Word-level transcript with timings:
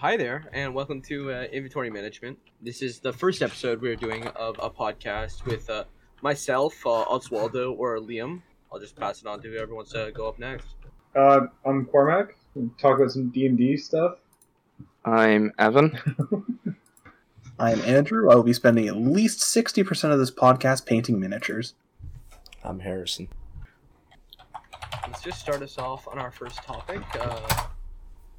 Hi 0.00 0.16
there, 0.16 0.44
and 0.52 0.72
welcome 0.74 1.02
to 1.08 1.32
uh, 1.32 1.42
Inventory 1.50 1.90
Management. 1.90 2.38
This 2.62 2.82
is 2.82 3.00
the 3.00 3.12
first 3.12 3.42
episode 3.42 3.82
we're 3.82 3.96
doing 3.96 4.28
of 4.28 4.54
a 4.62 4.70
podcast 4.70 5.44
with 5.44 5.68
uh, 5.68 5.86
myself, 6.22 6.72
uh, 6.86 7.04
Oswaldo, 7.06 7.76
or 7.76 7.98
Liam. 7.98 8.40
I'll 8.72 8.78
just 8.78 8.94
pass 8.94 9.20
it 9.22 9.26
on 9.26 9.42
to 9.42 9.48
whoever 9.48 9.74
wants 9.74 9.90
to 9.94 10.12
go 10.14 10.28
up 10.28 10.38
next. 10.38 10.68
Uh, 11.16 11.46
I'm 11.66 11.84
Cormac. 11.86 12.36
We'll 12.54 12.70
talk 12.80 13.00
about 13.00 13.10
some 13.10 13.30
D 13.30 13.46
and 13.46 13.58
D 13.58 13.76
stuff. 13.76 14.18
I'm 15.04 15.50
Evan. 15.58 15.98
I'm 17.58 17.80
Andrew. 17.80 18.30
I 18.30 18.36
will 18.36 18.44
be 18.44 18.52
spending 18.52 18.86
at 18.86 18.96
least 18.96 19.40
60% 19.40 20.12
of 20.12 20.20
this 20.20 20.30
podcast 20.30 20.86
painting 20.86 21.18
miniatures. 21.18 21.74
I'm 22.62 22.78
Harrison. 22.78 23.30
Let's 25.08 25.22
just 25.22 25.40
start 25.40 25.60
us 25.60 25.76
off 25.76 26.06
on 26.06 26.20
our 26.20 26.30
first 26.30 26.62
topic. 26.62 27.02
Uh, 27.18 27.66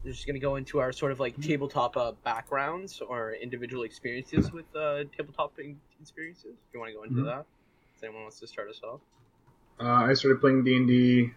we're 0.03 0.11
just 0.11 0.25
gonna 0.25 0.39
go 0.39 0.55
into 0.55 0.79
our 0.79 0.91
sort 0.91 1.11
of 1.11 1.19
like 1.19 1.39
tabletop 1.41 1.97
uh, 1.97 2.13
backgrounds 2.23 3.01
or 3.01 3.33
individual 3.33 3.83
experiences 3.83 4.51
with 4.51 4.65
uh, 4.75 5.03
tabletop 5.15 5.53
experiences. 6.01 6.45
If 6.67 6.73
you 6.73 6.79
want 6.79 6.91
to 6.91 6.97
go 6.97 7.03
into 7.03 7.21
Mhm. 7.21 7.25
that, 7.25 7.45
if 7.97 8.03
anyone 8.03 8.23
wants 8.23 8.39
to 8.39 8.47
start 8.47 8.69
us 8.69 8.79
off. 8.83 9.01
Uh, 9.79 10.05
I 10.09 10.13
started 10.13 10.39
playing 10.41 10.63
D 10.63 10.75
and 10.77 10.87
D. 10.87 11.31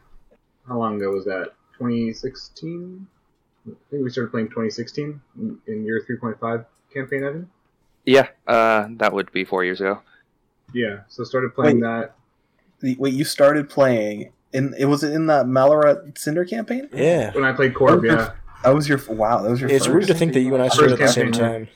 How 0.67 0.79
long 0.79 0.97
ago 0.97 1.11
was 1.11 1.25
that? 1.25 1.55
2016. 1.79 3.07
I 3.67 3.71
think 3.91 4.05
we 4.05 4.11
started 4.11 4.31
playing 4.31 4.49
2016 4.49 5.21
in, 5.39 5.59
in 5.67 5.85
year 5.85 6.05
3.5 6.09 6.65
campaign, 6.93 7.25
Evan. 7.25 7.51
Yeah, 8.05 8.29
uh, 8.49 8.89
that 8.97 9.13
would 9.13 9.31
be 9.33 9.45
four 9.45 9.63
years 9.65 9.81
ago. 9.81 10.01
Yeah, 10.75 11.01
so 11.09 11.23
started 11.25 11.55
playing 11.55 11.77
Wait. 11.81 11.87
that. 11.87 12.15
The- 12.81 12.97
Wait, 12.99 13.15
you 13.15 13.25
started 13.25 13.69
playing 13.69 14.33
in 14.53 14.75
it 14.79 14.87
was 14.87 15.03
it 15.05 15.13
in 15.13 15.27
the 15.27 15.45
Malarat 15.45 16.19
Cinder 16.19 16.45
campaign? 16.45 16.89
Yeah. 16.93 17.33
When 17.33 17.45
I 17.45 17.53
played 17.53 17.75
Corp, 17.75 18.05
yeah. 18.05 18.33
That 18.65 18.75
was 18.75 18.89
your 18.89 19.01
wow. 19.09 19.43
That 19.43 19.51
was 19.51 19.61
your. 19.61 19.71
It's 19.71 19.87
first? 19.87 19.95
weird 19.95 20.07
to 20.09 20.15
think 20.15 20.33
that 20.35 20.41
you 20.41 20.55
and 20.55 20.63
I 20.63 20.69
started 20.69 20.93
at 20.95 20.99
the 20.99 21.09
same 21.09 21.33
time. 21.33 21.69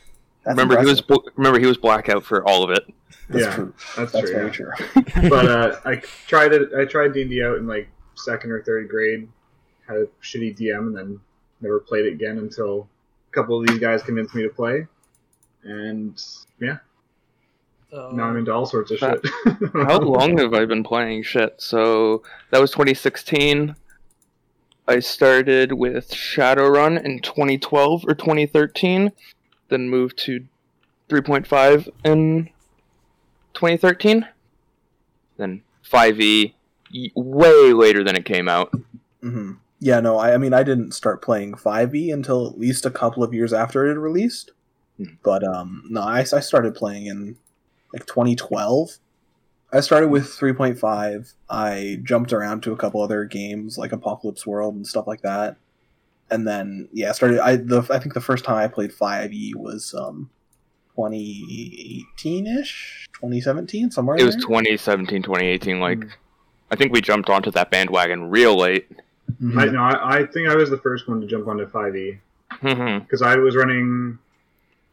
That's 0.45 0.57
remember 0.57 0.79
he 0.81 0.87
was 0.87 1.01
impressive. 1.01 1.25
bl- 1.25 1.31
remember 1.37 1.59
he 1.59 1.67
was 1.67 1.77
blackout 1.77 2.25
for 2.25 2.47
all 2.47 2.63
of 2.63 2.71
it. 2.71 2.85
That's 3.29 3.45
Yeah, 3.45 3.55
true. 3.55 3.75
That's, 3.97 4.13
That's 4.13 4.31
true. 4.31 4.33
very 4.39 4.47
yeah. 4.47 4.53
true. 4.53 5.29
but 5.31 5.47
uh, 5.47 5.81
I 5.85 5.97
tried 6.29 6.53
it. 6.53 6.71
I 6.79 6.85
tried 6.85 7.13
D 7.13 7.23
and 7.23 7.31
D 7.31 7.43
out 7.43 7.57
in 7.59 7.67
like 7.67 7.89
second 8.15 8.53
or 8.53 8.63
third 8.63 8.89
grade. 8.89 9.29
Had 9.89 9.97
a 9.97 10.07
shitty 10.23 10.57
DM 10.59 10.79
and 10.79 10.97
then 10.97 11.21
never 11.61 11.81
played 11.81 12.07
it 12.07 12.13
again 12.13 12.39
until 12.39 12.89
a 13.31 13.35
couple 13.35 13.61
of 13.61 13.67
these 13.67 13.79
guys 13.79 14.03
convinced 14.03 14.35
me 14.35 14.43
to 14.43 14.49
play. 14.49 14.87
And 15.65 16.21
yeah, 16.61 16.79
Uh, 17.93 18.11
now 18.13 18.25
I'm 18.25 18.37
into 18.37 18.53
all 18.53 18.67
sorts 18.67 18.91
of 18.93 19.03
Uh, 19.03 19.17
shit. 19.23 19.55
How 19.73 19.99
long 19.99 20.39
have 20.39 20.55
I 20.55 20.65
been 20.65 20.85
playing 20.85 21.23
shit? 21.25 21.55
So 21.61 22.23
that 22.51 22.61
was 22.61 22.71
2016. 22.71 23.75
I 24.89 25.01
started 25.01 25.73
with 25.73 26.11
Shadowrun 26.11 27.03
in 27.05 27.21
2012 27.21 28.05
or 28.07 28.15
2013, 28.15 29.13
then 29.69 29.89
moved 29.89 30.17
to 30.19 30.47
3.5 31.09 31.89
in 32.05 32.51
2013, 33.55 34.29
then 35.39 35.63
5e 35.91 36.55
way 37.15 37.73
later 37.73 38.05
than 38.05 38.17
it 38.17 38.25
came 38.25 38.49
out. 38.49 38.73
hmm 39.21 39.53
Yeah, 39.81 40.01
no, 40.01 40.19
I, 40.19 40.35
I 40.35 40.39
mean, 40.39 40.55
I 40.55 40.63
didn't 40.63 40.93
start 40.93 41.21
playing 41.23 41.55
5e 41.55 42.13
until 42.13 42.47
at 42.47 42.59
least 42.59 42.87
a 42.87 42.91
couple 42.91 43.25
of 43.25 43.35
years 43.35 43.53
after 43.53 43.85
it 43.85 43.89
had 43.89 43.99
released. 43.99 44.53
Hmm. 44.99 45.15
But 45.23 45.43
um, 45.43 45.85
no, 45.89 46.01
I, 46.01 46.21
I 46.21 46.41
started 46.41 46.75
playing 46.75 47.07
in 47.07 47.37
like 47.93 48.07
2012. 48.07 48.99
I 49.73 49.81
started 49.81 50.09
with 50.09 50.25
3.5. 50.27 51.35
I 51.51 51.99
jumped 52.03 52.33
around 52.33 52.63
to 52.63 52.73
a 52.73 52.77
couple 52.77 53.03
other 53.03 53.25
games 53.25 53.77
like 53.77 53.93
Apocalypse 53.93 54.47
World 54.47 54.75
and 54.77 54.87
stuff 54.87 55.07
like 55.07 55.23
that. 55.23 55.57
And 56.31 56.47
then 56.47 56.89
yeah, 56.93 57.11
I 57.11 57.13
started. 57.13 57.41
I 57.41 57.57
the 57.57 57.87
I 57.91 57.99
think 57.99 58.15
the 58.15 58.21
first 58.21 58.45
time 58.45 58.57
I 58.57 58.67
played 58.69 58.91
5e 58.93 59.55
was 59.55 59.95
um 59.95 60.29
2018 60.97 62.47
ish, 62.47 63.07
2017, 63.15 63.91
somewhere. 63.91 64.17
It 64.19 64.25
was 64.25 64.35
there. 64.35 64.43
2017, 64.43 65.23
2018. 65.23 65.81
Like, 65.81 66.03
Hmm. 66.03 66.09
I 66.71 66.75
think 66.77 66.93
we 66.93 67.01
jumped 67.01 67.29
onto 67.31 67.51
that 67.53 67.71
bandwagon 67.71 68.29
real 68.31 68.57
late. 68.57 68.89
Mhm. 69.41 69.57
I 69.59 69.65
no, 69.67 69.81
I, 69.81 70.17
I 70.19 70.27
think 70.27 70.49
I 70.49 70.57
was 70.57 70.69
the 70.71 70.79
first 70.79 71.07
one 71.09 71.21
to 71.21 71.27
jump 71.27 71.47
onto 71.47 71.67
5e 71.67 72.19
Mhm. 72.63 73.03
because 73.03 73.23
I 73.23 73.37
was 73.37 73.55
running. 73.55 74.19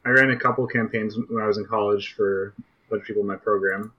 I 0.06 0.10
ran 0.10 0.30
a 0.32 0.36
couple 0.38 0.68
campaigns 0.68 1.18
when 1.30 1.42
I 1.42 1.48
was 1.48 1.58
in 1.58 1.66
college 1.66 2.14
for 2.16 2.54
a 2.58 2.90
bunch 2.92 3.02
of 3.02 3.08
people 3.08 3.22
in 3.22 3.28
my 3.28 3.38
program. 3.38 3.92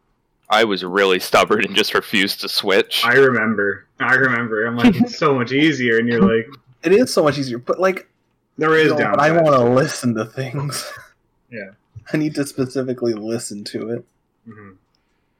I 0.50 0.64
was 0.64 0.84
really 0.84 1.18
stubborn 1.20 1.64
and 1.64 1.74
just 1.74 1.94
refused 1.94 2.40
to 2.42 2.48
switch. 2.48 3.02
I 3.04 3.14
remember. 3.14 3.86
I 4.00 4.14
remember. 4.14 4.66
I'm 4.66 4.76
like, 4.76 4.94
it's 4.96 5.16
so 5.18 5.34
much 5.34 5.52
easier, 5.52 5.98
and 5.98 6.08
you're 6.08 6.20
like, 6.20 6.46
It 6.82 6.92
is 6.92 7.12
so 7.12 7.22
much 7.24 7.38
easier, 7.38 7.58
but 7.58 7.80
like 7.80 8.08
there 8.58 8.76
is 8.76 8.92
No, 8.92 8.98
down. 8.98 9.12
but 9.12 9.20
I 9.20 9.30
want 9.32 9.56
to 9.56 9.64
listen 9.64 10.14
to 10.14 10.24
things. 10.24 10.90
Yeah. 11.50 11.70
I 12.12 12.16
need 12.18 12.34
to 12.34 12.46
specifically 12.46 13.14
listen 13.14 13.64
to 13.64 13.90
it. 13.90 14.04
hmm 14.46 14.72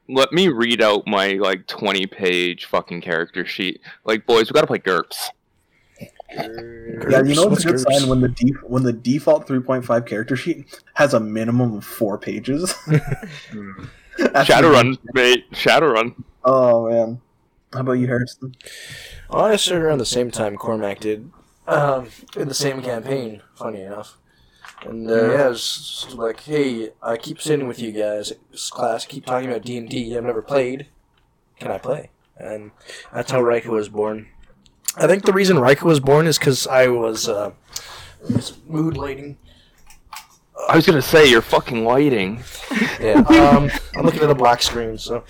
Let 0.09 0.33
me 0.33 0.49
read 0.49 0.81
out 0.81 1.07
my 1.07 1.33
like 1.35 1.67
20 1.67 2.07
page 2.07 2.65
fucking 2.65 3.03
character 3.03 3.45
sheet. 3.45 3.81
Like, 4.05 4.27
boys, 4.27 4.49
we 4.51 4.55
gotta 4.55 4.67
play 4.67 4.79
GURPS. 4.79 5.29
Yeah, 6.35 7.23
you 7.23 7.35
know 7.37 7.53
it's 7.53 7.65
a 7.65 7.69
good 7.69 7.77
Groups. 7.77 7.99
sign 7.99 8.09
when 8.09 8.21
the 8.21 8.29
def- 8.29 8.63
when 8.65 8.83
the 8.83 8.93
default 8.93 9.47
3.5 9.47 10.07
character 10.07 10.35
sheet 10.37 10.67
has 10.95 11.15
a 11.15 11.21
minimum 11.21 11.75
of 11.77 11.85
four 11.85 12.17
pages. 12.19 12.73
Hmm. 13.51 13.85
That's 14.33 14.49
Shadowrun, 14.49 14.99
mate. 15.13 15.51
Shadowrun. 15.53 16.15
Oh 16.45 16.89
man, 16.91 17.21
how 17.73 17.81
about 17.81 17.93
you, 17.93 18.07
Harrison? 18.07 18.55
Well, 19.31 19.45
I 19.45 19.57
started 19.57 19.85
around 19.85 19.99
the 19.99 20.07
same 20.07 20.31
time 20.31 20.57
Cormac 20.57 21.01
did, 21.01 21.31
um, 21.67 22.09
in 22.37 22.49
the 22.49 22.55
same 22.55 22.83
campaign. 22.83 23.43
Funny 23.55 23.83
enough, 23.83 24.19
and 24.85 25.11
uh, 25.11 25.33
yeah, 25.33 25.47
it 25.47 25.51
was 25.51 26.07
like, 26.15 26.41
hey, 26.41 26.91
I 27.03 27.17
keep 27.17 27.41
sitting 27.41 27.67
with 27.67 27.81
you 27.81 27.93
guys, 27.93 28.33
this 28.51 28.71
class, 28.71 29.05
keep 29.05 29.27
talking 29.27 29.51
about 29.51 29.63
D 29.63 29.77
and 29.79 29.89
D. 29.89 30.17
I've 30.17 30.25
never 30.25 30.43
played. 30.43 30.87
Can 31.59 31.71
I 31.71 31.79
play? 31.79 32.11
And 32.37 32.73
that's 33.13 33.31
how 33.31 33.41
Rika 33.41 33.71
was 33.71 33.89
born. 33.89 34.29
I 34.97 35.07
think 35.07 35.25
the 35.25 35.33
reason 35.33 35.59
Rika 35.59 35.85
was 35.87 36.01
born 36.01 36.27
is 36.27 36.39
because 36.39 36.67
I 36.67 36.89
was 36.89 37.29
uh, 37.29 37.53
was 38.31 38.57
mood 38.67 38.97
lighting. 38.97 39.39
I 40.69 40.77
was 40.77 40.87
gonna 40.87 41.03
say, 41.03 41.29
you're 41.29 41.43
fucking 41.43 41.85
lighting. 41.85 42.43
Yeah, 43.01 43.21
um, 43.29 43.71
I'm 43.97 44.05
looking 44.05 44.23
at 44.23 44.31
a 44.31 44.35
black 44.35 44.63
screen. 44.63 44.97
So, 44.99 45.25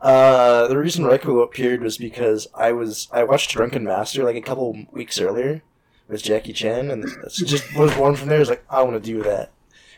uh, 0.00 0.68
the 0.68 0.78
reason 0.78 1.04
Reiko 1.04 1.42
appeared 1.42 1.82
was 1.82 1.98
because 1.98 2.46
I 2.54 2.72
was 2.72 3.08
I 3.12 3.24
watched 3.24 3.50
Drunken 3.50 3.84
Master 3.84 4.22
like 4.24 4.36
a 4.36 4.40
couple 4.40 4.86
weeks 4.92 5.20
earlier 5.20 5.62
with 6.08 6.22
Jackie 6.22 6.52
Chan, 6.52 6.90
and 6.90 7.04
that's 7.22 7.36
just 7.38 7.76
was 7.76 7.92
born 7.94 8.14
from 8.14 8.28
there. 8.28 8.40
Is 8.40 8.48
like 8.48 8.64
I 8.70 8.82
want 8.82 9.02
to 9.02 9.12
do 9.12 9.22
that, 9.24 9.50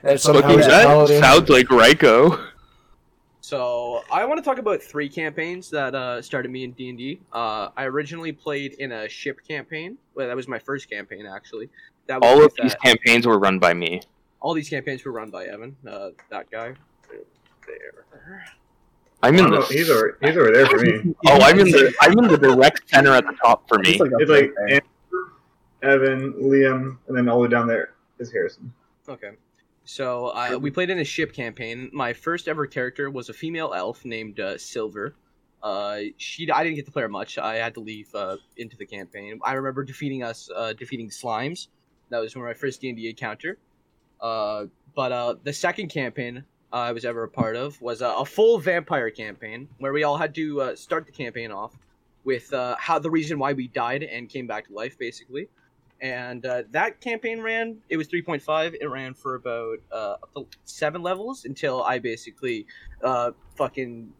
and 0.02 0.18
somehow 0.18 0.50
Okay, 0.52 0.56
that 0.62 0.86
paladin. 0.86 1.20
sounds 1.22 1.48
like 1.48 1.66
Ryko. 1.66 2.46
So 3.42 4.02
I 4.12 4.24
want 4.26 4.38
to 4.38 4.44
talk 4.44 4.58
about 4.58 4.82
three 4.82 5.08
campaigns 5.08 5.70
that 5.70 5.94
uh, 5.94 6.22
started 6.22 6.50
me 6.50 6.64
in 6.64 6.72
D 6.72 6.88
and 6.90 6.98
D. 6.98 7.20
Uh, 7.32 7.68
I 7.76 7.84
originally 7.84 8.32
played 8.32 8.74
in 8.74 8.92
a 8.92 9.08
ship 9.08 9.40
campaign. 9.46 9.98
Well, 10.14 10.28
that 10.28 10.36
was 10.36 10.46
my 10.48 10.58
first 10.58 10.88
campaign 10.90 11.26
actually. 11.26 11.68
That 12.06 12.20
was 12.20 12.28
All 12.30 12.38
of 12.38 12.44
with, 12.44 12.54
these 12.62 12.74
uh, 12.74 12.78
campaigns 12.84 13.26
were 13.26 13.38
run 13.38 13.58
by 13.58 13.74
me. 13.74 14.02
All 14.40 14.54
these 14.54 14.68
campaigns 14.68 15.04
were 15.04 15.12
run 15.12 15.30
by 15.30 15.46
Evan, 15.46 15.76
uh, 15.88 16.10
that 16.30 16.50
guy. 16.50 16.74
There. 17.66 18.44
I'm 19.22 19.36
in 19.36 19.50
the. 19.50 19.60
he's 19.62 19.90
over. 19.90 20.18
He's 20.22 20.36
over 20.36 20.50
there 20.50 20.66
for 20.66 20.78
me. 20.78 21.14
Oh, 21.26 21.38
I'm 21.42 21.58
in 21.60 21.70
the. 21.70 21.92
I'm 22.00 22.18
in 22.18 22.28
the 22.28 22.38
direct 22.38 22.88
center 22.88 23.12
at 23.12 23.24
the 23.24 23.36
top 23.42 23.68
for 23.68 23.78
me. 23.78 23.90
It's 23.90 24.00
like 24.00 24.10
It's 24.18 24.30
like. 24.30 24.52
Andrew, 24.68 24.82
Evan, 25.82 26.32
Liam, 26.34 26.96
and 27.08 27.16
then 27.16 27.28
all 27.28 27.38
the 27.38 27.42
way 27.44 27.48
down 27.48 27.66
there 27.66 27.94
is 28.18 28.32
Harrison. 28.32 28.72
Okay. 29.08 29.32
So 29.84 30.28
uh, 30.28 30.58
we 30.60 30.70
played 30.70 30.90
in 30.90 30.98
a 31.00 31.04
ship 31.04 31.32
campaign. 31.32 31.90
My 31.92 32.12
first 32.12 32.48
ever 32.48 32.66
character 32.66 33.10
was 33.10 33.28
a 33.28 33.32
female 33.32 33.72
elf 33.74 34.04
named 34.04 34.40
uh, 34.40 34.56
Silver. 34.56 35.14
Uh, 35.62 36.00
she 36.16 36.50
I 36.50 36.64
didn't 36.64 36.76
get 36.76 36.86
to 36.86 36.92
play 36.92 37.02
her 37.02 37.08
much. 37.08 37.38
I 37.38 37.56
had 37.56 37.74
to 37.74 37.80
leave 37.80 38.14
uh, 38.14 38.36
into 38.56 38.76
the 38.76 38.86
campaign. 38.86 39.38
I 39.44 39.54
remember 39.54 39.84
defeating 39.84 40.22
us, 40.22 40.48
uh, 40.54 40.72
defeating 40.72 41.10
slimes. 41.10 41.68
That 42.10 42.20
was 42.20 42.34
one 42.34 42.44
of 42.44 42.48
my 42.48 42.54
first 42.54 42.80
D 42.80 42.88
and 42.88 42.96
D 42.96 43.08
encounter. 43.08 43.58
Uh, 44.20 44.66
but 44.94 45.12
uh, 45.12 45.34
the 45.44 45.52
second 45.52 45.88
campaign 45.88 46.44
I 46.72 46.92
was 46.92 47.04
ever 47.04 47.24
a 47.24 47.28
part 47.28 47.56
of 47.56 47.80
was 47.80 48.02
uh, 48.02 48.14
a 48.18 48.24
full 48.24 48.58
vampire 48.58 49.10
campaign 49.10 49.68
where 49.78 49.92
we 49.92 50.04
all 50.04 50.16
had 50.16 50.34
to 50.36 50.60
uh, 50.60 50.76
start 50.76 51.06
the 51.06 51.12
campaign 51.12 51.50
off 51.50 51.76
with 52.24 52.52
uh, 52.52 52.76
how 52.78 52.98
the 52.98 53.10
reason 53.10 53.38
why 53.38 53.52
we 53.52 53.68
died 53.68 54.02
and 54.02 54.28
came 54.28 54.46
back 54.46 54.68
to 54.68 54.72
life, 54.74 54.98
basically. 54.98 55.48
And 56.00 56.46
uh, 56.46 56.62
that 56.70 57.00
campaign 57.00 57.42
ran 57.42 57.76
it 57.88 57.96
was 57.96 58.08
3.5 58.08 58.74
it 58.80 58.86
ran 58.86 59.12
for 59.12 59.34
about 59.34 59.78
uh, 59.92 60.16
up 60.36 60.50
to 60.50 60.58
seven 60.64 61.02
levels 61.02 61.44
until 61.44 61.82
i 61.82 61.98
basically 61.98 62.66
uh, 63.04 63.32
fucking 63.56 64.10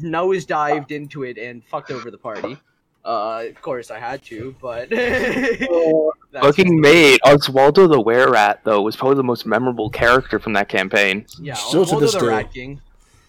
nose 0.00 0.44
dived 0.44 0.92
into 0.92 1.24
it 1.24 1.36
and 1.36 1.64
fucked 1.64 1.90
over 1.90 2.12
the 2.12 2.18
party 2.18 2.56
uh, 3.04 3.44
of 3.48 3.60
course 3.62 3.90
i 3.90 3.98
had 3.98 4.22
to 4.22 4.54
but 4.60 4.88
that's 4.90 6.44
Fucking 6.46 6.80
made 6.80 7.20
Oswaldo 7.24 7.88
the 7.90 8.00
Were 8.00 8.30
Rat 8.30 8.60
though 8.64 8.82
was 8.82 8.96
probably 8.96 9.16
the 9.16 9.22
most 9.24 9.46
memorable 9.46 9.90
character 9.90 10.38
from 10.38 10.52
that 10.54 10.68
campaign. 10.68 11.26
yeah 11.40 11.54
Still 11.54 11.84
to 11.86 11.94
Oswaldo 11.96 12.00
this 12.00 12.12
the 12.14 12.20
day. 12.20 12.26
rat 12.26 12.52
king 12.52 12.80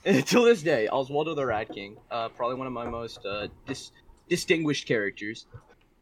till 0.26 0.44
this 0.44 0.62
day 0.64 0.88
oswaldo 0.92 1.36
the 1.36 1.46
rat 1.46 1.68
king 1.74 1.98
uh, 2.12 2.30
probably 2.30 2.56
one 2.56 2.68
of 2.68 2.74
my 2.74 2.88
most 2.88 3.26
uh, 3.26 3.48
dis- 3.68 3.92
distinguished 4.30 4.88
characters 4.88 5.46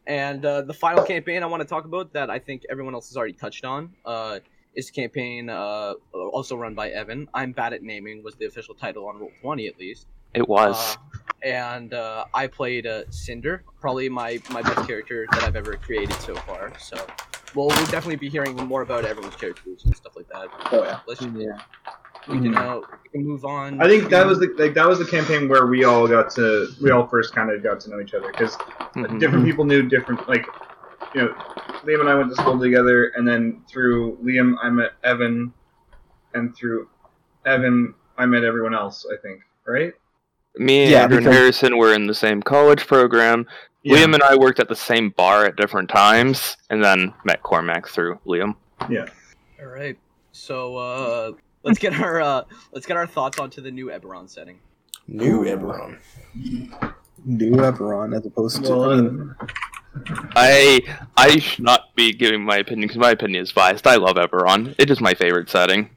And 0.06 0.44
uh, 0.46 0.62
the 0.62 0.74
final 0.74 1.04
campaign 1.04 1.44
I 1.44 1.46
want 1.46 1.62
to 1.62 1.68
talk 1.68 1.86
about 1.86 2.12
that 2.14 2.30
I 2.30 2.40
think 2.40 2.64
everyone 2.70 2.94
else 2.94 3.08
has 3.10 3.16
already 3.18 3.34
touched 3.46 3.64
on 3.66 3.82
uh, 4.06 4.40
is 4.76 4.88
the 4.88 4.94
campaign 5.02 5.50
uh, 5.50 5.94
also 6.14 6.58
run 6.58 6.74
by 6.76 6.90
Evan. 6.90 7.30
I'm 7.34 7.52
bad 7.54 7.72
at 7.74 7.82
naming 7.84 8.22
was 8.24 8.36
the 8.36 8.46
official 8.52 8.76
title 8.76 9.08
on 9.08 9.14
Roll 9.20 9.32
Twenty 9.42 9.68
at 9.68 9.78
least. 9.80 10.08
It 10.34 10.46
was. 10.50 10.76
Uh, 10.76 11.23
and 11.44 11.94
uh, 11.94 12.26
I 12.34 12.48
played 12.48 12.88
uh, 12.88 13.04
Cinder, 13.10 13.64
probably 13.80 14.10
my, 14.10 14.40
my 14.52 14.62
best 14.62 14.88
character 14.88 15.28
that 15.32 15.44
I've 15.44 15.56
ever 15.56 15.76
created 15.76 16.16
so 16.22 16.36
far. 16.36 16.72
So, 16.80 16.96
well, 17.54 17.68
we'll 17.68 17.86
definitely 17.88 18.16
be 18.16 18.30
hearing 18.30 18.56
more 18.56 18.82
about 18.82 19.06
everyone's 19.06 19.36
characters 19.36 19.84
and 19.86 19.96
stuff 19.96 20.16
like 20.16 20.28
that. 20.30 20.48
Oh 20.72 20.84
yeah. 20.84 21.00
Let's 21.08 21.22
we 21.22 21.44
Yeah. 22.38 22.42
can 22.44 22.56
uh, 22.56 22.78
we 22.78 23.10
can 23.20 23.28
move 23.28 23.44
on. 23.46 23.82
I 23.82 23.88
think 23.88 24.10
that 24.10 24.26
was 24.26 24.40
the 24.40 24.54
like 24.58 24.74
that 24.76 24.88
was 24.88 25.00
the 25.00 25.06
campaign 25.06 25.50
where 25.50 25.68
we 25.68 25.84
all 25.84 26.08
got 26.08 26.30
to 26.32 26.70
we 26.82 26.90
all 26.92 27.06
first 27.08 27.36
kind 27.36 27.52
of 27.52 27.62
got 27.62 27.80
to 27.82 27.90
know 27.90 28.00
each 28.00 28.14
other 28.14 28.32
because 28.32 28.56
Mhm. 28.96 29.20
different 29.20 29.46
people 29.46 29.66
knew 29.66 29.84
different 29.84 30.28
like 30.30 30.46
you 31.14 31.22
know 31.22 31.34
Liam 31.84 32.00
and 32.00 32.10
I 32.10 32.16
went 32.16 32.30
to 32.30 32.36
school 32.36 32.58
together 32.60 33.12
and 33.16 33.28
then 33.28 33.62
through 33.68 34.18
Liam 34.24 34.56
I 34.62 34.70
met 34.70 34.92
Evan 35.04 35.54
and 36.34 36.56
through 36.56 36.88
Evan 37.46 37.94
I 38.18 38.26
met 38.26 38.44
everyone 38.46 38.74
else 38.74 39.06
I 39.12 39.18
think 39.22 39.42
right 39.66 39.94
Me 40.58 40.84
and 40.84 40.92
Yeah, 40.92 41.04
Andrew 41.04 41.18
and 41.18 41.26
because- 41.26 41.38
Harrison 41.38 41.78
were 41.78 41.94
in 41.94 42.08
the 42.08 42.14
same 42.14 42.42
college 42.42 42.86
program. 42.88 43.48
Liam 43.86 44.14
and 44.14 44.24
I 44.24 44.36
worked 44.38 44.60
at 44.62 44.70
the 44.70 44.76
same 44.76 45.10
bar 45.10 45.44
at 45.46 45.58
different 45.58 45.90
times, 45.90 46.56
and 46.70 46.82
then 46.82 47.14
met 47.26 47.44
Cormac 47.44 47.88
through 47.90 48.18
Liam. 48.26 48.56
Yeah. 48.90 49.08
All 49.60 49.68
right. 49.68 49.98
So 50.32 50.78
uh, 50.78 51.32
let's 51.64 51.80
get 51.80 52.00
our 52.00 52.22
uh, 52.22 52.44
let's 52.72 52.86
get 52.86 52.96
our 52.96 53.06
thoughts 53.08 53.40
onto 53.40 53.62
the 53.62 53.72
new 53.72 53.88
Eberron 53.88 54.30
setting. 54.30 54.60
New 55.08 55.44
Eberron. 55.44 55.98
New 57.26 57.52
Eberron 57.58 58.16
as 58.18 58.26
opposed 58.26 58.64
to. 58.64 58.72
Well, 58.72 59.36
I 60.36 60.80
I 60.88 60.96
I 61.18 61.40
should 61.40 61.64
not 61.66 61.94
be 61.96 62.14
giving 62.14 62.44
my 62.44 62.58
opinion 62.58 62.88
because 62.88 62.98
my 63.00 63.12
opinion 63.12 63.44
is 63.44 63.52
biased. 63.52 63.86
I 63.86 63.96
love 63.98 64.16
Eberron. 64.16 64.76
It 64.78 64.90
is 64.90 65.02
my 65.02 65.14
favorite 65.14 65.50
setting. 65.50 65.90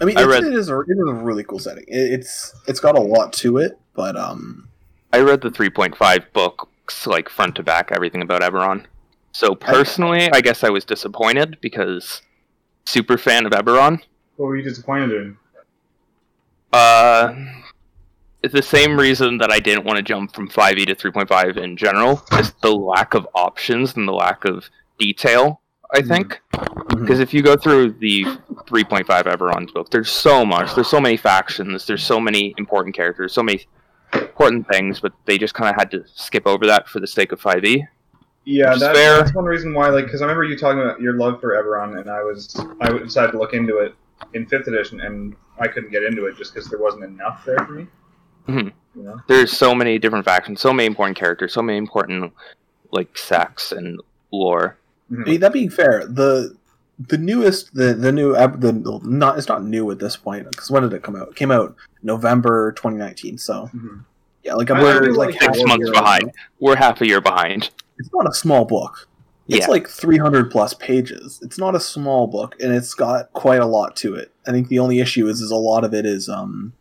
I 0.00 0.04
mean, 0.04 0.18
I 0.18 0.22
it's, 0.22 0.30
read- 0.30 0.44
it 0.44 0.54
is 0.54 0.68
a, 0.68 0.80
it 0.80 0.90
is 0.90 1.08
a 1.08 1.14
really 1.14 1.44
cool 1.44 1.58
setting. 1.58 1.84
It, 1.88 2.12
it's 2.12 2.54
it's 2.66 2.80
got 2.80 2.96
a 2.96 3.00
lot 3.00 3.32
to 3.34 3.58
it, 3.58 3.78
but 3.94 4.16
um, 4.16 4.68
I 5.12 5.20
read 5.20 5.40
the 5.40 5.50
3.5 5.50 6.32
books 6.32 7.06
like 7.06 7.28
front 7.28 7.54
to 7.56 7.62
back, 7.62 7.90
everything 7.92 8.22
about 8.22 8.42
Eberron. 8.42 8.84
So 9.32 9.54
personally, 9.54 10.30
I 10.32 10.40
guess 10.40 10.64
I 10.64 10.70
was 10.70 10.84
disappointed 10.84 11.58
because 11.60 12.22
super 12.84 13.16
fan 13.18 13.46
of 13.46 13.52
Eberron. 13.52 14.00
what 14.36 14.46
were 14.46 14.56
you 14.56 14.62
disappointed 14.62 15.12
in 15.12 15.36
Uh, 16.72 17.34
it's 18.42 18.52
the 18.54 18.62
same 18.62 18.98
reason 18.98 19.38
that 19.38 19.50
I 19.50 19.58
didn't 19.58 19.84
want 19.84 19.96
to 19.96 20.02
jump 20.02 20.34
from 20.34 20.48
5e 20.48 20.86
to 20.86 20.94
3.5 20.94 21.56
in 21.56 21.76
general. 21.76 22.22
Just 22.32 22.60
the 22.60 22.74
lack 22.74 23.14
of 23.14 23.26
options 23.34 23.96
and 23.96 24.06
the 24.06 24.12
lack 24.12 24.44
of 24.44 24.68
detail. 24.98 25.62
I 25.92 26.00
Mhm. 26.00 26.08
think 26.08 26.40
because 26.88 27.20
if 27.20 27.34
you 27.34 27.42
go 27.42 27.56
through 27.56 27.90
the 27.92 28.24
3.5 28.66 29.26
Eberron's 29.26 29.72
book, 29.72 29.90
there's 29.90 30.10
so 30.10 30.44
much. 30.44 30.74
There's 30.74 30.88
so 30.88 31.00
many 31.00 31.16
factions. 31.16 31.86
There's 31.86 32.02
so 32.04 32.18
many 32.20 32.54
important 32.58 32.94
characters. 32.94 33.32
So 33.32 33.42
many 33.42 33.66
important 34.12 34.66
things, 34.68 35.00
but 35.00 35.12
they 35.26 35.38
just 35.38 35.54
kind 35.54 35.68
of 35.68 35.76
had 35.76 35.90
to 35.92 36.04
skip 36.06 36.46
over 36.46 36.66
that 36.66 36.88
for 36.88 37.00
the 37.00 37.06
sake 37.06 37.32
of 37.32 37.38
E. 37.40 37.42
5e. 37.42 37.88
yeah 38.46 38.74
that, 38.76 38.92
that's 38.94 39.34
one 39.34 39.44
reason 39.46 39.72
why 39.72 39.88
like 39.88 40.04
because 40.04 40.20
I 40.20 40.24
remember 40.26 40.44
you 40.44 40.56
talking 40.58 40.80
about 40.82 41.00
your 41.00 41.14
love 41.14 41.40
for 41.40 41.52
Eberron 41.52 41.98
and 41.98 42.10
I 42.10 42.22
was 42.22 42.54
I 42.82 42.90
decided 42.98 43.32
to 43.32 43.38
look 43.38 43.54
into 43.54 43.78
it 43.78 43.94
in 44.34 44.44
fifth 44.46 44.68
edition 44.68 45.00
and 45.00 45.34
I 45.58 45.66
couldn't 45.66 45.90
get 45.90 46.02
into 46.02 46.26
it 46.26 46.36
just 46.36 46.52
because 46.52 46.68
there 46.68 46.78
wasn't 46.78 47.04
enough 47.04 47.42
there 47.46 47.56
for 47.58 47.72
me 47.72 47.86
Mhm. 48.48 48.72
you 48.94 49.02
know 49.02 49.16
There's 49.28 49.50
so 49.56 49.74
many 49.74 49.98
different 49.98 50.26
factions, 50.26 50.60
so 50.60 50.72
many 50.74 50.86
important 50.86 51.16
characters, 51.16 51.54
so 51.54 51.62
many 51.62 51.78
important 51.78 52.32
like 52.92 53.16
sects 53.16 53.72
and 53.72 53.98
lore. 54.30 54.76
I 55.12 55.14
mean, 55.28 55.40
that 55.40 55.52
being 55.52 55.70
fair, 55.70 56.06
the 56.06 56.56
the 57.08 57.18
newest 57.18 57.74
the 57.74 57.92
the 57.94 58.12
new 58.12 58.32
the 58.34 59.00
not 59.04 59.36
it's 59.38 59.48
not 59.48 59.64
new 59.64 59.90
at 59.90 59.98
this 59.98 60.16
point 60.16 60.48
because 60.50 60.70
when 60.70 60.82
did 60.82 60.92
it 60.92 61.02
come 61.02 61.16
out? 61.16 61.28
It 61.28 61.36
came 61.36 61.50
out 61.50 61.74
November 62.02 62.72
2019. 62.72 63.38
So 63.38 63.70
Mhm. 63.74 64.04
yeah, 64.42 64.54
like 64.54 64.70
I 64.70 64.80
we're 64.80 65.12
like 65.12 65.40
like 65.40 65.54
Six 65.54 65.64
months 65.66 65.90
behind. 65.90 66.24
out. 66.24 66.30
We're 66.60 66.76
half 66.76 67.00
a 67.00 67.06
year 67.06 67.20
behind. 67.20 67.70
It's 67.98 68.10
not 68.12 68.28
a 68.28 68.34
small 68.34 68.64
book. 68.64 69.08
It's 69.48 69.66
Yeah. 69.66 69.70
like 69.72 69.88
300 69.88 70.50
plus 70.50 70.72
pages. 70.74 71.38
It's 71.42 71.58
not 71.58 71.74
a 71.74 71.80
small 71.80 72.26
book, 72.26 72.56
and 72.62 72.72
it's 72.72 72.94
got 72.94 73.30
quite 73.34 73.60
a 73.60 73.66
lot 73.66 73.94
to 73.96 74.14
it. 74.14 74.32
I 74.46 74.52
think 74.52 74.68
the 74.68 74.78
only 74.78 75.00
issue 75.00 75.26
is 75.28 75.40
is 75.42 75.50
a 75.50 75.56
lot 75.56 75.84
of 75.84 75.92
it 75.94 76.06
is 76.06 76.28
um 76.28 76.72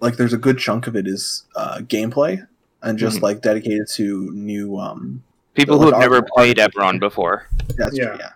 like 0.00 0.16
there's 0.16 0.32
a 0.34 0.38
good 0.38 0.58
chunk 0.58 0.86
of 0.86 0.96
it 0.96 1.06
is 1.06 1.44
uh, 1.56 1.78
gameplay 1.78 2.46
and 2.82 2.98
just 2.98 3.18
Mhm. 3.18 3.22
like 3.22 3.42
dedicated 3.42 3.86
to 3.94 4.30
new 4.32 4.78
um 4.78 5.22
People 5.54 5.76
Like 5.78 5.86
who 5.86 5.92
have 5.92 6.00
never 6.00 6.16
art- 6.16 6.28
played 6.34 6.58
art- 6.60 6.72
Eberron 6.74 7.00
before. 7.00 7.46
that's 7.76 7.96
Yeah. 7.96 8.16
yeah. 8.18 8.30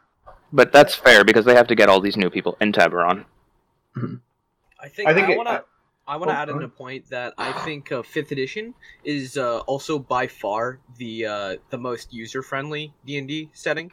But 0.53 0.73
that's 0.73 0.95
fair 0.95 1.25
because 1.25 1.45
they 1.45 1.55
have 1.55 1.67
to 1.69 1.75
get 1.75 1.89
all 1.89 2.01
these 2.01 2.17
new 2.17 2.31
people 2.31 2.57
into 2.61 2.81
Eberron. 2.81 3.25
I 3.97 4.89
think 4.89 5.09
I 5.09 5.13
I, 5.13 5.15
think 5.15 5.29
it- 5.31 5.37
want 5.37 5.49
to. 5.49 5.65
I 6.07 6.17
want 6.17 6.29
to 6.31 6.37
Oh, 6.37 6.39
add 6.43 6.49
go 6.49 6.59
in 6.59 6.63
a 6.65 6.69
point 6.69 7.09
that 7.09 7.33
I 7.39 7.51
think 7.65 7.91
uh, 7.91 8.03
fifth 8.03 8.31
edition 8.31 8.75
is 9.05 9.39
uh, 9.39 9.61
also 9.61 9.99
by 9.99 10.27
far 10.27 10.79
the 10.99 11.25
uh, 11.25 11.57
the 11.71 11.79
most 11.79 12.13
user 12.13 12.43
friendly 12.43 12.93
D 13.07 13.17
and 13.17 13.27
D 13.27 13.49
setting. 13.55 13.91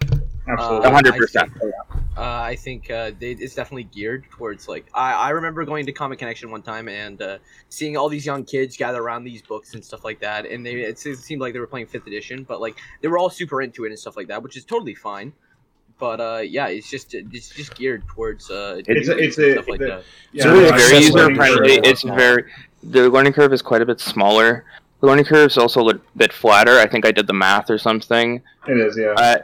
absolutely 0.49 0.89
Uh, 0.89 0.99
100%. 0.99 1.41
I 1.41 1.47
think, 1.47 2.00
uh, 2.17 2.21
I 2.21 2.55
think 2.55 2.91
uh, 2.91 3.11
they, 3.19 3.31
it's 3.31 3.55
definitely 3.55 3.85
geared 3.85 4.25
towards 4.31 4.67
like 4.67 4.85
I, 4.93 5.13
I 5.13 5.29
remember 5.29 5.63
going 5.65 5.85
to 5.85 5.91
Comic 5.93 6.19
Connection 6.19 6.51
one 6.51 6.61
time 6.61 6.89
and 6.89 7.21
uh, 7.21 7.37
seeing 7.69 7.95
all 7.97 8.09
these 8.09 8.25
young 8.25 8.43
kids 8.43 8.75
gather 8.75 9.01
around 9.01 9.23
these 9.23 9.41
books 9.41 9.73
and 9.73 9.83
stuff 9.83 10.03
like 10.03 10.19
that, 10.19 10.45
and 10.45 10.65
they 10.65 10.75
it, 10.81 11.05
it 11.05 11.17
seemed 11.19 11.41
like 11.41 11.53
they 11.53 11.59
were 11.59 11.67
playing 11.67 11.87
fifth 11.87 12.07
edition, 12.07 12.43
but 12.43 12.59
like 12.59 12.77
they 13.01 13.07
were 13.07 13.17
all 13.17 13.29
super 13.29 13.61
into 13.61 13.85
it 13.85 13.89
and 13.89 13.99
stuff 13.99 14.17
like 14.17 14.27
that, 14.27 14.43
which 14.43 14.57
is 14.57 14.65
totally 14.65 14.95
fine. 14.95 15.31
But 15.99 16.19
uh, 16.19 16.41
yeah, 16.43 16.67
it's 16.67 16.89
just 16.89 17.13
it's 17.13 17.49
just 17.49 17.75
geared 17.75 18.03
towards 18.07 18.49
uh, 18.49 18.81
It's 18.87 19.07
a- 19.07 19.17
it's 19.17 19.37
and 19.37 19.45
a- 19.47 19.51
stuff 19.53 19.67
like 19.67 19.79
the- 19.79 19.85
that. 19.87 20.03
Yeah, 20.33 20.47
really 20.51 20.69
no, 20.71 20.77
very 20.77 20.97
user 20.97 21.35
friendly. 21.35 21.75
curve. 21.77 21.85
It's 21.85 22.03
very 22.03 22.43
the 22.83 23.09
learning 23.09 23.33
curve 23.33 23.53
is 23.53 23.61
quite 23.61 23.81
a 23.81 23.85
bit 23.85 23.99
smaller. 23.99 24.65
The 24.99 25.07
learning 25.07 25.25
curve 25.25 25.51
is 25.51 25.57
also 25.57 25.81
a 25.81 25.83
little 25.83 26.01
bit 26.17 26.33
flatter. 26.33 26.77
I 26.77 26.87
think 26.87 27.05
I 27.05 27.11
did 27.11 27.27
the 27.27 27.33
math 27.33 27.69
or 27.69 27.77
something. 27.77 28.41
it 28.67 28.77
is 28.77 28.97
yeah 28.97 29.13
Uh, 29.17 29.37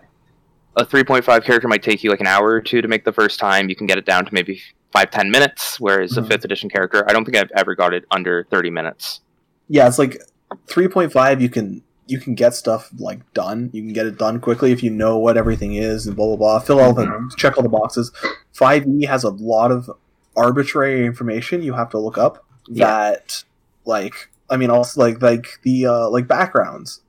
a 0.78 0.86
3.5 0.86 1.44
character 1.44 1.68
might 1.68 1.84
take 1.84 2.04
you 2.04 2.10
like 2.10 2.22
an 2.22 2.28
hour 2.28 2.48
or 2.50 2.62
two 2.62 2.82
to 2.82 2.88
make 2.88 3.04
the 3.04 3.12
first 3.12 3.40
time. 3.40 3.68
You 3.70 3.76
can 3.76 3.88
get 3.88 3.98
it 3.98 4.06
down 4.06 4.26
to 4.26 4.34
maybe 4.34 4.62
five 4.94 5.12
ten 5.12 5.30
minutes. 5.32 5.80
Whereas 5.80 6.16
a 6.18 6.22
Mhm. 6.22 6.28
fifth 6.30 6.46
edition 6.46 6.70
character, 6.70 7.04
I 7.10 7.14
don't 7.14 7.26
think 7.26 7.36
I've 7.38 7.52
ever 7.56 7.76
got 7.76 7.94
it 7.94 8.06
under 8.12 8.46
30 8.50 8.70
minutes. 8.70 9.22
yeah, 9.70 9.86
it's 9.88 10.00
like 10.00 10.22
3.5 10.68 11.42
you 11.42 11.50
can 11.50 11.82
you 12.10 12.22
can 12.22 12.36
get 12.36 12.56
stuff 12.56 12.90
like 12.98 13.20
done. 13.34 13.70
You 13.74 13.82
can 13.82 13.92
get 13.92 14.06
it 14.06 14.18
done 14.18 14.40
quickly 14.40 14.72
if 14.72 14.82
you 14.82 14.90
know 14.90 15.18
what 15.18 15.36
everything 15.36 15.74
is 15.76 16.08
and 16.08 16.16
blah 16.16 16.28
blah 16.28 16.36
blah. 16.38 16.60
Fill 16.60 16.80
all 16.80 16.94
the 16.94 17.04
Mhm. 17.06 17.36
check 17.36 17.58
all 17.58 17.64
the 17.64 17.68
boxes. 17.70 18.14
5e 18.54 19.04
has 19.08 19.26
a 19.26 19.30
lot 19.30 19.72
of 19.74 19.92
arbitrary 20.38 21.06
information 21.06 21.62
you 21.62 21.74
have 21.74 21.90
to 21.90 21.98
look 21.98 22.18
up 22.18 22.46
Yeah. 22.70 22.86
that 22.88 23.44
like 23.86 24.30
I 24.50 24.56
mean 24.56 24.70
also 24.70 25.02
like 25.02 25.22
like 25.22 25.60
the 25.64 25.86
uh 25.88 26.10
like 26.10 26.28
backgrounds 26.30 27.02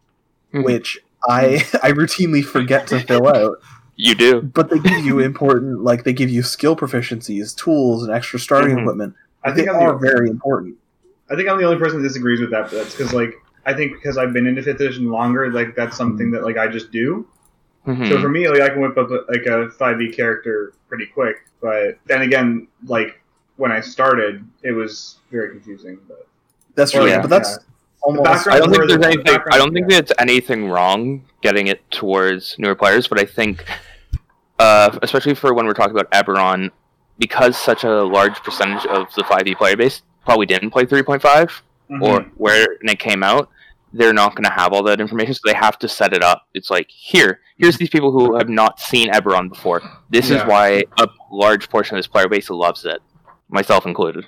Mhm. 0.52 0.64
which 0.64 0.98
I 1.26 1.56
I 1.82 1.92
routinely 1.92 2.44
forget 2.44 2.86
to 2.88 3.00
fill 3.00 3.28
out. 3.28 3.58
You 3.96 4.14
do. 4.14 4.42
But 4.42 4.70
they 4.70 4.78
give 4.78 5.04
you 5.04 5.18
important 5.18 5.82
like 5.82 6.04
they 6.04 6.12
give 6.12 6.30
you 6.30 6.42
skill 6.42 6.76
proficiencies, 6.76 7.56
tools 7.56 8.04
and 8.04 8.12
extra 8.14 8.38
starting 8.38 8.76
Mhm. 8.76 8.80
equipment. 8.82 9.14
I 9.44 9.52
think 9.52 9.68
they 9.68 9.74
I'm 9.74 9.82
are 9.82 9.92
the, 9.92 9.98
very 9.98 10.28
important. 10.30 10.76
I 11.30 11.36
think 11.36 11.48
I'm 11.48 11.58
the 11.58 11.64
only 11.64 11.78
person 11.78 12.00
that 12.00 12.06
disagrees 12.08 12.40
with 12.40 12.50
that. 12.50 12.64
But 12.70 12.72
that's 12.72 12.94
because 12.94 13.12
like 13.12 13.34
I 13.66 13.74
think 13.74 13.92
because 13.94 14.16
I've 14.16 14.32
been 14.32 14.46
into 14.46 14.62
fifth 14.62 14.80
edition 14.80 15.10
longer, 15.10 15.50
like 15.52 15.74
that's 15.74 15.96
something 15.96 16.30
that 16.30 16.44
like 16.44 16.56
I 16.56 16.68
just 16.68 16.92
do. 16.92 17.26
Mhm. 17.86 18.08
So 18.08 18.20
for 18.20 18.28
me, 18.28 18.48
like 18.48 18.60
I 18.60 18.68
can 18.68 18.80
whip 18.80 18.96
up 18.96 19.10
like 19.28 19.46
a 19.46 19.70
five 19.70 20.00
E 20.00 20.12
character 20.12 20.72
pretty 20.88 21.06
quick. 21.06 21.36
But 21.60 21.98
then 22.06 22.22
again, 22.22 22.68
like 22.86 23.20
when 23.56 23.72
I 23.72 23.80
started, 23.80 24.44
it 24.62 24.70
was 24.72 25.18
very 25.32 25.50
confusing. 25.50 25.98
But 26.06 26.26
That's 26.76 26.94
Well, 26.94 27.02
true, 27.02 27.10
yeah. 27.10 27.20
but 27.20 27.30
that's 27.30 27.50
Yeah. 27.58 27.64
Almost 28.02 28.48
I 28.48 28.58
don't 28.58 28.70
think 28.70 28.82
the- 28.82 28.96
there's 28.98 29.00
the 29.00 29.06
anything. 29.06 29.40
I 29.52 29.58
don't 29.58 29.72
think 29.72 29.90
yeah. 29.90 30.00
there's 30.00 30.12
anything 30.18 30.68
wrong 30.70 31.24
getting 31.42 31.66
it 31.68 31.88
towards 31.90 32.56
newer 32.58 32.74
players, 32.74 33.06
but 33.08 33.18
I 33.20 33.24
think, 33.24 33.64
uh, 34.58 34.96
especially 35.02 35.34
for 35.34 35.54
when 35.54 35.66
we're 35.66 35.74
talking 35.74 35.96
about 35.98 36.10
Eberron, 36.12 36.70
because 37.18 37.56
such 37.56 37.84
a 37.84 38.02
large 38.04 38.36
percentage 38.42 38.84
of 38.86 39.12
the 39.14 39.22
5e 39.24 39.56
player 39.56 39.76
base 39.76 40.02
probably 40.24 40.46
didn't 40.46 40.70
play 40.70 40.84
3.5 40.84 41.62
or 42.00 42.20
Mhm. 42.20 42.30
where 42.36 42.66
it 42.82 42.98
came 42.98 43.22
out, 43.22 43.48
they're 43.92 44.12
not 44.12 44.34
going 44.34 44.44
to 44.44 44.50
have 44.50 44.72
all 44.72 44.82
that 44.82 45.00
information, 45.00 45.32
so 45.34 45.40
they 45.46 45.54
have 45.54 45.78
to 45.78 45.88
set 45.88 46.12
it 46.12 46.22
up. 46.22 46.46
It's 46.54 46.70
like 46.70 46.90
here, 46.90 47.40
here's 47.56 47.78
these 47.78 47.88
people 47.88 48.12
who 48.12 48.36
have 48.36 48.48
not 48.48 48.78
seen 48.78 49.10
Eberron 49.10 49.48
before. 49.48 49.80
This 50.10 50.28
Yeah. 50.28 50.38
is 50.38 50.44
why 50.44 50.84
a 50.98 51.08
large 51.32 51.68
portion 51.70 51.96
of 51.96 52.00
this 52.00 52.06
player 52.06 52.28
base 52.28 52.50
loves 52.50 52.84
it, 52.84 53.00
myself 53.48 53.86
included. 53.86 54.26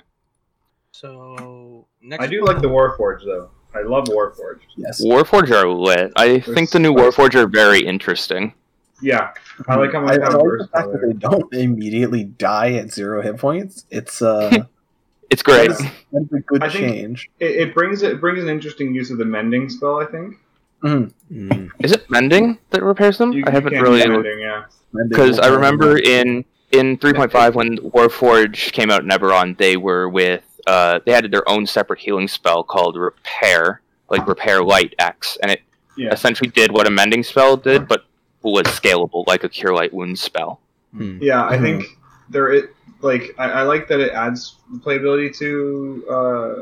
So 0.91 1.85
next, 2.01 2.23
I 2.23 2.27
do 2.27 2.43
like 2.43 2.61
the 2.61 2.69
Warforged 2.69 3.25
though. 3.25 3.51
I 3.73 3.81
love 3.83 4.05
Warforged. 4.05 4.61
yes. 4.75 5.03
Warforged 5.03 5.51
are 5.51 5.67
lit. 5.67 6.11
I 6.15 6.39
think 6.39 6.71
the 6.71 6.79
new 6.79 6.93
Warforged 6.93 7.35
are 7.35 7.47
very 7.47 7.79
interesting. 7.85 8.53
Yeah, 9.01 9.31
I 9.67 9.75
like 9.77 9.93
how 9.93 9.99
I, 9.99 10.01
much 10.01 10.19
I 10.19 10.23
how 10.25 10.29
like 10.29 10.31
the 10.31 10.43
versatile 10.43 10.67
fact 10.67 10.91
that 10.91 11.01
they 11.01 11.07
they 11.13 11.19
don't 11.19 11.53
immediately 11.53 12.23
die 12.25 12.73
at 12.73 12.91
zero 12.91 13.21
hit 13.21 13.37
points. 13.37 13.85
It's 13.89 14.21
uh, 14.21 14.65
It's 15.31 15.41
great. 15.43 15.69
That 15.69 15.79
is, 15.79 15.85
that's 16.11 16.33
a 16.33 16.39
good 16.41 16.61
I 16.63 16.69
think- 16.69 16.93
change. 16.93 17.29
It, 17.39 17.51
it 17.69 17.73
brings 17.73 18.03
it 18.03 18.19
brings 18.19 18.43
an 18.43 18.49
interesting 18.49 18.93
use 18.93 19.09
of 19.11 19.17
the 19.17 19.25
mending 19.25 19.69
spell. 19.69 19.99
I 19.99 20.05
think 20.05 20.35
Mm. 20.83 21.69
Is 21.83 21.91
it 21.91 22.09
mending 22.09 22.57
that 22.71 22.81
repairs 22.81 23.19
them? 23.19 23.31
You, 23.33 23.43
I 23.45 23.51
haven't 23.51 23.73
you 23.73 23.81
really 23.83 24.01
do 24.01 24.13
mending, 24.13 24.39
yeah. 24.39 24.63
because 25.09 25.37
I 25.37 25.47
remember 25.49 25.95
in 25.99 26.43
in 26.71 26.97
3.5 26.97 27.53
when 27.53 27.77
Warforged 27.77 28.71
came 28.71 28.89
out 28.89 29.03
in 29.03 29.09
Eberron, 29.09 29.55
they 29.57 29.77
were 29.77 30.09
with 30.09 30.43
uh, 30.67 30.99
they 31.05 31.11
had 31.11 31.29
their 31.31 31.47
own 31.49 31.65
separate 31.65 31.99
healing 31.99 32.27
spell 32.27 32.63
called 32.63 32.95
Repair, 32.97 33.81
like 34.09 34.27
Repair 34.27 34.63
Light 34.63 34.93
X, 34.99 35.37
and 35.41 35.51
it 35.51 35.61
Yeah. 35.97 36.11
essentially 36.13 36.49
did 36.49 36.71
what 36.71 36.87
a 36.87 36.91
mending 36.91 37.23
spell 37.23 37.57
did, 37.57 37.87
but 37.87 38.05
was 38.43 38.65
scalable 38.67 39.25
like 39.27 39.43
a 39.43 39.49
Cure 39.49 39.73
Light 39.73 39.93
Wound 39.93 40.17
spell. 40.17 40.59
Mm. 40.95 41.19
Yeah, 41.21 41.45
I 41.45 41.57
Mhm. 41.57 41.61
think 41.61 41.85
there 42.29 42.51
it 42.51 42.73
like 43.01 43.33
I, 43.37 43.49
I 43.49 43.61
like 43.63 43.87
that 43.89 43.99
it 43.99 44.11
adds 44.13 44.55
playability 44.79 45.35
to 45.39 46.05
uh 46.09 46.61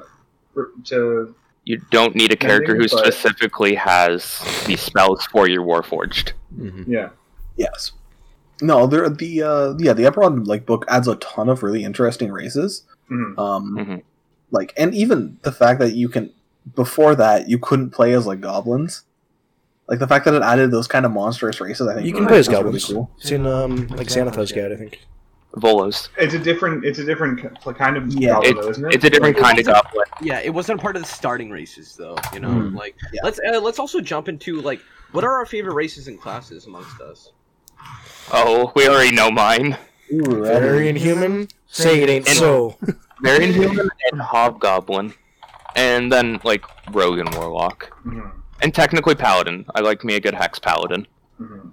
for- 0.53 0.71
to 0.85 1.33
You 1.65 1.79
don't 1.91 2.15
need 2.15 2.31
a 2.31 2.35
character 2.35 2.75
who 2.75 2.81
but- 2.87 2.91
specifically 2.91 3.75
has 3.75 4.41
these 4.65 4.81
spells 4.81 5.25
for 5.25 5.47
your 5.47 5.63
Warforged. 5.63 6.31
Mhm. 6.57 6.85
yeah. 6.87 7.09
Yes. 7.55 7.91
No, 8.61 8.87
there 8.87 9.07
the 9.09 9.41
uh 9.43 9.73
yeah, 9.79 9.93
the 9.93 10.03
Eberron 10.03 10.45
like 10.47 10.65
book 10.65 10.85
adds 10.89 11.07
a 11.07 11.15
ton 11.15 11.47
of 11.49 11.63
really 11.63 11.83
interesting 11.83 12.31
races. 12.31 12.83
Mhm. 13.11 13.37
Um 13.39 13.75
Mhm. 13.77 14.01
like 14.51 14.73
and 14.77 14.93
even 14.93 15.37
the 15.43 15.51
fact 15.51 15.79
that 15.79 15.93
you 15.93 16.09
can 16.09 16.31
before 16.75 17.15
that 17.15 17.49
you 17.49 17.57
couldn't 17.59 17.91
play 17.91 18.13
as 18.13 18.25
like 18.27 18.41
goblins. 18.41 19.03
Like 19.87 19.97
the 19.99 20.07
fact 20.07 20.25
that 20.25 20.35
it 20.35 20.43
added 20.43 20.69
those 20.69 20.87
kind 20.87 21.03
of 21.05 21.11
monstrous 21.11 21.59
races, 21.59 21.87
I 21.87 21.95
think 21.95 22.05
You 22.05 22.13
can 22.13 22.27
play 22.27 22.37
as 22.37 22.47
was 22.47 22.55
goblins. 22.57 22.85
cool. 22.85 23.09
It's 23.19 23.31
in 23.31 23.45
um 23.47 23.87
like 23.87 24.07
Xanathar's 24.07 24.51
guide, 24.51 24.71
I 24.71 24.75
think. 24.75 24.99
Volos. 25.55 26.09
It's 26.19 26.35
a 26.35 26.39
different 26.39 26.85
it's 26.85 26.99
a 26.99 27.03
different 27.03 27.39
kind 27.75 27.97
of 27.97 28.05
Yeah. 28.13 28.33
goblin, 28.33 28.51
It's, 28.51 28.61
though, 28.65 28.69
isn't 28.69 28.85
it? 28.85 28.93
it's 28.93 29.05
a 29.05 29.09
different 29.09 29.35
Like, 29.37 29.43
kind 29.43 29.57
of 29.59 29.65
goblin. 29.65 30.05
Yeah, 30.21 30.39
it 30.41 30.51
wasn't 30.53 30.79
a 30.79 30.81
part 30.81 30.95
of 30.95 31.01
the 31.01 31.07
starting 31.07 31.49
races 31.49 31.95
though. 31.97 32.15
You 32.33 32.39
know, 32.41 32.49
Hmm. 32.51 32.75
like 32.75 32.95
Yeah. 33.11 33.21
let's 33.23 33.39
uh, 33.39 33.59
let's 33.59 33.79
also 33.79 33.99
jump 33.99 34.29
into 34.29 34.61
like 34.61 34.79
what 35.11 35.23
are 35.23 35.33
our 35.33 35.45
favorite 35.47 35.73
races 35.73 36.07
and 36.07 36.21
classes 36.21 36.67
amongst 36.67 37.01
us? 37.01 37.31
Oh, 38.31 38.71
we 38.75 38.87
already 38.87 39.15
know 39.15 39.31
mine. 39.31 39.75
Ooh, 40.13 40.43
that 40.43 40.61
Very 40.61 40.87
inhuman. 40.89 41.47
Say 41.69 42.01
it 42.01 42.09
ain't 42.09 42.27
And- 42.27 42.37
so. 42.37 42.77
Variant 43.21 43.55
Human 43.55 43.89
and 44.11 44.21
Hobgoblin. 44.21 45.13
And 45.75 46.11
then, 46.11 46.39
like, 46.43 46.63
Rogue 46.93 47.19
and 47.19 47.33
Warlock. 47.35 47.91
Mhm. 48.05 48.31
And 48.61 48.73
technically 48.73 49.15
Paladin. 49.15 49.65
I 49.75 49.81
like 49.81 50.03
me 50.03 50.15
a 50.15 50.19
good 50.19 50.33
Hex 50.33 50.57
Paladin. 50.59 51.05
Mhm. 51.39 51.71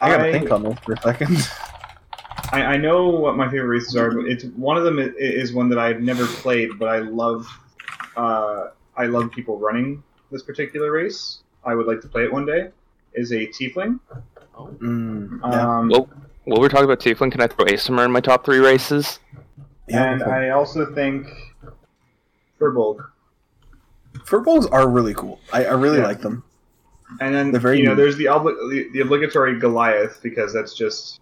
I 0.00 0.08
gotta 0.10 0.24
I- 0.28 0.32
think 0.32 0.50
on 0.50 0.62
this 0.64 0.78
for 0.80 0.92
a 0.94 1.00
second. 1.00 1.48
I, 2.52 2.62
I 2.62 2.76
know 2.76 3.08
what 3.08 3.36
my 3.36 3.46
favorite 3.50 3.68
races 3.68 3.96
are, 3.96 4.10
but 4.10 4.26
it's 4.26 4.44
one 4.56 4.76
of 4.76 4.84
them 4.84 4.98
i- 4.98 5.12
is 5.18 5.52
one 5.52 5.68
that 5.70 5.78
I've 5.78 6.00
never 6.02 6.26
played, 6.26 6.78
but 6.78 6.88
I 6.88 6.98
love. 6.98 7.46
Uh, 8.16 8.68
I 8.96 9.06
love 9.06 9.30
people 9.32 9.58
running 9.58 10.02
this 10.30 10.42
particular 10.42 10.92
race. 10.92 11.38
I 11.64 11.74
would 11.74 11.86
like 11.86 12.00
to 12.02 12.08
play 12.08 12.24
it 12.24 12.32
one 12.32 12.46
day. 12.46 12.68
Is 13.14 13.32
a 13.32 13.46
tiefling. 13.46 13.98
Mm, 14.80 15.40
yeah. 15.42 15.78
Um, 15.78 15.88
Well, 15.88 16.08
while 16.44 16.60
we're 16.60 16.68
talking 16.68 16.84
about 16.84 17.00
Tiefling, 17.00 17.32
can 17.32 17.40
I 17.40 17.46
throw 17.46 17.64
Aasimar 17.66 18.04
in 18.04 18.12
my 18.12 18.20
top 18.20 18.44
three 18.44 18.58
races? 18.58 19.18
yeah. 19.88 20.12
and 20.12 20.22
I 20.22 20.50
also 20.50 20.94
think 20.94 21.26
Furbolg. 22.60 23.04
Furbolgs 24.26 24.70
are 24.72 24.88
really 24.88 25.14
cool. 25.14 25.40
I, 25.52 25.64
I 25.66 25.72
really 25.72 25.98
Yeah. 25.98 26.06
like 26.06 26.20
them. 26.20 26.44
And 27.20 27.34
then 27.34 27.50
They're 27.52 27.60
very 27.60 27.78
you 27.78 27.84
know, 27.84 27.90
unique. 27.90 28.04
there's 28.04 28.16
the, 28.16 28.24
obli- 28.26 28.70
the 28.70 28.88
the 28.92 29.00
obligatory 29.00 29.58
Goliath 29.58 30.20
because 30.22 30.52
that's 30.52 30.74
just 30.74 31.20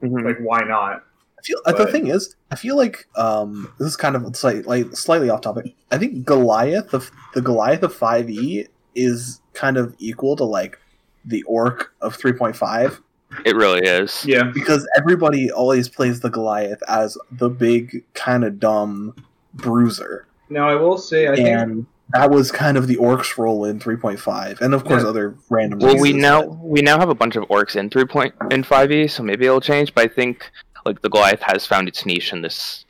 like 0.00 0.38
why 0.38 0.60
not? 0.62 1.02
I 1.38 1.42
feel 1.42 1.58
uh, 1.66 1.72
the 1.72 1.86
thing 1.86 2.06
is, 2.06 2.34
I 2.50 2.56
feel 2.56 2.76
like 2.76 3.06
um, 3.16 3.72
this 3.78 3.88
is 3.88 3.96
kind 3.96 4.16
of 4.16 4.34
slight, 4.36 4.66
like 4.66 4.96
slightly 4.96 5.28
off 5.28 5.40
topic. 5.42 5.74
I 5.90 5.98
think 5.98 6.24
Goliath 6.24 6.94
of 6.94 7.10
the 7.34 7.42
Goliath 7.42 7.82
of 7.82 7.94
five 7.94 8.30
E 8.30 8.66
is 8.94 9.40
kind 9.52 9.76
of 9.76 9.94
equal 9.98 10.34
to 10.36 10.44
like 10.44 10.78
the 11.24 11.42
Orc 11.44 11.92
of 12.00 12.14
three 12.14 12.32
point 12.32 12.56
five 12.56 13.00
It 13.44 13.54
really 13.56 13.80
is. 13.86 14.24
Yeah, 14.26 14.44
because 14.44 14.88
everybody 14.96 15.50
always 15.50 15.88
plays 15.88 16.20
the 16.20 16.30
Goliath 16.30 16.82
as 16.88 17.16
the 17.30 17.48
big 17.48 18.04
kind 18.14 18.44
of 18.44 18.58
dumb 18.58 19.14
bruiser, 19.54 20.26
Now 20.48 20.68
I 20.68 20.74
will 20.74 20.98
say 20.98 21.28
I 21.28 21.34
think 21.36 21.48
and 21.48 21.86
that 22.10 22.30
was 22.30 22.52
kind 22.52 22.76
of 22.76 22.86
the 22.86 22.96
Orc's 22.96 23.36
role 23.38 23.64
in 23.64 23.80
three 23.80 23.96
point 23.96 24.20
five, 24.20 24.60
and 24.60 24.74
of 24.74 24.84
course 24.84 25.02
Yeah. 25.02 25.08
other 25.08 25.34
random. 25.50 25.78
Well, 25.80 25.98
we 26.00 26.12
now 26.12 26.42
but- 26.42 26.58
we 26.60 26.82
now 26.82 26.98
have 26.98 27.08
a 27.08 27.14
bunch 27.14 27.36
of 27.36 27.44
orcs 27.48 27.74
in 27.76 27.90
three 27.90 28.04
point 28.04 28.34
in 28.50 28.62
five 28.62 28.92
E, 28.92 29.06
so 29.08 29.22
maybe 29.22 29.46
it'll 29.46 29.60
change. 29.60 29.94
But 29.94 30.04
I 30.04 30.08
think 30.14 30.50
like 30.84 31.02
the 31.02 31.08
Goliath 31.08 31.42
has 31.42 31.66
found 31.66 31.88
its 31.88 32.06
niche 32.06 32.32
in 32.32 32.42
this 32.42 32.84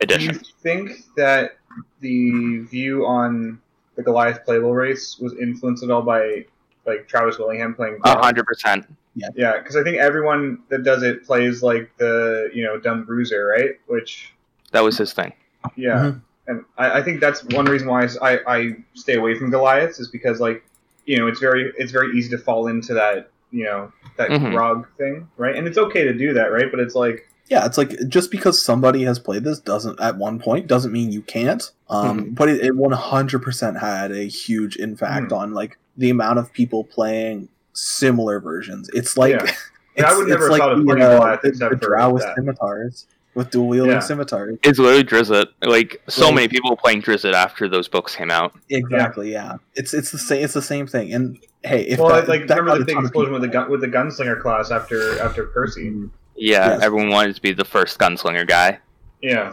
edition. 0.00 0.34
do 0.34 0.40
you 0.40 0.44
think 0.62 0.90
that 1.16 1.52
the 2.00 2.58
view 2.70 3.06
on 3.06 3.60
the 3.96 4.02
Goliath 4.02 4.44
playable 4.44 4.74
race 4.74 5.16
was 5.20 5.32
influenced 5.40 5.84
at 5.84 5.90
all 5.90 6.02
by 6.02 6.44
like 6.86 7.06
Travis 7.06 7.38
Willingham 7.38 7.74
playing? 7.74 7.98
A 8.04 8.18
hundred 8.18 8.46
percent. 8.46 8.84
Yeah, 9.16 9.28
yeah, 9.36 9.58
because 9.58 9.76
I 9.76 9.82
think 9.84 9.98
everyone 9.98 10.58
that 10.70 10.82
does 10.82 11.02
it 11.02 11.24
plays 11.24 11.62
like 11.62 11.90
the 11.98 12.50
you 12.52 12.64
know 12.64 12.78
dumb 12.78 13.04
bruiser, 13.04 13.46
right? 13.46 13.70
Which 13.86 14.32
That 14.72 14.80
was 14.82 14.98
his 14.98 15.12
thing. 15.12 15.32
yeah, 15.76 15.98
Mhm. 15.98 16.20
and 16.48 16.64
I, 16.76 16.98
I 16.98 17.02
think 17.02 17.20
that's 17.20 17.44
one 17.44 17.66
reason 17.66 17.86
why 17.88 18.08
I, 18.20 18.38
I 18.46 18.76
stay 18.94 19.14
away 19.14 19.38
from 19.38 19.50
Goliaths 19.50 20.00
is 20.00 20.08
because 20.08 20.40
like 20.40 20.64
you 21.06 21.16
know 21.18 21.26
it's 21.28 21.38
very 21.40 21.72
it's 21.78 21.92
very 21.92 22.16
easy 22.16 22.30
to 22.30 22.38
fall 22.38 22.66
into 22.66 22.94
that 22.94 23.30
you 23.52 23.64
know 23.64 23.92
that 24.16 24.28
grog 24.50 24.86
thing, 24.98 25.28
right? 25.36 25.54
And 25.56 25.66
it's 25.68 25.78
okay 25.78 26.02
to 26.04 26.12
do 26.12 26.34
that, 26.34 26.46
right? 26.52 26.70
But 26.70 26.80
it's 26.80 26.94
like 26.96 27.28
Yeah, 27.48 27.66
it's 27.66 27.78
like 27.78 27.90
just 28.08 28.30
because 28.32 28.60
somebody 28.60 29.04
has 29.04 29.18
played 29.20 29.44
this 29.44 29.60
doesn't 29.60 30.00
at 30.00 30.16
one 30.16 30.38
point 30.40 30.66
doesn't 30.66 30.92
mean 30.92 31.12
you 31.12 31.22
can't. 31.22 31.62
Um, 31.90 32.30
But 32.30 32.48
it, 32.48 32.64
it 32.64 32.72
100% 32.74 33.78
had 33.80 34.10
a 34.12 34.24
huge 34.24 34.76
impact 34.76 35.30
Hmm. 35.30 35.38
on 35.38 35.54
like 35.54 35.78
the 35.96 36.10
amount 36.10 36.38
of 36.40 36.52
people 36.52 36.82
playing 36.84 37.48
similar 37.74 38.40
versions. 38.40 38.88
It's 38.94 39.16
like 39.16 39.32
Yeah. 39.32 39.42
it's, 39.96 40.04
I 40.10 40.16
would 40.16 40.28
never 40.28 40.44
it's 40.44 40.44
have 40.44 40.50
like 40.52 40.60
thought 40.60 40.72
of 40.72 40.78
the, 40.78 40.84
playing 40.84 41.00
Goliath 41.00 41.42
the, 41.42 41.48
except 41.48 41.80
the 41.80 41.86
for 41.86 42.10
with 42.12 42.22
that. 42.22 42.34
scimitars 42.36 43.06
with 43.34 43.50
dual 43.50 43.66
wielding 43.68 43.92
Yeah. 43.94 43.98
scimitars. 44.00 44.58
It's 44.62 44.78
literally 44.78 45.04
Drizzt. 45.04 45.46
Like 45.62 46.00
so 46.08 46.26
Right. 46.26 46.34
many 46.34 46.48
people 46.48 46.76
playing 46.76 47.02
Drizzt 47.02 47.32
after 47.32 47.68
those 47.68 47.88
books 47.88 48.14
came 48.16 48.30
out. 48.30 48.54
Exactly. 48.70 49.32
Yeah. 49.32 49.56
It's 49.74 49.92
it's 49.92 50.10
the 50.12 50.18
same. 50.18 50.44
It's 50.44 50.54
the 50.54 50.62
same 50.62 50.86
thing. 50.86 51.12
And 51.12 51.38
hey, 51.64 51.82
if 51.82 51.98
well, 51.98 52.10
that, 52.10 52.28
like 52.28 52.46
that 52.46 52.58
remember 52.58 52.78
the 52.84 52.92
a 52.92 52.94
big 52.96 53.04
explosion 53.04 53.32
with 53.32 53.42
the 53.42 53.48
gun 53.48 53.70
with 53.70 53.80
the 53.80 53.88
gunslinger 53.88 54.40
class 54.40 54.70
after 54.70 55.20
after 55.20 55.44
Percy. 55.46 55.90
Mhm. 55.90 56.10
Yeah, 56.36 56.70
Yes. 56.70 56.82
everyone 56.82 57.10
wanted 57.10 57.34
to 57.36 57.42
be 57.42 57.52
the 57.52 57.64
first 57.64 57.98
gunslinger 57.98 58.46
guy. 58.46 58.78
Yeah, 59.22 59.52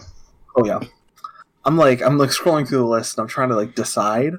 Oh 0.55 0.65
yeah. 0.65 0.79
I'm 1.65 1.77
like 1.77 2.01
I'm 2.01 2.17
like 2.17 2.29
scrolling 2.31 2.67
through 2.67 2.79
the 2.79 2.85
list 2.85 3.17
and 3.17 3.23
I'm 3.23 3.27
trying 3.27 3.49
to 3.49 3.55
like 3.55 3.73
decide. 3.75 4.33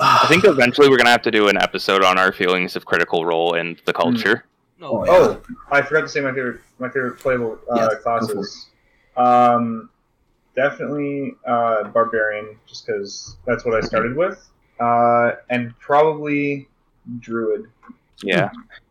I 0.00 0.26
think 0.28 0.44
eventually 0.44 0.88
we're 0.88 0.96
gonna 0.96 1.10
have 1.10 1.22
to 1.22 1.30
do 1.30 1.48
an 1.48 1.56
episode 1.56 2.02
on 2.04 2.18
our 2.18 2.32
feelings 2.32 2.76
of 2.76 2.84
Critical 2.86 3.24
Role 3.24 3.54
and 3.54 3.80
the 3.84 3.92
culture. 3.92 4.44
No, 4.78 4.86
Oh, 5.00 5.04
yeah. 5.04 5.12
Oh, 5.12 5.42
I 5.70 5.82
forgot 5.82 6.02
to 6.02 6.08
say 6.08 6.20
my 6.20 6.32
favorite 6.32 6.60
my 6.78 6.88
favorite 6.88 7.18
playable 7.18 7.58
uh, 7.70 7.88
Yes, 7.92 8.02
classes. 8.02 8.68
Um, 9.16 9.90
definitely 10.56 11.34
uh, 11.46 11.84
barbarian, 11.84 12.56
just 12.66 12.86
because 12.86 13.36
that's 13.46 13.64
what 13.64 13.74
I 13.74 13.80
started 13.86 14.16
with, 14.16 14.48
uh, 14.78 15.32
and 15.50 15.78
probably 15.80 16.68
druid. 17.18 17.66
Yeah, 18.22 18.50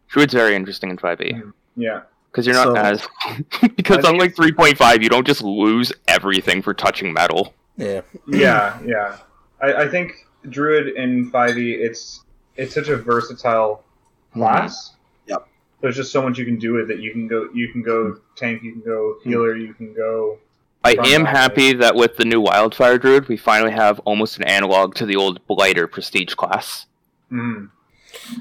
Druid's 0.10 0.34
very 0.34 0.56
interesting 0.56 0.90
in 0.92 0.98
5e 0.98 1.34
Mhm. 1.34 1.54
Yeah, 1.76 2.02
because 2.32 2.46
you're 2.46 2.56
not 2.56 2.76
So- 2.76 2.76
as 2.76 3.08
because 3.76 3.98
I 3.98 4.02
think 4.02 4.14
unlike 4.14 4.36
3.5, 4.36 5.02
you 5.02 5.10
don't 5.10 5.26
just 5.26 5.42
lose 5.42 5.92
everything 6.08 6.62
for 6.62 6.74
touching 6.74 7.14
metal. 7.14 7.54
Yeah. 7.78 8.02
yeah, 8.28 8.78
yeah. 8.86 9.18
I, 9.62 9.74
I 9.84 9.88
think 9.88 10.28
druid 10.50 10.96
in 10.96 11.30
five 11.32 11.58
E, 11.58 11.74
it's 11.74 12.24
it's 12.56 12.74
such 12.74 12.88
a 12.90 12.98
versatile 12.98 13.84
class. 14.34 14.94
Yep. 15.28 15.48
There's 15.82 15.96
just 15.96 16.12
so 16.12 16.22
much 16.22 16.38
you 16.38 16.46
can 16.46 16.58
do 16.60 16.74
with 16.74 16.92
it. 16.92 17.00
You 17.00 17.12
can 17.12 17.28
go 17.28 17.50
you 17.54 17.72
can 17.72 17.82
go 17.82 18.20
tank. 18.36 18.64
You 18.64 18.74
can 18.74 18.82
go 18.82 19.16
healer. 19.24 19.56
You 19.56 19.74
can 19.74 19.94
go. 19.94 20.38
I 20.84 20.92
am 20.94 21.24
line. 21.24 21.36
happy 21.36 21.74
that 21.74 21.96
with 21.96 22.16
the 22.16 22.24
new 22.24 22.40
Wildfire 22.40 22.98
Druid, 22.98 23.28
we 23.28 23.36
finally 23.36 23.72
have 23.72 24.00
almost 24.00 24.38
an 24.38 24.44
analog 24.44 24.96
to 24.96 25.06
the 25.06 25.18
old 25.18 25.46
Blighter 25.46 25.88
Prestige 25.88 26.36
class. 26.36 26.86
Mm, 27.32 27.70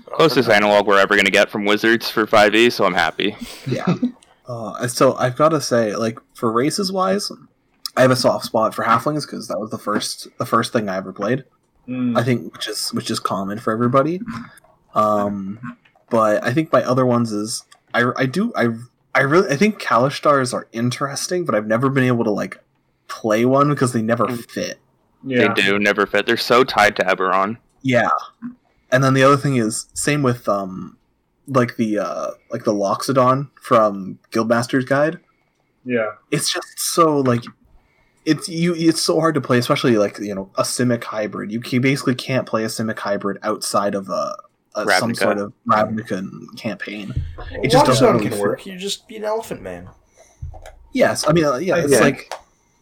Closest 0.07 0.49
analog 0.49 0.87
we're 0.87 1.00
ever 1.00 1.17
gonna 1.17 1.31
get 1.31 1.50
from 1.50 1.65
Wizards 1.65 2.09
for 2.09 2.27
5e, 2.27 2.73
so 2.73 2.85
I'm 2.85 2.95
happy. 2.95 3.37
yeah. 3.67 3.95
Uh, 4.49 4.88
so 4.88 5.15
I've 5.17 5.37
got 5.37 5.50
to 5.50 5.61
say, 5.61 5.95
like 5.95 6.19
for 6.33 6.50
races 6.50 6.91
wise, 6.91 7.31
I 7.99 8.00
have 8.00 8.11
a 8.11 8.17
soft 8.17 8.47
spot 8.47 8.75
for 8.75 8.83
halflings 8.83 9.27
because 9.27 9.47
that 9.49 9.61
was 9.61 9.71
the 9.71 9.77
first 9.77 10.27
the 10.38 10.47
first 10.47 10.73
thing 10.73 10.88
I 10.88 10.97
ever 10.97 11.12
played. 11.12 11.45
Mm. 11.88 12.18
I 12.18 12.23
think 12.23 12.52
which 12.52 12.68
is 12.68 12.90
which 12.90 13.11
is 13.11 13.18
common 13.18 13.59
for 13.59 13.73
everybody. 13.73 14.21
Um, 14.95 15.76
but 16.11 16.45
I 16.45 16.52
think 16.52 16.73
my 16.73 16.83
other 16.83 17.07
ones 17.07 17.33
is 17.33 17.64
I 17.95 18.11
I 18.16 18.26
do 18.26 18.52
I 18.54 18.68
I 19.14 19.21
really 19.23 19.50
I 19.50 19.57
think 19.57 19.80
Kalashtars 19.80 20.52
are 20.52 20.68
interesting, 20.73 21.45
but 21.45 21.54
I've 21.54 21.66
never 21.66 21.88
been 21.88 22.04
able 22.04 22.25
to 22.25 22.30
like 22.30 22.59
play 23.09 23.45
one 23.45 23.68
because 23.71 23.92
they 23.92 24.02
never 24.02 24.28
fit. 24.28 24.78
yeah. 25.25 25.52
They 25.54 25.62
do 25.62 25.78
never 25.78 26.07
fit. 26.07 26.26
They're 26.26 26.37
so 26.37 26.62
tied 26.62 26.95
to 26.97 27.04
Eberron. 27.04 27.57
Yeah. 27.83 28.11
And 28.90 29.02
then 29.02 29.14
the 29.14 29.23
other 29.23 29.37
thing 29.37 29.57
is 29.57 29.87
same 29.95 30.23
with 30.23 30.49
um 30.49 30.97
like 31.47 31.76
the 31.76 31.99
uh 31.99 32.30
like 32.50 32.64
the 32.64 32.75
Loxodon 32.75 33.50
from 33.61 34.18
Guildmaster's 34.30 34.85
Guide. 34.85 35.21
Yeah. 35.85 36.12
It's 36.30 36.52
just 36.52 36.78
so 36.78 37.18
like 37.18 37.45
it's 38.29 38.49
you. 38.49 38.75
It's 38.77 39.01
so 39.03 39.19
hard 39.21 39.35
to 39.35 39.41
play, 39.41 39.59
especially 39.59 39.97
like 39.97 40.19
you 40.19 40.35
know 40.35 40.51
a 40.57 40.63
Simic 40.63 41.05
hybrid. 41.05 41.51
You 41.51 41.61
can, 41.61 41.81
basically 41.81 42.15
can't 42.15 42.47
play 42.47 42.65
a 42.65 42.69
Simic 42.69 42.99
hybrid 42.99 43.39
outside 43.43 43.95
of 43.95 44.09
a, 44.09 44.37
a 44.75 44.89
some 44.99 45.15
sort 45.15 45.39
of 45.39 45.53
Ravnica 45.67 46.29
campaign. 46.57 47.15
It 47.63 47.71
just 47.71 47.87
doesn't 47.87 48.07
really 48.07 48.23
can 48.25 48.33
fit. 48.33 48.41
work. 48.41 48.67
You 48.67 48.77
just 48.79 49.09
be 49.09 49.17
an 49.17 49.25
elephant 49.25 49.63
man. 49.63 49.89
Yes, 50.93 51.27
I 51.27 51.33
mean 51.33 51.45
uh, 51.45 51.57
yeah, 51.57 51.77
it's 51.77 51.99
think- 51.99 52.29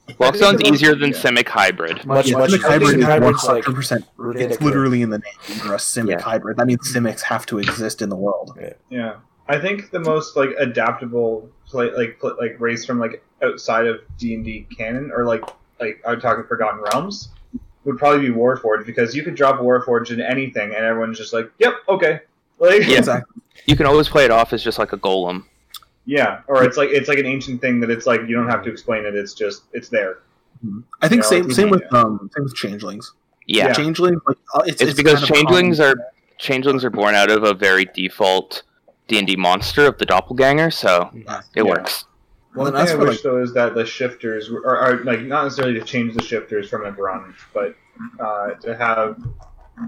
like 0.08 0.16
Loxodon's 0.18 0.60
it 0.60 0.70
was- 0.70 0.82
easier 0.82 0.94
than 0.94 1.10
yeah. 1.10 1.16
Simic 1.16 1.48
Hybrid. 1.48 2.04
Much, 2.06 2.28
yeah, 2.28 2.38
much. 2.38 2.50
Simic 2.50 2.62
hybrid 2.62 2.98
is 2.98 3.04
one 3.04 3.10
hybrid's 3.10 3.44
like 3.44 3.64
hundred 3.64 3.76
percent. 3.76 4.04
It's 4.36 4.60
literally 4.60 5.02
in 5.02 5.10
the 5.10 5.18
name. 5.18 5.60
You're 5.64 5.74
a 5.74 5.78
Simic 5.78 6.10
Yeah. 6.10 6.20
hybrid. 6.20 6.56
That 6.58 6.66
means 6.66 6.92
Simics 6.94 7.22
have 7.22 7.44
to 7.46 7.58
exist 7.58 8.02
in 8.02 8.08
the 8.08 8.16
world. 8.16 8.56
Yeah, 8.88 9.16
I 9.48 9.58
think 9.58 9.90
the 9.90 9.98
most 10.00 10.36
like 10.36 10.50
adaptable 10.58 11.48
play 11.66 11.90
like 11.90 12.20
pl- 12.20 12.36
like 12.38 12.54
race 12.60 12.84
from 12.84 13.00
like 13.00 13.22
outside 13.42 13.86
of 13.86 14.00
D 14.18 14.34
and 14.34 14.44
D 14.44 14.66
canon 14.76 15.10
or 15.14 15.24
like 15.24 15.42
like 15.80 16.00
I'm 16.06 16.20
talking 16.20 16.44
Forgotten 16.44 16.80
Realms 16.92 17.28
would 17.84 17.98
probably 17.98 18.28
be 18.28 18.34
Warforged 18.34 18.86
because 18.86 19.14
you 19.14 19.22
could 19.22 19.34
drop 19.34 19.60
Warforged 19.60 20.10
in 20.10 20.20
anything 20.20 20.74
and 20.74 20.84
everyone's 20.84 21.18
just 21.18 21.32
like, 21.32 21.50
yep, 21.58 21.74
okay, 21.88 22.20
like 22.58 22.86
Yeah. 22.86 22.98
Exactly. 22.98 23.42
You 23.66 23.76
can 23.76 23.86
always 23.86 24.08
play 24.08 24.24
it 24.24 24.30
off 24.30 24.52
as 24.52 24.62
just 24.62 24.78
like 24.78 24.92
a 24.92 24.96
golem. 24.98 25.44
yeah, 26.04 26.40
or 26.46 26.62
it's 26.64 26.76
like 26.76 26.90
it's 26.90 27.08
like 27.08 27.18
an 27.18 27.26
ancient 27.26 27.60
thing 27.60 27.80
that 27.80 27.90
it's 27.90 28.06
like 28.06 28.20
you 28.28 28.34
don't 28.34 28.48
have 28.48 28.62
to 28.64 28.70
explain 28.70 29.04
it. 29.04 29.14
It's 29.14 29.34
just 29.34 29.64
it's 29.72 29.88
there. 29.88 30.18
I 31.02 31.08
think 31.08 31.22
Yeah, 31.22 31.28
same 31.28 31.42
like- 31.44 31.52
same 31.56 31.70
with 31.70 31.92
um 31.92 32.30
same 32.34 32.44
with 32.44 32.54
changelings. 32.54 33.12
Yeah. 33.46 33.68
Yeah. 33.68 33.72
Changelings 33.74 34.20
like 34.26 34.36
uh, 34.54 34.62
it's, 34.66 34.82
It's, 34.82 34.94
because 34.94 35.24
changelings 35.26 35.78
are 35.78 35.94
changelings 36.38 36.84
are 36.84 36.90
born 36.90 37.14
out 37.14 37.30
of 37.30 37.44
a 37.44 37.54
very 37.54 37.84
default 37.94 38.62
D 39.08 39.18
and 39.18 39.26
D 39.26 39.36
monster 39.36 39.86
of 39.86 39.98
the 39.98 40.04
doppelganger, 40.06 40.70
so 40.70 41.10
it 41.14 41.24
Yeah. 41.54 41.62
works. 41.62 42.04
Well, 42.56 42.72
One 42.72 42.86
thing 42.86 42.96
I 42.96 42.98
wish 42.98 43.08
like 43.16 43.22
though 43.22 43.42
is 43.42 43.52
that 43.54 43.74
the 43.74 43.84
shifters 43.84 44.50
are, 44.50 44.66
are 44.76 45.04
like 45.04 45.20
not 45.20 45.44
necessarily 45.44 45.78
to 45.78 45.84
change 45.84 46.14
the 46.14 46.22
shifters 46.22 46.68
from 46.70 46.84
a 46.86 46.90
brunt, 46.92 47.34
but 47.52 47.76
uh, 48.18 48.50
to 48.62 48.74
have 48.76 49.18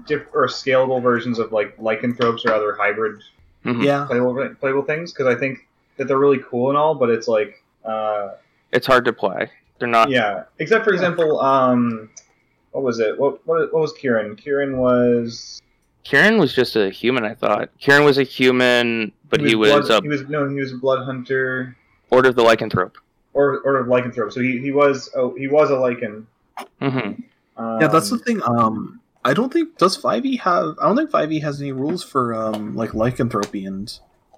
diff- 0.05 0.27
or 0.33 0.47
scalable 0.47 1.01
versions 1.01 1.39
of 1.39 1.51
like 1.51 1.75
lycanthropes 1.79 2.45
or 2.45 2.53
other 2.53 2.75
hybrid 2.75 3.21
Mhm. 3.65 3.83
yeah, 3.83 4.05
playable 4.05 4.55
playable 4.59 4.83
things 4.83 5.11
because 5.11 5.27
I 5.27 5.37
think 5.37 5.67
that 5.97 6.07
they're 6.07 6.17
really 6.19 6.39
cool 6.49 6.69
and 6.69 6.77
all, 6.77 6.95
but 6.95 7.09
it's 7.09 7.27
like 7.27 7.61
uh, 7.83 8.29
It's 8.71 8.87
hard 8.87 9.03
to 9.05 9.13
play. 9.13 9.49
They're 9.79 9.87
not. 9.87 10.09
yeah. 10.09 10.43
Except 10.59 10.85
for 10.85 10.93
example, 10.93 11.39
um, 11.41 12.09
what 12.71 12.83
was 12.83 12.99
it? 12.99 13.17
What 13.19 13.45
what, 13.47 13.73
what 13.73 13.81
was 13.81 13.93
Kieran? 13.93 14.35
Kieran 14.35 14.77
was 14.77 15.61
Kieran 16.03 16.37
was 16.37 16.53
just 16.53 16.75
a 16.75 16.89
human. 16.89 17.25
I 17.25 17.33
thought 17.33 17.69
Kieran 17.79 18.03
was 18.05 18.17
a 18.17 18.23
human, 18.23 19.11
but 19.29 19.41
he 19.41 19.55
was, 19.55 19.87
blood, 19.87 19.89
a 19.89 20.01
he 20.03 20.07
was 20.07 20.27
no 20.29 20.47
he 20.47 20.55
was 20.55 20.71
a 20.71 20.77
blood 20.77 21.03
hunter 21.03 21.75
order 22.11 22.29
of 22.29 22.35
the 22.35 22.43
lycanthrope. 22.43 22.95
or 23.33 23.59
or 23.59 23.83
lycanthrope. 23.85 24.31
So 24.33 24.41
he, 24.41 24.59
he 24.59 24.71
was 24.71 25.09
oh 25.15 25.35
he 25.35 25.47
was 25.47 25.69
a 25.69 25.75
lycan. 25.75 26.25
hmm 26.81 27.13
Um, 27.57 27.81
yeah. 27.81 27.87
That's 27.87 28.09
the 28.09 28.17
thing. 28.19 28.41
Um, 28.43 28.99
I 29.25 29.33
don't 29.33 29.51
think 29.51 29.77
does 29.77 29.95
Five 29.97 30.25
E 30.25 30.37
have. 30.37 30.75
I 30.81 30.87
don't 30.87 30.95
think 30.97 31.11
Five 31.11 31.31
E 31.31 31.39
has 31.41 31.61
any 31.61 31.71
rules 31.71 32.03
for 32.03 32.33
um 32.33 32.75
like 32.75 32.93
lycanthropy 32.93 33.65
and 33.65 33.87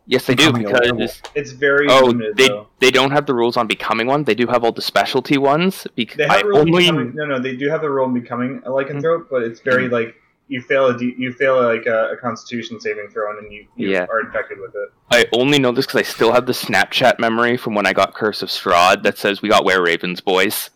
Yes, 0.08 0.26
they 0.26 0.34
do 0.36 0.52
because. 0.52 1.22
It's 1.36 1.52
very 1.52 1.88
oh, 1.88 2.06
limited 2.06 2.36
they 2.36 2.48
though. 2.48 2.68
they 2.80 2.92
don't 2.92 3.12
have 3.12 3.28
the 3.28 3.34
rules 3.36 3.56
on 3.56 3.68
becoming 3.68 4.08
one. 4.08 4.24
They 4.24 4.34
do 4.36 4.48
have 4.48 4.64
all 4.64 4.72
the 4.72 4.82
specialty 4.82 5.38
ones. 5.38 5.86
Because 5.96 6.18
They 6.18 6.24
have 6.24 6.32
I 6.32 6.42
the 6.42 6.48
rule 6.48 6.58
of 6.58 6.68
only 6.68 6.82
becoming, 6.84 7.14
no, 7.16 7.26
no. 7.26 7.40
They 7.40 7.56
do 7.56 7.70
have 7.70 7.82
the 7.82 7.90
rule 7.90 8.08
of 8.08 8.14
becoming 8.14 8.62
a 8.66 8.70
lycanthrope, 8.72 9.28
but 9.30 9.44
it's 9.44 9.60
very 9.62 9.86
Mm-hmm. 9.86 9.94
like 9.94 10.16
you 10.52 10.62
fail 10.62 10.88
a 10.88 10.98
D, 10.98 11.16
you 11.18 11.32
fail 11.32 11.62
like 11.64 11.86
a, 11.86 12.10
a 12.12 12.18
Constitution 12.18 12.80
saving 12.80 13.08
throw, 13.10 13.38
and 13.38 13.52
you, 13.52 13.66
you 13.78 13.90
Yeah. 13.92 14.06
are 14.10 14.20
infected 14.20 14.60
with 14.60 14.76
it. 14.76 14.90
I 15.10 15.26
only 15.34 15.60
know 15.60 15.72
this 15.72 15.86
because 15.86 16.00
I 16.02 16.04
still 16.04 16.32
have 16.34 16.46
the 16.46 16.52
Snapchat 16.52 17.20
memory 17.20 17.56
from 17.58 17.74
when 17.74 17.86
I 17.86 17.94
got 17.94 18.14
Curse 18.14 18.42
of 18.42 18.50
Strahd 18.50 19.04
that 19.04 19.18
says 19.18 19.42
we 19.42 19.50
got 19.50 19.64
were 19.66 19.82
ravens, 19.82 20.20
boys. 20.22 20.70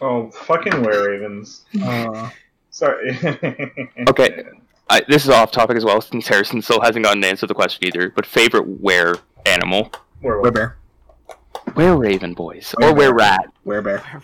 Oh, 0.00 0.30
fucking 0.30 0.82
were 0.82 1.08
ravens. 1.10 1.64
uh, 1.82 2.28
Sorry. 2.70 3.18
Okay. 4.08 4.44
I, 4.90 5.00
this 5.08 5.24
is 5.24 5.30
off 5.30 5.50
topic 5.52 5.76
as 5.78 5.84
well, 5.86 6.00
since 6.02 6.28
Harrison 6.28 6.60
still 6.60 6.80
hasn't 6.82 7.04
gotten 7.04 7.22
to 7.22 7.28
answer 7.28 7.46
the 7.46 7.54
question 7.54 7.86
either. 7.86 8.10
But 8.10 8.26
favorite 8.26 8.80
were 8.82 9.16
animal, 9.46 9.90
Werewolf. 10.20 10.52
werebear, 10.54 10.74
were 11.74 11.96
raven 11.96 12.34
boys, 12.34 12.74
or 12.82 12.92
were 12.94 13.14
rat, 13.14 13.50
werebear, 13.64 14.22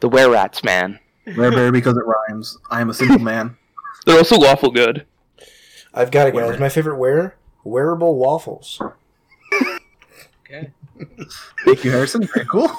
the 0.00 0.08
were 0.08 0.30
rats, 0.30 0.64
man. 0.64 0.98
werebear 1.26 1.70
because 1.72 1.96
it 1.96 2.04
rhymes. 2.06 2.56
I 2.70 2.80
am 2.80 2.88
a 2.90 2.94
simple 2.94 3.18
man. 3.32 3.56
They're 4.06 4.18
also 4.18 4.38
waffle 4.38 4.70
good. 4.70 5.06
I've 5.94 6.10
got 6.10 6.28
it, 6.28 6.34
guys. 6.34 6.58
My 6.58 6.68
favorite 6.68 6.96
wear 6.96 7.36
wearable 7.64 8.16
waffles. 8.16 8.80
Okay. 10.44 10.70
Thank 11.64 11.84
you, 11.84 11.90
Harrison. 11.90 12.24
Very 12.34 12.46
cool. 12.46 12.70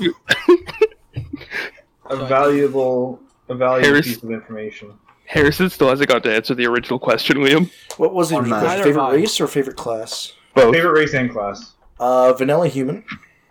A 2.10 2.18
valuable, 2.28 3.20
a 3.48 3.56
valuable 3.56 3.88
Harris- 3.88 4.08
piece 4.08 4.24
of 4.24 4.30
information. 4.32 4.94
Harrison 5.26 5.70
still 5.70 5.90
hasn't 5.90 6.10
got 6.10 6.22
to 6.24 6.36
answer 6.36 6.54
the 6.54 6.66
original 6.68 7.00
question, 7.00 7.40
William. 7.40 7.70
What 7.98 8.14
was 8.14 8.30
the 8.30 8.36
Or 8.36 8.42
original 8.42 8.60
question? 8.60 8.84
Favorite 8.84 9.04
have 9.04 9.14
race 9.14 9.40
or 9.42 9.48
favorite 9.48 9.78
class? 9.78 10.34
Both. 10.54 10.76
Favorite 10.76 10.92
race 11.00 11.14
and 11.14 11.32
class. 11.32 11.74
Uh, 12.00 12.34
vanilla 12.34 12.68
human. 12.68 13.06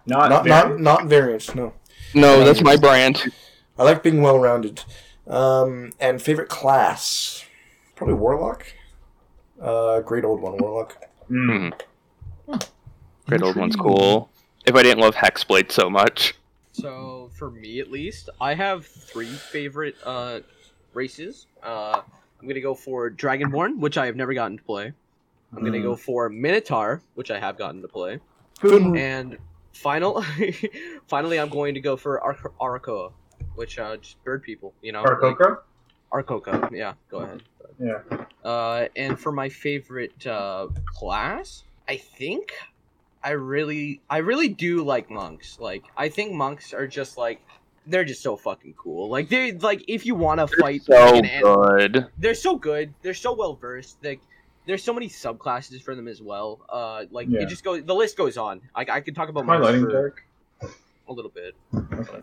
Not 0.07 0.29
Not 0.29 0.45
very- 0.45 0.69
not 0.69 0.81
not 0.81 1.07
variant. 1.07 1.55
No, 1.57 1.73
No, 2.15 2.45
that's 2.45 2.61
my 2.63 2.77
brand. 2.77 3.33
I 3.79 3.85
like 3.85 4.03
being 4.03 4.21
well 4.21 4.39
rounded. 4.39 4.85
Um, 5.27 5.93
and 5.99 6.21
favorite 6.21 6.51
class, 6.51 7.45
probably 8.05 8.21
warlock. 8.21 8.67
Uh, 9.61 10.01
great 10.01 10.25
old 10.25 10.41
one, 10.41 10.57
warlock. 10.59 10.97
Mm. 11.31 11.73
Great 13.29 13.43
old 13.43 13.57
one's 13.57 13.77
cool. 13.77 14.29
If 14.67 14.75
I 14.75 14.83
didn't 14.83 15.01
love 15.01 15.15
Hexblade 15.15 15.71
so 15.71 15.89
much. 15.89 16.35
So 16.73 17.31
for 17.39 17.51
me 17.51 17.79
at 17.81 17.91
least, 17.91 18.29
I 18.41 18.55
have 18.55 18.87
three 18.87 19.27
favorite 19.27 19.95
uh, 20.05 20.41
races. 20.95 21.47
Uh, 21.63 22.01
I'm 22.41 22.49
gonna 22.49 22.61
go 22.61 22.75
for 22.75 23.09
Dragonborn, 23.11 23.79
which 23.79 23.97
I 23.99 24.07
have 24.07 24.17
never 24.17 24.35
gotten 24.35 24.57
to 24.57 24.63
play. 24.65 24.93
I'm 25.55 25.63
gonna 25.63 25.79
Mm. 25.79 25.83
go 25.83 25.97
for 25.97 26.29
Minotaur, 26.29 27.03
which 27.15 27.31
I 27.31 27.39
have 27.39 27.57
gotten 27.59 27.83
to 27.83 27.89
play, 27.89 28.19
Good. 28.61 28.83
and 28.97 29.37
final, 29.75 30.25
finally, 31.09 31.39
I'm 31.39 31.51
going 31.51 31.75
to 31.75 31.81
go 31.81 31.97
for 31.97 32.21
Ar- 32.21 32.53
Aarakocra, 32.61 33.13
which 33.55 33.79
uh, 33.79 33.99
just 33.99 34.23
bird 34.25 34.43
people, 34.43 34.73
you 34.83 34.93
know. 34.93 35.03
like- 35.03 35.39
Arcoca? 36.13 36.51
Arcoca, 36.53 36.77
yeah. 36.77 36.95
Go 37.11 37.19
ahead. 37.19 37.43
Yeah. 37.79 38.01
Uh, 38.45 38.89
and 38.97 39.19
for 39.19 39.33
my 39.33 39.49
favorite 39.49 40.27
uh, 40.27 40.69
class, 40.87 41.65
I 41.89 41.97
think 41.97 42.53
I 43.25 43.31
really, 43.31 44.01
I 44.11 44.19
really 44.19 44.49
do 44.49 44.85
like 44.85 45.11
monks. 45.11 45.59
Like, 45.59 45.85
I 45.97 46.09
think 46.09 46.33
monks 46.33 46.73
are 46.75 46.87
just 46.87 47.17
like, 47.17 47.41
they're 47.87 48.05
just 48.05 48.23
so 48.23 48.37
fucking 48.37 48.75
cool. 48.75 49.09
Like, 49.09 49.29
they 49.29 49.53
like 49.53 49.85
if 49.89 50.07
you 50.07 50.15
want 50.15 50.39
to 50.41 50.47
fight, 50.61 50.83
So 50.85 50.93
like, 50.93 51.15
an 51.15 51.27
an- 51.27 51.43
good. 51.43 52.07
they're 52.19 52.35
so 52.35 52.57
good. 52.57 52.95
They're 53.03 53.15
so 53.15 53.33
well 53.33 53.55
versed. 53.55 53.97
Like, 54.05 54.21
there's 54.67 54.85
so 54.85 54.93
many 54.93 55.09
subclasses 55.09 55.83
for 55.83 55.97
them 55.97 56.07
as 56.07 56.23
well. 56.23 56.61
Uh, 56.69 57.05
like 57.11 57.27
Yeah. 57.29 57.41
it 57.41 57.49
just 57.49 57.65
goes. 57.65 57.83
The 57.85 57.95
list 57.95 58.17
goes 58.17 58.37
on. 58.37 58.61
I, 58.77 58.87
I 58.89 59.01
could 59.01 59.17
talk 59.17 59.29
about 59.29 59.47
monks 59.47 59.67
Highlighting 59.67 59.85
for 59.87 59.91
dark. 59.93 60.25
a 61.09 61.13
little 61.13 61.31
bit, 61.33 61.57
Okay. 61.75 62.21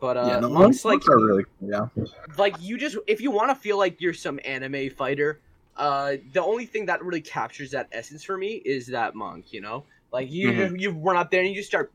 But 0.00 0.16
uh, 0.16 0.24
yeah, 0.26 0.40
no, 0.40 0.48
monks 0.48 0.84
monks, 0.84 0.84
like 0.84 1.08
are 1.08 1.18
really 1.24 1.44
cool. 1.60 1.70
Yeah. 1.70 2.04
like 2.38 2.56
you 2.60 2.78
just 2.78 2.96
if 3.06 3.20
you 3.20 3.30
want 3.30 3.50
to 3.50 3.54
feel 3.54 3.76
like 3.78 4.00
you're 4.00 4.14
some 4.14 4.40
anime 4.44 4.90
fighter 4.90 5.40
uh 5.76 6.16
the 6.32 6.42
only 6.42 6.66
thing 6.66 6.86
that 6.86 7.02
really 7.04 7.20
captures 7.20 7.70
that 7.70 7.88
essence 7.92 8.24
for 8.24 8.36
me 8.36 8.54
is 8.64 8.86
that 8.88 9.14
monk 9.14 9.52
you 9.52 9.60
know 9.60 9.84
like 10.12 10.30
you 10.30 10.50
Mhm. 10.50 10.80
you 10.80 10.90
run 10.90 11.16
up 11.16 11.30
there 11.30 11.40
and 11.40 11.48
you 11.48 11.54
just 11.54 11.68
start 11.68 11.92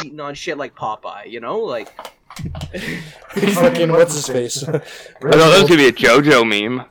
beating 0.00 0.18
on 0.20 0.34
shit 0.34 0.56
like 0.56 0.74
popeye 0.74 1.30
you 1.30 1.40
know 1.40 1.58
like 1.58 1.88
Fucking 3.54 3.90
what's 3.90 4.14
his 4.14 4.28
face? 4.28 4.62
I 4.68 4.70
thought 4.72 4.82
that 5.20 5.60
was 5.60 5.68
gonna 5.68 5.76
be 5.76 5.88
a 5.88 5.92
JoJo 5.92 6.46
meme. 6.46 6.84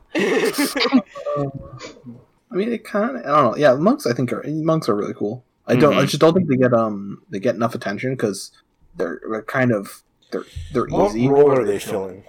I 2.52 2.56
mean, 2.56 2.72
it 2.72 2.84
kind 2.84 3.18
of. 3.18 3.24
I 3.24 3.28
don't 3.28 3.44
know. 3.52 3.56
Yeah, 3.58 3.74
monks. 3.76 4.06
I 4.06 4.14
think 4.14 4.32
are 4.34 4.44
monks 4.48 4.90
are 4.90 4.96
really 4.96 5.14
cool. 5.14 5.44
I 5.66 5.76
don't. 5.76 5.94
I 5.98 6.04
Mhm. 6.04 6.08
just 6.10 6.20
don't 6.22 6.34
think 6.34 6.50
they 6.50 6.56
get 6.58 6.74
um 6.74 7.22
they 7.30 7.40
get 7.40 7.56
enough 7.56 7.76
attention 7.76 8.12
because 8.14 8.52
they're, 8.96 9.22
they're 9.30 9.44
kind 9.44 9.72
of 9.72 10.02
they're 10.32 10.46
they're 10.74 10.86
what 10.88 11.12
easy. 11.12 11.28
role 11.28 11.52
are 11.52 11.66
they 11.66 11.80
filling? 11.80 12.24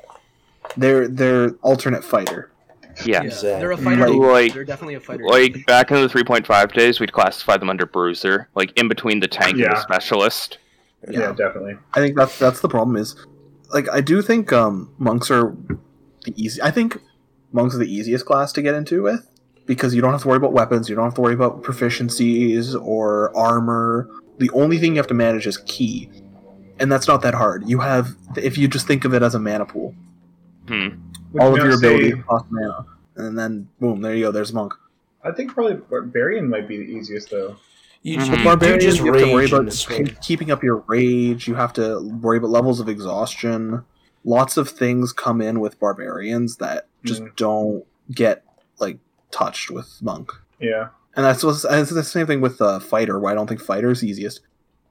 They're 0.77 1.09
they're 1.09 1.51
alternate 1.63 2.05
fighter. 2.05 2.51
Yeah. 3.05 3.23
yeah, 3.23 3.31
they're 3.61 3.71
a 3.71 3.77
fighter 3.77 4.09
Like- 4.11 4.55
they're 4.55 4.65
definitely 4.65 4.95
a 4.95 5.01
fighter 5.01 5.23
Like 5.25 5.65
back 5.67 5.93
in 5.93 5.99
the 6.03 6.09
3.5 6.09 6.73
days, 6.73 6.99
we'd 6.99 7.13
classify 7.13 7.57
them 7.57 7.71
under 7.71 7.87
bruiser, 7.87 8.49
like 8.57 8.77
in 8.77 8.89
between 8.89 9.21
the 9.21 9.29
tank 9.29 9.53
and 9.53 9.71
the 9.71 9.81
specialist. 9.81 10.59
Yeah, 11.09 11.21
Yeah. 11.21 11.33
definitely. 11.33 11.77
I 11.95 12.01
think 12.01 12.17
that's 12.17 12.37
that's 12.41 12.61
the 12.61 12.69
problem. 12.69 12.97
Is 12.97 13.15
like 13.73 13.89
I 13.89 14.01
do 14.01 14.21
think 14.21 14.53
um 14.53 14.91
monks 14.99 15.31
are 15.31 15.55
the 16.25 16.35
easy. 16.37 16.61
I 16.61 16.73
think 16.73 17.01
monks 17.53 17.75
are 17.75 17.79
the 17.79 17.93
easiest 17.93 18.27
class 18.27 18.51
to 18.55 18.63
get 18.63 18.75
into 18.75 19.03
with 19.05 19.29
because 19.65 19.95
you 19.95 20.01
don't 20.03 20.11
have 20.11 20.23
to 20.23 20.29
worry 20.29 20.37
about 20.39 20.53
weapons. 20.53 20.89
You 20.89 20.97
don't 20.97 21.05
have 21.05 21.15
to 21.15 21.21
worry 21.21 21.35
about 21.35 21.63
proficiencies 21.63 22.75
or 22.81 23.37
armor. 23.37 24.09
The 24.39 24.51
only 24.51 24.79
thing 24.79 24.93
you 24.93 24.99
have 24.99 25.07
to 25.09 25.15
manage 25.15 25.47
is 25.47 25.59
ki, 25.59 26.11
and 26.81 26.91
that's 26.91 27.09
not 27.09 27.23
that 27.23 27.35
hard. 27.35 27.69
You 27.69 27.81
have 27.81 28.15
if 28.37 28.57
you 28.59 28.69
just 28.69 28.87
think 28.87 29.05
of 29.05 29.15
it 29.15 29.23
as 29.23 29.35
a 29.35 29.39
mana 29.39 29.67
pool. 29.67 29.95
Hmm. 30.69 30.89
All 31.41 31.53
of 31.53 31.57
your 31.59 31.71
not 31.71 31.79
say- 31.81 31.87
abilities 31.95 32.25
cost 32.29 32.45
mana, 32.51 32.87
and 33.17 33.39
then 33.39 33.69
boom, 33.81 34.01
there 34.03 34.15
you 34.15 34.25
go. 34.27 34.33
There's 34.33 34.53
monk. 34.53 34.73
I 35.25 35.33
think 35.33 35.53
probably 35.53 35.75
Barbarian 35.75 36.49
might 36.49 36.69
be 36.69 36.77
the 36.79 36.85
easiest 36.85 37.31
though. 37.31 37.57
You, 38.03 38.19
Mhm. 38.19 38.25
you 38.25 38.31
But 38.31 38.37
do 38.39 38.45
barbarian, 38.45 38.81
just 38.81 38.99
you 38.99 39.07
have 39.13 39.23
to 39.25 39.33
worry 39.33 39.47
about 39.47 39.61
and 39.63 39.73
swing. 39.73 40.07
keep- 40.07 40.21
keeping 40.21 40.51
up 40.53 40.63
your 40.63 40.85
rage. 40.87 41.49
You 41.49 41.57
have 41.57 41.73
to 41.75 42.01
worry 42.23 42.39
about 42.39 42.51
levels 42.51 42.81
of 42.81 42.89
exhaustion. 42.89 43.83
lots 44.25 44.57
of 44.59 44.69
things 44.69 45.13
come 45.13 45.41
in 45.41 45.59
with 45.61 45.79
barbarians 45.81 46.57
that 46.57 46.87
just 47.05 47.23
Mm. 47.23 47.37
don't 47.37 47.85
get 48.15 48.45
like 48.79 48.99
touched 49.31 49.71
with 49.71 49.89
monk. 50.03 50.31
Yeah. 50.61 50.89
And 51.17 51.25
that's 51.25 51.43
what's, 51.45 51.65
and 51.65 51.81
it's 51.81 51.91
the 51.93 52.03
same 52.05 52.27
thing 52.27 52.41
with 52.41 52.61
uh, 52.61 52.79
fighter. 52.81 53.19
Why 53.19 53.31
I 53.31 53.35
don't 53.35 53.47
think 53.47 53.61
fighter 53.61 53.91
is 53.91 54.05
easiest, 54.05 54.41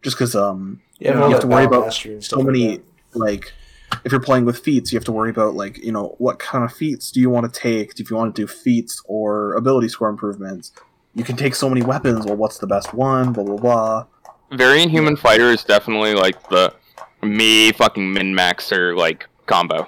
just 0.01 0.17
because 0.17 0.35
um 0.35 0.81
Yeah, 0.99 1.13
You 1.15 1.23
all 1.23 1.31
have 1.31 1.41
to 1.41 1.47
worry 1.47 1.65
about 1.65 1.93
so 1.93 2.19
stuff 2.19 2.39
like 2.39 2.47
many 2.47 2.81
like 3.13 3.53
if 4.03 4.11
you're 4.11 4.21
playing 4.21 4.45
with 4.45 4.59
feats, 4.59 4.91
you 4.91 4.97
have 4.97 5.05
to 5.05 5.11
worry 5.11 5.29
about 5.29 5.55
like 5.55 5.77
you 5.77 5.91
know 5.91 6.15
what 6.17 6.39
kind 6.39 6.63
of 6.63 6.73
feats 6.73 7.11
do 7.11 7.19
you 7.19 7.29
want 7.29 7.51
to 7.51 7.59
take? 7.59 7.99
If 7.99 8.09
you 8.09 8.15
want 8.17 8.35
to 8.35 8.41
do 8.41 8.47
feats 8.47 9.01
or 9.05 9.53
ability 9.53 9.89
score 9.89 10.09
improvements, 10.09 10.71
you 11.15 11.23
can 11.23 11.35
take 11.35 11.55
so 11.55 11.69
many 11.69 11.81
weapons. 11.81 12.25
Well, 12.25 12.35
what's 12.35 12.57
the 12.57 12.67
best 12.67 12.93
one? 12.93 13.33
Blah 13.33 13.43
blah 13.43 13.57
blah. 13.57 14.05
Variant 14.51 14.91
Human 14.91 15.15
Fighter 15.15 15.51
is 15.51 15.63
definitely 15.63 16.13
like 16.13 16.49
the 16.49 16.73
me 17.21 17.71
fucking 17.71 18.13
min 18.13 18.33
maxer 18.33 18.95
like 18.95 19.27
combo. 19.45 19.87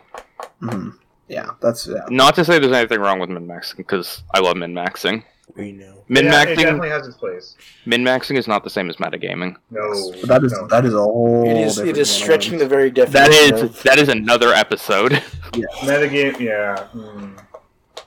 hmm 0.60 0.90
Yeah, 1.28 1.52
that's 1.62 1.88
yeah. 1.88 2.06
Not 2.10 2.36
to 2.36 2.46
say 2.46 2.60
there's 2.60 2.74
anything 2.74 3.00
wrong 3.00 3.20
with 3.20 3.30
min 3.30 3.48
maxing 3.48 3.78
because 3.78 4.24
I 4.34 4.40
love 4.40 4.58
min 4.58 4.74
maxing. 4.74 5.24
We 5.56 5.72
know. 5.72 6.04
Min 6.08 6.26
Yeah, 6.26 6.44
it 6.44 6.48
maxing 6.50 6.56
definitely 6.58 6.90
has 6.90 7.08
its 7.08 7.18
place. 7.18 7.56
min 7.86 8.04
maxing 8.04 8.38
is 8.38 8.48
not 8.48 8.64
the 8.64 8.70
same 8.70 8.90
as 8.90 8.98
metagaming. 8.98 9.56
No. 9.72 10.12
That 10.24 10.44
is 10.44 10.54
no. 10.54 10.68
that 10.68 10.86
is 10.86 10.94
a 10.94 10.98
whole. 10.98 11.50
It 11.50 11.58
is. 11.58 11.78
It 11.78 11.82
different 11.86 11.98
is 12.00 12.10
stretching 12.12 12.58
the 12.60 12.68
very 12.68 12.92
definition. 12.92 13.32
That 13.32 13.54
is 13.56 13.62
of- 13.64 13.84
that 13.84 13.98
is 14.00 14.10
another 14.10 14.54
episode. 14.54 15.12
metagame. 15.84 16.40
Yeah. 16.40 16.88
mm. 16.94 17.38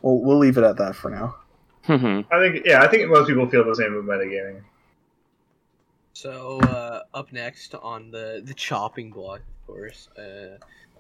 We'll 0.03 0.19
we'll 0.21 0.39
leave 0.39 0.57
it 0.59 0.65
at 0.65 0.77
that 0.79 0.95
for 0.97 1.11
now. 1.11 1.37
Mhm. 1.89 2.25
I 2.31 2.39
think. 2.39 2.65
Yeah, 2.65 2.81
I 2.83 2.89
think 2.89 3.09
most 3.11 3.29
people 3.29 3.49
feel 3.49 3.65
the 3.65 3.75
same 3.75 3.95
with 3.95 4.05
metagaming. 4.05 4.63
So 6.15 6.61
uh, 6.61 7.01
up 7.15 7.33
next 7.33 7.75
on 7.75 8.11
the 8.11 8.41
the 8.45 8.55
chopping 8.55 9.11
block, 9.11 9.41
of 9.41 9.67
course, 9.67 10.09
uh, 10.19 10.59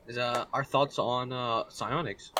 is 0.08 0.18
uh, 0.18 0.46
our 0.52 0.64
thoughts 0.64 0.98
on 0.98 1.32
uh, 1.32 1.64
psionics. 1.68 2.32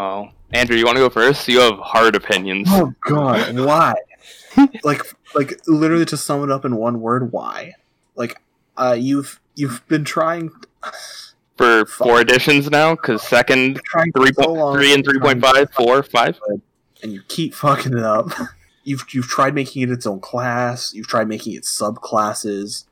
Oh, 0.00 0.30
Andrew, 0.52 0.76
you 0.76 0.84
want 0.84 0.96
to 0.96 1.02
go 1.02 1.10
first? 1.10 1.46
You 1.46 1.60
have 1.60 1.78
hard 1.78 2.16
opinions. 2.16 2.68
Oh 2.70 2.92
God, 3.00 3.58
why? 3.58 3.94
like 4.84 5.02
like 5.34 5.60
literally 5.66 6.06
to 6.06 6.16
sum 6.16 6.42
it 6.42 6.50
up 6.50 6.64
in 6.64 6.76
one 6.76 7.00
word, 7.00 7.32
why? 7.32 7.74
Like 8.16 8.40
uh, 8.76 8.96
you've 8.98 9.40
you've 9.54 9.86
been 9.88 10.04
trying 10.04 10.50
for 11.56 11.84
four 11.86 12.20
editions 12.20 12.70
now 12.70 12.94
because 12.94 13.22
second 13.22 13.80
three 14.16 14.32
so 14.32 14.72
three 14.74 14.94
and 14.94 15.04
three 15.04 15.20
point 15.20 15.40
five 15.40 15.70
four 15.72 16.02
five 16.02 16.38
and 17.02 17.12
you 17.12 17.22
keep 17.28 17.54
fucking 17.54 17.96
it 17.96 18.02
up. 18.02 18.30
You've 18.82 19.04
you've 19.12 19.28
tried 19.28 19.54
making 19.54 19.82
it 19.82 19.90
its 19.90 20.06
own 20.06 20.20
class. 20.20 20.94
You've 20.94 21.06
tried 21.06 21.28
making 21.28 21.52
it 21.52 21.64
subclasses. 21.64 22.86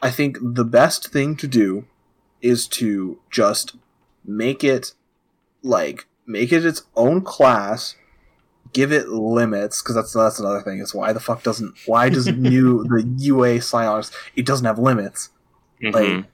I 0.00 0.10
think 0.10 0.38
the 0.40 0.64
best 0.64 1.08
thing 1.08 1.36
to 1.36 1.48
do 1.48 1.86
is 2.40 2.68
to 2.68 3.18
just 3.30 3.76
make 4.24 4.62
it 4.62 4.92
like 5.62 6.06
make 6.26 6.52
it 6.52 6.64
its 6.64 6.82
own 6.96 7.22
class. 7.22 7.96
Give 8.72 8.92
it 8.92 9.08
limits 9.08 9.80
because 9.82 9.94
that's 9.94 10.12
that's 10.12 10.38
another 10.40 10.60
thing. 10.60 10.78
Is 10.80 10.94
why 10.94 11.12
the 11.12 11.20
fuck 11.20 11.42
doesn't 11.42 11.74
why 11.86 12.08
does 12.08 12.26
new 12.36 12.84
the 12.84 13.06
UA 13.18 13.60
Psionics 13.62 14.10
it 14.34 14.44
doesn't 14.44 14.66
have 14.66 14.78
limits? 14.78 15.30
Mhm. 15.82 15.92
Like 15.94 16.24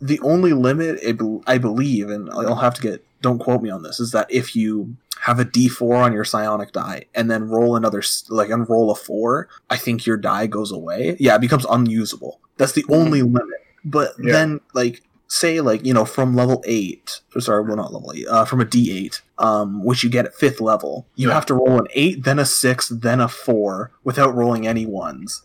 the 0.00 0.18
only 0.20 0.52
limit 0.52 1.00
I 1.06 1.54
I 1.54 1.58
believe, 1.58 2.08
and 2.08 2.28
I'll 2.30 2.56
have 2.56 2.74
to 2.74 2.82
get 2.82 3.04
don't 3.20 3.38
quote 3.38 3.62
me 3.62 3.70
on 3.70 3.82
this, 3.82 4.00
is 4.00 4.10
that 4.12 4.26
if 4.30 4.56
you 4.56 4.96
have 5.20 5.38
a 5.38 5.44
D4 5.44 6.02
on 6.02 6.12
your 6.12 6.24
psionic 6.24 6.72
die 6.72 7.04
and 7.14 7.30
then 7.30 7.48
roll 7.48 7.76
another 7.76 8.02
like 8.28 8.50
unroll 8.50 8.90
a 8.90 8.96
four, 8.96 9.48
I 9.70 9.76
think 9.76 10.04
your 10.06 10.16
die 10.16 10.48
goes 10.48 10.72
away. 10.72 11.16
Yeah, 11.20 11.36
it 11.36 11.40
becomes 11.40 11.66
unusable. 11.70 12.40
That's 12.56 12.72
the 12.72 12.84
only 12.88 13.22
limit. 13.22 13.60
But 13.84 14.14
Yeah. 14.20 14.32
then 14.32 14.60
like 14.74 15.02
say 15.28 15.60
like 15.60 15.86
you 15.86 15.94
know 15.94 16.04
from 16.04 16.34
level 16.34 16.64
eight, 16.66 17.20
or 17.36 17.40
sorry, 17.40 17.62
well 17.62 17.76
not 17.76 17.92
level 17.92 18.12
eight, 18.16 18.26
uh, 18.26 18.44
from 18.44 18.60
a 18.60 18.64
D8, 18.64 19.20
um, 19.42 19.84
which 19.84 20.02
you 20.04 20.08
get 20.08 20.24
at 20.24 20.34
fifth 20.34 20.60
level, 20.60 21.06
you 21.16 21.28
Yeah. 21.28 21.34
have 21.34 21.46
to 21.46 21.54
roll 21.54 21.78
an 21.78 21.86
eight, 21.94 22.24
then 22.24 22.38
a 22.38 22.46
six, 22.46 22.88
then 22.88 23.20
a 23.20 23.28
four 23.28 23.90
without 24.04 24.34
rolling 24.34 24.66
any 24.66 24.86
ones. 24.86 25.42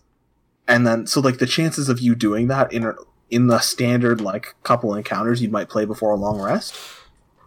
And 0.67 0.85
then 0.87 1.07
so 1.07 1.19
like 1.19 1.39
the 1.39 1.45
chances 1.47 1.89
of 1.89 1.99
you 1.99 2.13
doing 2.15 2.47
that 2.47 2.71
in 2.71 2.83
a 2.85 2.93
in 3.29 3.47
the 3.47 3.59
standard 3.59 4.21
like 4.21 4.55
couple 4.63 4.93
encounters 4.95 5.41
you 5.41 5.49
might 5.49 5.67
play 5.67 5.83
before 5.83 6.11
a 6.11 6.15
long 6.15 6.39
rest, 6.39 6.73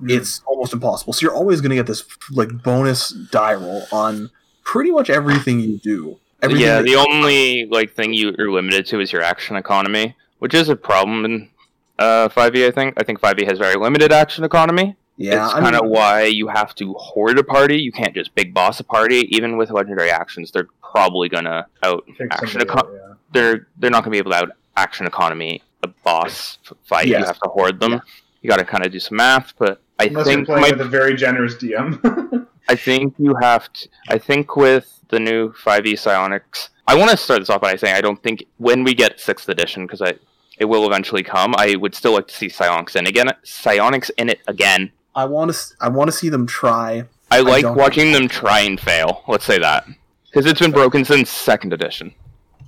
Mm. 0.03 0.11
it's 0.11 0.43
almost 0.47 0.73
impossible. 0.73 1.13
So 1.13 1.25
you're 1.25 1.35
always 1.35 1.61
going 1.61 1.71
to 1.71 1.77
get 1.77 1.87
this 1.87 2.05
like 2.33 2.63
bonus 2.63 3.11
die 3.11 3.55
roll 3.55 3.85
on 3.93 4.31
pretty 4.65 4.91
much 4.91 5.09
everything 5.11 5.61
you 5.61 5.79
do. 5.79 6.19
Everything 6.43 6.67
yeah, 6.67 6.81
the 6.83 6.97
only 6.97 7.67
like 7.71 7.95
thing 7.95 8.13
you 8.15 8.35
are 8.39 8.51
limited 8.51 8.87
to 8.87 9.01
is 9.01 9.13
your 9.13 9.23
action 9.23 9.57
economy, 9.57 10.17
which 10.39 10.55
is 10.55 10.69
a 10.71 10.77
problem 10.77 11.25
in 11.27 11.49
uh, 11.99 12.29
5e. 12.31 12.67
I 12.67 12.71
think 12.71 12.95
I 12.99 13.03
think 13.05 13.21
5e 13.21 13.47
has 13.47 13.59
very 13.59 13.77
limited 13.77 14.11
action 14.11 14.43
economy. 14.45 14.97
Yeah, 15.21 15.45
it's 15.45 15.55
kind 15.55 15.77
of 15.77 15.87
why 15.87 16.25
you 16.25 16.49
have 16.49 16.75
to 16.77 16.95
hoard 16.95 17.39
a 17.39 17.45
party. 17.45 17.77
You 17.77 17.93
can't 17.93 18.15
just 18.15 18.35
big 18.35 18.55
boss 18.55 18.81
a 18.81 18.85
party. 18.85 19.29
Even 19.37 19.57
with 19.59 19.71
legendary 19.71 20.11
actions, 20.11 20.51
they're 20.51 20.69
probably 20.83 21.29
gonna 21.29 21.67
out 21.83 22.07
Pick 22.19 22.33
action. 22.33 22.61
somebody 22.61 22.71
Eco- 22.71 22.79
out, 22.79 22.91
yeah. 22.93 23.15
they're 23.33 23.67
they're 23.79 23.91
not 23.91 24.03
gonna 24.03 24.13
be 24.13 24.19
able 24.19 24.31
to 24.33 24.39
out 24.39 24.51
action 24.77 25.07
economy 25.07 25.63
a 25.83 25.89
boss 25.89 26.59
f- 26.65 26.77
fight. 26.85 27.07
You 27.09 27.17
have 27.17 27.39
to 27.41 27.49
hoard 27.51 27.81
them. 27.81 28.01
You 28.43 28.49
got 28.49 28.57
to 28.57 28.65
kind 28.65 28.85
of 28.87 28.91
do 28.93 28.99
some 28.99 29.19
math, 29.19 29.53
but 29.59 29.83
I 29.99 30.05
Unless 30.07 30.27
you're 30.27 30.35
think 30.37 30.47
playing 30.47 30.63
my 30.63 30.71
with 30.71 30.81
a 30.81 30.85
very 30.89 31.15
generous 31.15 31.57
DM. 31.57 32.47
I 32.71 32.75
think 32.75 33.15
you 33.19 33.35
have 33.43 33.71
to. 33.75 33.89
I 34.09 34.17
think 34.17 34.57
with 34.57 34.99
the 35.09 35.21
new 35.21 35.53
5e 35.53 35.99
Psionics, 35.99 36.71
I 36.87 36.95
want 36.97 37.11
to 37.11 37.17
start 37.19 37.41
this 37.41 37.51
off 37.51 37.61
by 37.61 37.77
saying 37.77 37.95
I 37.95 38.01
don't 38.01 38.23
think 38.23 38.45
when 38.57 38.83
we 38.85 38.95
get 38.95 39.21
sixth 39.21 39.49
edition, 39.51 39.85
because 39.87 40.01
I 40.01 40.15
it 40.59 40.65
will 40.67 40.87
eventually 40.87 41.23
come. 41.23 41.55
I 41.59 41.77
would 41.77 41.95
still 41.95 42.13
like 42.15 42.29
to 42.29 42.35
see 42.35 42.49
Psionics 42.49 42.97
in 42.97 43.07
again. 43.07 43.31
Psionics 43.43 44.11
in 44.17 44.29
it 44.31 44.41
again. 44.47 44.91
I 45.21 45.25
want 45.27 45.53
to 45.53 45.59
I 45.81 45.89
want 45.89 46.09
to 46.09 46.13
see 46.17 46.29
them 46.29 46.47
try. 46.47 47.05
I 47.31 47.41
like 47.41 47.63
don't 47.63 47.77
watching 47.77 48.13
them 48.13 48.27
try 48.29 48.61
and 48.61 48.79
fail. 48.81 49.23
Let's 49.29 49.45
say 49.45 49.59
that 49.59 49.87
because 50.27 50.47
it's 50.47 50.61
been 50.61 50.73
broken 50.73 51.05
since 51.05 51.29
second 51.31 51.73
edition. 51.73 52.13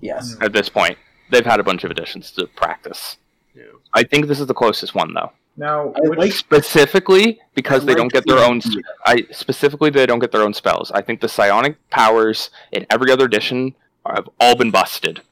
Yes. 0.01 0.37
At 0.41 0.53
this 0.53 0.69
point, 0.69 0.99
they've 1.31 1.47
had 1.47 1.61
a 1.61 1.63
bunch 1.63 1.85
of 1.85 1.91
editions 1.91 2.31
to 2.33 2.47
practice. 2.49 3.17
Yeah. 3.55 3.63
I 3.95 4.03
think 4.03 4.27
this 4.27 4.41
is 4.41 4.47
the 4.47 4.55
closest 4.55 4.95
one 4.95 5.15
though. 5.15 5.33
now, 5.57 5.93
I 5.97 6.01
which, 6.09 6.19
like- 6.19 6.33
Specifically 6.33 7.41
because 7.55 7.83
I 7.83 7.87
they 7.87 7.93
like 7.93 7.99
don't 7.99 8.13
get 8.13 8.25
their 8.27 8.39
own. 8.39 8.59
idea. 8.59 8.83
I 9.07 9.27
specifically 9.33 9.91
they 9.91 10.07
don't 10.07 10.19
get 10.21 10.33
their 10.33 10.43
own 10.43 10.55
spells. 10.55 10.91
I 10.93 11.03
think 11.03 11.21
the 11.21 11.29
psionic 11.29 11.77
powers 11.91 12.51
in 12.73 12.87
every 12.91 13.11
other 13.11 13.25
edition 13.25 13.75
have 14.07 14.29
all 14.41 14.57
been 14.57 14.71
busted. 14.71 15.23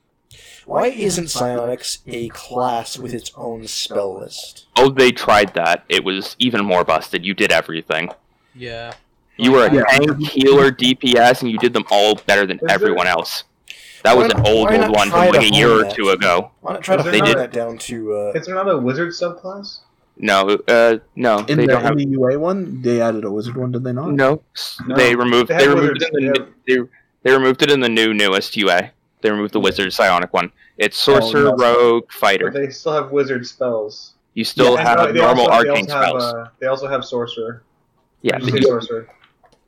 Why 0.67 0.87
isn't 0.89 1.29
Psionics 1.29 1.99
a 2.07 2.29
class 2.29 2.99
with 2.99 3.15
its 3.15 3.33
own 3.37 3.67
spell 3.67 4.21
list? 4.21 4.67
Oh, 4.77 4.91
they 4.91 5.11
tried 5.11 5.55
that. 5.55 5.85
It 5.89 6.05
was 6.05 6.37
even 6.39 6.65
more 6.65 6.85
busted. 6.85 7.25
You 7.25 7.35
did 7.35 7.51
everything. 7.53 8.11
Yeah. 8.55 8.95
You 9.37 9.53
were 9.53 9.67
a 9.67 9.75
Yeah. 9.75 9.85
tank, 9.85 10.19
healer, 10.29 10.71
DPS, 10.71 11.41
and 11.43 11.51
you 11.51 11.59
did 11.59 11.73
them 11.73 11.85
all 11.91 12.15
better 12.27 12.47
than 12.47 12.59
there- 12.61 12.71
everyone 12.75 13.07
else. 13.07 13.45
That 14.05 14.17
was 14.17 14.33
Why- 14.33 14.41
an 14.41 14.47
old, 14.47 14.69
why 14.69 14.73
old 14.75 14.81
not 14.83 14.91
one 14.97 15.09
try 15.11 15.27
from 15.27 15.37
like 15.37 15.51
a 15.51 15.55
year 15.55 15.69
hone 15.69 15.81
or 15.81 15.83
that? 15.85 15.95
two 15.95 16.09
ago. 16.11 16.51
Why 16.61 16.73
not 16.75 16.83
try 16.83 16.97
to 16.97 17.01
Is 17.01 17.05
they 17.07 17.11
there 17.13 17.21
narrow 17.21 17.33
not- 17.35 17.39
that 17.39 17.53
down 17.53 17.79
to? 17.79 18.15
Uh, 18.15 18.33
is 18.35 18.47
there 18.47 18.55
not 18.55 18.69
a 18.69 18.77
wizard 18.79 19.11
subclass? 19.11 19.79
No, 20.23 20.59
uh, 20.69 20.97
no, 21.17 21.39
In 21.39 21.47
they 21.47 21.67
the, 21.67 21.73
don't 21.73 21.83
have. 21.83 21.93
in 21.93 21.99
the 21.99 22.07
UA 22.09 22.39
one, 22.39 22.83
they 22.83 23.01
added 23.01 23.25
a 23.25 23.31
wizard 23.31 23.57
one, 23.57 23.73
did 23.73 23.85
they 23.85 23.93
not? 23.93 24.11
No, 24.13 24.43
No, 24.87 24.97
they 24.97 25.15
removed. 25.15 25.49
they 25.49 25.57
They, 25.57 25.65
have 25.65 25.75
removed 25.75 26.03
it 26.03 26.11
wizards, 26.13 26.37
in 26.39 26.45
the. 26.45 26.47
they 26.67 26.75
They, 26.77 26.89
they 27.23 27.33
removed 27.33 27.63
it 27.63 27.71
in 27.71 27.81
the 27.81 27.89
new 27.89 28.13
newest 28.13 28.57
UA. 28.57 28.91
They 29.23 29.31
removed 29.31 29.53
the 29.53 29.61
wizard 29.61 29.93
psionic 29.93 30.33
one. 30.33 30.51
It's 30.79 30.99
sorcerer, 30.99 31.45
no. 31.45 31.57
rogue, 31.57 32.05
But 32.07 32.13
fighter. 32.15 32.51
they 32.51 32.71
still 32.71 32.93
have 32.93 33.11
wizard 33.11 33.47
spells. 33.47 34.15
You 34.35 34.45
still 34.45 34.79
And, 34.79 34.87
have 34.89 34.99
uh, 34.99 35.07
they 35.13 35.19
normal 35.21 35.49
also- 35.49 35.63
they 35.65 35.69
arcane 35.71 35.89
have, 35.89 36.05
spells. 36.05 36.23
uh, 36.25 36.49
they 36.59 36.67
also 36.67 36.89
have 36.89 37.05
sorcerer. 37.05 37.63
yeah, 38.23 38.39
Did 38.39 38.47
you 38.47 38.53
but 38.53 38.55
say 38.55 38.61
you- 38.61 38.69
sorcerer. 38.81 39.09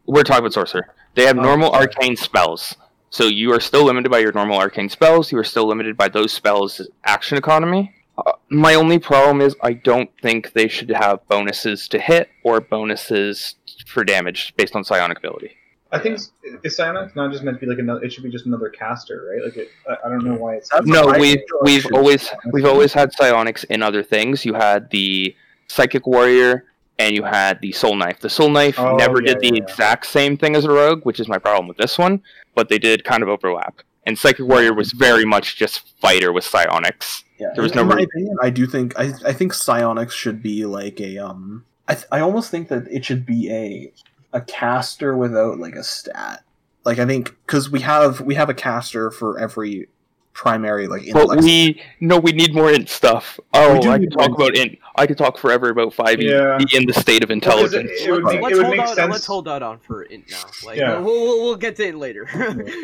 we're 0.07 0.23
talking 0.23 0.41
about 0.41 0.53
sorcerer. 0.53 0.89
They 1.15 1.27
have 1.27 1.39
Oh, 1.39 1.43
normal 1.43 1.71
sorry. 1.73 1.87
arcane 1.89 2.17
spells. 2.17 2.77
So 3.11 3.25
you 3.27 3.53
are 3.53 3.61
still 3.61 3.85
limited 3.85 4.11
by 4.11 4.21
your 4.21 4.33
normal 4.33 4.57
arcane 4.57 4.89
spells. 4.89 5.31
You 5.33 5.39
are 5.39 5.45
still 5.45 5.67
limited 5.67 5.97
by 5.99 6.09
those 6.09 6.33
spells' 6.33 6.81
action 7.05 7.37
economy. 7.37 7.95
Uh, 8.17 8.33
my 8.49 8.75
only 8.75 8.99
problem 8.99 9.41
is 9.43 9.55
I 9.63 9.75
don't 9.75 10.09
think 10.23 10.53
they 10.55 10.69
should 10.69 10.89
have 10.91 11.27
bonuses 11.29 11.89
to 11.89 11.99
hit 11.99 12.31
or 12.43 12.61
bonuses 12.61 13.57
for 13.87 14.05
damage 14.05 14.55
based 14.57 14.75
on 14.77 14.85
psionic 14.85 15.19
ability. 15.19 15.57
I 15.93 15.99
think 15.99 16.15
s- 16.15 16.33
is 16.65 16.75
Psionic 16.77 17.15
not 17.15 17.31
just 17.33 17.45
meant 17.45 17.61
to 17.61 17.67
be 17.67 17.71
like 17.71 17.79
another? 17.79 18.03
It 18.03 18.13
should 18.13 18.25
be 18.25 18.31
just 18.31 18.47
another 18.47 18.71
caster, 18.71 19.29
right? 19.31 19.45
Like 19.45 19.57
it, 19.57 19.69
I, 19.89 20.07
I 20.07 20.09
don't 20.09 20.25
know 20.25 20.35
why 20.35 20.55
it's. 20.57 20.71
That's 20.71 20.87
No, 20.87 21.09
I 21.11 21.19
we've 21.19 21.41
we've 21.63 21.83
should- 21.83 21.93
always 21.95 22.31
we've 22.53 22.65
always 22.65 22.93
had 22.93 23.13
psionics 23.13 23.65
in 23.65 23.83
other 23.83 24.03
things. 24.03 24.45
You 24.45 24.55
had 24.55 24.91
the 24.91 25.35
psychic 25.69 26.07
warrior 26.07 26.65
and 26.99 27.15
you 27.15 27.23
had 27.23 27.61
the 27.61 27.73
soul 27.73 27.95
knife. 27.97 28.21
The 28.21 28.31
soul 28.31 28.49
knife 28.51 28.79
Oh, 28.79 28.97
never 28.97 29.21
yeah, 29.21 29.29
did 29.35 29.41
the 29.41 29.47
yeah, 29.47 29.53
yeah. 29.57 29.63
exact 29.65 30.07
same 30.07 30.37
thing 30.37 30.57
as 30.57 30.65
a 30.65 30.71
rogue, 30.71 31.05
which 31.05 31.21
is 31.21 31.29
my 31.29 31.39
problem 31.39 31.67
with 31.69 31.77
this 31.77 31.99
one, 31.99 32.23
but 32.55 32.69
they 32.69 32.79
did 32.79 33.05
kind 33.05 33.23
of 33.23 33.29
overlap. 33.29 33.81
And 34.05 34.19
psychic 34.19 34.47
warrior 34.47 34.75
was 34.75 34.93
very 34.93 35.25
much 35.25 35.57
just 35.57 35.89
fighter 36.01 36.33
with 36.33 36.45
psionics. 36.45 37.23
Yeah, 37.39 37.49
There 37.55 37.63
was 37.63 37.73
in, 37.73 37.77
no 37.77 37.83
in 37.83 37.89
my 37.89 37.95
re- 37.97 38.03
opinion, 38.05 38.37
I 38.43 38.51
do 38.51 38.67
think 38.67 38.99
I 38.99 39.13
I 39.27 39.33
think 39.33 39.53
psionics 39.53 40.15
should 40.15 40.43
be 40.43 40.65
like 40.65 41.01
a 41.01 41.19
um. 41.19 41.65
I 41.89 41.95
th- 41.95 42.07
I 42.13 42.21
almost 42.21 42.51
think 42.51 42.69
that 42.69 42.87
it 42.89 43.05
should 43.05 43.27
be 43.27 43.51
a 43.51 43.93
a 44.33 44.41
caster 44.41 45.17
without 45.17 45.59
like 45.59 45.75
a 45.75 45.85
stat. 45.85 46.43
Like 46.85 46.99
I 46.99 47.07
think 47.07 47.37
because 47.47 47.71
we 47.71 47.81
have 47.81 48.21
we 48.21 48.35
have 48.35 48.49
a 48.49 48.55
caster 48.55 49.11
for 49.11 49.39
every 49.39 49.89
primary 50.35 50.89
like 50.89 51.03
But 51.13 51.21
intellect. 51.21 51.43
we 51.43 51.83
no, 52.01 52.19
we 52.19 52.33
need 52.33 52.55
more 52.55 52.73
int 52.73 52.89
stuff. 52.89 53.39
Oh, 53.53 53.81
do 53.81 53.91
I 53.91 53.99
need 53.99 54.11
could 54.11 54.19
talk 54.19 54.31
more 54.39 54.49
about 54.49 54.57
int. 54.57 54.79
I 54.97 55.07
could 55.07 55.19
talk 55.19 55.37
forever 55.39 55.69
about 55.69 55.93
five 55.93 56.21
e 56.21 56.31
Yeah. 56.31 56.59
in 56.75 56.87
the 56.87 56.95
state 56.95 57.23
of 57.23 57.31
intelligence. 57.31 57.91
it- 57.93 58.09
it 58.09 58.11
would 58.11 58.25
let's 58.25 58.35
make- 58.35 58.43
let's 58.43 58.59
hold 58.59 58.71
make 58.71 58.81
out. 58.81 58.95
sense- 58.97 59.13
Let's 59.13 59.27
hold 59.27 59.49
out 59.49 59.63
on 59.63 59.79
for 59.81 60.03
it 60.05 60.11
now. 60.31 60.39
Like 60.65 60.79
Yeah. 60.79 60.99
we'll, 60.99 61.21
we'll 61.23 61.43
we'll 61.43 61.57
get 61.57 61.77
to 61.77 61.87
it 61.89 61.97
later. 61.97 62.27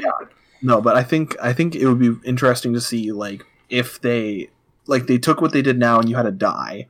No, 0.60 0.80
but 0.80 0.96
I 0.96 1.04
think 1.04 1.36
I 1.40 1.52
think 1.52 1.76
it 1.76 1.86
would 1.86 2.00
be 2.00 2.16
interesting 2.28 2.72
to 2.74 2.80
see 2.80 3.12
like 3.12 3.44
if 3.70 4.00
they 4.00 4.50
like 4.86 5.06
they 5.06 5.16
took 5.18 5.40
what 5.40 5.52
they 5.52 5.62
did 5.62 5.78
now 5.78 6.00
and 6.00 6.08
you 6.08 6.16
had 6.16 6.26
a 6.26 6.32
die, 6.32 6.88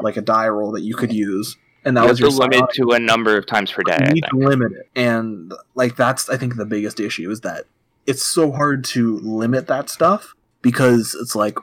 like 0.00 0.16
a 0.16 0.22
die 0.22 0.48
roll 0.48 0.72
that 0.72 0.80
you 0.80 0.94
could 0.96 1.12
use, 1.12 1.58
and 1.84 1.96
that 1.96 2.02
you 2.04 2.08
was 2.08 2.18
to 2.18 2.22
your 2.24 2.30
limit 2.32 2.64
to 2.74 2.90
a 2.92 2.98
number 2.98 3.36
of 3.36 3.46
times 3.46 3.72
per 3.72 3.82
day. 3.82 3.98
you 4.08 4.14
need 4.14 4.24
to 4.30 4.36
limit 4.36 4.72
it 4.72 4.88
and 4.96 5.52
like 5.74 5.96
that's 5.96 6.28
i 6.28 6.36
think 6.36 6.56
the 6.56 6.66
biggest 6.66 7.00
issue 7.00 7.30
is 7.30 7.40
that 7.40 7.64
it's 8.06 8.22
so 8.22 8.50
hard 8.52 8.84
to 8.84 9.18
limit 9.18 9.66
that 9.66 9.88
stuff 9.88 10.34
because 10.62 11.16
it's 11.20 11.34
like 11.34 11.56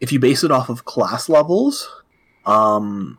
if 0.00 0.12
you 0.12 0.18
base 0.18 0.44
it 0.44 0.50
off 0.50 0.68
of 0.68 0.84
class 0.84 1.28
levels 1.28 1.88
um 2.46 3.18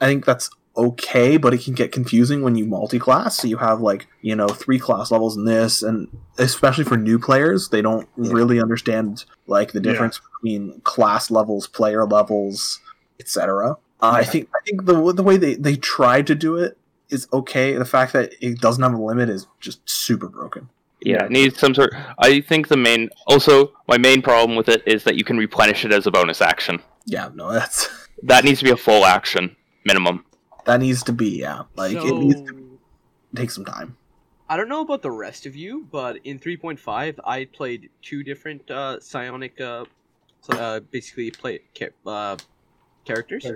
i 0.00 0.06
think 0.06 0.24
that's 0.24 0.50
okay 0.76 1.38
but 1.38 1.54
it 1.54 1.62
can 1.64 1.72
get 1.74 1.90
confusing 1.90 2.42
when 2.42 2.54
you 2.54 2.66
multi-class 2.66 3.38
so 3.38 3.48
you 3.48 3.56
have 3.56 3.80
like 3.80 4.06
you 4.20 4.36
know 4.36 4.46
three 4.48 4.78
class 4.78 5.10
levels 5.10 5.34
in 5.36 5.44
this 5.46 5.82
and 5.82 6.06
especially 6.38 6.84
for 6.84 6.96
new 6.98 7.18
players 7.18 7.70
they 7.70 7.80
don't 7.80 8.06
Yeah. 8.18 8.32
really 8.32 8.60
understand 8.60 9.24
like 9.46 9.72
the 9.72 9.80
Yeah. 9.80 9.92
difference 9.92 10.20
between 10.42 10.80
class 10.82 11.30
levels 11.30 11.66
player 11.66 12.04
levels 12.04 12.78
etc 13.18 13.76
uh, 14.00 14.10
i 14.14 14.24
think 14.24 14.48
i 14.54 14.60
think 14.64 14.84
the 14.84 15.12
the 15.12 15.22
way 15.22 15.36
they 15.36 15.54
they 15.54 15.76
tried 15.76 16.26
to 16.26 16.34
do 16.34 16.56
it 16.56 16.76
is 17.10 17.28
okay. 17.32 17.74
The 17.74 17.84
fact 17.84 18.12
that 18.12 18.34
it 18.40 18.60
doesn't 18.60 18.82
have 18.82 18.94
a 18.94 19.02
limit 19.02 19.28
is 19.28 19.46
just 19.60 19.88
super 19.88 20.28
broken. 20.28 20.68
Yeah, 21.00 21.24
it 21.24 21.30
needs 21.30 21.58
some 21.58 21.74
sort. 21.74 21.94
I 22.18 22.40
think 22.40 22.68
the 22.68 22.76
main. 22.76 23.10
Also, 23.26 23.72
my 23.86 23.98
main 23.98 24.22
problem 24.22 24.56
with 24.56 24.68
it 24.68 24.82
is 24.86 25.04
that 25.04 25.16
you 25.16 25.24
can 25.24 25.36
replenish 25.36 25.84
it 25.84 25.92
as 25.92 26.06
a 26.06 26.10
bonus 26.10 26.40
action. 26.40 26.80
Yeah, 27.04 27.30
no, 27.34 27.52
that's 27.52 27.88
That 28.22 28.44
needs 28.44 28.60
to 28.60 28.64
be 28.64 28.70
a 28.70 28.76
full 28.76 29.04
action 29.04 29.54
minimum. 29.84 30.24
that 30.64 30.80
needs 30.80 31.02
to 31.04 31.12
be 31.12 31.40
yeah. 31.40 31.64
Like 31.76 31.96
it 31.96 32.14
needs 32.14 32.40
to 32.40 32.78
take 33.34 33.50
some 33.50 33.64
time. 33.64 33.96
I 34.48 34.56
don't 34.56 34.68
know 34.68 34.80
about 34.80 35.02
the 35.02 35.10
rest 35.10 35.44
of 35.44 35.56
you, 35.56 35.86
but 35.90 36.18
in 36.22 36.38
3.5, 36.38 37.18
I 37.24 37.46
played 37.46 37.90
two 38.00 38.22
different 38.22 38.70
uh, 38.70 39.00
psionic, 39.00 39.60
uh, 39.60 39.86
uh, 40.50 40.80
basically 40.92 41.32
play 41.32 41.62
uh, 42.06 42.36
characters. 43.06 43.46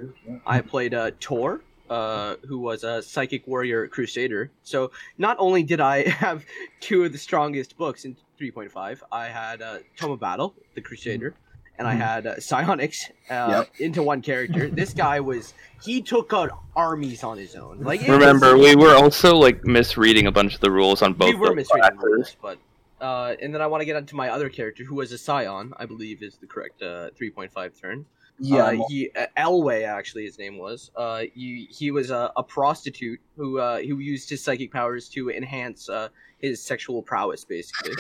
I 0.47 0.61
played 0.61 0.95
uh, 0.95 1.11
Tor, 1.21 1.61
uh, 1.91 2.37
who 2.47 2.59
was 2.59 2.85
a 2.85 3.03
psychic 3.03 3.47
warrior 3.47 3.87
crusader. 3.89 4.51
So 4.63 4.93
not 5.19 5.37
only 5.39 5.63
did 5.63 5.81
I 5.81 6.09
have 6.27 6.45
two 6.81 7.05
of 7.05 7.13
the 7.13 7.19
strongest 7.19 7.77
books 7.77 8.05
in 8.05 8.17
3.5, 8.41 9.01
I 9.13 9.27
had 9.27 9.61
uh, 9.61 9.79
Tome 9.97 10.13
of 10.13 10.21
Battle, 10.21 10.55
the 10.75 10.81
crusader, 10.81 11.35
and 11.79 11.87
I 11.89 11.95
Mhm. 11.95 11.99
had 11.99 12.27
uh, 12.27 12.41
psionics 12.41 13.11
uh, 13.29 13.65
into 13.79 14.03
one 14.03 14.23
character. 14.23 14.69
This 14.69 14.95
guy 14.95 15.19
was 15.21 15.53
he 15.83 16.01
took 16.01 16.33
out 16.33 16.51
armies 16.77 17.25
on 17.25 17.37
his 17.39 17.55
own. 17.57 17.81
Like 17.81 18.01
it 18.03 18.09
was- 18.09 18.19
Remember, 18.19 18.57
we 18.57 18.77
were 18.77 18.95
also 18.95 19.35
like 19.37 19.65
misreading 19.65 20.27
a 20.27 20.33
bunch 20.33 20.55
of 20.55 20.61
the 20.61 20.71
rules 20.71 21.03
on 21.03 21.15
both. 21.15 21.31
we 21.31 21.35
were 21.35 21.49
those 21.49 21.57
misreading 21.57 21.99
the 21.99 22.07
rules, 22.07 22.37
but 22.41 22.59
uh, 23.01 23.35
and 23.41 23.55
then 23.55 23.63
I 23.63 23.67
want 23.67 23.81
to 23.81 23.87
get 23.87 23.97
onto 23.97 24.15
my 24.15 24.29
other 24.29 24.51
character, 24.51 24.85
who 24.85 24.95
was 24.95 25.11
a 25.11 25.17
Psion, 25.17 25.73
I 25.79 25.87
believe 25.87 26.23
is 26.23 26.37
the 26.37 26.47
correct 26.47 26.83
uh, 26.83 27.09
3.5 27.19 27.81
turn. 27.81 28.05
Yeah, 28.41 28.65
uh, 28.65 28.85
he 28.89 29.11
uh, 29.15 29.27
Elway 29.37 29.87
actually 29.87 30.25
his 30.25 30.39
name 30.39 30.59
was. 30.59 30.91
Uh, 30.97 31.25
he 31.35 31.69
he 31.71 31.91
was 31.91 32.11
a, 32.11 32.33
a 32.37 32.43
prostitute 32.43 33.21
who 33.37 33.59
uh, 33.59 33.79
who 33.79 33.99
used 33.99 34.31
his 34.31 34.43
psychic 34.43 34.73
powers 34.73 35.09
to 35.11 35.31
enhance 35.31 35.89
uh, 35.89 36.09
his 36.39 36.63
sexual 36.63 37.03
prowess, 37.03 37.45
basically. 37.45 37.95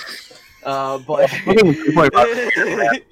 Uh, 0.65 0.99
but 0.99 1.31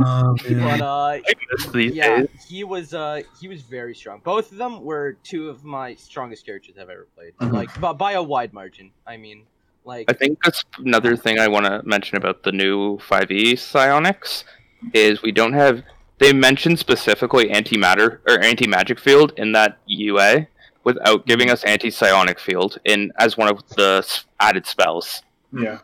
Oh, 0.00 0.36
but 0.42 0.80
uh, 0.80 1.04
I 1.06 1.22
miss 1.52 1.66
these 1.66 1.94
yeah, 1.94 2.24
he 2.48 2.64
was 2.64 2.92
uh 2.92 3.22
he 3.40 3.46
was 3.46 3.62
very 3.62 3.94
strong. 3.94 4.20
Both 4.24 4.50
of 4.50 4.58
them 4.58 4.82
were 4.82 5.16
two 5.22 5.48
of 5.48 5.64
my 5.64 5.94
strongest 5.94 6.44
characters 6.44 6.74
I've 6.76 6.90
ever 6.90 7.06
played. 7.14 7.36
Mhm. 7.36 7.52
Like 7.52 7.80
by, 7.80 7.92
by 7.92 8.12
a 8.12 8.22
wide 8.22 8.52
margin. 8.52 8.90
I 9.06 9.16
mean, 9.16 9.44
like 9.84 10.10
I 10.10 10.14
think 10.14 10.38
that's 10.42 10.64
another 10.78 11.16
thing 11.16 11.38
I 11.38 11.46
want 11.46 11.66
to 11.66 11.82
mention 11.84 12.16
about 12.16 12.42
the 12.42 12.50
new 12.52 12.98
5e 12.98 13.58
psionics 13.58 14.44
is 14.92 15.22
we 15.22 15.32
don't 15.32 15.52
have. 15.52 15.82
They 16.18 16.32
mentioned 16.32 16.78
specifically 16.78 17.48
antimatter 17.50 18.20
or 18.28 18.40
anti 18.40 18.66
magic 18.66 18.98
field 18.98 19.32
in 19.36 19.52
that 19.52 19.78
UA 19.86 20.46
without 20.84 21.26
giving 21.26 21.50
us 21.50 21.62
anti 21.64 21.90
psionic 21.90 22.38
field 22.40 22.78
in 22.84 23.12
as 23.18 23.36
one 23.36 23.48
of 23.48 23.66
the 23.76 24.06
added 24.40 24.66
spells. 24.66 25.22
Yeah. 25.52 25.78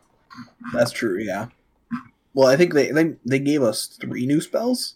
that's 0.72 0.90
true. 0.92 1.18
Yeah. 1.18 1.48
Well, 2.34 2.48
I 2.48 2.56
think 2.56 2.72
they, 2.72 2.90
they 2.90 3.14
they 3.26 3.38
gave 3.38 3.62
us 3.62 3.86
three 4.00 4.26
new 4.26 4.40
spells. 4.40 4.94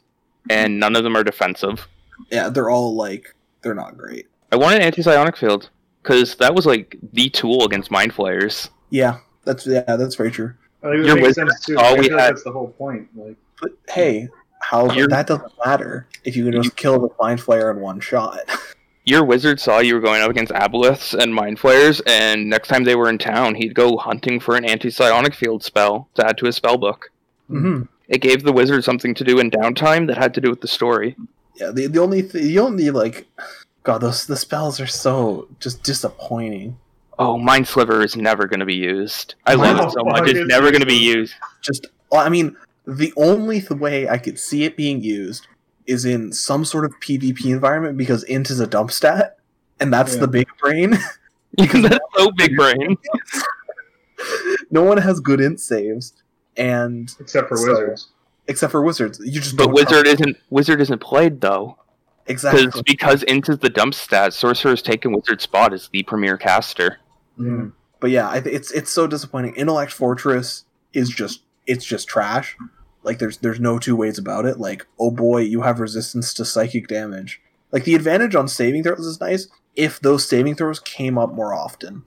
and 0.49 0.81
none 0.81 0.97
of 0.97 1.05
them 1.05 1.17
are 1.17 1.25
defensive. 1.25 1.87
Yeah, 2.31 2.49
they're 2.49 2.71
all 2.71 2.95
like 2.97 3.35
they're 3.63 3.75
not 3.75 3.99
great. 3.99 4.27
I 4.53 4.57
want 4.57 4.77
an 4.77 4.83
anti 4.83 5.03
psionic 5.03 5.37
field 5.37 5.69
because 6.03 6.37
that 6.37 6.55
was 6.55 6.65
like 6.65 6.97
the 7.13 7.29
tool 7.29 7.65
against 7.65 7.91
mind 7.91 8.15
flayers. 8.15 8.71
Yeah, 8.89 9.19
that's 9.45 9.67
yeah, 9.67 9.83
that's 9.97 10.15
very 10.15 10.31
true. 10.31 10.55
I 10.83 10.87
think 10.93 11.01
it 11.01 11.07
Your 11.09 11.17
makes 11.17 11.35
sense 11.35 11.61
too. 11.67 11.77
all 11.77 11.95
I 11.95 11.99
we 11.99 12.05
feel 12.09 12.13
like 12.17 12.21
had- 12.23 12.31
that's 12.37 12.45
the 12.45 12.53
whole 12.53 12.69
point. 12.69 13.09
Like, 13.15 13.37
But 13.61 13.73
hey, 13.91 14.29
how 14.61 14.91
You're- 14.93 15.09
that 15.09 15.27
doesn't 15.27 15.53
matter 15.65 16.07
if 16.25 16.37
you 16.37 16.45
can 16.51 16.63
just 16.63 16.77
kill 16.77 16.99
the 17.01 17.09
mind 17.21 17.41
flayer 17.41 17.71
in 17.71 17.81
one 17.81 18.01
shot. 18.01 18.39
Your 19.05 19.25
wizard 19.25 19.61
saw 19.61 19.79
you 19.79 19.95
were 19.95 20.01
going 20.01 20.21
up 20.21 20.31
against 20.31 20.53
aboleths 20.53 21.15
and 21.15 21.33
mind 21.33 21.61
flayers, 21.61 22.01
and 22.09 22.51
next 22.51 22.67
time 22.67 22.83
they 22.83 22.97
were 22.97 23.09
in 23.09 23.19
town, 23.19 23.55
he'd 23.55 23.73
go 23.75 23.97
hunting 23.97 24.41
for 24.41 24.57
an 24.57 24.65
anti 24.65 24.91
psionic 24.91 25.33
field 25.33 25.63
spell 25.63 26.09
to 26.15 26.27
add 26.27 26.37
to 26.39 26.47
his 26.47 26.57
spell 26.57 26.77
book. 26.77 27.11
mm-hmm. 27.49 27.83
It 28.09 28.21
gave 28.21 28.43
the 28.43 28.53
wizard 28.53 28.83
something 28.85 29.15
to 29.15 29.25
do 29.25 29.39
in 29.39 29.51
downtime 29.51 30.07
that 30.09 30.17
had 30.19 30.35
to 30.35 30.41
do 30.41 30.51
with 30.51 30.61
the 30.61 30.67
story. 30.69 31.17
Yeah, 31.55 31.71
the 31.71 31.87
the 31.87 32.01
only 32.01 32.23
th- 32.23 32.33
the 32.45 32.59
only 32.59 32.91
like, 32.91 33.27
God, 33.85 33.99
those 33.99 34.27
the 34.27 34.37
spells 34.37 34.81
are 34.81 34.87
so 34.89 35.47
just 35.61 35.83
disappointing. 35.85 36.77
Oh, 37.19 37.39
Mind 37.39 37.67
Sliver 37.67 38.03
is 38.03 38.17
never 38.17 38.47
going 38.47 38.61
to 38.61 38.67
be 38.67 38.75
used. 38.75 39.37
I 39.47 39.55
love 39.55 39.79
Oh, 39.81 39.87
it 39.87 39.91
so 39.93 40.05
much. 40.05 40.29
It's 40.29 40.39
it's 40.41 40.49
never 40.49 40.71
going 40.71 40.83
to 40.83 40.87
be 40.87 40.95
used. 40.97 41.35
Just, 41.63 41.87
well, 42.11 42.21
I 42.21 42.29
mean, 42.29 42.57
the 42.87 43.13
only 43.17 43.61
th- 43.61 43.73
way 43.81 44.09
I 44.09 44.19
could 44.19 44.39
see 44.39 44.65
it 44.65 44.77
being 44.77 45.03
used 45.03 45.47
is 45.87 46.05
in 46.05 46.33
some 46.33 46.65
sort 46.65 46.85
of 46.85 46.93
PvP 47.01 47.47
environment 47.47 47.97
because 47.99 48.23
int 48.25 48.51
is 48.51 48.61
a 48.61 48.67
dump 48.67 48.91
stat, 48.93 49.39
and 49.81 49.93
that's 49.93 50.15
Yeah. 50.15 50.21
the 50.21 50.29
big 50.29 50.47
brain. 50.61 50.99
because 51.57 51.83
That's 51.83 52.05
so 52.17 52.31
big 52.33 52.57
brain. 52.57 52.97
no 54.71 54.83
one 54.83 54.99
has 54.99 55.21
good 55.21 55.41
int 55.41 55.61
saves, 55.61 56.13
and 56.57 57.15
except 57.21 57.49
for 57.49 57.57
So- 57.57 57.69
wizards. 57.71 58.09
except 58.49 58.71
for 58.73 58.83
wizards, 58.83 59.21
you 59.25 59.41
just 59.41 59.57
But 59.57 59.67
don't 59.67 59.75
wizard 59.75 60.07
isn't 60.07 60.37
wizard 60.51 60.81
isn't 60.81 61.01
played 61.01 61.41
though, 61.41 61.77
exactly. 62.27 62.67
because 62.67 62.83
because 62.83 63.23
into 63.25 63.57
the 63.57 63.69
dump 63.69 63.95
stat, 63.95 64.33
sorcerer's 64.33 64.83
taken 64.83 65.13
wizard 65.13 65.41
spot 65.41 65.73
as 65.73 65.89
the 65.93 66.03
premier 66.05 66.37
caster. 66.37 66.99
Yeah. 67.39 67.67
But 68.01 68.11
yeah, 68.11 68.35
it's 68.45 68.71
it's 68.73 68.91
so 68.91 69.07
disappointing. 69.07 69.55
Intellect 69.55 69.93
Fortress 69.93 70.65
is 70.93 71.09
just 71.09 71.43
it's 71.67 71.85
just 71.85 72.07
trash. 72.09 72.57
Like 73.07 73.19
there's 73.21 73.39
there's 73.39 73.61
no 73.61 73.79
two 73.79 73.97
ways 73.97 74.19
about 74.19 74.45
it. 74.45 74.59
Like 74.59 74.87
oh 74.99 75.11
boy, 75.11 75.39
you 75.43 75.63
have 75.63 75.81
resistance 75.81 76.35
to 76.35 76.45
psychic 76.45 76.89
damage. 76.89 77.41
Like 77.73 77.85
the 77.85 77.95
advantage 77.95 78.35
on 78.35 78.49
saving 78.49 78.83
throws 78.83 79.01
is 79.07 79.21
nice 79.21 79.49
if 79.75 80.01
those 80.01 80.29
saving 80.29 80.57
throws 80.57 80.81
came 80.81 81.17
up 81.17 81.33
more 81.33 81.55
often. 81.55 82.05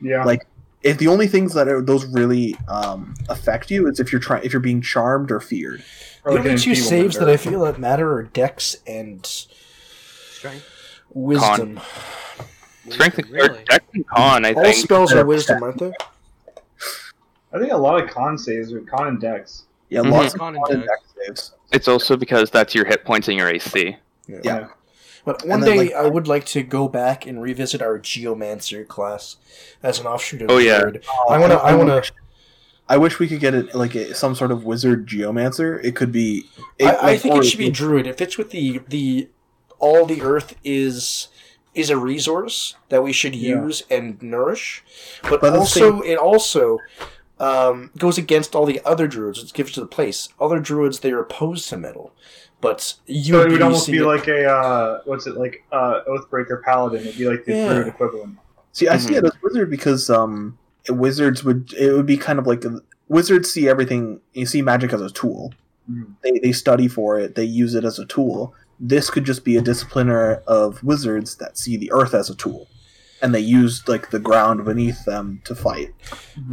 Yeah. 0.00 0.24
Like 0.24 0.46
if 0.82 0.96
the 0.98 1.08
only 1.08 1.26
things 1.28 1.52
that 1.54 1.68
are, 1.68 1.82
those 1.82 2.06
really 2.06 2.56
um, 2.68 3.14
affect 3.28 3.70
you 3.70 3.86
is 3.86 4.00
if 4.00 4.12
you're 4.12 4.20
trying 4.20 4.44
if 4.44 4.52
you're 4.52 4.60
being 4.60 4.80
charmed 4.80 5.30
or 5.30 5.40
feared. 5.40 5.82
Or 6.24 6.32
The 6.32 6.38
only 6.38 6.58
two 6.58 6.74
saves 6.74 7.16
or- 7.16 7.20
that 7.20 7.28
I 7.28 7.36
feel 7.36 7.60
that 7.64 7.78
matter 7.78 8.12
are 8.12 8.22
Dex 8.22 8.76
and 8.86 9.26
strength. 9.26 10.66
Wisdom. 11.12 11.80
Strength 12.88 13.18
and 13.18 13.30
really. 13.30 13.64
dex 13.68 13.84
and 13.94 14.06
con, 14.06 14.44
I 14.44 14.52
All 14.52 14.62
think. 14.62 14.76
spells 14.76 15.12
are 15.12 15.24
Wisdom, 15.24 15.62
aren't 15.62 15.78
they? 15.78 15.92
I 17.52 17.58
think 17.58 17.72
a 17.72 17.76
lot 17.76 18.02
of 18.02 18.10
con 18.10 18.38
saves 18.38 18.72
are 18.72 18.80
con 18.80 19.06
and 19.08 19.20
dex. 19.20 19.64
Yeah, 19.90 20.00
Mhm. 20.00 20.10
lots 20.12 20.34
of 20.34 20.40
Con 20.40 20.56
and 20.56 20.64
con 20.64 20.80
dex. 20.80 20.88
dex 20.88 21.02
saves. 21.26 21.52
It's 21.72 21.88
also 21.88 22.16
because 22.16 22.50
that's 22.50 22.74
your 22.74 22.84
hit 22.86 23.04
points 23.04 23.28
and 23.28 23.36
your 23.36 23.48
AC. 23.48 23.96
Yeah. 24.26 24.68
But 25.24 25.44
one 25.44 25.60
then, 25.60 25.70
day 25.70 25.76
like- 25.76 25.92
I 25.94 26.06
would 26.08 26.26
like 26.26 26.46
to 26.46 26.62
go 26.62 26.88
back 26.88 27.26
and 27.26 27.42
revisit 27.42 27.82
our 27.82 27.98
Geomancer 27.98 28.86
class 28.88 29.36
as 29.82 29.98
an 30.00 30.06
offshoot 30.06 30.42
of 30.42 30.50
Oh, 30.50 30.56
yeah. 30.58 30.76
Wizard. 30.78 31.04
I 31.28 31.38
wanna, 31.38 31.56
I 31.56 31.74
wanna, 31.74 32.02
I 32.88 32.96
wish 32.96 33.18
we 33.18 33.28
could 33.28 33.38
get 33.40 33.54
it 33.54 33.74
like 33.74 33.94
a, 33.94 34.14
some 34.14 34.34
sort 34.34 34.50
of 34.50 34.64
wizard 34.64 35.06
geomancer. 35.06 35.78
It 35.84 35.94
could 35.94 36.10
be. 36.10 36.46
it- 36.78 36.86
I, 36.86 37.10
I 37.12 37.18
think 37.18 37.34
it 37.36 37.44
should 37.44 37.58
be 37.58 37.70
Druid. 37.70 38.06
It 38.06 38.16
fits 38.16 38.38
with 38.38 38.50
the 38.50 38.80
the 38.88 39.28
all 39.78 40.06
the 40.06 40.22
Earth 40.22 40.56
is 40.64 41.28
is 41.74 41.88
a 41.90 41.96
resource 41.96 42.74
that 42.88 43.02
we 43.04 43.12
should 43.12 43.34
Yeah. 43.36 43.62
use 43.62 43.84
and 43.90 44.20
nourish, 44.20 44.82
but, 45.22 45.40
But 45.40 45.48
at 45.48 45.52
the 45.52 45.58
also 45.60 46.00
it 46.00 46.16
also 46.16 46.78
um, 47.40 47.90
goes 47.98 48.18
against 48.18 48.54
all 48.54 48.66
the 48.66 48.80
other 48.84 49.08
Druids. 49.08 49.42
It 49.42 49.52
gives 49.52 49.72
to 49.72 49.80
the 49.80 49.86
place. 49.86 50.28
Other 50.40 50.60
Druids 50.60 51.00
they're 51.00 51.18
opposed 51.20 51.68
to 51.70 51.76
metal, 51.76 52.12
but 52.60 52.94
you 53.06 53.34
So 53.34 53.40
it 53.42 53.50
would 53.52 53.62
almost 53.62 53.86
be 53.90 53.98
it- 53.98 54.04
like 54.04 54.28
a 54.28 54.44
uh, 54.48 55.00
what's 55.06 55.26
it 55.26 55.36
like 55.36 55.64
uh, 55.72 56.00
Oathbreaker 56.08 56.62
Paladin. 56.62 57.00
It'd 57.06 57.18
be 57.18 57.28
like 57.28 57.44
the 57.44 57.52
Yeah. 57.54 57.72
druid 57.72 57.88
equivalent. 57.88 58.36
See, 58.72 58.86
I 58.88 58.98
see 58.98 59.14
Mhm. 59.14 59.18
it 59.18 59.24
as 59.24 59.32
wizard 59.42 59.70
because 59.70 60.08
um, 60.10 60.56
wizards 60.88 61.42
would 61.42 61.72
it 61.72 61.92
would 61.92 62.06
be 62.06 62.16
kind 62.16 62.38
of 62.38 62.46
like 62.46 62.62
wizards 63.08 63.50
see 63.50 63.68
everything. 63.68 64.20
You 64.34 64.46
see 64.46 64.62
magic 64.62 64.92
as 64.92 65.00
a 65.00 65.10
tool. 65.10 65.52
Mhm. 65.90 66.14
They 66.22 66.38
they 66.38 66.52
study 66.52 66.86
for 66.88 67.18
it. 67.18 67.34
They 67.34 67.44
use 67.44 67.74
it 67.74 67.84
as 67.84 67.98
a 67.98 68.04
tool. 68.06 68.54
This 68.78 69.10
could 69.10 69.24
just 69.24 69.44
be 69.44 69.56
a 69.56 69.62
discipliner 69.62 70.42
of 70.46 70.82
wizards 70.84 71.34
that 71.36 71.58
see 71.58 71.76
the 71.76 71.90
earth 71.92 72.14
as 72.14 72.30
a 72.30 72.34
tool, 72.34 72.66
and 73.22 73.34
they 73.34 73.40
used 73.40 73.88
like 73.88 74.10
the 74.10 74.18
ground 74.18 74.64
beneath 74.64 75.04
them 75.04 75.40
to 75.44 75.54
fight. 75.54 75.92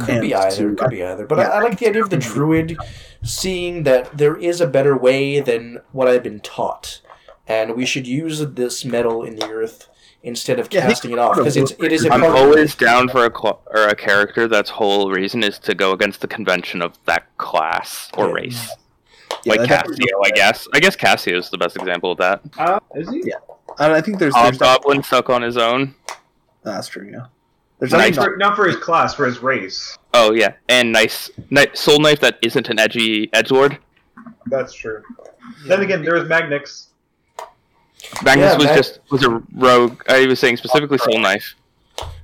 Could 0.00 0.20
be 0.20 0.32
And 0.32 0.44
either. 0.44 0.70
to- 0.70 0.76
Could 0.76 0.90
be 0.90 1.02
either. 1.02 1.26
But 1.26 1.38
Yeah. 1.38 1.48
I, 1.48 1.58
I 1.58 1.62
like 1.62 1.78
the 1.78 1.88
idea 1.88 2.02
of 2.02 2.10
the 2.10 2.16
druid 2.18 2.76
seeing 3.22 3.82
that 3.84 4.16
there 4.16 4.36
is 4.36 4.60
a 4.60 4.66
better 4.66 4.96
way 4.96 5.40
than 5.40 5.80
what 5.92 6.08
I've 6.08 6.22
been 6.22 6.40
taught, 6.40 7.00
and 7.46 7.74
we 7.74 7.86
should 7.86 8.06
use 8.06 8.38
this 8.54 8.84
metal 8.84 9.22
in 9.22 9.36
the 9.36 9.48
earth 9.48 9.88
instead 10.22 10.58
of 10.58 10.68
Yeah, 10.72 10.80
casting 10.82 11.12
it 11.12 11.18
off 11.18 11.36
because 11.36 11.56
it's 11.56 11.70
it 11.78 11.92
is 11.92 12.04
a 12.04 12.12
I'm 12.12 12.20
part 12.20 12.36
always 12.36 12.74
down 12.74 13.08
for 13.08 13.24
a 13.24 13.30
cl- 13.30 13.62
or 13.68 13.86
a 13.86 13.94
character 13.94 14.48
that's 14.48 14.68
whole 14.68 15.10
reason 15.12 15.42
is 15.44 15.58
to 15.60 15.74
go 15.74 15.92
against 15.92 16.20
the 16.20 16.26
convention 16.28 16.82
of 16.82 16.92
that 17.06 17.24
class 17.38 18.10
or 18.16 18.26
Yeah. 18.28 18.32
race. 18.34 18.68
Yeah, 19.44 19.52
like 19.54 19.68
that- 19.68 19.86
Cassio, 19.86 20.20
I 20.24 20.30
guess. 20.30 20.66
I 20.74 20.80
guess 20.80 20.96
Cassio 20.96 21.38
is 21.38 21.50
the 21.50 21.58
best 21.58 21.76
example 21.76 22.10
of 22.12 22.18
that. 22.18 22.40
Uh, 22.58 22.80
is 22.96 23.08
he? 23.10 23.22
Yeah. 23.26 23.36
And 23.78 23.92
I 23.92 24.00
think 24.00 24.18
there's, 24.18 24.34
there's 24.34 24.58
Hobgoblin 24.58 25.04
stuck 25.04 25.30
on 25.30 25.42
his 25.42 25.56
own. 25.56 25.94
That's 26.62 26.88
true. 26.88 27.08
Yeah, 27.10 27.26
there's 27.78 27.92
Nice. 27.92 28.14
definitely 28.16 28.32
For, 28.34 28.36
not 28.38 28.56
for 28.56 28.66
his 28.66 28.76
class, 28.76 29.14
for 29.14 29.26
his 29.26 29.42
race. 29.42 29.96
Oh 30.14 30.32
yeah, 30.32 30.52
and 30.68 30.92
nice 30.92 31.30
kni- 31.50 31.76
soul 31.76 31.98
knife 32.00 32.20
that 32.20 32.38
isn't 32.42 32.68
an 32.68 32.78
edgy 32.78 33.28
edgelord. 33.28 33.78
That's 34.46 34.72
true. 34.72 35.02
Then 35.66 35.80
again, 35.82 36.02
there 36.02 36.14
was 36.14 36.24
Magnix. 36.24 36.86
Magnus 38.22 38.52
Yeah, 38.52 38.56
was 38.56 38.64
Mag- 38.66 38.76
just 38.76 39.00
was 39.10 39.24
a 39.24 39.42
rogue. 39.54 40.02
I 40.08 40.26
was 40.26 40.38
saying 40.38 40.56
specifically 40.56 40.98
soul 40.98 41.18
knife. 41.20 41.54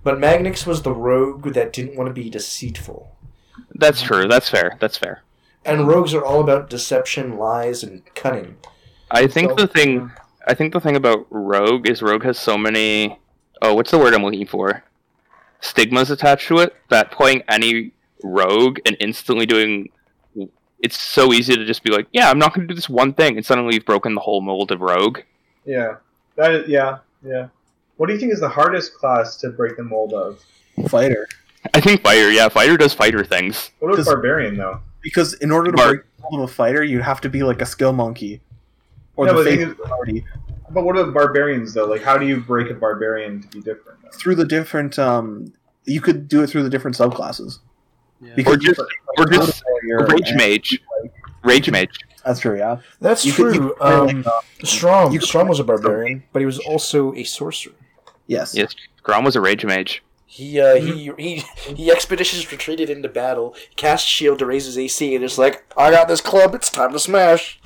But 0.03 0.21
Magnus 0.21 0.67
was 0.67 0.83
the 0.83 0.93
rogue 0.93 1.53
that 1.55 1.73
didn't 1.73 1.97
want 1.97 2.09
to 2.09 2.15
be 2.15 2.31
deceitful. 2.31 3.11
That's 3.75 4.01
true. 4.03 4.29
That's 4.29 4.49
fair. 4.49 4.77
That's 4.81 4.97
fair. 4.97 5.23
And 5.65 5.89
rogues 5.89 6.15
are 6.15 6.25
all 6.25 6.41
about 6.41 6.71
deception, 6.71 7.39
lies, 7.39 7.83
and 7.83 8.03
cunning. 8.15 8.57
I 9.11 9.27
think 9.27 9.51
So- 9.51 9.57
the 9.57 9.67
thing 9.67 10.11
I 10.47 10.53
think 10.55 10.73
the 10.75 10.81
thing 10.81 10.95
about 10.97 11.27
Rogue 11.31 11.89
is 11.89 12.03
Rogue 12.03 12.23
has 12.25 12.39
so 12.39 12.59
many 12.59 13.19
oh 13.65 13.75
what's 13.75 13.91
the 13.91 13.99
word 13.99 14.15
I'm 14.15 14.23
looking 14.23 14.47
for? 14.47 14.85
Stigmas 15.61 16.11
attached 16.11 16.47
to 16.49 16.59
it 16.59 16.75
that 16.91 17.11
playing 17.11 17.43
any 17.49 17.93
rogue 18.23 18.79
and 18.87 18.97
instantly 19.01 19.47
doing 19.47 19.89
it's 20.81 20.99
so 20.99 21.33
easy 21.33 21.57
to 21.57 21.65
just 21.65 21.83
be 21.83 21.91
like, 21.91 22.07
yeah, 22.13 22.29
I'm 22.29 22.39
not 22.39 22.53
going 22.55 22.69
to 22.69 22.73
do 22.73 22.75
this 22.77 22.91
one 22.91 23.15
thing, 23.15 23.39
and 23.39 23.47
suddenly 23.47 23.75
you've 23.75 23.87
broken 23.87 24.15
the 24.15 24.21
whole 24.21 24.43
mold 24.43 24.71
of 24.71 24.83
Rogue. 24.83 25.21
Yeah. 25.65 25.97
That 26.37 26.53
is, 26.53 26.69
yeah, 26.69 26.99
yeah. 27.25 27.49
What 27.97 28.09
do 28.09 28.13
you 28.13 28.19
think 28.21 28.35
is 28.35 28.41
the 28.41 28.51
hardest 28.51 28.93
class 28.95 29.37
to 29.39 29.49
break 29.49 29.79
the 29.79 29.83
mold 29.85 30.13
of? 30.13 30.45
fighter 30.89 31.27
I 31.73 31.81
think 31.81 32.03
Fighter, 32.03 32.31
yeah, 32.31 32.51
Fighter 32.51 32.77
does 32.77 32.93
Fighter 32.93 33.25
things. 33.25 33.71
What 33.79 33.95
about 33.95 34.05
Barbarian, 34.05 34.57
though? 34.59 34.81
because 35.01 35.33
in 35.35 35.51
order 35.51 35.71
to 35.71 35.77
Mark. 35.77 35.89
break 35.89 36.03
the 36.17 36.23
mold 36.31 36.45
of 36.45 36.51
a 36.51 36.53
fighter, 36.53 36.85
you 36.85 37.01
have 37.01 37.21
to 37.23 37.31
be 37.31 37.43
like 37.43 37.63
a 37.63 37.67
skill 37.67 37.93
monkey 37.95 38.43
or 39.17 39.25
Yeah, 39.27 39.33
the 39.33 39.39
but 39.39 39.45
the 39.45 39.51
faith 39.51 39.61
thing 39.61 39.71
is- 39.71 39.89
party 39.89 40.25
But 40.75 40.85
what 40.85 40.97
about 40.99 41.15
Barbarians, 41.15 41.73
though? 41.73 41.87
Like, 41.87 42.03
how 42.03 42.19
do 42.19 42.27
you 42.27 42.39
break 42.41 42.71
a 42.71 42.75
Barbarian 42.75 43.41
to 43.43 43.49
be 43.49 43.61
different? 43.61 44.03
Though? 44.03 44.11
through 44.19 44.35
the 44.37 44.45
different. 44.45 44.99
Um, 44.99 45.53
you 45.85 46.01
could 46.01 46.29
do 46.29 46.43
it 46.43 46.49
through 46.49 46.63
the 46.65 46.71
different 46.71 46.97
subclasses. 46.97 47.59
Yeah. 48.21 48.33
Because 48.37 48.55
Or 48.55 48.59
just- 48.59 48.79
you- 48.79 48.87
or 49.19 49.27
just 49.27 49.63
warrior 49.69 50.07
Rage 50.07 50.29
and- 50.29 50.37
Mage. 50.39 50.81
Rage 51.43 51.71
Mage. 51.71 51.99
That's 52.25 52.41
true. 52.41 52.57
Yeah, 52.57 52.79
That's 53.01 53.25
You 53.27 53.33
true. 53.33 53.53
could 53.53 53.77
play, 53.77 53.93
um, 53.93 54.07
like, 54.07 54.27
uh, 54.27 54.31
Strom, 54.65 55.13
could 55.13 55.23
Strom 55.23 55.47
was 55.49 55.59
a 55.59 55.63
like 55.63 55.67
barbarian, 55.67 56.23
but 56.33 56.41
he 56.41 56.47
was 56.47 56.59
also 56.61 57.13
a 57.15 57.25
sorcerer. 57.25 57.75
yes. 58.27 58.55
Yes, 58.57 58.75
Grom 59.03 59.25
was 59.25 59.37
a 59.37 59.43
Rage 59.43 59.65
Mage. 59.67 60.03
He 60.27 60.59
uh, 60.59 60.77
he 60.77 61.13
he 61.19 61.37
he 61.77 61.91
expeditious 61.91 62.51
retreated 62.51 62.89
into 62.89 63.09
battle, 63.11 63.55
cast 63.77 64.07
shield 64.07 64.39
to 64.39 64.47
raise 64.47 64.65
his 64.65 64.79
AC, 64.79 65.15
and 65.15 65.23
it's 65.23 65.37
like, 65.37 65.65
I 65.77 65.91
got 65.91 66.09
this 66.09 66.23
club, 66.23 66.55
it's 66.55 66.71
time 66.71 66.93
to 66.93 66.99
smash. 66.99 67.61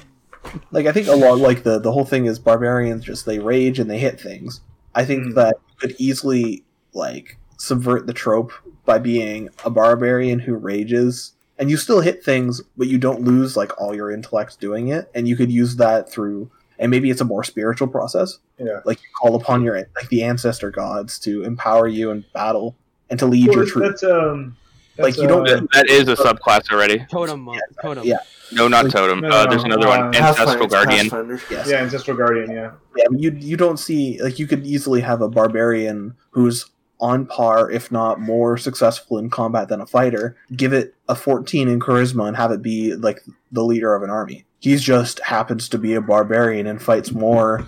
Like 0.71 0.87
I 0.87 0.93
think 0.93 1.07
a 1.09 1.13
lot 1.17 1.39
like 1.39 1.63
the 1.63 1.79
the 1.79 1.93
whole 1.93 2.05
thing 2.05 2.27
is 2.27 2.39
barbarians 2.39 3.05
just 3.05 3.27
they 3.27 3.39
rage 3.39 3.79
and 3.79 3.91
they 3.91 3.99
hit 3.99 4.21
things. 4.21 4.61
I 4.95 5.05
think 5.05 5.27
Mm. 5.29 5.35
that 5.35 5.57
you 5.69 5.75
could 5.89 5.97
easily 5.99 6.65
like 6.93 7.39
subvert 7.57 8.07
the 8.07 8.13
trope 8.13 8.53
by 8.85 8.99
being 8.99 9.49
a 9.65 9.71
barbarian 9.71 10.39
who 10.41 10.55
rages 10.55 11.33
and 11.59 11.69
you 11.71 11.77
still 11.77 12.01
hit 12.01 12.25
things 12.25 12.61
but 12.77 12.87
you 12.87 12.99
don't 12.99 13.23
lose 13.23 13.57
like 13.57 13.79
all 13.81 13.95
your 13.95 14.11
intellect 14.11 14.59
doing 14.61 14.89
it 14.89 15.11
and 15.15 15.27
you 15.29 15.37
could 15.37 15.51
use 15.51 15.77
that 15.77 16.09
through 16.11 16.49
and 16.79 16.91
maybe 16.91 17.11
it's 17.11 17.21
a 17.21 17.25
more 17.25 17.43
spiritual 17.45 17.89
process 17.89 18.39
Yeah. 18.59 18.81
like 18.85 18.99
you 19.03 19.09
call 19.21 19.35
upon 19.35 19.63
your 19.65 19.75
like 19.75 20.09
the 20.09 20.23
ancestor 20.23 20.71
gods 20.71 21.19
to 21.21 21.43
empower 21.43 21.89
you 21.89 22.11
in 22.13 22.25
battle 22.33 22.77
and 23.11 23.19
to 23.19 23.27
lead 23.27 23.49
Well, 23.49 23.57
your 23.59 23.67
troops 23.67 24.01
that's, 24.01 24.05
um. 24.05 24.57
Like, 25.01 25.17
you 25.17 25.29
don't- 25.29 25.49
uh, 25.49 25.55
That, 25.61 25.69
that 25.75 25.89
is 25.91 26.09
a 26.09 26.17
subclass 26.17 26.73
already. 26.73 27.07
Totem, 27.09 27.41
mon- 27.43 27.61
totem. 27.81 28.05
yeah. 28.05 28.19
No, 28.53 28.69
not 28.69 28.85
Like- 28.85 28.93
Totem. 28.95 29.21
No, 29.21 29.29
Uh, 29.29 29.47
there's 29.47 29.65
no, 29.65 29.75
another 29.77 29.89
uh, 29.89 30.07
one. 30.07 30.15
Ancestral 30.17 30.67
Guardian. 30.67 31.07
Yes 31.51 31.69
yeah, 31.69 31.77
Ancestral 31.83 32.17
Guardian, 32.17 32.51
yeah. 32.51 32.71
Yeah, 32.97 33.05
you 33.11 33.31
you 33.39 33.57
don't 33.57 33.79
see 33.79 34.21
like 34.23 34.39
you 34.39 34.47
could 34.47 34.65
easily 34.67 35.01
have 35.03 35.21
a 35.21 35.29
barbarian 35.29 36.15
who's 36.31 36.67
on 37.01 37.27
par, 37.27 37.71
if 37.71 37.93
not 37.93 38.21
more 38.21 38.57
successful 38.57 39.19
in 39.19 39.31
combat 39.31 39.69
than 39.69 39.81
a 39.81 39.87
fighter. 39.87 40.37
Give 40.57 40.73
it 40.73 40.95
a 41.09 41.15
14 41.15 41.69
in 41.69 41.79
charisma 41.79 42.27
and 42.27 42.37
have 42.37 42.51
it 42.51 42.61
be 42.63 42.95
like 42.95 43.21
the 43.53 43.63
leader 43.65 43.95
of 43.95 44.03
an 44.03 44.11
army. 44.11 44.45
He's 44.61 44.83
just 44.83 45.21
happens 45.21 45.69
to 45.69 45.79
be 45.79 45.95
a 45.95 46.01
barbarian 46.01 46.67
and 46.67 46.83
fights 46.83 47.13
more, 47.13 47.65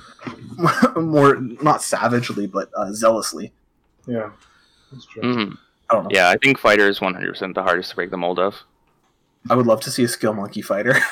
more 0.97 1.37
not 1.63 1.83
savagely 1.83 2.47
but 2.49 2.71
uh, 2.77 2.93
zealously. 2.93 3.53
Yeah. 4.07 4.31
That's 4.91 5.07
true. 5.07 5.23
Mhm. 5.23 5.59
I 5.89 5.95
don't 5.95 6.05
know. 6.05 6.11
Yeah, 6.13 6.29
I 6.31 6.37
think 6.37 6.59
Fighter 6.59 6.89
is 6.89 6.99
100% 7.01 7.55
the 7.55 7.63
hardest 7.63 7.91
to 7.91 7.97
break 7.97 8.11
the 8.11 8.17
mold 8.17 8.39
of. 8.41 8.55
I 9.49 9.55
would 9.55 9.67
love 9.67 9.81
to 9.83 9.91
see 9.91 10.05
a 10.05 10.09
skill 10.09 10.35
monkey 10.35 10.63
fighter. 10.63 10.97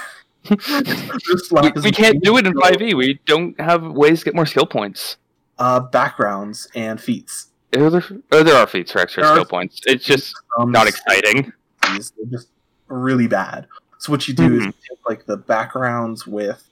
We, 0.50 1.70
we 1.82 1.90
can't 1.90 2.22
do 2.22 2.36
it 2.38 2.46
in 2.46 2.54
5e. 2.54 2.94
We 2.96 3.20
don't 3.26 3.60
have 3.60 3.82
ways 3.82 4.20
to 4.20 4.24
get 4.26 4.34
more 4.34 4.46
skill 4.46 4.64
points. 4.66 5.16
Uh, 5.58 5.80
backgrounds 5.80 6.68
and 6.74 6.98
feats. 7.00 7.48
Are 7.76 7.90
there, 7.90 8.04
oh, 8.32 8.42
there 8.42 8.54
are 8.56 8.66
feats 8.66 8.92
for 8.92 9.00
extra 9.00 9.24
There 9.24 9.32
are 9.32 9.36
skill 9.36 9.44
points. 9.44 9.80
It's 9.84 10.04
just 10.04 10.34
Um, 10.58 10.70
not 10.70 10.86
exciting. 10.86 11.52
They're 11.82 11.98
just 12.30 12.48
really 12.86 13.26
bad. 13.26 13.66
So 13.98 14.12
what 14.12 14.26
you 14.28 14.32
do 14.32 14.44
is 14.54 14.62
Mhm. 14.62 14.66
you 14.66 14.72
take 14.88 14.98
like 15.08 15.26
the 15.26 15.36
backgrounds 15.36 16.26
with. 16.26 16.64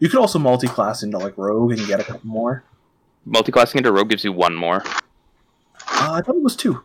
You 0.00 0.08
could 0.10 0.18
also 0.18 0.38
multi-class 0.38 1.02
into 1.02 1.16
like 1.18 1.38
rogue 1.38 1.72
and 1.72 1.86
get 1.86 2.00
a 2.00 2.04
couple 2.04 2.28
more. 2.28 2.64
Multi-classing 3.24 3.78
into 3.78 3.92
Rogue 3.92 4.10
gives 4.10 4.24
you 4.24 4.32
one 4.32 4.54
more. 4.56 4.82
Uh, 4.84 6.12
I 6.14 6.20
thought 6.20 6.34
it 6.36 6.42
was 6.42 6.56
two. 6.56 6.82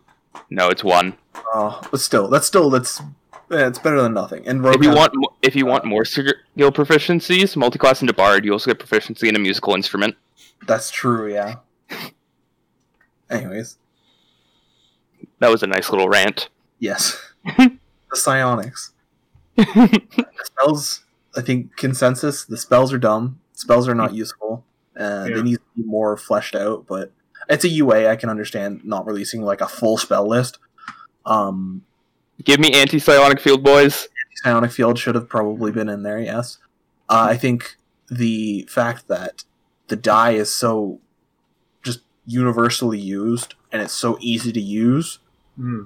No, 0.52 0.70
it's 0.70 0.84
one. 0.84 1.18
Uh, 1.54 1.82
but 1.90 2.00
still, 2.00 2.28
that's 2.30 2.46
still 2.46 2.70
that's 2.70 3.02
eh, 3.52 3.68
it's 3.68 3.80
better 3.80 4.02
than 4.02 4.14
nothing. 4.14 4.48
And 4.48 4.64
rogue 4.64 4.76
If 4.76 4.84
you 4.84 4.90
has- 4.90 4.98
want, 4.98 5.14
if 5.42 5.56
you 5.56 5.66
want 5.66 5.86
more 5.86 6.06
skill 6.06 6.34
proficiencies, 6.58 7.56
multiclass 7.56 8.02
into 8.02 8.14
Bard. 8.14 8.46
You 8.46 8.54
also 8.54 8.72
get 8.72 8.80
proficiency 8.80 9.28
in 9.30 9.36
a 9.36 9.40
musical 9.40 9.76
instrument. 9.76 10.16
that's 10.68 10.90
true. 10.92 11.32
Yeah. 11.32 11.56
Anyways, 13.30 13.78
That 15.40 15.52
was 15.52 15.64
a 15.64 15.68
nice 15.68 15.90
little 15.90 16.08
rant. 16.10 16.50
yes, 16.80 17.20
the 17.46 17.78
psionics. 18.14 18.94
The 19.56 20.02
spells. 20.44 21.04
I 21.36 21.42
think 21.42 21.76
consensus. 21.78 22.46
The 22.46 22.58
spells 22.58 22.94
are 22.94 22.98
dumb. 22.98 23.40
Spells 23.54 23.88
are 23.88 23.96
not 23.96 24.14
useful. 24.14 24.66
Uh, 25.00 25.26
Yeah. 25.30 25.36
They 25.36 25.42
need 25.44 25.56
to 25.56 25.62
be 25.76 25.84
more 25.84 26.16
fleshed 26.18 26.56
out. 26.56 26.86
But 26.88 27.12
it's 27.50 27.64
a 27.66 27.70
UA. 27.70 28.10
I 28.10 28.16
can 28.16 28.30
understand 28.30 28.82
not 28.86 29.06
releasing 29.06 29.42
like 29.42 29.62
a 29.62 29.68
full 29.68 29.98
spell 29.98 30.28
list. 30.28 30.60
Um, 31.26 31.84
Give 32.43 32.60
me 32.60 32.71
anti-psionic 32.73 33.39
field, 33.39 33.63
boys. 33.63 34.08
Psionic 34.43 34.71
Field 34.71 35.00
should 35.00 35.15
have 35.15 35.28
probably 35.28 35.71
been 35.71 35.89
in 35.89 36.04
there, 36.04 36.19
yes. 36.19 36.60
Uh, 37.10 37.28
I 37.32 37.38
think 37.38 37.76
the 38.10 38.67
fact 38.69 39.08
that 39.08 39.43
the 39.88 39.95
die 39.95 40.32
is 40.32 40.54
so 40.54 41.00
just 41.84 42.02
universally 42.26 43.00
used 43.00 43.56
and 43.71 43.82
it's 43.82 43.93
so 43.93 44.17
easy 44.21 44.52
to 44.52 44.62
use, 44.62 45.19
Hmm. 45.58 45.86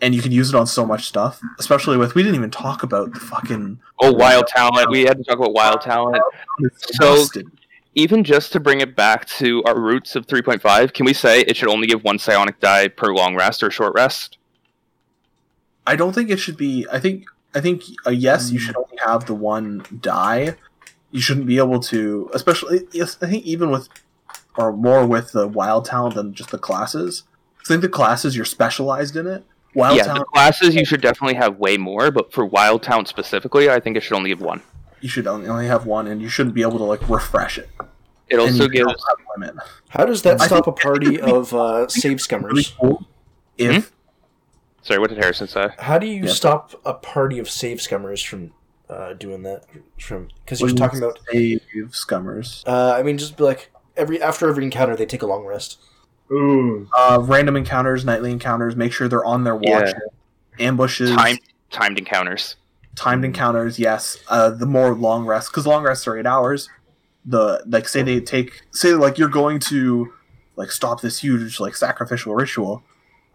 and 0.00 0.14
you 0.14 0.22
can 0.22 0.30
use 0.30 0.50
it 0.50 0.54
on 0.56 0.66
so 0.68 0.86
much 0.86 1.06
stuff, 1.06 1.40
especially 1.58 1.96
with, 1.96 2.14
we 2.14 2.22
didn't 2.22 2.36
even 2.36 2.50
talk 2.50 2.82
about 2.84 3.12
the 3.12 3.20
fucking. 3.20 3.80
Oh, 4.00 4.12
wild 4.12 4.46
talent. 4.46 4.88
We 4.90 5.02
had 5.02 5.18
to 5.18 5.24
talk 5.24 5.38
about 5.38 5.52
wild 5.52 5.80
talent. 5.80 6.22
So- 6.76 7.24
Even 7.96 8.22
just 8.22 8.52
to 8.52 8.60
bring 8.60 8.80
it 8.80 8.94
back 8.94 9.26
to 9.26 9.64
our 9.64 9.78
roots 9.78 10.14
of 10.14 10.24
3.5, 10.26 10.92
can 10.92 11.04
we 11.04 11.12
say 11.12 11.40
it 11.40 11.56
should 11.56 11.68
only 11.68 11.88
give 11.88 12.04
one 12.04 12.20
psionic 12.20 12.60
die 12.60 12.86
per 12.86 13.12
long 13.12 13.34
rest 13.34 13.64
or 13.64 13.70
short 13.72 13.94
rest? 13.94 14.38
I 15.90 15.96
don't 15.96 16.14
think 16.14 16.30
it 16.30 16.38
should 16.38 16.56
be. 16.56 16.86
I 16.92 16.98
think, 17.00 17.24
I 17.54 17.60
think, 17.60 17.82
uh, 18.06 18.10
yes, 18.10 18.50
you 18.52 18.58
Mm. 18.58 18.62
should 18.62 18.76
only 18.76 18.98
have 19.04 19.26
the 19.26 19.34
one 19.34 19.84
die. 20.00 20.56
You 21.10 21.20
shouldn't 21.20 21.46
be 21.46 21.58
able 21.58 21.80
to, 21.92 22.30
especially, 22.32 22.86
yes, 22.92 23.18
I 23.20 23.26
think 23.30 23.44
even 23.44 23.70
with, 23.70 23.88
or 24.56 24.72
more 24.72 25.04
with 25.06 25.32
the 25.32 25.48
wild 25.48 25.84
talent 25.86 26.14
than 26.14 26.32
just 26.34 26.50
the 26.50 26.58
classes. 26.58 27.24
I 27.60 27.64
think 27.68 27.82
the 27.82 27.88
classes 27.88 28.36
you're 28.36 28.44
specialized 28.44 29.16
in 29.16 29.26
it. 29.26 29.42
Wild 29.74 29.96
yeah, 29.98 30.14
the 30.14 30.24
classes 30.34 30.74
you 30.74 30.84
should 30.84 31.00
definitely 31.00 31.34
have 31.36 31.58
way 31.58 31.76
more, 31.76 32.10
but 32.10 32.32
for 32.32 32.44
wild 32.44 32.82
talent 32.82 33.08
specifically, 33.08 33.68
I 33.70 33.78
think 33.80 33.96
it 33.96 34.02
should 34.02 34.16
only 34.16 34.30
give 34.30 34.40
one. 34.40 34.60
you 35.00 35.08
should 35.08 35.26
only 35.26 35.48
only 35.48 35.66
have 35.66 35.86
one, 35.86 36.06
and 36.06 36.20
you 36.20 36.28
shouldn't 36.28 36.54
be 36.54 36.62
able 36.62 36.78
to 36.78 36.84
like 36.84 37.02
refresh 37.08 37.56
it. 37.58 37.68
It 38.28 38.34
And 38.38 38.40
also 38.40 38.68
gives 38.68 38.86
don't 38.86 39.02
have 39.08 39.18
a 39.26 39.40
limit. 39.40 39.54
How 39.88 40.04
does 40.04 40.22
that 40.22 40.40
I 40.40 40.46
stop 40.46 40.66
a 40.66 40.72
party 40.72 41.20
of 41.20 41.52
uh, 41.54 41.88
save 41.88 42.04
Really 42.04 42.18
scummers? 42.18 42.72
cool 42.80 43.06
if 43.58 43.90
Sorry, 44.90 44.98
what 44.98 45.10
did 45.10 45.18
Harrison 45.18 45.46
say? 45.46 45.68
How 45.78 45.98
do 45.98 46.06
you 46.08 46.24
Yeah. 46.24 46.32
stop 46.32 46.72
a 46.84 46.94
party 46.94 47.38
of 47.38 47.48
save 47.48 47.78
scummers 47.80 48.26
from 48.26 48.50
uh, 48.88 49.12
doing 49.12 49.44
that? 49.44 49.62
From 50.00 50.26
because 50.44 50.60
you're 50.60 50.70
talking 50.70 50.98
about. 50.98 51.20
save 51.30 51.60
scummers. 51.92 52.64
Uh, 52.66 52.94
I 52.98 53.04
mean, 53.04 53.16
just 53.16 53.36
be 53.36 53.44
like 53.44 53.70
every 53.96 54.20
after 54.20 54.48
every 54.48 54.64
encounter, 54.64 54.96
they 54.96 55.06
take 55.06 55.22
a 55.22 55.26
long 55.26 55.44
rest. 55.44 55.78
Ooh. 56.32 56.88
Uh, 56.98 57.20
random 57.22 57.56
encounters, 57.56 58.04
nightly 58.04 58.32
encounters. 58.32 58.74
Make 58.74 58.92
sure 58.92 59.06
they're 59.06 59.24
on 59.24 59.44
their 59.44 59.54
watch. 59.54 59.94
Ambushes, 60.58 61.10
Timed 61.14 61.38
timed 61.70 61.98
encounters. 61.98 62.56
timed 62.96 63.24
encounters. 63.24 63.78
Yes. 63.78 64.18
Uh, 64.28 64.50
the 64.50 64.66
more 64.66 64.92
long 64.92 65.24
rests, 65.24 65.48
because 65.50 65.68
long 65.68 65.84
rests 65.84 66.08
are 66.08 66.18
eight 66.18 66.26
hours. 66.26 66.68
The 67.24 67.62
like 67.64 67.86
say 67.86 68.02
they 68.02 68.18
take 68.20 68.62
say 68.72 68.94
like 68.94 69.18
you're 69.18 69.28
going 69.28 69.60
to 69.70 70.12
like 70.56 70.72
stop 70.72 71.00
this 71.00 71.20
huge 71.20 71.60
like 71.60 71.76
sacrificial 71.76 72.34
ritual. 72.34 72.82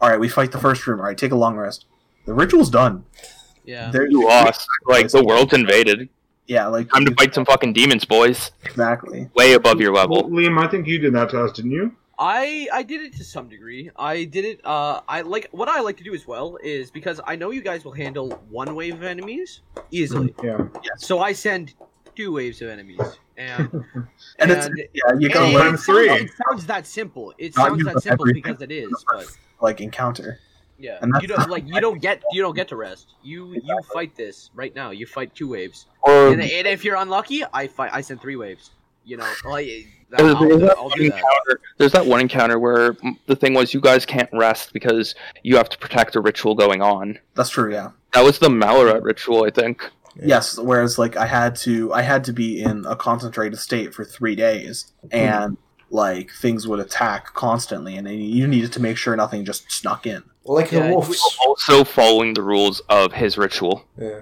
All 0.01 0.09
right, 0.09 0.19
we 0.19 0.29
fight 0.29 0.51
the 0.51 0.57
first 0.59 0.85
room. 0.87 0.99
All 0.99 1.05
right, 1.05 1.17
take 1.17 1.31
a 1.31 1.35
long 1.37 1.55
rest. 1.57 1.85
The 2.25 2.33
ritual's 2.33 2.69
done. 2.69 3.05
Yeah. 3.65 3.91
There 3.91 4.07
You 4.07 4.25
lost. 4.27 4.67
Like 4.85 5.09
the 5.09 5.23
world's 5.23 5.53
invaded. 5.53 6.09
Yeah, 6.47 6.67
like 6.67 6.89
Time 6.91 7.05
to 7.05 7.15
fight 7.15 7.33
some 7.33 7.45
fucking 7.45 7.73
demons, 7.73 8.05
boys. 8.05 8.51
exactly. 8.63 9.29
Way 9.35 9.53
above 9.53 9.81
your 9.81 9.91
Well, 9.93 10.07
level. 10.07 10.29
Liam, 10.29 10.63
I 10.63 10.67
think 10.67 10.85
you 10.87 10.99
did 10.99 11.13
that 11.13 11.29
to 11.31 11.43
us, 11.43 11.51
didn't 11.53 11.71
you? 11.71 11.95
I 12.19 12.67
I 12.71 12.83
did 12.83 13.01
it 13.01 13.13
to 13.17 13.23
some 13.25 13.49
degree. 13.49 13.89
I 13.97 14.23
did 14.25 14.45
it. 14.45 14.61
Uh, 14.65 15.01
I 15.07 15.21
like 15.21 15.49
what 15.51 15.67
I 15.67 15.81
like 15.81 15.97
to 15.97 16.03
do 16.03 16.13
as 16.13 16.25
well 16.25 16.57
is 16.63 16.89
because 16.91 17.19
I 17.25 17.35
know 17.35 17.49
you 17.51 17.61
guys 17.61 17.83
will 17.83 17.91
handle 17.91 18.29
one 18.49 18.73
wave 18.75 18.93
of 18.95 19.03
enemies 19.03 19.61
easily. 19.91 20.33
Yeah. 20.41 20.67
So 20.97 21.19
I 21.19 21.33
send 21.33 21.73
two 22.15 22.31
waves 22.31 22.61
of 22.61 22.69
enemies, 22.69 23.01
and 23.37 23.69
And 24.39 24.51
it's 24.51 24.69
yeah, 24.93 25.03
you 25.19 25.27
and 25.27 25.33
go 25.33 25.73
it, 25.73 25.79
three. 25.79 26.07
sounds, 26.07 26.21
it 26.23 26.31
sounds 26.49 26.65
that 26.67 26.85
simple. 26.87 27.33
It 27.37 27.55
Not 27.55 27.67
sounds 27.69 27.83
that 27.85 28.03
simple 28.03 28.25
because 28.33 28.61
it 28.61 28.71
is, 28.71 28.91
but 29.11 29.25
like 29.61 29.81
encounter. 29.81 30.39
yeah, 30.77 30.99
And 31.01 31.13
you 31.21 31.27
don't 31.27 31.49
like 31.49 31.63
you 31.73 31.79
don't 31.81 32.01
get 32.01 32.21
you 32.31 32.41
don't 32.41 32.55
get 32.55 32.67
to 32.69 32.75
rest. 32.75 33.13
You 33.23 33.53
you 33.63 33.79
fight 33.93 34.15
this 34.15 34.51
right 34.55 34.73
now. 34.75 34.91
You 34.91 35.05
fight 35.05 35.33
two 35.35 35.47
waves, 35.49 35.85
Or 36.01 36.27
and, 36.29 36.41
and 36.41 36.67
if 36.67 36.83
you're 36.83 36.97
unlucky, 36.97 37.43
I 37.53 37.67
fight. 37.67 37.91
I 37.93 38.01
send 38.01 38.21
three 38.21 38.35
waves. 38.35 38.71
You 39.07 39.17
know, 39.17 39.31
like 39.45 39.67
there's, 40.09 40.33
I'll, 40.33 40.39
there's 40.39 40.51
do- 40.59 40.65
that 40.65 40.77
I'll 40.77 40.89
one 40.89 40.97
that. 40.97 41.05
encounter, 41.05 41.61
there's 41.77 41.91
that 41.91 42.05
one 42.07 42.21
encounter 42.21 42.57
where 42.57 42.97
the 43.27 43.35
thing 43.35 43.53
was 43.53 43.71
you 43.73 43.79
guys 43.79 44.03
can't 44.03 44.29
rest 44.33 44.73
because 44.73 45.13
you 45.43 45.57
have 45.57 45.69
to 45.69 45.77
protect 45.77 46.15
a 46.15 46.21
ritual 46.21 46.55
going 46.55 46.81
on. 46.81 47.19
That's 47.35 47.49
true. 47.51 47.71
Yeah. 47.71 47.91
That 48.13 48.23
was 48.23 48.39
the 48.39 48.47
Malarat 48.49 49.03
ritual, 49.03 49.43
I 49.43 49.51
think. 49.51 49.91
Yes. 50.21 50.57
Whereas 50.57 50.97
like 50.97 51.15
I 51.17 51.25
had 51.25 51.55
to 51.57 51.91
I 51.93 52.01
had 52.01 52.23
to 52.25 52.33
be 52.33 52.61
in 52.61 52.85
a 52.87 52.95
concentrated 52.95 53.59
state 53.59 53.93
for 53.93 54.05
three 54.05 54.35
days, 54.35 54.91
and 55.11 55.57
like 55.89 56.31
things 56.31 56.67
would 56.67 56.79
attack 56.79 57.33
constantly, 57.33 57.95
and 57.97 58.07
you 58.09 58.47
needed 58.47 58.71
to 58.73 58.81
make 58.81 58.97
sure 58.97 59.15
nothing 59.15 59.45
just 59.45 59.71
snuck 59.71 60.05
in. 60.07 60.23
Like 60.45 60.71
Yeah, 60.71 60.87
the 60.87 60.93
wolves. 60.93 61.37
Also 61.45 61.83
following 61.83 62.33
the 62.33 62.43
rules 62.43 62.79
of 62.89 63.13
his 63.13 63.37
ritual. 63.37 63.85
Yeah. 63.97 64.21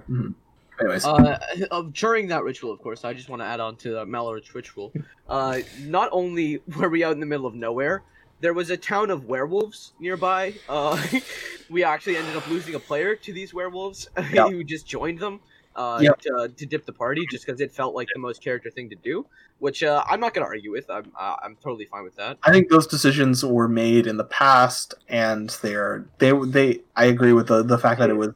Anyways, 0.80 1.06
Uh, 1.06 1.38
uh, 1.72 1.84
during 1.94 2.28
that 2.30 2.44
ritual, 2.44 2.72
of 2.72 2.80
course, 2.82 3.06
I 3.06 3.14
just 3.14 3.30
want 3.30 3.42
to 3.42 3.46
add 3.46 3.60
on 3.60 3.76
to 3.78 3.92
the 3.92 4.06
Malarit's 4.06 4.54
ritual. 4.56 4.92
Uh, 5.30 5.60
not 5.82 6.10
only 6.12 6.62
were 6.78 6.90
we 6.90 7.04
out 7.04 7.14
in 7.14 7.20
the 7.20 7.26
middle 7.26 7.46
of 7.46 7.54
nowhere, 7.54 8.02
there 8.42 8.54
was 8.54 8.70
a 8.70 8.78
town 8.78 9.10
of 9.12 9.26
werewolves 9.26 9.94
nearby. 10.00 10.54
Uh, 10.68 11.02
we 11.70 11.84
actually 11.84 12.18
ended 12.18 12.36
up 12.36 12.48
losing 12.50 12.76
a 12.76 12.80
player 12.80 13.16
to 13.16 13.32
these 13.32 13.54
werewolves 13.54 14.10
Yep. 14.34 14.50
who 14.50 14.64
just 14.64 14.88
joined 14.88 15.20
them 15.20 15.40
uh, 15.76 16.00
Yep. 16.02 16.22
to, 16.22 16.52
to 16.56 16.66
dip 16.66 16.86
the 16.86 16.94
party 16.94 17.26
just 17.30 17.46
because 17.46 17.62
it 17.62 17.72
felt 17.72 17.96
like 17.96 18.08
the 18.14 18.20
most 18.20 18.44
character 18.44 18.70
thing 18.70 18.90
to 18.90 18.96
do. 18.96 19.26
Which 19.60 19.82
uh, 19.84 20.04
I'm 20.10 20.20
not 20.20 20.34
going 20.34 20.46
to 20.46 20.50
argue 20.50 20.72
with. 20.72 20.90
I'm 20.90 21.12
uh, 21.18 21.36
I'm 21.42 21.56
totally 21.56 21.86
fine 21.86 22.04
with 22.04 22.16
that. 22.18 22.38
I 22.44 22.52
think 22.52 22.70
those 22.70 22.86
decisions 22.86 23.46
were 23.46 23.70
made 23.70 24.08
in 24.08 24.18
the 24.18 24.26
past, 24.26 24.94
and 25.08 25.50
they're 25.62 26.06
they 26.18 26.32
they. 26.48 26.82
I 26.96 27.06
agree 27.06 27.32
with 27.34 27.48
the 27.48 27.64
the 27.64 27.78
fact 27.78 28.00
that 28.00 28.10
it 28.10 28.16
was 28.16 28.34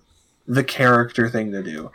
the 0.47 0.63
character 0.63 1.27
thing 1.29 1.51
to 1.51 1.61
do. 1.61 1.91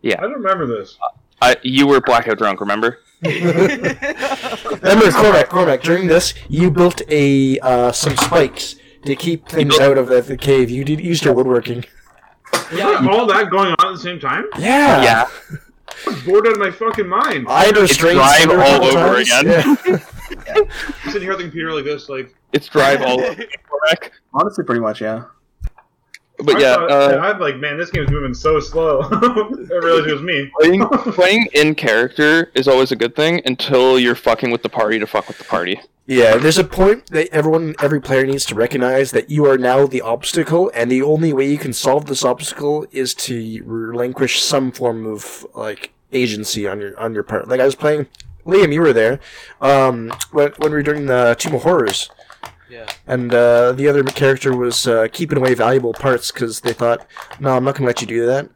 Yeah, 0.00 0.16
I 0.18 0.22
don't 0.22 0.32
remember 0.32 0.66
this. 0.66 0.96
I, 1.42 1.56
you 1.62 1.86
were 1.86 2.00
blackout 2.00 2.38
drunk, 2.38 2.60
remember? 2.60 3.00
Remember, 3.22 5.12
Cormac, 5.12 5.48
Cormac, 5.48 5.82
during 5.82 6.08
this, 6.08 6.34
you 6.48 6.70
built 6.72 7.02
a 7.08 7.58
uh, 7.60 7.92
some 7.92 8.16
spikes 8.16 8.74
to 9.04 9.14
keep 9.14 9.48
things 9.48 9.78
out 9.78 9.96
of 9.96 10.08
the, 10.08 10.20
the 10.22 10.36
cave. 10.36 10.70
You 10.70 10.84
did 10.84 11.00
used 11.00 11.24
your 11.24 11.34
woodworking. 11.34 11.84
yeah, 12.78 13.00
Was 13.00 13.08
all 13.16 13.26
that 13.26 13.50
going 13.50 13.74
on 13.78 13.86
at 13.88 13.92
the 13.92 13.98
same 13.98 14.18
time? 14.20 14.46
Yeah. 14.58 15.02
Yeah. 15.02 15.28
I 16.06 16.10
was 16.10 16.22
bored 16.22 16.46
out 16.46 16.54
of 16.54 16.58
my 16.58 16.70
fucking 16.70 17.06
mind. 17.08 17.46
I 17.48 17.64
had 17.66 17.74
to 17.74 17.82
It's 17.82 17.90
restrain 17.92 18.16
drive 18.16 18.48
all 18.50 18.84
over 18.84 19.22
times. 19.22 19.30
again. 19.40 19.46
Yeah. 19.86 20.54
I'm 20.56 20.68
sitting 21.12 21.22
here 21.22 21.32
thinking 21.34 21.50
Peter 21.52 21.72
like 21.72 21.84
this, 21.84 22.08
like. 22.08 22.34
It's 22.52 22.68
drive 22.68 23.02
all 23.06 23.20
over 23.20 23.34
correct. 23.34 24.10
Honestly, 24.34 24.64
pretty 24.64 24.80
much, 24.80 25.00
yeah. 25.00 25.24
But 26.44 26.56
I 26.56 26.60
yeah, 26.60 26.74
thought- 26.74 26.90
uh, 26.90 27.18
I'm 27.22 27.38
like, 27.40 27.56
man, 27.56 27.76
this 27.78 27.90
game's 27.90 28.10
moving 28.10 28.34
so 28.34 28.58
slow. 28.60 29.00
I 29.12 29.78
realized 29.82 30.08
it 30.08 30.12
was 30.12 30.22
me. 30.22 30.50
playing, 30.58 30.86
playing 31.12 31.46
in 31.54 31.74
character 31.74 32.50
is 32.54 32.68
always 32.68 32.92
a 32.92 32.96
good 32.96 33.14
thing 33.14 33.40
until 33.44 33.98
you're 33.98 34.14
fucking 34.14 34.50
with 34.50 34.62
the 34.62 34.68
party 34.68 34.98
to 34.98 35.06
fuck 35.06 35.28
with 35.28 35.38
the 35.38 35.44
party. 35.44 35.80
Yeah, 36.06 36.36
there's 36.36 36.58
a 36.58 36.64
point 36.64 37.06
that 37.12 37.28
everyone, 37.28 37.76
every 37.80 38.00
player 38.00 38.26
needs 38.26 38.44
to 38.46 38.56
recognize 38.56 39.12
that 39.12 39.30
you 39.30 39.46
are 39.46 39.56
now 39.56 39.86
the 39.86 40.00
obstacle, 40.00 40.70
and 40.74 40.90
the 40.90 41.00
only 41.02 41.32
way 41.32 41.48
you 41.48 41.58
can 41.58 41.72
solve 41.72 42.06
this 42.06 42.24
obstacle 42.24 42.86
is 42.90 43.14
to 43.14 43.62
relinquish 43.64 44.42
some 44.42 44.72
form 44.72 45.06
of 45.06 45.46
like 45.54 45.92
agency 46.12 46.66
on 46.66 46.80
your 46.80 46.98
on 46.98 47.14
your 47.14 47.22
part. 47.22 47.46
Like 47.46 47.60
I 47.60 47.64
was 47.64 47.76
playing, 47.76 48.08
Liam, 48.44 48.72
you 48.72 48.80
were 48.80 48.92
there, 48.92 49.20
um, 49.60 50.12
when 50.32 50.50
when 50.58 50.72
we 50.72 50.76
were 50.78 50.82
doing 50.82 51.06
the 51.06 51.36
Tomb 51.38 51.54
of 51.54 51.62
Horrors, 51.62 52.10
yeah. 52.72 52.86
and 53.06 53.32
uh, 53.34 53.72
the 53.72 53.86
other 53.88 54.02
character 54.04 54.56
was 54.56 54.86
uh, 54.86 55.06
keeping 55.12 55.38
away 55.38 55.54
valuable 55.54 55.92
parts 55.92 56.32
because 56.32 56.60
they 56.60 56.72
thought, 56.72 57.06
no, 57.40 57.50
I'm 57.56 57.64
not 57.64 57.74
gonna 57.76 57.86
let 57.86 58.00
you 58.00 58.06
do 58.06 58.26
that. 58.26 58.48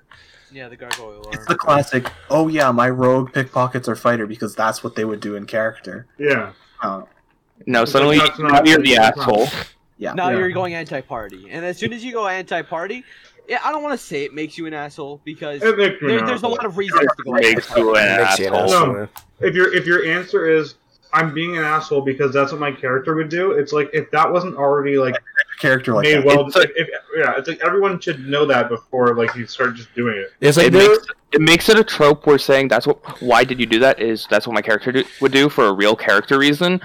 Yeah, 0.53 0.69
the 0.69 0.77
gargoyle 0.77 1.23
It's 1.29 1.37
arm. 1.39 1.47
the 1.49 1.55
classic. 1.57 2.11
Oh 2.31 2.49
yeah, 2.49 2.71
my 2.73 2.89
rogue 2.89 3.33
pickpockets 3.33 3.89
are 3.89 3.97
fighter 3.97 4.27
because 4.27 4.55
that's 4.55 4.83
what 4.83 4.95
they 4.95 5.05
would 5.05 5.21
do 5.21 5.35
in 5.37 5.45
character. 5.47 6.07
Yeah. 6.19 6.53
Uh, 6.83 7.03
No, 7.67 7.85
suddenly 7.85 8.19
That's 8.19 8.39
not- 8.39 8.67
you're 8.67 8.79
the 8.79 8.95
that's 8.97 9.17
not- 9.19 9.29
asshole. 9.29 9.49
yeah. 9.99 10.13
Now 10.15 10.31
Yeah. 10.31 10.39
you're 10.39 10.51
going 10.51 10.75
anti-party, 10.75 11.49
and 11.51 11.65
as 11.65 11.77
soon 11.79 11.93
as 11.93 12.05
you 12.05 12.13
go 12.13 12.27
anti-party, 12.29 13.03
yeah, 13.49 13.61
I 13.65 13.71
don't 13.73 13.83
want 13.83 13.99
to 13.99 14.05
say 14.07 14.25
it 14.25 14.35
makes 14.35 14.57
you 14.59 14.67
an 14.67 14.75
asshole 14.75 15.21
because 15.25 15.63
It 15.63 15.77
makes 15.79 16.01
me 16.03 16.09
there, 16.09 16.19
an 16.19 16.27
there's 16.27 16.43
a 16.43 16.47
asshole. 16.47 16.51
lot 16.57 16.65
of 16.67 16.77
reasons 16.79 17.07
to 17.17 17.23
go 17.23 17.33
Makes 17.33 17.49
anti-party. 17.49 17.81
you 17.81 17.95
an 17.97 18.17
Makes 18.23 18.39
you 18.39 18.47
an 18.49 18.55
asshole. 18.55 18.65
asshole, 18.75 18.93
No. 18.95 19.09
If 19.41 19.55
your 19.55 19.75
if 19.75 19.87
your 19.87 20.05
answer 20.05 20.49
is 20.49 20.75
I'm 21.13 21.33
being 21.35 21.57
an 21.57 21.65
asshole 21.65 22.03
because 22.03 22.33
that's 22.33 22.53
what 22.53 22.61
my 22.61 22.73
character 22.73 23.15
would 23.15 23.29
do, 23.29 23.53
it's 23.53 23.73
like 23.73 23.91
if 23.93 24.11
that 24.11 24.31
wasn't 24.31 24.57
already 24.57 24.99
like 24.99 25.17
character 25.59 25.95
like 25.95 26.05
made 26.05 26.17
that. 26.19 26.27
well, 26.27 26.47
It's 26.47 26.57
like- 26.57 26.73
if, 26.77 26.89
yeah, 27.17 27.35
it's 27.39 27.49
like 27.49 27.61
everyone 27.65 27.99
should 27.99 28.27
know 28.27 28.45
that 28.47 28.69
before 28.69 29.15
like 29.15 29.35
you 29.35 29.47
start 29.47 29.75
just 29.75 29.95
doing 29.95 30.17
it. 30.17 30.33
It's 30.41 30.57
like 30.57 30.67
It 30.67 30.73
makes, 30.75 31.07
it 31.33 31.41
makes 31.41 31.69
it 31.69 31.79
a 31.79 31.85
trope 31.85 32.27
where 32.27 32.39
saying 32.39 32.69
that's 32.69 32.87
what 32.87 32.99
why 33.23 33.45
did 33.45 33.59
you 33.59 33.67
do 33.67 33.79
that 33.81 34.01
is 34.01 34.27
that's 34.31 34.47
what 34.47 34.55
my 34.55 34.63
character 34.63 34.93
do, 34.93 35.05
would 35.21 35.33
do 35.33 35.49
for 35.49 35.67
a 35.67 35.73
real 35.73 35.97
character 35.97 36.39
reason. 36.39 36.81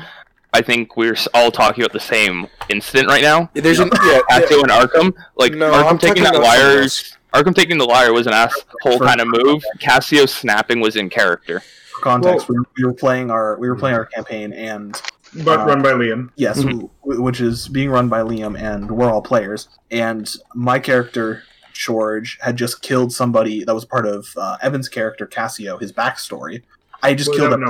I 0.54 0.62
think 0.62 0.98
we're 0.98 1.16
all 1.34 1.50
talking 1.52 1.84
about 1.84 1.94
the 1.94 2.00
same 2.00 2.48
incident 2.70 3.08
right 3.08 3.22
now. 3.22 3.50
there's 3.54 3.80
an 3.80 3.90
yeah, 4.04 4.20
yeah. 4.30 4.40
Cassio 4.40 4.62
and 4.62 4.70
Arkham, 4.72 5.14
like 5.38 5.54
No, 5.54 5.72
Arkham 5.72 5.90
I'm 5.92 5.98
taking 5.98 6.24
talking 6.24 6.24
that 6.24 6.36
about 6.36 6.46
something 6.56 6.76
liar's 6.76 7.18
Arkham 7.34 7.56
taking 7.56 7.78
the 7.78 7.86
lyre 7.86 8.12
was 8.14 8.28
an 8.28 8.34
asshole 8.34 9.00
kind 9.00 9.22
of 9.22 9.28
move. 9.28 9.64
Cassio 9.80 10.26
snapping 10.26 10.82
was 10.82 10.98
in 10.98 11.10
character. 11.10 11.62
For 12.02 12.10
context, 12.10 12.50
we, 12.50 12.58
were, 12.58 12.66
we 12.78 12.84
were 12.86 12.94
playing 12.94 13.30
our 13.30 13.58
we 13.60 13.70
were 13.70 13.76
playing 13.76 13.96
our 13.96 14.06
campaign, 14.06 14.54
and 14.54 15.00
But 15.46 15.62
Uh, 15.62 15.66
run 15.66 15.82
by 15.82 15.92
Liam. 15.92 16.30
yes, 16.36 16.60
Mhm. 16.60 16.90
w- 17.04 17.22
which 17.22 17.40
is 17.40 17.68
being 17.70 17.90
run 17.90 18.10
by 18.10 18.22
Liam, 18.22 18.60
and 18.60 18.92
we're 18.92 19.10
all 19.10 19.22
players. 19.22 19.70
And 19.92 20.30
my 20.56 20.78
character 20.80 21.44
George 21.74 22.38
had 22.42 22.58
just 22.58 22.82
killed 22.82 23.14
somebody 23.14 23.64
that 23.64 23.74
was 23.74 23.86
part 23.86 24.06
of 24.06 24.28
uh, 24.36 24.58
Evan's 24.62 24.90
character 24.90 25.26
Cassio. 25.26 25.78
His 25.78 25.94
backstory. 25.94 26.64
I 27.04 27.14
just 27.14 27.32
killed 27.34 27.54
him 27.54 27.64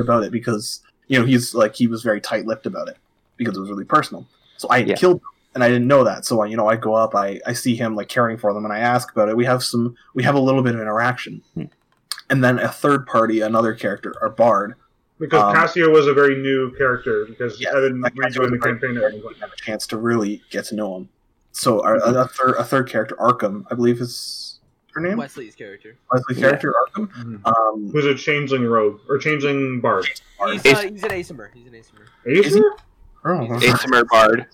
about 0.00 0.24
it 0.24 0.32
because 0.32 0.80
you 1.06 1.18
know 1.18 1.24
he's 1.24 1.54
like 1.54 1.76
he 1.76 1.86
was 1.86 2.02
very 2.02 2.20
tight-lipped 2.20 2.66
about 2.66 2.88
it 2.88 2.96
because 3.36 3.56
it 3.56 3.60
was 3.60 3.70
really 3.70 3.84
personal. 3.84 4.26
So 4.56 4.66
I 4.70 4.78
had 4.78 4.88
Yeah. 4.88 4.96
killed 4.96 5.16
him, 5.18 5.28
and 5.54 5.62
I 5.62 5.68
didn't 5.68 5.86
know 5.86 6.02
that. 6.02 6.24
So 6.24 6.40
I, 6.40 6.46
you 6.46 6.56
know, 6.56 6.66
I 6.66 6.76
go 6.76 6.94
up, 6.94 7.14
I 7.14 7.40
I 7.46 7.52
see 7.52 7.76
him 7.76 7.94
like 7.94 8.08
caring 8.08 8.36
for 8.38 8.52
them, 8.52 8.64
and 8.64 8.72
I 8.72 8.78
ask 8.80 9.12
about 9.12 9.28
it. 9.28 9.36
We 9.36 9.44
have 9.44 9.62
some, 9.62 9.94
we 10.14 10.22
have 10.24 10.34
a 10.34 10.40
little 10.40 10.62
bit 10.62 10.74
of 10.74 10.80
interaction, 10.80 11.42
Hmm. 11.54 11.64
And 12.30 12.42
then 12.42 12.58
a 12.58 12.68
third 12.68 13.06
party, 13.06 13.40
another 13.40 13.74
character, 13.74 14.12
our 14.20 14.30
bard, 14.30 14.74
Because 15.18 15.42
Um, 15.42 15.54
Cassio 15.54 15.90
was 15.90 16.06
a 16.06 16.12
very 16.12 16.36
new 16.36 16.72
character 16.76 17.24
because 17.26 17.58
Yes, 17.60 17.72
Evan 17.74 18.00
like, 18.02 18.14
Cassio 18.16 18.42
rejoined 18.42 18.52
the 18.52 18.56
was 18.56 18.58
a 18.58 18.60
very 18.60 18.74
campaign 18.80 18.94
new 18.96 19.04
at 19.06 19.12
one 19.14 19.22
point. 19.22 19.36
have 19.38 19.50
a 19.52 19.56
chance 19.56 19.86
to 19.88 19.96
really 19.96 20.42
get 20.50 20.64
to 20.66 20.74
know 20.74 20.96
him. 20.96 21.08
So 21.52 21.82
our, 21.82 21.96
a, 21.96 22.24
a 22.24 22.28
third, 22.28 22.54
a 22.58 22.64
third 22.64 22.88
character, 22.90 23.16
Arkham, 23.18 23.64
I 23.70 23.74
believe 23.74 24.00
is 24.00 24.60
her 24.92 25.00
name, 25.00 25.16
Wesley's 25.16 25.54
character. 25.54 25.96
Wesley 26.12 26.34
Yeah. 26.34 26.40
character 26.48 26.74
Arkham. 26.94 27.08
Mhm. 27.12 27.46
Um, 27.46 27.90
Who's 27.92 28.04
a 28.04 28.14
changeling 28.14 28.64
rogue 28.66 29.00
or 29.08 29.16
changeling 29.18 29.80
bard? 29.80 30.04
He's, 30.06 30.20
uh, 30.38 30.52
he's 30.82 31.02
an 31.04 31.10
Aasimar. 31.10 31.48
He's 31.54 31.66
an 31.66 31.72
Aasimar. 31.72 32.06
Are 32.26 32.30
you 32.30 32.42
Is 32.42 32.52
he? 32.54 32.60
sure? 32.60 32.76
oh, 33.24 33.46
Aasimar 33.48 34.06
Bard. 34.08 34.46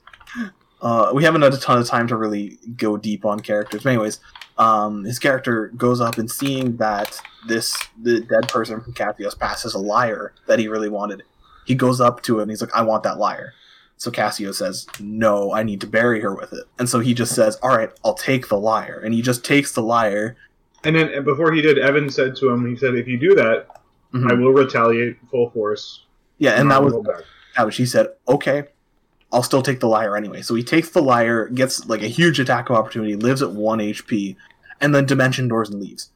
uh, 0.80 1.10
we 1.14 1.24
haven't 1.24 1.42
had 1.42 1.52
a 1.54 1.58
ton 1.58 1.78
of 1.78 1.86
time 1.88 2.06
to 2.08 2.16
really 2.16 2.58
go 2.76 2.96
deep 2.96 3.24
on 3.24 3.40
characters. 3.40 3.82
But 3.82 3.90
anyways, 3.90 4.20
um, 4.59 5.05
his 5.05 5.18
character 5.18 5.68
goes 5.76 6.00
up 6.00 6.18
and 6.18 6.30
seeing 6.30 6.76
that 6.76 7.20
this 7.48 7.76
the 8.03 8.20
dead 8.20 8.48
person 8.48 8.80
from 8.80 8.92
Cassio's 8.92 9.34
past 9.34 9.64
is 9.64 9.74
a 9.74 9.78
lyre 9.78 10.32
that 10.46 10.59
he 10.59 10.68
really 10.68 10.88
wanted. 10.88 11.22
He 11.64 11.74
goes 11.74 12.00
up 12.00 12.22
to 12.22 12.38
it 12.38 12.42
and 12.42 12.50
he's 12.50 12.61
like, 12.61 12.74
"I 12.74 12.82
want 12.82 13.03
that 13.05 13.18
lyre." 13.18 13.55
So 13.96 14.11
Cassio 14.11 14.53
says, 14.53 14.86
"No, 15.00 15.53
I 15.53 15.62
need 15.62 15.80
to 15.82 15.86
bury 15.86 16.20
her 16.20 16.34
with 16.34 16.53
it." 16.53 16.64
And 16.78 16.88
so 16.88 16.98
he 17.00 17.14
just 17.14 17.34
says, 17.34 17.57
"All 17.62 17.76
right, 17.76 17.90
I'll 18.05 18.14
take 18.14 18.48
the 18.48 18.59
lyre," 18.59 19.00
And 19.05 19.14
he 19.14 19.22
just 19.22 19.44
takes 19.44 19.72
the 19.72 19.82
lyre. 19.82 20.36
And 20.84 20.96
then 20.96 21.09
and 21.09 21.24
before 21.24 21.53
he 21.53 21.62
did, 21.62 21.78
Evan 21.78 22.11
said 22.11 22.34
to 22.36 22.48
him, 22.50 22.68
he 22.68 22.76
said, 22.76 22.94
"If 22.94 23.07
you 23.07 23.16
do 23.18 23.34
that, 23.36 23.68
Mhm. 24.12 24.30
I 24.30 24.34
will 24.34 24.53
retaliate 24.53 25.16
full 25.30 25.50
force." 25.50 26.05
Yeah, 26.38 26.53
and 26.61 26.72
I 26.72 26.76
that 26.76 26.84
was 26.84 26.92
will 26.94 27.03
go 27.03 27.16
that 27.57 27.64
was 27.66 27.74
she 27.74 27.86
said, 27.86 28.09
"Okay, 28.28 28.64
I'll 29.32 29.42
still 29.42 29.62
take 29.62 29.80
the 29.80 29.88
lyre 29.88 30.16
anyway." 30.16 30.42
So 30.42 30.54
he 30.54 30.62
takes 30.62 30.90
the 30.90 31.02
lyre, 31.02 31.48
gets 31.48 31.86
like 31.86 32.02
a 32.02 32.08
huge 32.08 32.38
attack 32.38 32.70
of 32.70 32.76
opportunity, 32.76 33.16
lives 33.16 33.42
at 33.42 33.52
one 33.52 33.80
HP, 33.80 34.36
and 34.80 34.94
then 34.94 35.06
dimension 35.06 35.48
doors 35.48 35.70
and 35.70 35.80
leaves. 35.80 36.10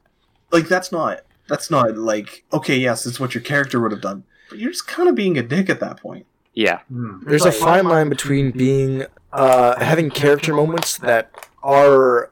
Like 0.52 0.68
that's 0.68 0.92
not 0.92 1.20
that's 1.48 1.70
not 1.70 1.96
like 1.96 2.44
okay, 2.52 2.76
yes, 2.76 3.06
it's 3.06 3.20
what 3.20 3.34
your 3.34 3.42
character 3.42 3.80
would 3.80 3.92
have 3.92 4.00
done, 4.00 4.24
but 4.50 4.58
you're 4.58 4.70
just 4.70 4.86
kind 4.86 5.08
of 5.08 5.14
being 5.14 5.36
a 5.38 5.42
dick 5.42 5.68
at 5.68 5.80
that 5.80 6.00
point. 6.00 6.26
Yeah. 6.54 6.80
Hmm. 6.88 7.22
There's 7.24 7.44
a 7.44 7.52
fine 7.52 7.84
line 7.84 8.08
between 8.08 8.50
being 8.50 9.04
uh, 9.32 9.78
having 9.78 10.10
character 10.10 10.54
moments 10.54 10.96
that 10.98 11.30
are 11.62 12.30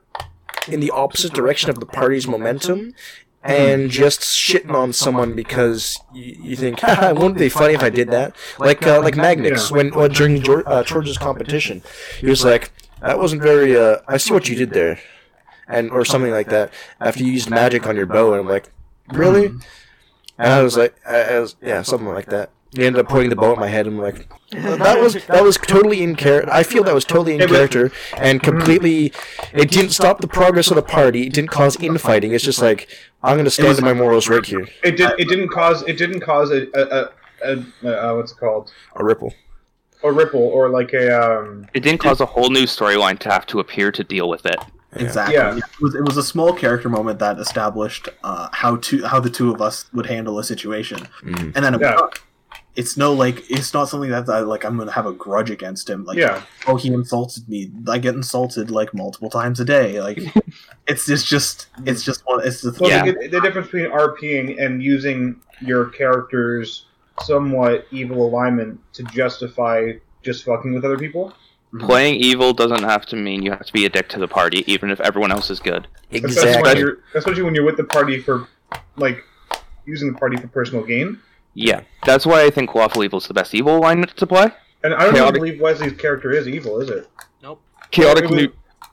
in 0.67 0.81
the 0.81 0.91
opposite 0.91 1.35
direction 1.35 1.69
of 1.69 1.79
the 1.79 1.87
party's 1.87 2.27
momentum, 2.27 2.95
and 3.45 3.91
just 3.91 4.21
shitting 4.21 4.73
on 4.73 4.93
someone 4.93 5.35
because 5.35 6.01
you, 6.15 6.37
you 6.43 6.57
think, 6.57 6.81
Haha, 6.81 7.13
wouldn't 7.13 7.37
it 7.37 7.41
be 7.41 7.49
funny 7.49 7.75
if 7.75 7.83
I 7.83 7.91
did 7.91 8.09
that? 8.11 8.35
Like 8.59 8.85
uh, 8.87 9.01
like 9.03 9.17
Magnus 9.17 9.71
when, 9.71 9.91
when 9.95 10.11
during 10.11 10.43
George, 10.43 10.65
uh, 10.67 10.83
George's 10.83 11.19
competition, 11.19 11.83
he 12.19 12.27
was 12.27 12.45
like, 12.45 12.73
that 13.01 13.19
wasn't 13.19 13.43
very. 13.43 13.77
Uh, 13.77 13.99
I 14.09 14.17
see 14.17 14.33
what 14.33 14.49
you 14.49 14.57
did 14.57 14.71
there, 14.71 14.99
and 15.69 15.91
or 15.91 16.05
something 16.05 16.33
like 16.33 16.49
that. 16.49 16.73
After 17.01 17.23
you 17.23 17.33
used 17.33 17.51
magic 17.51 17.87
on 17.87 17.97
your 17.97 18.07
bow, 18.07 18.33
and 18.33 18.41
I'm 18.41 18.49
like, 18.49 18.71
really? 19.09 19.47
And 20.39 20.53
I 20.53 20.63
was 20.63 20.77
like, 20.77 20.97
I, 21.07 21.23
I 21.23 21.41
was, 21.41 21.57
yeah, 21.61 21.83
something 21.83 22.09
like 22.09 22.27
that. 22.27 22.51
He 22.75 22.85
ended 22.85 23.01
up 23.01 23.09
putting 23.09 23.31
the 23.31 23.37
bow 23.37 23.53
at 23.53 23.59
my 23.59 23.69
head. 23.69 23.87
and 23.87 23.97
I'm 23.97 24.03
like, 24.03 24.29
that 24.51 25.01
was 25.01 25.15
that 25.27 25.45
was 25.45 25.57
totally 25.57 26.03
in 26.03 26.17
character. 26.17 26.51
I 26.53 26.65
feel 26.65 26.83
that 26.85 26.95
was 26.95 27.05
totally 27.05 27.35
in 27.37 27.49
character 27.49 27.93
and 28.17 28.43
completely. 28.43 29.13
It 29.53 29.71
didn't 29.71 29.91
stop 29.91 30.21
the 30.21 30.27
progress 30.27 30.71
of 30.71 30.77
the 30.77 30.83
party. 30.83 31.29
It 31.29 31.35
didn't 31.35 31.51
cause 31.51 31.77
infighting. 31.77 32.33
It's 32.33 32.43
just 32.43 32.61
like 32.61 32.89
I'm 33.25 33.37
going 33.37 33.45
to 33.45 33.51
stand 33.51 33.69
was- 33.71 33.79
to 33.79 33.85
my 33.85 33.95
morals 33.95 34.29
right 34.29 34.45
here. 34.45 34.67
It 34.83 34.97
did. 34.97 35.11
It 35.19 35.29
didn't 35.29 35.49
cause. 35.49 35.83
It 35.89 35.97
didn't 35.97 36.21
cause 36.21 36.51
a 36.51 36.67
a, 36.75 37.11
a, 37.43 37.65
a 37.83 38.11
uh, 38.13 38.17
what's 38.17 38.33
it 38.33 38.39
called? 38.39 38.73
A 38.97 39.05
ripple. 39.05 39.35
A 40.03 40.13
ripple 40.13 40.41
or 40.43 40.69
like 40.69 40.93
a 40.93 41.07
um. 41.19 41.67
It 41.75 41.81
didn't 41.81 42.01
cause 42.01 42.21
a 42.21 42.27
whole 42.27 42.51
new 42.51 42.65
storyline 42.65 43.19
to 43.21 43.31
have 43.31 43.47
to 43.47 43.61
appear 43.61 43.91
to 43.93 44.05
deal 44.05 44.29
with 44.29 44.45
it. 44.45 44.57
Exactly. 44.97 45.35
Yeah. 45.35 45.57
It 45.57 45.65
was, 45.81 45.95
it 45.97 46.05
was 46.05 46.17
a 46.19 46.23
small 46.23 46.53
character 46.53 46.89
moment 46.89 47.19
that 47.19 47.39
established 47.41 48.09
uh, 48.23 48.49
how 48.53 48.77
to 48.77 49.05
how 49.07 49.19
the 49.21 49.31
two 49.31 49.51
of 49.53 49.61
us 49.63 49.87
would 49.95 50.07
handle 50.07 50.39
a 50.39 50.45
situation, 50.45 50.99
Mhm. 51.23 51.53
and 51.57 51.65
then 51.65 51.75
it 51.75 51.81
Yeah. 51.81 51.97
worked. 52.01 52.21
It's 52.77 52.97
no 52.97 53.13
like 53.13 53.49
it's 53.51 53.73
not 53.73 53.89
something 53.89 54.11
that 54.11 54.29
I 54.29 54.41
like. 54.41 54.65
I'm 54.65 54.77
gonna 54.77 54.91
have 54.91 55.07
a 55.07 55.13
grudge 55.13 55.51
against 55.51 55.89
him. 55.89 56.05
Like, 56.05 56.19
Yeah. 56.19 56.43
oh, 56.67 56.77
he 56.77 56.89
insulted 56.93 57.49
me. 57.49 57.71
I 57.89 57.99
get 57.99 58.15
insulted 58.15 58.71
like 58.71 58.93
multiple 58.93 59.31
times 59.31 59.61
a 59.61 59.65
day. 59.65 60.01
Like, 60.01 60.19
it's 60.89 61.09
it's 61.09 61.25
just 61.25 61.69
it's 61.87 62.03
just 62.03 62.23
one. 62.27 62.47
It's 62.47 62.63
the 62.63 62.77
Well, 62.81 62.91
Yeah. 62.91 63.05
the, 63.13 63.29
the 63.29 63.41
difference 63.41 63.69
between 63.69 63.91
RPing 63.93 64.61
and 64.61 64.83
using 64.83 65.41
your 65.61 65.87
character's 65.87 66.87
somewhat 67.23 67.87
evil 67.93 68.27
alignment 68.27 68.81
to 68.95 69.05
justify 69.05 69.93
just 70.23 70.45
fucking 70.45 70.75
with 70.75 70.85
other 70.85 70.99
people. 70.99 71.33
Mm-hmm. 71.73 71.87
Playing 71.87 72.17
evil 72.17 72.53
doesn't 72.53 72.83
have 72.83 73.07
to 73.07 73.17
mean 73.17 73.43
you 73.43 73.51
have 73.53 73.67
to 73.67 73.73
be 73.73 73.85
a 73.85 73.89
dick 73.89 74.09
to 74.11 74.19
the 74.19 74.27
party, 74.29 74.65
even 74.71 74.91
if 74.91 75.01
everyone 75.01 75.31
else 75.31 75.49
is 75.51 75.61
good. 75.61 75.87
Especially 76.13 76.35
when 76.51 76.59
Exactly. 76.59 76.81
you're, 76.81 76.99
especially 77.15 77.43
when 77.43 77.55
you're 77.55 77.65
with 77.65 77.77
the 77.77 77.85
party 77.85 78.21
for, 78.21 78.49
like, 78.97 79.23
using 79.87 80.13
the 80.13 80.19
party 80.19 80.37
for 80.37 80.47
personal 80.49 80.85
gain. 80.85 81.21
Yeah, 81.55 81.83
that's 82.05 82.27
why 82.27 82.45
I 82.45 82.51
think 82.51 82.75
lawful 82.75 83.05
evil 83.05 83.19
is 83.19 83.27
the 83.29 83.35
best 83.35 83.55
evil 83.55 83.77
alignment 83.77 84.17
to 84.17 84.27
play. 84.27 84.49
And 84.83 84.93
I 84.95 85.05
don't 85.05 85.15
Chaotic- 85.15 85.35
believe 85.41 85.61
Wesley's 85.61 85.93
character 85.95 86.31
is 86.33 86.47
evil, 86.49 86.81
is 86.81 86.91
it? 86.91 87.09
Nope. 87.43 87.63
Chaotic, 87.91 88.25
It 88.25 88.31
was- 88.31 88.47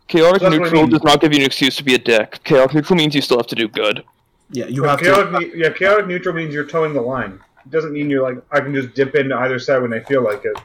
chaotic 0.08 0.42
That's 0.42 0.44
what 0.44 0.54
I 0.54 0.58
neutral 0.58 0.82
mean. 0.84 0.92
does 0.92 1.04
not 1.04 1.20
give 1.22 1.34
you 1.34 1.40
an 1.40 1.46
excuse 1.46 1.76
to 1.78 1.84
be 1.84 1.96
a 1.96 2.00
dick. 2.00 2.40
Chaotic 2.44 2.74
neutral 2.76 2.98
means 2.98 3.16
you 3.16 3.22
still 3.22 3.38
have 3.38 3.48
to 3.48 3.56
do 3.56 3.68
good. 3.68 4.04
yeah. 4.52 4.66
You 4.68 4.84
have 4.84 5.00
chaotic, 5.00 5.52
to. 5.54 5.58
yeah, 5.58 5.70
chaotic 5.70 6.08
neutral 6.08 6.36
means 6.36 6.54
you're 6.54 6.66
towing 6.66 6.94
the 6.94 7.02
line. 7.02 7.40
It 7.66 7.72
doesn't 7.72 7.94
mean 7.94 8.10
you're 8.10 8.24
like 8.24 8.38
I 8.52 8.60
can 8.60 8.74
just 8.74 8.94
dip 8.94 9.16
into 9.16 9.36
either 9.36 9.60
side 9.60 9.82
when 9.82 9.94
I 9.94 10.00
feel 10.02 10.24
like 10.24 10.44
it. 10.46 10.58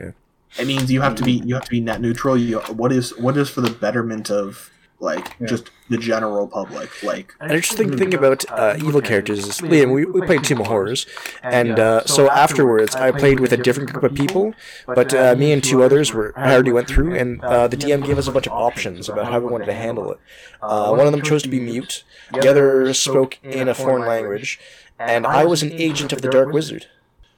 Yeah. 0.00 0.10
It 0.58 0.66
means 0.66 0.90
you 0.90 1.00
have 1.02 1.14
to 1.16 1.22
be 1.22 1.32
you 1.44 1.54
have 1.54 1.64
to 1.64 1.70
be 1.70 1.80
net 1.80 2.00
neutral. 2.00 2.36
You 2.36 2.58
what 2.60 2.90
is 2.92 3.16
what 3.18 3.36
is 3.36 3.48
for 3.50 3.60
the 3.60 3.70
betterment 3.70 4.30
of 4.30 4.70
like 4.98 5.36
Yeah. 5.40 5.46
just 5.46 5.70
the 5.88 5.98
general 5.98 6.46
public. 6.46 7.02
Like 7.02 7.34
An 7.40 7.50
interesting 7.50 7.96
thing 7.96 8.14
about 8.14 8.44
uh, 8.50 8.76
evil 8.78 9.00
characters 9.00 9.38
is 9.46 9.60
Liam. 9.60 9.92
We, 9.92 10.04
we 10.04 10.20
played 10.26 10.44
Tomb 10.44 10.60
of 10.60 10.66
Horrors, 10.66 11.06
and 11.42 11.78
uh, 11.78 12.04
so 12.04 12.30
afterwards 12.30 12.94
I 12.94 13.10
played 13.10 13.40
with 13.40 13.52
a 13.52 13.56
different 13.56 13.92
group 13.92 14.04
of 14.04 14.14
people. 14.14 14.54
But 14.86 15.14
uh, 15.14 15.34
me 15.36 15.52
and 15.52 15.62
two 15.62 15.82
others 15.82 16.12
were 16.12 16.32
I 16.36 16.52
already 16.52 16.72
went 16.72 16.88
through, 16.88 17.14
and 17.14 17.42
uh, 17.42 17.68
the 17.68 17.76
DM 17.76 18.04
gave 18.04 18.18
us 18.18 18.28
a 18.28 18.32
bunch 18.32 18.46
of 18.46 18.52
options 18.52 19.08
about 19.08 19.26
how 19.26 19.40
we 19.40 19.46
wanted 19.46 19.66
to 19.66 19.74
handle 19.74 20.12
it. 20.12 20.18
Uh, 20.60 20.94
one 20.94 21.06
of 21.06 21.12
them 21.12 21.22
chose 21.22 21.42
to 21.42 21.48
be 21.48 21.60
mute. 21.60 22.04
The 22.32 22.48
other 22.48 22.92
spoke 22.94 23.38
in 23.42 23.68
a 23.68 23.74
foreign 23.74 24.06
language, 24.06 24.60
and 24.98 25.26
I 25.26 25.44
was 25.44 25.62
an 25.62 25.72
agent 25.72 26.12
of 26.12 26.22
the 26.22 26.28
Dark 26.28 26.52
Wizard. 26.52 26.86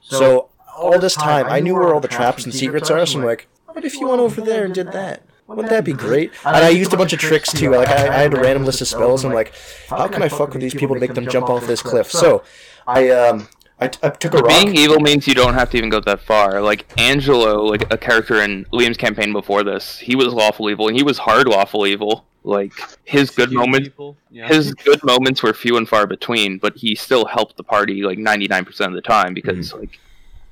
So 0.01 0.49
all 0.75 0.99
this 0.99 1.15
time 1.15 1.45
I 1.47 1.59
knew 1.59 1.75
where 1.75 1.93
all 1.93 1.99
the 1.99 2.07
traps 2.07 2.43
and 2.43 2.53
secrets 2.53 2.89
are. 2.89 3.05
So 3.05 3.19
I'm 3.19 3.25
like, 3.25 3.47
what 3.65 3.85
if 3.85 3.93
you 3.95 4.07
went 4.07 4.21
over 4.21 4.41
there 4.41 4.65
and 4.65 4.73
did 4.73 4.91
that? 4.91 5.23
Wouldn't 5.55 5.69
that 5.69 5.85
be 5.85 5.93
great? 5.93 6.31
And 6.45 6.57
I 6.57 6.69
used 6.69 6.93
a 6.93 6.97
bunch 6.97 7.13
of 7.13 7.19
tricks 7.19 7.51
too. 7.51 7.71
Like 7.71 7.87
I, 7.89 8.07
I 8.07 8.21
had 8.23 8.33
a 8.33 8.39
random 8.39 8.65
list 8.65 8.81
of 8.81 8.87
spells. 8.87 9.23
And 9.23 9.31
I'm 9.31 9.35
like, 9.35 9.53
how 9.89 10.07
can 10.07 10.21
I 10.23 10.29
fuck 10.29 10.53
with 10.53 10.61
these 10.61 10.73
people 10.73 10.95
to 10.95 10.99
make 11.01 11.13
them 11.13 11.27
jump 11.27 11.49
off 11.49 11.67
this 11.67 11.81
cliff? 11.81 12.09
So 12.11 12.43
I 12.87 13.09
um 13.09 13.47
I, 13.79 13.87
t- 13.87 13.99
I 14.03 14.09
took 14.09 14.35
a 14.35 14.37
rock. 14.37 14.47
Being 14.47 14.75
evil 14.75 14.99
means 14.99 15.27
you 15.27 15.33
don't 15.33 15.55
have 15.55 15.71
to 15.71 15.77
even 15.77 15.89
go 15.89 15.99
that 16.01 16.19
far. 16.21 16.61
Like 16.61 16.85
Angelo, 16.99 17.63
like 17.63 17.91
a 17.91 17.97
character 17.97 18.41
in 18.41 18.65
Liam's 18.65 18.97
campaign 18.97 19.33
before 19.33 19.63
this, 19.63 19.97
he 19.97 20.15
was 20.15 20.27
lawful 20.27 20.69
evil, 20.69 20.87
and 20.87 20.95
he 20.95 21.01
was 21.01 21.17
hard 21.17 21.47
lawful 21.47 21.87
evil. 21.87 22.25
Like 22.43 22.73
his 23.03 23.29
good 23.31 23.51
moments, 23.51 23.89
Yeah. 24.29 24.47
his 24.47 24.73
good 24.73 25.03
moments 25.03 25.43
were 25.43 25.53
few 25.53 25.77
and 25.77 25.87
far 25.89 26.07
between, 26.07 26.57
but 26.59 26.75
he 26.75 26.95
still 26.95 27.25
helped 27.25 27.57
the 27.57 27.63
party 27.63 28.03
like 28.03 28.17
ninety 28.17 28.47
nine 28.47 28.65
percent 28.65 28.91
of 28.91 28.95
the 28.95 29.07
time 29.07 29.33
because 29.33 29.73
like 29.73 29.99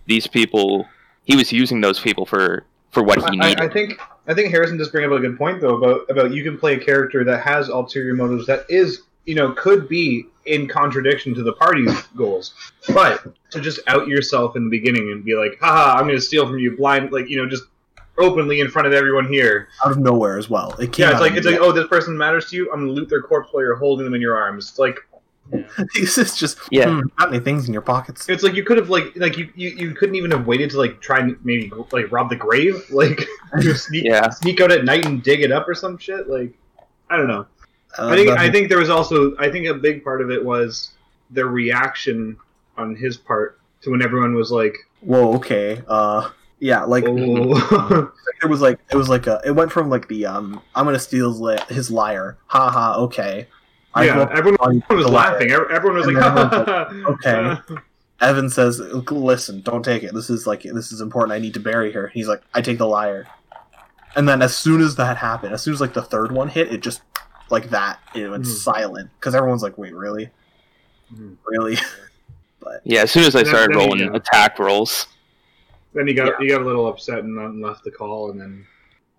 these 0.07 0.25
people, 0.27 0.87
he 1.23 1.35
was 1.35 1.51
using 1.51 1.81
those 1.81 1.99
people 1.99 2.25
for 2.25 2.63
for 2.91 3.03
what 3.03 3.19
he 3.19 3.39
I, 3.39 3.47
needed. 3.49 3.61
I 3.61 3.69
think 3.69 3.99
I 4.29 4.35
think 4.35 4.51
Harrison 4.51 4.77
does 4.77 4.89
bring 4.89 5.05
up 5.05 5.11
a 5.11 5.19
good 5.19 5.37
point 5.37 5.59
though 5.59 5.75
about 5.75 6.09
about 6.09 6.31
you 6.31 6.43
can 6.43 6.57
play 6.57 6.75
a 6.75 6.79
character 6.79 7.23
that 7.23 7.41
has 7.41 7.67
ulterior 7.67 8.13
motives 8.13 8.45
that 8.45 8.65
is 8.69 9.01
you 9.25 9.33
know 9.33 9.53
could 9.53 9.89
be 9.89 10.27
in 10.45 10.67
contradiction 10.67 11.33
to 11.33 11.43
the 11.43 11.53
party's 11.53 12.01
goals, 12.15 12.53
but 12.93 13.23
to 13.51 13.59
just 13.59 13.79
out 13.87 14.07
yourself 14.07 14.55
in 14.55 14.63
the 14.63 14.69
beginning 14.69 15.11
and 15.11 15.25
be 15.25 15.35
like, 15.35 15.57
haha, 15.59 15.97
I'm 15.97 16.05
going 16.05 16.17
to 16.17 16.21
steal 16.21 16.47
from 16.47 16.59
you 16.59 16.77
blind, 16.77 17.11
like 17.11 17.27
you 17.27 17.37
know 17.37 17.49
just 17.49 17.63
openly 18.19 18.59
in 18.59 18.69
front 18.69 18.87
of 18.87 18.93
everyone 18.93 19.27
here. 19.31 19.69
out 19.83 19.91
of 19.91 19.97
nowhere 19.97 20.37
as 20.37 20.49
well. 20.49 20.75
It 20.79 20.97
Yeah, 20.97 21.11
it's 21.11 21.21
like 21.21 21.33
it's 21.33 21.47
like 21.47 21.59
oh 21.59 21.71
this 21.71 21.87
person 21.87 22.15
matters 22.15 22.49
to 22.51 22.55
you. 22.55 22.71
I'm 22.71 22.85
to 22.85 22.91
loot 22.91 23.09
their 23.09 23.21
corpse 23.21 23.49
while 23.51 23.63
you're 23.63 23.75
holding 23.75 24.05
them 24.05 24.13
in 24.13 24.21
your 24.21 24.37
arms. 24.37 24.69
It's 24.69 24.79
like 24.79 24.99
this 25.95 26.17
is 26.17 26.35
just 26.37 26.57
Yeah. 26.71 26.89
hmm, 26.89 27.07
got 27.17 27.29
any 27.33 27.39
things 27.39 27.67
in 27.67 27.73
your 27.73 27.81
pockets. 27.81 28.27
it's 28.29 28.43
like 28.43 28.53
you 28.53 28.63
could 28.63 28.77
have 28.77 28.89
like 28.89 29.13
like 29.15 29.37
you, 29.37 29.49
you, 29.55 29.69
you 29.69 29.91
couldn't 29.95 30.15
even 30.15 30.31
have 30.31 30.45
waited 30.47 30.69
to 30.71 30.77
like 30.77 31.01
try 31.01 31.19
and 31.19 31.37
maybe 31.43 31.71
like 31.91 32.11
rob 32.11 32.29
the 32.29 32.35
grave 32.35 32.83
like 32.91 33.19
you 33.61 33.73
sneak 33.73 34.03
Yeah. 34.05 34.29
sneak 34.29 34.61
out 34.61 34.71
at 34.71 34.85
night 34.85 35.05
and 35.05 35.23
dig 35.23 35.41
it 35.41 35.51
up 35.51 35.67
or 35.67 35.73
some 35.75 35.97
shit 35.97 36.29
like 36.29 36.53
I 37.09 37.17
don't 37.17 37.27
know. 37.27 37.47
Uh, 37.97 38.09
I 38.09 38.15
think 38.15 38.29
that- 38.29 38.39
I 38.39 38.51
think 38.51 38.69
there 38.69 38.77
was 38.79 38.89
also 38.89 39.35
I 39.37 39.49
think 39.51 39.65
a 39.67 39.73
big 39.73 40.03
part 40.03 40.21
of 40.21 40.29
it 40.29 40.43
was 40.43 40.91
the 41.31 41.45
reaction 41.45 42.37
on 42.77 42.95
his 42.95 43.17
part 43.17 43.59
to 43.81 43.91
when 43.91 44.01
everyone 44.01 44.35
was 44.35 44.51
like, 44.51 44.75
Whoa, 45.01 45.33
okay. 45.35 45.81
Uh, 45.87 46.29
yeah, 46.59 46.83
like 46.83 47.05
"Oh, 47.07 48.11
it 48.43 48.45
was 48.49 48.61
like 48.61 48.79
it 48.91 48.95
was 48.97 49.07
like 49.09 49.27
a 49.27 49.41
it 49.45 49.51
went 49.51 49.71
from 49.71 49.89
like 49.89 50.07
the 50.09 50.25
um 50.25 50.61
I'm 50.75 50.85
gonna 50.85 50.99
steal 50.99 51.29
his, 51.31 51.39
li- 51.39 51.57
his 51.69 51.89
lyre, 51.89 52.37
haha, 52.47 52.99
okay. 53.03 53.47
I 53.99 54.05
yeah." 54.05 54.15
go 54.15 54.31
Everyone 54.33 54.83
was 54.89 55.05
laughing. 55.07 55.51
Ev- 55.51 55.69
Everyone 55.71 55.97
was 55.97 56.07
And 56.07 56.15
like, 56.17 56.25
everyone's 56.25 57.05
"Okay." 57.25 57.35
okay. 57.35 57.61
Evan 58.21 58.49
says, 58.49 58.79
"Listen, 58.79 59.61
don't 59.61 59.83
take 59.83 60.03
it. 60.03 60.13
This 60.13 60.29
is 60.29 60.45
like 60.45 60.63
this 60.63 60.91
is 60.91 60.99
important. 61.01 61.31
I 61.31 61.39
need 61.39 61.53
to 61.53 61.59
bury 61.59 61.91
her." 61.93 62.07
He's 62.09 62.27
like, 62.27 62.41
"I 62.53 62.61
take 62.61 62.77
the 62.77 62.87
lyre." 62.87 63.27
And 64.15 64.27
then 64.27 64.41
as 64.41 64.57
soon 64.57 64.81
as 64.81 64.95
that 64.95 65.17
happened, 65.17 65.53
as 65.53 65.61
soon 65.61 65.73
as 65.73 65.79
like 65.81 65.93
the 65.93 66.01
third 66.01 66.31
one 66.31 66.49
hit, 66.49 66.73
it 66.73 66.81
just 66.81 67.01
like 67.49 67.69
that 67.69 67.99
it 68.13 68.29
went 68.29 68.43
Mhm. 68.43 68.47
silent 68.47 69.09
because 69.19 69.35
everyone's 69.35 69.63
like, 69.63 69.77
"Wait, 69.77 69.93
really? 69.95 70.29
Mhm. 71.13 71.35
Really?" 71.47 71.77
But 72.61 72.81
yeah, 72.83 73.03
as 73.03 73.11
soon 73.11 73.23
as 73.23 73.37
I 73.37 73.43
Then- 73.43 73.53
started 73.53 73.73
then 73.73 73.79
he- 73.79 74.03
rolling 74.03 74.15
attack 74.15 74.59
rolls, 74.59 75.07
Then 75.93 76.07
he 76.07 76.13
got 76.13 76.41
he 76.41 76.49
got 76.49 76.61
a 76.61 76.65
little 76.65 76.87
upset 76.89 77.19
and 77.19 77.39
and 77.39 77.61
left 77.61 77.85
the 77.85 77.91
call, 77.91 78.31
and 78.31 78.41
then 78.41 78.65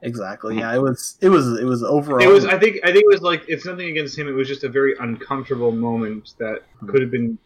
exactly. 0.03 0.59
Yeah, 0.59 0.75
it 0.75 0.81
was 0.81 1.17
it 1.21 1.29
was 1.29 1.59
it 1.59 1.65
was 1.65 1.83
overall. 1.83 2.23
it 2.23 2.33
was. 2.33 2.45
I 2.45 2.59
think 2.59 2.79
I 2.85 2.93
think 2.93 3.05
it 3.05 3.13
was 3.13 3.23
like 3.23 3.45
it's 3.49 3.65
nothing 3.65 3.89
against 3.89 4.19
him. 4.19 4.29
It 4.29 4.33
was 4.33 4.49
just 4.49 4.65
a 4.65 4.69
very 4.69 4.95
uncomfortable 4.99 5.73
moment 5.73 6.35
that 6.39 6.63
could 6.87 7.01
have 7.03 7.11
been. 7.11 7.39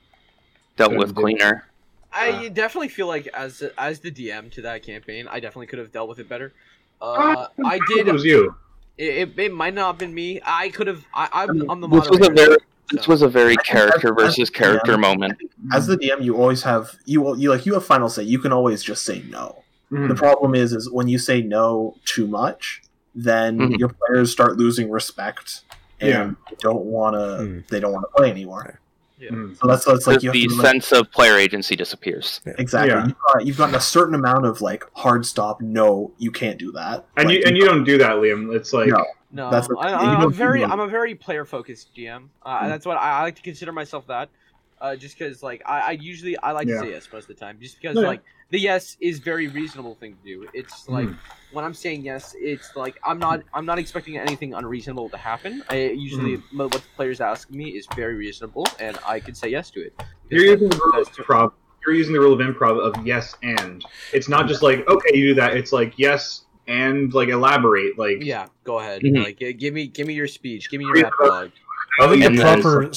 dealt 0.76 0.96
with 0.96 1.14
cleaner. 1.14 1.66
I 2.12 2.48
definitely 2.48 2.88
feel 2.88 3.08
like 3.08 3.26
as 3.28 3.62
as 3.76 4.00
the 4.00 4.10
DM 4.10 4.50
to 4.52 4.62
that 4.62 4.82
campaign, 4.82 5.26
I 5.28 5.40
definitely 5.40 5.66
could 5.66 5.80
have 5.80 5.92
dealt 5.92 6.08
with 6.08 6.18
it 6.20 6.28
better. 6.28 6.52
Uh, 7.00 7.48
I 7.64 7.78
did. 7.88 8.08
It 8.08 8.12
was 8.12 8.24
you. 8.24 8.54
It, 8.96 9.16
it, 9.16 9.38
it 9.38 9.52
might 9.52 9.74
not 9.74 9.88
have 9.88 9.98
been 9.98 10.14
me. 10.14 10.40
I 10.44 10.68
could 10.68 10.86
have. 10.86 11.04
I, 11.12 11.28
I'm, 11.32 11.68
I'm 11.68 11.80
the 11.80 11.88
This 11.88 12.08
was 12.08 12.18
a 12.18 12.30
moderator. 12.30 12.34
very 12.34 12.56
this 12.90 13.04
so- 13.04 13.12
was 13.12 13.22
a 13.22 13.28
very 13.28 13.56
character 13.56 14.14
versus 14.14 14.50
character 14.50 14.92
yeah. 14.92 14.98
moment. 14.98 15.38
as 15.72 15.86
the 15.86 15.96
DM, 15.96 16.22
you 16.22 16.36
always 16.36 16.62
have 16.62 16.96
you 17.04 17.34
you 17.36 17.50
like 17.50 17.66
you 17.66 17.74
have 17.74 17.84
final 17.84 18.08
say. 18.08 18.22
You 18.22 18.38
can 18.38 18.52
always 18.52 18.82
just 18.82 19.04
say 19.04 19.22
no. 19.28 19.63
Mhm. 19.94 20.08
The 20.08 20.14
problem 20.14 20.54
is, 20.54 20.72
is 20.72 20.90
when 20.90 21.08
you 21.08 21.18
say 21.18 21.40
no 21.42 21.96
too 22.04 22.26
much, 22.26 22.82
then 23.14 23.58
Mhm. 23.58 23.78
your 23.78 23.90
players 23.90 24.32
start 24.32 24.56
losing 24.56 24.90
respect 24.90 25.62
and 26.00 26.10
Yeah. 26.10 26.30
they 26.50 26.56
don't 26.60 26.84
want 26.84 27.14
to. 27.14 27.44
Mm. 27.44 27.66
They 27.68 27.80
don't 27.80 27.92
want 27.92 28.04
to 28.10 28.16
play 28.16 28.30
anymore. 28.30 28.80
Mhm. 29.20 29.56
So 29.56 29.66
that's 29.68 29.84
that's 29.86 30.06
like 30.06 30.22
you 30.22 30.28
have 30.30 30.34
the 30.34 30.48
to, 30.48 30.54
like, 30.56 30.66
sense 30.66 30.92
of 30.92 31.10
player 31.12 31.38
agency 31.38 31.76
disappears. 31.76 32.40
exactly. 32.44 32.90
Yeah. 32.90 33.06
You've, 33.06 33.16
got, 33.32 33.46
you've 33.46 33.56
gotten 33.56 33.74
a 33.74 33.80
certain 33.80 34.14
amount 34.14 34.44
of 34.44 34.60
like 34.60 34.84
hard 34.94 35.24
stop. 35.24 35.60
No, 35.62 36.12
you 36.18 36.30
can't 36.30 36.58
do 36.58 36.72
that. 36.72 37.06
And 37.16 37.28
Like, 37.28 37.38
you 37.38 37.44
and 37.46 37.56
you 37.56 37.64
don't 37.64 37.84
do 37.84 37.96
that, 37.98 38.16
Liam. 38.16 38.54
It's 38.54 38.72
like 38.72 38.88
No. 38.88 39.04
No, 39.32 39.50
That's 39.50 39.66
the 39.66 39.76
I, 39.78 39.88
thing, 39.88 39.90
you 39.94 39.96
I, 40.06 40.14
I'm 40.14 40.20
don't 40.20 40.32
very, 40.34 40.64
I'm 40.64 40.78
a 40.78 40.86
very 40.86 41.14
player 41.16 41.44
focused 41.44 41.92
GM. 41.96 42.28
Uh, 42.44 42.60
Mm. 42.60 42.68
That's 42.68 42.86
what 42.86 42.96
I, 42.98 43.18
I 43.18 43.22
like 43.22 43.34
to 43.36 43.42
consider 43.42 43.72
myself. 43.72 44.06
That, 44.06 44.28
uh, 44.80 44.94
just 44.94 45.18
because 45.18 45.42
like 45.42 45.62
I, 45.66 45.80
I 45.80 45.90
usually 45.92 46.36
I 46.38 46.52
like 46.52 46.68
Yeah. 46.68 46.74
to 46.74 46.80
say 46.80 46.90
yes 46.90 47.08
most 47.12 47.22
of 47.22 47.28
the 47.28 47.34
time, 47.34 47.58
just 47.60 47.80
because 47.80 47.96
Yeah. 47.96 48.06
like 48.06 48.22
the 48.50 48.58
yes 48.60 48.96
is 49.00 49.18
very 49.18 49.48
reasonable 49.48 49.94
thing 49.96 50.16
to 50.16 50.22
do. 50.24 50.48
It's 50.54 50.88
like 50.88 51.08
when 51.52 51.64
I'm 51.64 51.74
saying 51.74 52.02
yes, 52.02 52.34
it's 52.38 52.74
like 52.76 52.98
I'm 53.04 53.18
not 53.18 53.42
I'm 53.52 53.66
not 53.66 53.78
expecting 53.78 54.18
anything 54.18 54.54
unreasonable 54.54 55.08
to 55.10 55.16
happen. 55.16 55.62
I 55.68 55.76
usually 55.90 56.36
Mm-hmm. 56.38 56.58
what 56.58 56.72
the 56.72 56.80
players 56.96 57.20
ask 57.20 57.50
me 57.50 57.70
is 57.70 57.86
very 57.96 58.14
reasonable, 58.14 58.66
and 58.80 58.98
I 59.06 59.20
can 59.20 59.34
say 59.34 59.48
yes 59.48 59.70
to 59.72 59.80
it. 59.80 59.92
you're 60.30 60.44
using 60.44 60.68
the 60.68 60.76
rule 60.76 61.00
of 61.00 61.08
improv. 61.08 61.52
You're 61.86 61.94
using 61.96 62.14
the 62.14 62.20
rule 62.20 62.32
of 62.32 62.40
improv 62.40 62.78
of 62.80 63.06
yes 63.06 63.34
and. 63.42 63.84
It's 64.12 64.28
not 64.28 64.46
just 64.48 64.62
like 64.62 64.86
okay, 64.88 65.16
you 65.16 65.28
do 65.28 65.34
that. 65.34 65.56
It's 65.56 65.72
like 65.72 65.94
yes 65.98 66.44
and 66.66 67.12
like 67.12 67.28
elaborate. 67.28 67.98
Like 67.98 68.18
Yeah, 68.22 68.46
go 68.64 68.78
ahead. 68.80 69.02
Mhm. 69.02 69.22
Like, 69.24 69.58
give 69.58 69.74
me, 69.74 69.86
give 69.88 70.06
me 70.06 70.14
your 70.14 70.26
speech. 70.28 70.70
Give 70.70 70.78
me 70.78 70.86
your 70.86 70.96
Yeah. 70.98 71.10
monologue. 71.20 71.52
I 72.00 72.08
think 72.08 72.36
The 72.36 72.42
proper 72.42 72.90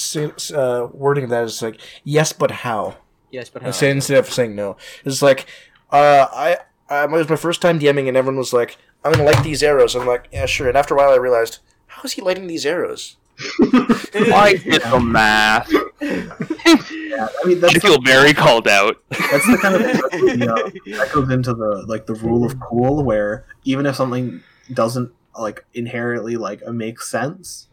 uh, 0.58 0.88
wording 0.94 1.26
of 1.26 1.30
that 1.32 1.44
is 1.44 1.62
like 1.62 1.80
yes, 2.04 2.32
but 2.34 2.52
how? 2.52 2.98
Yes, 3.32 3.50
but 3.50 3.62
how? 3.62 3.68
Instead, 3.70 3.92
instead 3.96 4.18
of 4.20 4.30
saying 4.32 4.56
no, 4.56 4.78
it's 5.06 5.22
like 5.22 5.48
uh, 5.92 6.28
I. 6.34 6.58
Uh, 6.90 7.04
it 7.04 7.12
was 7.12 7.28
my 7.30 7.36
first 7.36 7.62
time 7.62 7.80
DMing, 7.80 8.08
and 8.08 8.16
everyone 8.16 8.38
was 8.38 8.54
like, 8.54 8.78
"I'm 9.04 9.12
gonna 9.12 9.26
light 9.26 9.44
these 9.44 9.62
arrows." 9.62 9.94
I'm 9.96 10.08
like, 10.08 10.30
"Yeah, 10.32 10.46
sure." 10.46 10.70
And 10.70 10.78
after 10.78 10.94
a 10.94 10.98
while, 10.98 11.10
I 11.10 11.18
realized, 11.18 11.60
how 11.88 12.04
is 12.04 12.14
he 12.14 12.22
lighting 12.22 12.48
these 12.48 12.66
arrows? 12.66 13.18
I 13.62 14.60
did 14.64 14.82
the 14.84 15.00
math. 15.00 15.70
yeah, 16.02 17.28
I 17.44 17.48
mean 17.48 17.58
I 17.58 17.60
that's 17.60 17.80
feel 17.80 18.02
very 18.02 18.34
called 18.34 18.68
out. 18.68 18.98
that's 19.10 19.46
the 19.46 19.58
kind 19.62 19.76
of 19.76 19.82
that's 19.82 20.00
the, 20.10 20.54
uh, 20.54 20.98
that 20.98 21.12
goes 21.12 21.30
into 21.30 21.54
the 21.54 21.84
like 21.88 22.06
the 22.06 22.16
rule 22.16 22.46
of 22.46 22.60
cool 22.60 23.04
where 23.04 23.46
even 23.64 23.86
if 23.86 23.96
something 23.96 24.42
doesn't 24.74 25.12
like 25.38 25.66
inherently 25.74 26.36
like 26.38 26.66
make 26.68 27.02
sense, 27.02 27.68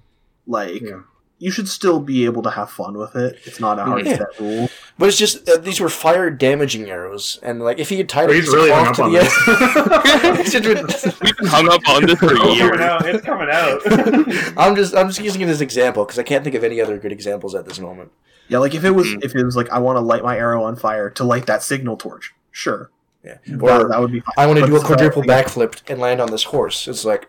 like 0.47 0.83
Yeah. 0.83 1.01
You 1.39 1.51
should 1.51 1.69
still 1.69 2.01
be 2.01 2.25
able 2.25 2.43
to 2.43 2.51
have 2.51 2.71
fun 2.71 2.97
with 2.97 3.17
it. 3.17 3.39
It's 3.45 3.59
not 3.61 3.79
a 3.79 3.85
hard 3.85 4.07
Yeah. 4.07 4.19
set 4.19 4.41
rule. 4.41 4.71
But 4.99 5.09
it's 5.09 5.19
just 5.19 5.49
uh, 5.49 5.57
these 5.59 5.81
were 5.81 5.89
fire 5.89 6.31
damaging 6.31 6.89
arrows, 6.89 7.39
and 7.43 7.61
like 7.61 7.79
if 7.81 7.89
he 7.89 7.97
had 7.99 8.09
tied 8.09 8.29
Oh, 8.29 8.33
a 8.33 8.35
he's 8.37 8.47
really 8.49 8.71
hung 8.71 8.95
cloth 8.95 8.99
up 9.01 9.05
on 9.07 9.13
to 9.13 9.19
this. 9.19 9.45
the 9.45 10.69
end. 10.69 11.17
We've 11.23 11.37
been 11.37 11.47
hung 11.47 11.69
up 11.69 11.81
on 11.89 12.07
this 12.07 12.19
for 12.19 12.27
It's 12.33 12.39
coming 12.41 12.55
years. 12.57 12.81
out. 12.81 13.07
It's 13.07 13.25
coming 13.25 13.49
out. 13.51 13.81
I'm 14.59 14.77
just 14.77 14.95
I'm 14.97 15.09
just 15.09 15.21
using 15.21 15.41
it 15.43 15.49
as 15.49 15.61
an 15.61 15.65
example 15.65 16.05
because 16.05 16.19
I 16.19 16.23
can't 16.23 16.45
think 16.45 16.55
of 16.57 16.63
any 16.65 16.81
other 16.81 16.99
good 16.99 17.13
examples 17.13 17.55
at 17.55 17.65
this 17.67 17.79
moment. 17.81 18.13
Yeah, 18.49 18.59
like 18.59 18.75
if 18.75 18.85
it 18.85 18.91
was 18.93 19.07
Mhm. 19.09 19.25
if 19.25 19.35
it 19.35 19.45
was 19.45 19.57
like 19.57 19.69
I 19.71 19.79
want 19.81 19.97
to 19.97 20.01
light 20.01 20.23
my 20.23 20.37
arrow 20.37 20.63
on 20.65 20.77
fire 20.77 21.11
to 21.11 21.25
light 21.25 21.47
that 21.47 21.63
signal 21.65 21.97
torch, 21.97 22.33
sure, 22.53 22.91
Yeah. 23.25 23.39
that, 23.49 23.61
Or 23.63 23.89
that 23.89 24.01
would 24.01 24.13
be 24.13 24.21
fine. 24.21 24.35
I 24.37 24.47
want 24.47 24.61
to 24.61 24.67
do 24.67 24.77
a 24.77 24.81
quadruple 24.85 25.23
backflip 25.23 25.81
and 25.89 25.99
land 25.99 26.21
on 26.21 26.31
this 26.31 26.45
horse. 26.45 26.87
It's 26.87 27.05
like 27.05 27.27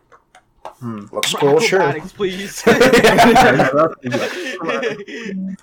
Hmm. 0.79 1.05
looks 1.11 1.33
cool, 1.33 1.59
sure. 1.59 1.81
Acrobatics, 1.81 2.13
please. 2.13 2.61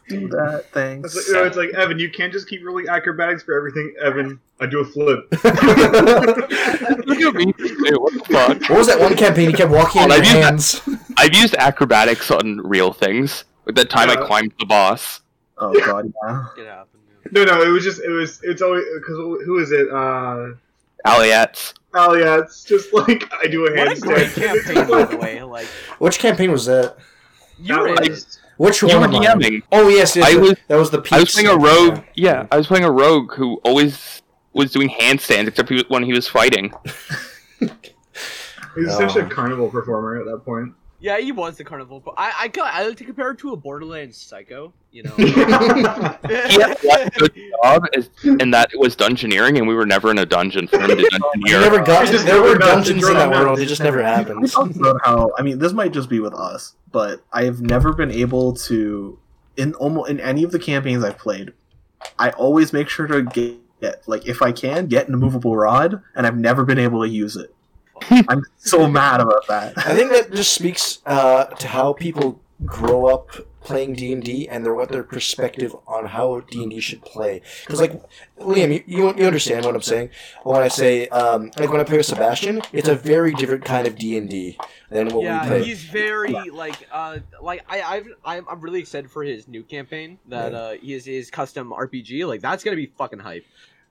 Do 0.09 0.29
that 0.29 0.65
thing. 0.73 1.03
It's 1.05 1.15
like, 1.17 1.27
you 1.27 1.33
know, 1.35 1.45
it's 1.45 1.57
like 1.57 1.71
Evan. 1.71 1.99
You 1.99 2.11
can't 2.11 2.33
just 2.33 2.49
keep 2.49 2.65
rolling 2.65 2.89
acrobatics 2.89 3.43
for 3.43 3.55
everything. 3.57 3.95
Evan, 4.03 4.41
I 4.61 4.67
do 4.67 4.81
a 4.81 4.85
flip. 4.85 5.27
Look 5.33 7.21
at 7.21 7.35
me. 7.35 7.53
Dude, 7.53 7.97
what 8.01 8.13
the 8.15 8.25
fuck? 8.31 8.61
What 8.71 8.79
was 8.79 8.87
that 8.89 9.01
one 9.01 9.17
campaign? 9.17 9.49
He 9.51 9.55
kept 9.57 9.71
walking 9.71 10.03
on 10.03 10.11
Oh, 10.13 10.15
your 10.17 10.25
I 10.25 10.27
used 10.27 10.37
that- 10.37 10.43
hands. 10.45 10.81
I've 11.17 11.35
used 11.35 11.55
acrobatics 11.55 12.31
on 12.31 12.59
real 12.59 12.93
things. 12.93 13.45
Like 13.67 13.77
that 13.77 13.91
time 13.91 14.09
Yeah. 14.09 14.15
I 14.23 14.27
climbed 14.27 14.53
the 14.59 14.67
boss. 14.67 15.21
Oh 15.59 15.73
god, 15.85 16.13
yeah. 16.25 16.47
It 16.59 16.67
happened. 16.67 16.89
No, 17.31 17.45
no, 17.45 17.63
it 17.63 17.69
was 17.69 17.85
just 17.85 18.01
it 18.03 18.11
was 18.11 18.41
it's 18.43 18.61
always 18.63 18.85
because 18.95 19.17
who 19.17 19.59
is 19.59 19.71
it? 19.73 19.89
Uh, 19.91 20.51
Alliats. 21.07 21.75
oh 21.95 22.15
yeah, 22.15 22.39
it's 22.39 22.65
just 22.65 22.93
like 22.95 23.25
I 23.33 23.47
do 23.47 23.67
a 23.67 23.75
What 23.77 23.97
a 23.97 24.01
great 24.01 24.27
handstand. 24.29 24.65
campaign, 24.65 24.91
by 24.91 25.05
the 25.05 25.17
way. 25.17 25.43
Like 25.43 25.67
Which 25.99 26.19
campaign 26.19 26.51
was 26.53 26.67
that? 26.67 26.97
you 27.59 27.79
were 27.79 27.89
in 27.89 27.95
was- 28.11 28.39
Which 28.57 28.83
You 28.83 28.89
one? 28.89 29.11
were? 29.13 29.19
DMing. 29.19 29.63
Oh 29.73 29.89
yes, 29.89 30.17
yes. 30.17 30.35
I 30.35 30.37
was- 30.39 30.55
that 30.69 30.77
was 30.77 30.91
the. 30.91 31.03
I 31.13 31.21
was 31.21 31.33
playing 31.33 31.49
a 31.49 31.57
rogue. 31.57 31.99
yeah. 32.15 32.33
Yeah, 32.43 32.47
I 32.51 32.57
was 32.57 32.67
playing 32.67 32.85
a 32.85 32.91
rogue 32.91 33.35
who 33.35 33.61
always 33.65 34.23
was 34.53 34.71
doing 34.71 34.89
handstands, 34.89 35.49
except 35.49 35.69
he 35.71 35.77
was, 35.77 35.85
when 35.89 36.03
he 36.03 36.13
was 36.13 36.29
fighting. 36.29 36.73
He's 38.75 38.87
essentially 38.89 39.23
such 39.23 39.31
a 39.33 39.35
carnival 39.35 39.69
performer 39.69 40.19
at 40.19 40.25
that 40.27 40.45
point. 40.45 40.73
Yeah, 41.03 41.19
he 41.19 41.33
was 41.33 41.57
the 41.57 41.65
carnival. 41.65 42.01
But 42.01 42.15
I, 42.17 42.33
I, 42.43 42.49
got- 42.49 42.73
I 42.73 42.87
like 42.87 42.97
to 42.99 43.05
compare 43.05 43.33
it 43.33 43.39
to 43.39 43.53
a 43.53 43.57
Borderlands 43.57 44.17
Psycho. 44.17 44.73
You 44.93 45.03
know. 45.03 45.15
He 45.19 46.61
had 46.61 47.13
good 47.15 47.35
job, 47.63 47.85
as, 47.97 48.11
and 48.25 48.53
that 48.55 48.71
was 48.75 48.95
dungeoneering, 48.97 49.59
and 49.59 49.67
we 49.67 49.75
were 49.75 49.87
never 49.87 50.11
in 50.11 50.19
a 50.19 50.27
dungeon 50.27 50.67
for 50.69 50.79
him 50.81 50.89
to 50.91 50.97
You 51.03 51.09
dungeoneer. 51.11 51.61
never 51.61 51.83
got. 51.83 52.07
Just 52.07 52.27
There 52.27 52.41
were 52.43 52.57
dungeons 52.57 53.07
in 53.07 53.15
that 53.15 53.31
world. 53.31 53.59
It 53.59 53.67
just 53.67 53.83
never 53.83 53.99
We 53.99 54.05
happened. 54.05 54.53
about 54.57 55.01
how 55.05 55.31
I 55.39 55.43
mean 55.43 55.59
this 55.59 55.73
might 55.73 55.93
just 55.93 56.09
be 56.09 56.21
with 56.21 56.35
us, 56.35 56.75
but 56.91 57.23
I 57.33 57.45
have 57.45 57.61
never 57.61 57.93
been 57.93 58.11
able 58.11 58.53
to 58.55 59.19
in 59.57 59.75
almost 59.75 60.11
in 60.11 60.21
any 60.21 60.45
of 60.45 60.53
the 60.53 60.59
campaigns 60.59 61.03
I've 61.05 61.19
played. 61.19 61.53
I 62.19 62.31
always 62.31 62.73
make 62.73 62.89
sure 62.89 63.07
to 63.07 63.23
get, 63.23 63.59
get 63.81 64.03
like 64.09 64.27
if 64.27 64.43
I 64.43 64.53
can 64.53 64.87
get 64.87 65.09
an 65.09 65.15
immovable 65.15 65.57
rod, 65.57 66.01
and 66.15 66.27
I've 66.27 66.37
never 66.39 66.65
been 66.65 66.79
able 66.79 67.03
to 67.03 67.09
use 67.09 67.37
it. 67.37 67.55
I'm 68.29 68.45
so 68.57 68.89
mad 68.89 69.21
about 69.21 69.47
that. 69.49 69.75
I 69.79 69.95
think 69.95 70.11
that 70.13 70.33
just 70.33 70.53
speaks 70.53 71.01
uh, 71.07 71.45
to 71.47 71.69
how 71.69 71.93
people 71.93 72.41
grow 72.65 73.07
up 73.07 73.29
playing 73.63 73.93
D 73.95 74.13
and 74.13 74.23
D 74.23 74.49
and 74.49 74.65
their 74.67 74.75
what 74.75 74.89
their 74.89 75.05
perspective 75.05 75.75
on 75.87 76.07
how 76.07 76.41
D 76.41 76.63
and 76.63 76.71
D 76.71 76.81
should 76.81 77.03
play. 77.03 77.43
Because 77.65 77.81
like 77.81 77.93
Liam, 78.39 78.73
you, 78.75 78.83
you 78.87 79.15
you 79.17 79.25
understand 79.27 79.65
what 79.65 79.75
I'm 79.77 79.83
saying 79.83 80.11
when 80.43 80.61
I 80.63 80.69
say 80.69 81.07
um, 81.09 81.51
like 81.57 81.71
when 81.71 81.81
I 81.81 81.85
play 81.85 81.97
with 81.99 82.07
Sebastian, 82.07 82.63
it's 82.73 82.89
a 82.89 82.95
very 82.97 83.33
different 83.35 83.65
kind 83.65 83.87
of 83.87 83.97
D 83.97 84.17
and 84.19 84.29
D 84.29 84.59
than 84.91 85.07
what 85.09 85.19
we 85.19 85.25
yeah, 85.25 85.47
play. 85.47 85.63
he's 85.65 85.85
very 85.85 86.33
like 86.51 86.89
uh 86.91 87.19
like 87.41 87.65
I 87.69 87.83
I've, 87.83 88.09
I'm 88.25 88.47
I'm 88.49 88.61
really 88.61 88.81
excited 88.81 89.11
for 89.11 89.23
his 89.23 89.47
new 89.47 89.63
campaign 89.63 90.19
that 90.29 90.53
Yeah. 90.53 90.59
uh 90.59 90.75
his 90.83 91.05
his 91.05 91.31
custom 91.31 91.71
RPG 91.73 92.27
like 92.27 92.41
that's 92.41 92.65
gonna 92.65 92.77
be 92.77 92.87
fucking 92.99 93.21
hype. 93.21 93.45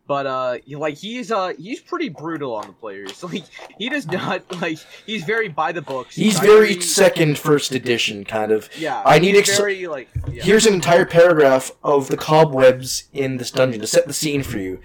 But 0.08 0.26
uh, 0.26 0.58
like 0.68 0.95
he's 0.97 1.32
uh 1.32 1.54
he's 1.58 1.80
pretty 1.80 2.10
brutal 2.10 2.54
on 2.56 2.68
the 2.68 2.74
players. 2.74 3.24
Like 3.32 3.43
he 3.78 3.88
does 3.88 4.06
not 4.08 4.43
like 4.62 4.80
he's 5.06 5.24
very 5.24 5.47
by 5.47 5.72
the 5.72 5.82
books. 5.82 6.16
He's 6.16 6.39
very 6.39 6.82
second, 6.82 7.38
first 7.38 7.72
edition 7.72 8.26
kind 8.26 8.52
of. 8.52 8.70
Yeah, 8.78 9.02
I 9.06 9.20
need 9.20 9.36
he's 9.36 9.49
ex- 9.49 9.58
very 9.58 9.88
like 9.88 10.10
yeah. 10.30 10.43
Here's 10.43 10.66
an 10.66 10.74
entire 10.74 11.06
paragraph 11.06 11.72
of 11.84 12.08
the 12.10 12.18
cobwebs 12.18 13.06
in 13.14 13.38
this 13.38 13.52
dungeon 13.52 13.80
to 13.82 13.88
set 13.88 14.08
the 14.08 14.14
scene 14.14 14.43
for 14.43 14.58
you, 14.58 14.82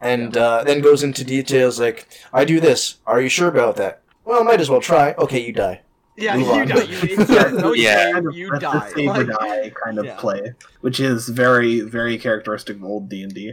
and 0.00 0.36
uh, 0.36 0.62
then 0.64 0.80
goes 0.82 1.02
into 1.02 1.24
details 1.24 1.80
like, 1.80 2.06
"I 2.32 2.44
do 2.44 2.60
this. 2.60 2.96
Are 3.06 3.20
you 3.20 3.28
sure 3.30 3.48
about 3.48 3.76
that? 3.76 4.02
Well, 4.24 4.44
might 4.44 4.60
as 4.60 4.68
well 4.68 4.80
try. 4.80 5.14
Okay, 5.14 5.40
you 5.46 5.52
die." 5.52 5.80
Yeah 6.16 6.36
move 6.36 6.46
you 6.46 6.52
on. 6.52 6.68
die. 6.68 6.82
You, 6.82 6.98
it's, 7.02 7.30
yeah, 7.36 7.50
no 7.50 7.72
Yeah. 7.72 8.12
save, 8.12 8.24
you 8.34 8.50
that's 8.50 8.62
die. 8.62 8.92
save 8.94 9.08
or 9.10 9.24
Like, 9.24 9.38
die 9.38 9.72
kind 9.84 9.98
of 9.98 10.04
yeah. 10.04 10.16
play, 10.16 10.54
which 10.80 11.00
is 11.00 11.28
very 11.28 11.80
very 11.80 12.18
characteristic 12.18 12.76
of 12.76 12.84
old 12.84 13.08
D 13.08 13.22
and 13.22 13.32
D. 13.34 13.52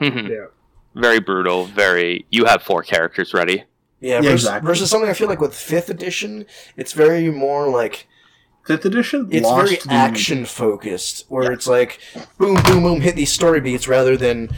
Mhm. 0.00 0.28
Yeah. 0.28 0.46
very 0.94 1.20
brutal. 1.20 1.64
Very. 1.66 2.26
You 2.30 2.44
have 2.46 2.62
four 2.62 2.82
characters 2.82 3.32
ready. 3.32 3.64
Yeah, 4.00 4.14
Yeah, 4.16 4.20
versus, 4.32 4.32
exactly. 4.46 4.66
versus 4.66 4.90
something 4.90 5.08
I 5.08 5.12
feel 5.14 5.28
like 5.28 5.40
with 5.40 5.54
fifth 5.54 5.88
edition, 5.90 6.44
it's 6.76 6.92
very 6.92 7.30
more 7.30 7.68
like 7.68 8.06
Fifth 8.66 8.84
edition, 8.84 9.26
it's 9.32 9.44
lost 9.44 9.64
very 9.70 9.76
the- 9.84 9.92
action 9.92 10.44
focused, 10.44 11.24
where 11.28 11.44
Yeah. 11.44 11.52
it's 11.52 11.66
like 11.66 11.98
boom, 12.38 12.54
boom, 12.64 12.82
boom, 12.84 13.00
hit 13.00 13.16
these 13.16 13.32
story 13.32 13.60
beats 13.60 13.88
rather 13.88 14.16
than 14.16 14.48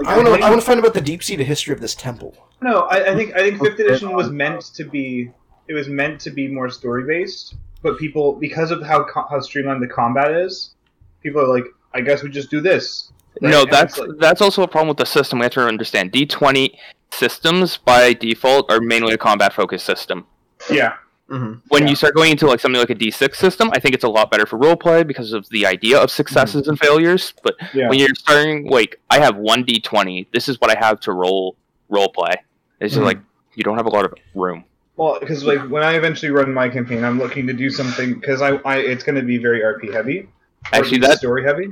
Like, 0.00 0.06
I 0.08 0.16
want 0.16 0.28
to 0.40 0.46
I 0.46 0.48
want 0.48 0.60
to 0.62 0.66
find 0.66 0.78
out 0.78 0.84
about 0.86 0.94
the 0.94 1.02
deep 1.02 1.22
seated 1.22 1.46
history 1.46 1.74
of 1.74 1.80
this 1.80 1.94
temple. 1.94 2.34
No, 2.62 2.80
I, 2.82 3.12
I 3.12 3.14
think 3.14 3.34
I 3.34 3.40
think 3.50 3.62
fifth 3.62 3.78
edition 3.78 4.14
was 4.14 4.30
meant 4.30 4.62
to 4.76 4.84
be 4.84 5.30
it 5.72 5.74
was 5.74 5.88
meant 5.88 6.20
to 6.20 6.30
be 6.30 6.46
more 6.48 6.68
story 6.70 7.04
based, 7.04 7.54
but 7.82 7.98
people 7.98 8.34
because 8.34 8.70
of 8.70 8.82
how 8.82 9.06
how 9.30 9.40
streamlined 9.40 9.82
the 9.82 9.86
combat 9.88 10.30
is, 10.32 10.74
people 11.22 11.40
are 11.40 11.48
like, 11.56 11.64
I 11.94 12.00
guess 12.00 12.22
we 12.22 12.28
just 12.30 12.50
do 12.50 12.60
this. 12.60 13.10
Right? 13.40 13.50
No, 13.50 13.62
And 13.62 13.70
that's 13.72 13.98
like- 13.98 14.10
that's 14.18 14.40
also 14.42 14.62
a 14.62 14.68
problem 14.68 14.88
with 14.88 14.98
the 14.98 15.06
system. 15.06 15.38
We 15.38 15.44
have 15.44 15.52
to 15.52 15.66
understand. 15.66 16.12
D 16.12 16.26
twenty 16.26 16.78
systems 17.10 17.78
by 17.78 18.12
default 18.12 18.70
are 18.70 18.80
mainly 18.80 19.12
a 19.14 19.18
combat 19.18 19.52
focused 19.52 19.84
system. 19.86 20.26
yeah, 20.70 20.92
Mhm. 21.30 21.60
When 21.68 21.82
Yeah. 21.84 21.88
you 21.90 21.96
start 21.96 22.14
going 22.14 22.30
into 22.30 22.46
like 22.46 22.60
something 22.60 22.78
like 22.78 22.90
a 22.90 22.94
D 22.94 23.10
six 23.10 23.38
system, 23.38 23.70
I 23.72 23.78
think 23.80 23.94
it's 23.94 24.04
a 24.04 24.08
lot 24.18 24.30
better 24.30 24.44
for 24.46 24.58
roleplay 24.58 25.06
because 25.06 25.32
of 25.32 25.48
the 25.48 25.64
idea 25.66 25.98
of 25.98 26.10
successes 26.10 26.68
and 26.68 26.78
failures. 26.78 27.32
But 27.42 27.54
yeah. 27.72 27.88
when 27.88 27.98
you're 27.98 28.14
starting, 28.14 28.68
like 28.78 29.00
I 29.10 29.18
have 29.18 29.36
one 29.36 29.64
D 29.64 29.80
twenty. 29.80 30.28
This 30.34 30.48
is 30.50 30.60
what 30.60 30.70
I 30.70 30.78
have 30.86 31.00
to 31.00 31.12
roll 31.12 31.56
roleplay. 31.90 32.34
It's 32.80 32.92
just 32.94 33.02
Mhm. 33.02 33.06
like 33.10 33.18
you 33.54 33.64
don't 33.64 33.76
have 33.76 33.86
a 33.86 33.90
lot 33.90 34.04
of 34.04 34.12
room. 34.34 34.64
Well, 34.96 35.18
because 35.20 35.42
like 35.44 35.60
when 35.68 35.82
I 35.82 35.94
eventually 35.94 36.30
run 36.30 36.52
my 36.52 36.68
campaign, 36.68 37.02
I'm 37.04 37.18
looking 37.18 37.46
to 37.46 37.52
do 37.52 37.70
something 37.70 38.14
because 38.14 38.42
I, 38.42 38.56
I 38.64 38.76
it's 38.78 39.02
going 39.04 39.16
to 39.16 39.22
be 39.22 39.38
very 39.38 39.60
RP 39.60 39.92
heavy. 39.92 40.20
or 40.20 40.26
Actually, 40.72 40.78
at 40.78 40.90
least 40.90 41.02
that 41.02 41.18
story 41.18 41.44
heavy. 41.44 41.68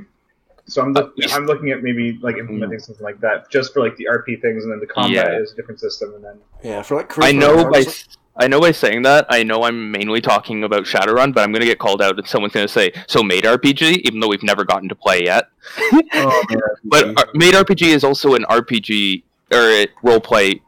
So 0.65 0.81
I'm 0.81 0.93
look, 0.93 1.13
Uh, 1.23 1.27
I'm 1.31 1.45
looking 1.45 1.69
at 1.71 1.83
maybe 1.83 2.17
like 2.21 2.37
implementing 2.37 2.79
something 2.79 3.03
like 3.03 3.19
that 3.21 3.49
just 3.51 3.73
for 3.73 3.79
like 3.81 3.95
the 3.97 4.07
RP 4.11 4.41
things, 4.41 4.63
and 4.63 4.71
then 4.71 4.79
the 4.79 4.87
combat 4.87 5.33
Yeah. 5.33 5.39
is 5.39 5.51
a 5.53 5.55
different 5.55 5.79
system, 5.79 6.13
and 6.15 6.23
then 6.23 6.37
Yeah, 6.63 6.81
for 6.81 6.95
like. 6.95 7.17
I 7.19 7.31
know 7.31 7.55
by 7.57 7.63
regardless- 7.79 8.07
I 8.37 8.47
know 8.47 8.61
by 8.61 8.71
saying 8.71 9.01
that 9.03 9.25
I 9.29 9.43
know 9.43 9.63
I'm 9.63 9.91
mainly 9.91 10.21
talking 10.21 10.63
about 10.63 10.83
Shadowrun, 10.85 11.33
but 11.33 11.41
I'm 11.41 11.51
gonna 11.51 11.65
get 11.65 11.79
called 11.79 12.01
out 12.01 12.17
and 12.17 12.25
someone's 12.27 12.53
gonna 12.53 12.67
say, 12.67 12.91
"So 13.07 13.21
Maid 13.21 13.43
RPG," 13.45 14.01
even 14.05 14.19
though 14.21 14.29
we've 14.29 14.41
never 14.41 14.63
gotten 14.63 14.87
to 14.89 14.95
play 14.95 15.23
yet. 15.25 15.49
Oh, 16.13 16.43
But 16.85 17.17
uh, 17.19 17.25
Maid 17.33 17.53
RPG 17.55 17.87
is 17.89 18.03
also 18.03 18.33
an 18.35 18.45
RPG 18.45 19.23
or 19.51 19.85
role 20.01 20.21
play, 20.21 20.61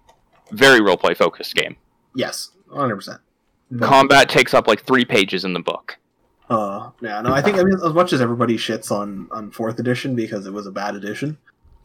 very 0.51 0.81
role 0.81 0.97
play 0.97 1.13
focused 1.13 1.55
game. 1.55 1.77
Yes, 2.15 2.51
100. 2.67 2.95
percent 2.95 3.21
Combat 3.81 4.29
takes 4.29 4.53
up 4.53 4.67
like 4.67 4.85
three 4.85 5.03
pages 5.05 5.45
in 5.45 5.53
the 5.53 5.59
book. 5.59 5.97
Uh, 6.49 6.91
yeah, 7.01 7.21
no, 7.21 7.33
I 7.33 7.41
think 7.41 7.57
I 7.57 7.63
mean 7.63 7.73
as 7.83 7.93
much 7.93 8.13
as 8.13 8.21
everybody 8.21 8.55
shits 8.57 8.91
on 8.91 9.27
on 9.31 9.49
fourth 9.51 9.79
edition 9.79 10.15
because 10.15 10.45
it 10.45 10.53
was 10.53 10.67
a 10.67 10.71
bad 10.71 10.95
edition. 10.95 11.37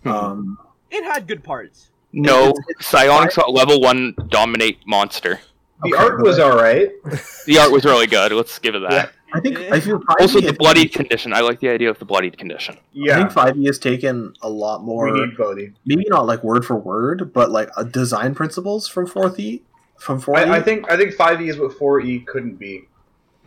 Hmm. 0.03 0.09
Um, 0.09 0.59
It 0.91 1.05
had 1.05 1.27
good 1.27 1.43
parts. 1.45 1.91
No, 2.13 2.49
It's- 2.49 2.59
it's- 2.71 2.87
Psionics 2.87 3.39
level 3.49 3.81
one 3.81 4.15
dominate 4.29 4.79
monster. 4.87 5.41
the 5.83 5.95
Okay, 5.95 6.03
art 6.05 6.23
was 6.23 6.39
all 6.39 6.57
right. 6.57 6.91
The 7.47 7.59
art 7.59 7.71
was 7.71 7.85
really 7.85 8.07
good. 8.07 8.33
Let's 8.33 8.59
give 8.59 8.75
it 8.75 8.81
that. 8.89 9.13
I 9.33 9.41
think 9.41 9.59
I 9.71 9.79
feel 9.81 10.03
Also, 10.19 10.41
the 10.41 10.53
bloodied 10.55 10.93
condition. 10.93 11.33
I 11.35 11.41
like 11.41 11.61
the 11.61 11.69
idea 11.69 11.91
of 11.91 11.99
the 11.99 12.05
bloodied 12.07 12.37
condition. 12.39 12.77
Yeah, 12.93 13.15
I 13.15 13.17
think 13.21 13.31
5e 13.33 13.67
has 13.67 13.79
taken 13.79 14.33
a 14.43 14.49
lot 14.49 14.83
more. 14.83 15.13
we 15.13 15.21
need 15.27 15.37
bloody. 15.37 15.73
maybe 15.87 16.05
not 16.09 16.27
like 16.27 16.43
word 16.43 16.65
for 16.65 16.77
word, 16.77 17.33
but 17.35 17.51
like 17.51 17.69
uh, 17.77 17.83
design 17.85 18.35
principles 18.35 18.89
from 18.89 19.07
fourth 19.07 19.39
E. 19.39 19.63
From 19.99 20.21
four. 20.21 20.37
I, 20.37 20.57
I 20.59 20.61
think 20.63 20.91
I 20.91 20.97
think 20.97 21.15
five 21.15 21.41
E 21.43 21.49
is 21.49 21.59
what 21.59 21.73
four 21.77 22.01
E 22.01 22.21
couldn't 22.21 22.57
be. 22.57 22.85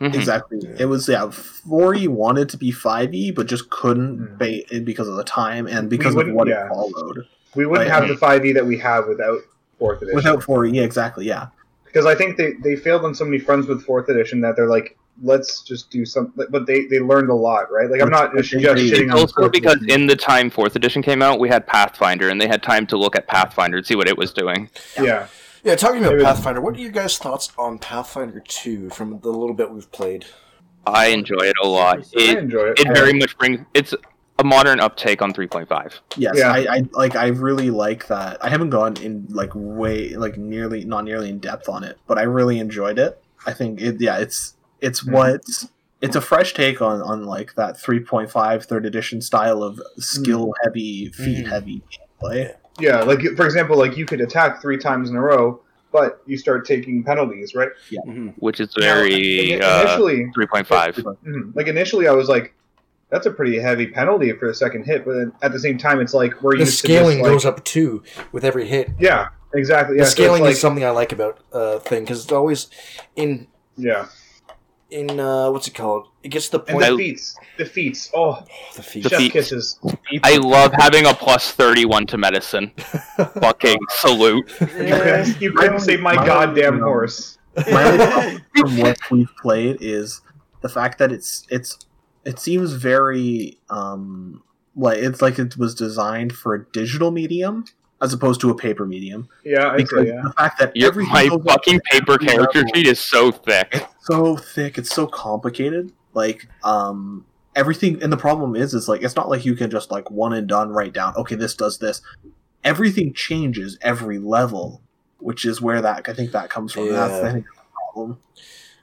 Mhm. 0.00 0.14
exactly. 0.14 0.58
It 0.78 0.86
was 0.86 1.08
yeah. 1.08 1.30
Four 1.30 1.94
E 1.94 2.08
wanted 2.08 2.48
to 2.50 2.56
be 2.56 2.70
five 2.72 3.14
E, 3.14 3.30
but 3.30 3.46
just 3.46 3.70
couldn't 3.70 4.38
Mm. 4.38 4.84
because 4.84 5.08
of 5.08 5.16
the 5.16 5.24
time 5.24 5.66
and 5.66 5.88
because 5.88 6.14
of 6.16 6.28
what 6.32 6.48
yeah. 6.48 6.66
it 6.66 6.68
followed. 6.68 7.26
We 7.54 7.66
wouldn't 7.66 7.88
Right. 7.90 8.00
have 8.00 8.08
the 8.08 8.16
five 8.16 8.44
E 8.44 8.52
that 8.52 8.66
we 8.66 8.78
have 8.78 9.06
without 9.06 9.38
fourth 9.78 10.02
edition. 10.02 10.16
Without 10.16 10.42
four 10.42 10.64
E, 10.66 10.70
yeah, 10.72 10.82
exactly. 10.82 11.26
Yeah. 11.26 11.46
because 11.84 12.06
I 12.06 12.14
think 12.14 12.36
they, 12.38 12.54
they 12.64 12.74
failed 12.74 13.04
on 13.04 13.14
so 13.14 13.24
many 13.24 13.38
fronts 13.38 13.68
with 13.68 13.82
fourth 13.84 14.08
edition 14.08 14.40
that 14.40 14.56
they're 14.56 14.66
like, 14.68 14.96
let's 15.22 15.60
just 15.62 15.90
do 15.90 16.06
something. 16.06 16.46
But 16.50 16.66
they, 16.66 16.86
they 16.86 16.98
learned 17.00 17.28
a 17.28 17.34
lot, 17.34 17.70
right? 17.70 17.88
Like 17.90 18.00
I'm 18.00 18.08
not 18.08 18.34
just, 18.34 18.50
they- 18.52 18.60
just 18.60 18.76
they- 18.76 18.90
shitting 18.90 19.12
on 19.12 19.18
Also, 19.20 19.48
because 19.50 19.74
edition. 19.74 20.00
in 20.00 20.06
the 20.06 20.16
time 20.16 20.48
fourth 20.50 20.74
edition 20.74 21.02
came 21.02 21.20
out, 21.22 21.38
we 21.38 21.48
had 21.50 21.66
Pathfinder, 21.66 22.28
and 22.30 22.40
they 22.40 22.48
had 22.48 22.62
time 22.62 22.86
to 22.88 22.96
look 22.96 23.14
at 23.14 23.26
Pathfinder 23.28 23.76
and 23.76 23.86
see 23.86 23.94
what 23.94 24.08
it 24.08 24.16
was 24.16 24.32
doing. 24.32 24.70
yeah, 24.96 25.02
Yeah, 25.02 25.26
talking 25.76 26.04
about 26.04 26.20
Pathfinder, 26.20 26.60
what 26.60 26.74
are 26.76 26.80
your 26.80 26.90
guys' 26.90 27.18
thoughts 27.18 27.52
on 27.58 27.78
Pathfinder 27.78 28.40
2 28.40 28.90
from 28.90 29.20
the 29.20 29.30
little 29.30 29.54
bit 29.54 29.70
we've 29.70 29.90
played? 29.92 30.24
I 30.86 31.06
enjoy 31.08 31.38
it 31.44 31.56
a 31.62 31.66
lot. 31.68 31.98
I 31.98 32.02
It 32.20 32.38
enjoy 32.38 32.70
it. 32.70 32.80
it 32.80 32.88
very 32.94 33.12
much 33.12 33.38
brings 33.38 33.60
it's 33.74 33.94
a 34.38 34.44
modern 34.44 34.80
uptake 34.80 35.22
on 35.22 35.32
3.5. 35.32 35.92
Yes, 36.16 36.34
Yeah. 36.36 36.50
I, 36.52 36.66
I 36.68 36.82
like. 36.92 37.14
I 37.14 37.28
really 37.28 37.70
like 37.70 38.08
that. 38.08 38.44
I 38.44 38.48
haven't 38.48 38.70
gone 38.70 38.96
in 38.96 39.26
like 39.30 39.50
way 39.54 40.16
like 40.16 40.36
nearly 40.36 40.84
not 40.84 41.04
nearly 41.04 41.28
in 41.28 41.38
depth 41.38 41.68
on 41.68 41.84
it, 41.84 41.98
but 42.08 42.18
I 42.18 42.22
really 42.22 42.58
enjoyed 42.58 42.98
it. 42.98 43.22
I 43.46 43.52
think 43.52 43.80
it. 43.80 44.00
Yeah, 44.00 44.18
it's 44.18 44.56
it's 44.80 45.04
Mhm. 45.04 45.12
what 45.12 45.42
it's 46.00 46.16
a 46.16 46.20
fresh 46.20 46.54
take 46.54 46.82
on 46.82 47.00
on 47.02 47.24
like 47.24 47.54
that 47.54 47.76
3.5 47.80 48.64
third 48.64 48.84
edition 48.84 49.20
style 49.20 49.62
of 49.62 49.80
skill 49.98 50.52
heavy, 50.64 51.10
feat 51.10 51.44
Mhm. 51.46 51.48
heavy 51.48 51.82
gameplay. 52.20 52.54
Yeah, 52.82 53.00
like 53.02 53.20
for 53.36 53.44
example, 53.46 53.76
like 53.78 53.96
you 53.96 54.04
could 54.06 54.20
attack 54.20 54.60
three 54.60 54.76
times 54.78 55.08
in 55.10 55.16
a 55.16 55.20
row, 55.20 55.60
but 55.92 56.20
you 56.26 56.36
start 56.36 56.66
taking 56.66 57.02
penalties, 57.04 57.54
right? 57.54 57.70
Yeah. 57.90 58.00
Which 58.36 58.60
is 58.60 58.74
Now, 58.76 58.94
very 58.94 59.12
ini- 59.12 59.62
uh, 59.62 59.82
initially, 59.82 60.26
3.5. 60.36 60.94
mhm, 61.24 61.54
like 61.54 61.68
initially, 61.68 62.08
I 62.08 62.12
was 62.12 62.28
like, 62.28 62.54
that's 63.10 63.26
a 63.26 63.30
pretty 63.30 63.58
heavy 63.58 63.86
penalty 63.86 64.32
for 64.32 64.48
the 64.48 64.54
second 64.54 64.84
hit, 64.84 65.04
but 65.04 65.12
then 65.14 65.32
at 65.42 65.52
the 65.52 65.58
same 65.60 65.76
time, 65.78 66.00
it's 66.00 66.14
like 66.14 66.40
we're 66.42 66.52
The 66.56 66.60
used 66.60 66.78
scaling 66.78 67.18
to 67.18 67.22
just, 67.22 67.22
like, 67.24 67.32
goes 67.32 67.44
up 67.44 67.64
too 67.64 68.02
with 68.32 68.42
every 68.44 68.66
hit. 68.66 68.90
Yeah, 68.98 69.28
exactly. 69.54 69.96
Yeah, 69.96 70.04
the 70.04 70.10
so 70.10 70.14
scaling 70.14 70.42
like, 70.42 70.52
is 70.52 70.60
something 70.60 70.84
I 70.84 70.90
like 70.90 71.12
about 71.12 71.38
uh 71.52 71.78
thing 71.80 72.04
because 72.04 72.22
it's 72.24 72.32
always 72.32 72.68
in 73.16 73.48
yeah, 73.76 74.06
in 74.92 75.18
uh 75.18 75.50
what's 75.50 75.66
it 75.66 75.74
called? 75.74 76.08
It 76.22 76.28
gets 76.28 76.48
to 76.50 76.58
the 76.58 76.64
and 76.64 76.74
point. 76.78 76.86
the 76.90 76.96
feats, 76.96 77.36
the 77.58 77.64
feats. 77.64 78.10
Oh, 78.14 78.38
Oh, 78.40 78.44
the 78.76 78.82
feet. 78.82 79.02
The 79.04 79.08
chef 79.08 79.18
feats. 79.18 79.32
kisses. 79.32 79.78
I 80.22 80.36
love 80.36 80.72
having 80.74 81.06
a 81.06 81.14
plus 81.14 81.50
31 81.52 82.06
to 82.06 82.18
medicine. 82.18 82.70
Fucking 83.40 83.78
salute. 83.90 84.48
You 84.60 84.66
couldn't, 84.66 85.40
you 85.40 85.52
couldn't 85.52 85.80
save 85.80 86.00
my 86.00 86.14
my- 86.14 86.26
goddamn 86.26 86.78
my- 86.80 86.86
horse. 86.86 87.38
My 87.70 87.84
only 87.90 88.06
problem 88.06 88.42
from 88.56 88.76
what 88.78 88.98
we've 89.10 89.36
played 89.40 89.78
is 89.80 90.20
the 90.60 90.68
fact 90.68 90.98
that 90.98 91.10
it's 91.12 91.46
it's 91.50 91.78
it 92.24 92.38
seems 92.38 92.72
very 92.72 93.58
um 93.68 94.42
like 94.76 94.98
it's 94.98 95.20
like 95.20 95.38
it 95.38 95.56
was 95.58 95.74
designed 95.74 96.32
for 96.32 96.54
a 96.54 96.64
digital 96.72 97.10
medium 97.10 97.64
as 98.00 98.12
opposed 98.12 98.40
to 98.40 98.50
a 98.50 98.54
paper 98.54 98.86
medium. 98.86 99.28
Yeah, 99.44 99.68
I'd 99.68 99.76
Because 99.78 100.06
say 100.06 100.12
yeah. 100.14 100.22
the 100.24 100.32
fact 100.32 100.58
that 100.60 100.74
Your, 100.76 100.88
everything 100.88 101.12
my 101.12 101.28
fucking 101.46 101.80
paper 101.90 102.16
character 102.18 102.60
level. 102.60 102.72
sheet 102.74 102.86
is 102.86 102.98
so 102.98 103.30
thick. 103.30 103.86
It's 104.02 104.06
so 104.08 104.36
thick 104.36 104.78
it's 104.78 104.90
so 104.94 105.06
complicated 105.06 105.92
like 106.14 106.48
um 106.64 107.24
everything 107.54 108.02
and 108.02 108.12
the 108.12 108.16
problem 108.16 108.56
is 108.56 108.74
is 108.74 108.88
like 108.88 109.02
it's 109.02 109.14
not 109.16 109.28
like 109.28 109.44
you 109.44 109.54
can 109.54 109.70
just 109.70 109.90
like 109.90 110.10
one 110.10 110.32
and 110.32 110.48
done 110.48 110.70
write 110.70 110.92
down 110.92 111.14
okay 111.16 111.34
this 111.34 111.54
does 111.54 111.78
this 111.78 112.00
everything 112.64 113.12
changes 113.12 113.78
every 113.82 114.18
level 114.18 114.80
which 115.18 115.44
is 115.44 115.60
where 115.60 115.80
that 115.80 116.08
i 116.08 116.12
think 116.12 116.32
that 116.32 116.50
comes 116.50 116.72
from 116.72 116.88
that's 116.90 117.12
Yeah. 117.22 117.28
i 117.28 117.32
think 117.32 117.44
the 117.46 117.62
problem 117.92 118.18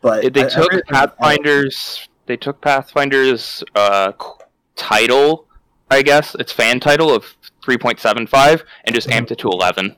but 0.01 0.33
they 0.33 0.45
I- 0.45 0.49
took 0.49 0.71
everything- 0.71 0.93
Pathfinder's. 0.93 2.07
They 2.25 2.37
took 2.37 2.61
Pathfinder's 2.61 3.63
uh, 3.73 4.11
title, 4.75 5.47
I 5.89 6.03
guess 6.03 6.35
its 6.35 6.51
fan 6.51 6.79
title 6.79 7.09
of 7.11 7.25
3.75, 7.63 8.61
and 8.85 8.93
just 8.93 9.07
amped 9.09 9.31
it 9.31 9.39
to 9.39 9.49
11. 9.49 9.95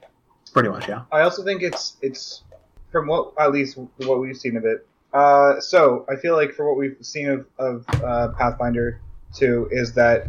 pretty 0.54 0.70
much 0.70 0.88
yeah 0.88 1.02
I 1.12 1.22
also 1.22 1.44
think 1.44 1.62
it's 1.62 1.98
it's 2.02 2.44
from 2.92 3.08
what 3.08 3.34
at 3.38 3.52
least 3.52 3.78
what 3.98 4.20
we've 4.22 4.36
seen 4.38 4.56
of 4.58 4.64
it. 4.66 4.88
Uh, 5.14 5.59
so 5.59 6.05
I 6.09 6.16
feel 6.16 6.36
like 6.36 6.53
for 6.53 6.68
what 6.68 6.78
we've 6.78 6.95
seen 7.01 7.28
of, 7.30 7.45
of 7.57 7.86
uh, 8.03 8.30
Pathfinder 8.38 8.99
2 9.36 9.70
is 9.72 9.93
that 9.93 10.28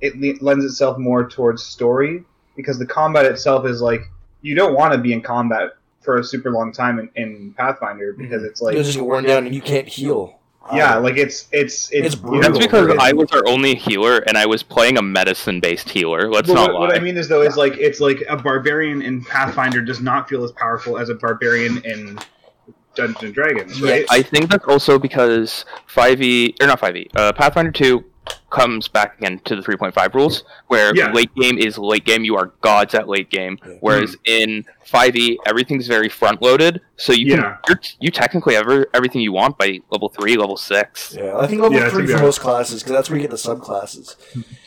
it 0.00 0.16
le- 0.18 0.44
lends 0.44 0.64
itself 0.64 0.98
more 0.98 1.28
towards 1.28 1.62
story 1.62 2.24
because 2.56 2.78
the 2.78 2.86
combat 2.86 3.24
itself 3.26 3.64
is 3.66 3.80
like 3.80 4.00
you 4.42 4.54
don't 4.54 4.74
want 4.74 4.92
to 4.92 4.98
be 4.98 5.12
in 5.12 5.20
combat 5.22 5.70
for 6.02 6.18
a 6.18 6.24
super 6.24 6.50
long 6.50 6.72
time 6.72 6.98
in, 6.98 7.08
in 7.16 7.54
Pathfinder 7.56 8.12
because 8.12 8.42
it's 8.42 8.60
like 8.60 8.74
You'll 8.74 8.84
just 8.84 8.98
worn 9.00 9.24
down 9.24 9.46
and 9.46 9.54
you 9.54 9.62
can't 9.62 9.88
heal. 9.88 10.38
yeah, 10.74 10.96
Uh, 10.96 11.00
like 11.00 11.16
it's 11.16 11.48
it's 11.52 11.90
it's, 11.92 12.06
It's 12.08 12.14
brutal. 12.14 12.40
That's 12.42 12.58
because 12.58 12.88
it's- 12.88 13.00
I 13.00 13.12
was 13.12 13.30
our 13.32 13.42
only 13.46 13.74
healer, 13.74 14.18
and 14.26 14.36
I 14.36 14.46
was 14.46 14.62
playing 14.62 14.98
a 14.98 15.02
medicine-based 15.02 15.88
healer. 15.88 16.28
Let's 16.28 16.48
But 16.48 16.54
not 16.54 16.72
what, 16.72 16.74
lie. 16.74 16.86
what 16.88 16.96
I 16.96 17.00
mean 17.00 17.16
is 17.16 17.28
though 17.28 17.42
is 17.42 17.56
like 17.56 17.74
it's 17.78 18.00
like 18.00 18.22
a 18.28 18.36
barbarian 18.36 19.00
in 19.00 19.24
Pathfinder 19.24 19.80
does 19.80 20.00
not 20.00 20.28
feel 20.28 20.42
as 20.44 20.52
powerful 20.52 20.98
as 20.98 21.08
a 21.08 21.14
barbarian 21.14 21.78
in 21.84 22.18
Dungeons 22.94 23.22
and 23.22 23.34
Dragons, 23.34 23.80
right? 23.82 24.06
I 24.10 24.22
think 24.22 24.50
that's 24.50 24.64
also 24.66 24.98
because 24.98 25.64
5e 25.88 26.62
or 26.62 26.66
not 26.66 26.80
5e, 26.80 27.08
uh, 27.16 27.32
Pathfinder 27.32 27.72
2 27.72 28.04
comes 28.50 28.86
back 28.86 29.18
again 29.18 29.40
to 29.44 29.56
the 29.56 29.62
3.5 29.62 30.14
rules, 30.14 30.44
where 30.68 30.94
Yeah. 30.94 31.12
late 31.12 31.34
game 31.34 31.58
is 31.58 31.76
late 31.76 32.04
game. 32.04 32.24
You 32.24 32.36
are 32.36 32.52
gods 32.60 32.94
at 32.94 33.08
late 33.08 33.28
game. 33.28 33.58
Yeah. 33.66 33.74
Whereas 33.80 34.14
hmm. 34.14 34.18
in 34.26 34.64
5e, 34.86 35.38
everything's 35.46 35.88
very 35.88 36.08
front 36.08 36.40
loaded, 36.40 36.80
so 36.96 37.12
you 37.12 37.26
Yeah. 37.26 37.36
can 37.36 37.56
you're, 37.68 37.80
you 38.00 38.10
technically 38.10 38.54
have 38.54 38.68
everything 38.94 39.22
you 39.22 39.32
want 39.32 39.58
by 39.58 39.80
level 39.90 40.08
three, 40.08 40.36
level 40.36 40.56
six. 40.56 41.16
Yeah, 41.18 41.36
I 41.36 41.46
think 41.46 41.62
level 41.62 41.78
Yeah, 41.78 41.88
three 41.88 42.06
for 42.06 42.18
most 42.18 42.40
classes 42.40 42.82
because 42.82 42.92
that's 42.92 43.10
where 43.10 43.18
you 43.18 43.22
get 43.22 43.30
the 43.30 43.36
subclasses. 43.36 44.14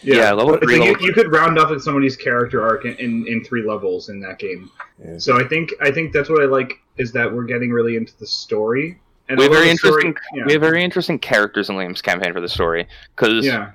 Yeah, 0.01 0.31
level 0.33 0.53
But 0.53 0.63
three, 0.63 0.77
so 0.77 0.83
you, 0.83 0.97
you 0.99 1.13
could 1.13 1.31
round 1.31 1.57
off 1.57 1.71
at 1.71 1.79
somebody's 1.81 2.17
character 2.17 2.61
arc 2.61 2.85
in, 2.85 2.95
in, 2.95 3.27
in 3.27 3.43
three 3.43 3.65
levels 3.65 4.09
in 4.09 4.19
that 4.21 4.37
game. 4.37 4.69
Yeah. 5.03 5.17
So 5.17 5.39
I 5.39 5.47
think 5.47 5.71
I 5.79 5.91
think 5.91 6.11
that's 6.11 6.29
what 6.29 6.41
I 6.41 6.45
like 6.45 6.73
is 6.97 7.11
that 7.13 7.31
we're 7.31 7.45
getting 7.45 7.71
really 7.71 7.95
into 7.95 8.17
the 8.17 8.27
story. 8.27 8.99
And 9.29 9.37
We 9.37 9.43
have 9.45 9.51
very 9.53 9.69
the 9.71 9.77
story- 9.77 10.05
interesting. 10.05 10.15
yeah, 10.35 10.45
We 10.45 10.53
have 10.53 10.61
very 10.61 10.83
interesting 10.83 11.19
characters 11.19 11.69
in 11.69 11.75
Liam's 11.75 12.01
campaign 12.01 12.33
for 12.33 12.41
the 12.41 12.47
story 12.49 12.87
because 13.15 13.45
yeah, 13.45 13.71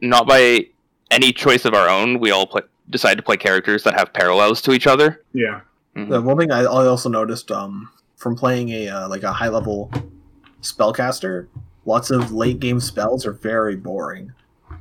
not 0.00 0.26
by 0.26 0.66
any 1.10 1.32
choice 1.32 1.64
of 1.64 1.74
our 1.74 1.88
own, 1.88 2.18
we 2.18 2.30
all 2.30 2.46
play, 2.46 2.62
decide 2.90 3.16
to 3.16 3.22
play 3.22 3.36
characters 3.36 3.84
that 3.84 3.94
have 3.98 4.12
parallels 4.12 4.60
to 4.62 4.72
each 4.72 4.86
other. 4.86 5.22
yeah. 5.32 5.60
the 5.94 6.20
one 6.20 6.36
thing 6.38 6.50
I, 6.50 6.60
I 6.60 6.86
also 6.86 7.08
noticed 7.10 7.50
um 7.50 7.90
from 8.16 8.34
playing 8.34 8.70
a 8.70 8.88
uh, 8.88 9.08
like 9.08 9.22
a 9.24 9.32
high 9.32 9.48
level 9.48 9.90
spellcaster 10.62 11.48
lots 11.84 12.10
of 12.10 12.32
late 12.32 12.60
game 12.60 12.80
spells 12.80 13.26
are 13.26 13.32
very 13.32 13.76
boring 13.76 14.32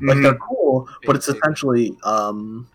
like 0.01 0.17
Mhm. 0.17 0.23
they're 0.23 0.35
cool 0.37 0.87
but 1.05 1.15
it's 1.15 1.27
essentially 1.27 1.97
um 2.03 2.67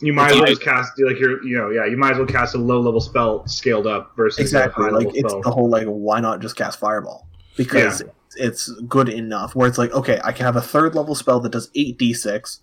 You 0.00 0.12
might 0.12 0.30
as 0.32 0.36
well 0.38 0.46
just 0.46 0.62
cast 0.62 0.92
like 1.00 1.18
you're 1.18 1.42
you 1.44 1.56
know 1.58 1.70
yeah 1.70 1.84
you 1.84 1.96
might 1.96 2.12
as 2.12 2.18
well 2.18 2.26
cast 2.26 2.54
a 2.54 2.58
low 2.58 2.80
level 2.80 3.00
spell 3.00 3.46
scaled 3.48 3.86
up 3.86 4.14
versus 4.16 4.38
exactly 4.38 4.84
a 4.86 4.88
high 4.90 4.94
like 4.94 5.06
level 5.06 5.12
it's 5.20 5.30
spell. 5.30 5.42
the 5.42 5.50
whole 5.50 5.68
like 5.68 5.86
why 5.86 6.20
not 6.20 6.40
just 6.40 6.54
cast 6.56 6.78
fireball 6.78 7.26
because 7.56 8.02
it's 8.36 8.70
good 8.88 9.08
enough 9.08 9.56
where 9.56 9.66
it's 9.66 9.78
like 9.78 9.90
okay 9.92 10.20
i 10.22 10.30
can 10.30 10.44
have 10.46 10.54
a 10.54 10.60
third 10.60 10.94
level 10.94 11.14
spell 11.16 11.40
that 11.40 11.50
does 11.50 11.68
8d6 11.70 12.60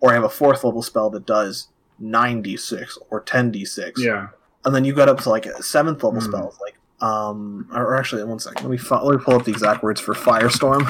or 0.00 0.10
i 0.10 0.14
have 0.14 0.22
a 0.22 0.28
fourth 0.28 0.62
level 0.62 0.80
spell 0.82 1.10
that 1.10 1.26
does 1.26 1.68
9d6 2.00 2.98
or 3.10 3.20
10d6 3.22 3.92
yeah, 3.98 4.28
and 4.64 4.74
then 4.74 4.84
you 4.84 4.92
got 4.94 5.08
up 5.08 5.20
to 5.22 5.30
like 5.30 5.46
a 5.46 5.62
seventh 5.62 6.04
level 6.04 6.20
Hmm. 6.20 6.26
spells 6.30 6.58
like 6.60 6.76
um 7.00 7.68
or 7.74 7.96
actually 7.96 8.22
one 8.24 8.38
second 8.38 8.62
let 8.62 8.70
me 8.70 8.76
fi- 8.78 9.00
let 9.02 9.18
me 9.18 9.22
pull 9.24 9.34
up 9.34 9.44
the 9.44 9.50
exact 9.50 9.82
words 9.82 10.00
for 10.00 10.14
firestorm 10.14 10.80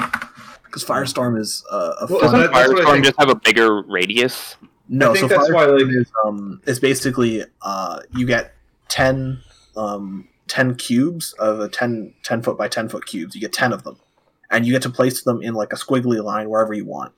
because 0.65 0.83
Firestorm 0.83 1.39
is 1.39 1.63
uh, 1.71 1.93
a 2.01 2.07
Well, 2.07 2.19
fun. 2.19 2.39
that- 2.41 2.51
that's 2.51 2.69
Firestorm 2.73 3.03
just 3.03 3.15
have 3.19 3.29
a 3.29 3.35
bigger 3.35 3.81
radius. 3.83 4.57
No, 4.89 5.13
so 5.13 5.27
that's 5.27 5.51
why, 5.51 5.65
Firestorm 5.65 5.87
like- 5.87 5.95
is 5.95 6.11
um 6.25 6.61
is 6.65 6.79
basically 6.79 7.43
uh 7.61 8.01
you 8.15 8.25
get 8.25 8.53
10 8.89 9.41
um 9.75 10.27
10 10.47 10.75
cubes 10.75 11.33
of 11.33 11.59
a 11.59 11.67
10, 11.67 12.13
10 12.23 12.41
foot 12.41 12.57
by 12.57 12.67
ten 12.69 12.87
foot 12.87 13.05
cubes. 13.05 13.35
You 13.35 13.41
get 13.41 13.51
ten 13.51 13.73
of 13.73 13.83
them, 13.83 13.97
and 14.49 14.65
you 14.65 14.71
get 14.71 14.81
to 14.83 14.89
place 14.89 15.21
them 15.23 15.41
in 15.41 15.53
like 15.53 15.73
a 15.73 15.75
squiggly 15.75 16.23
line 16.23 16.49
wherever 16.49 16.73
you 16.73 16.85
want. 16.85 17.13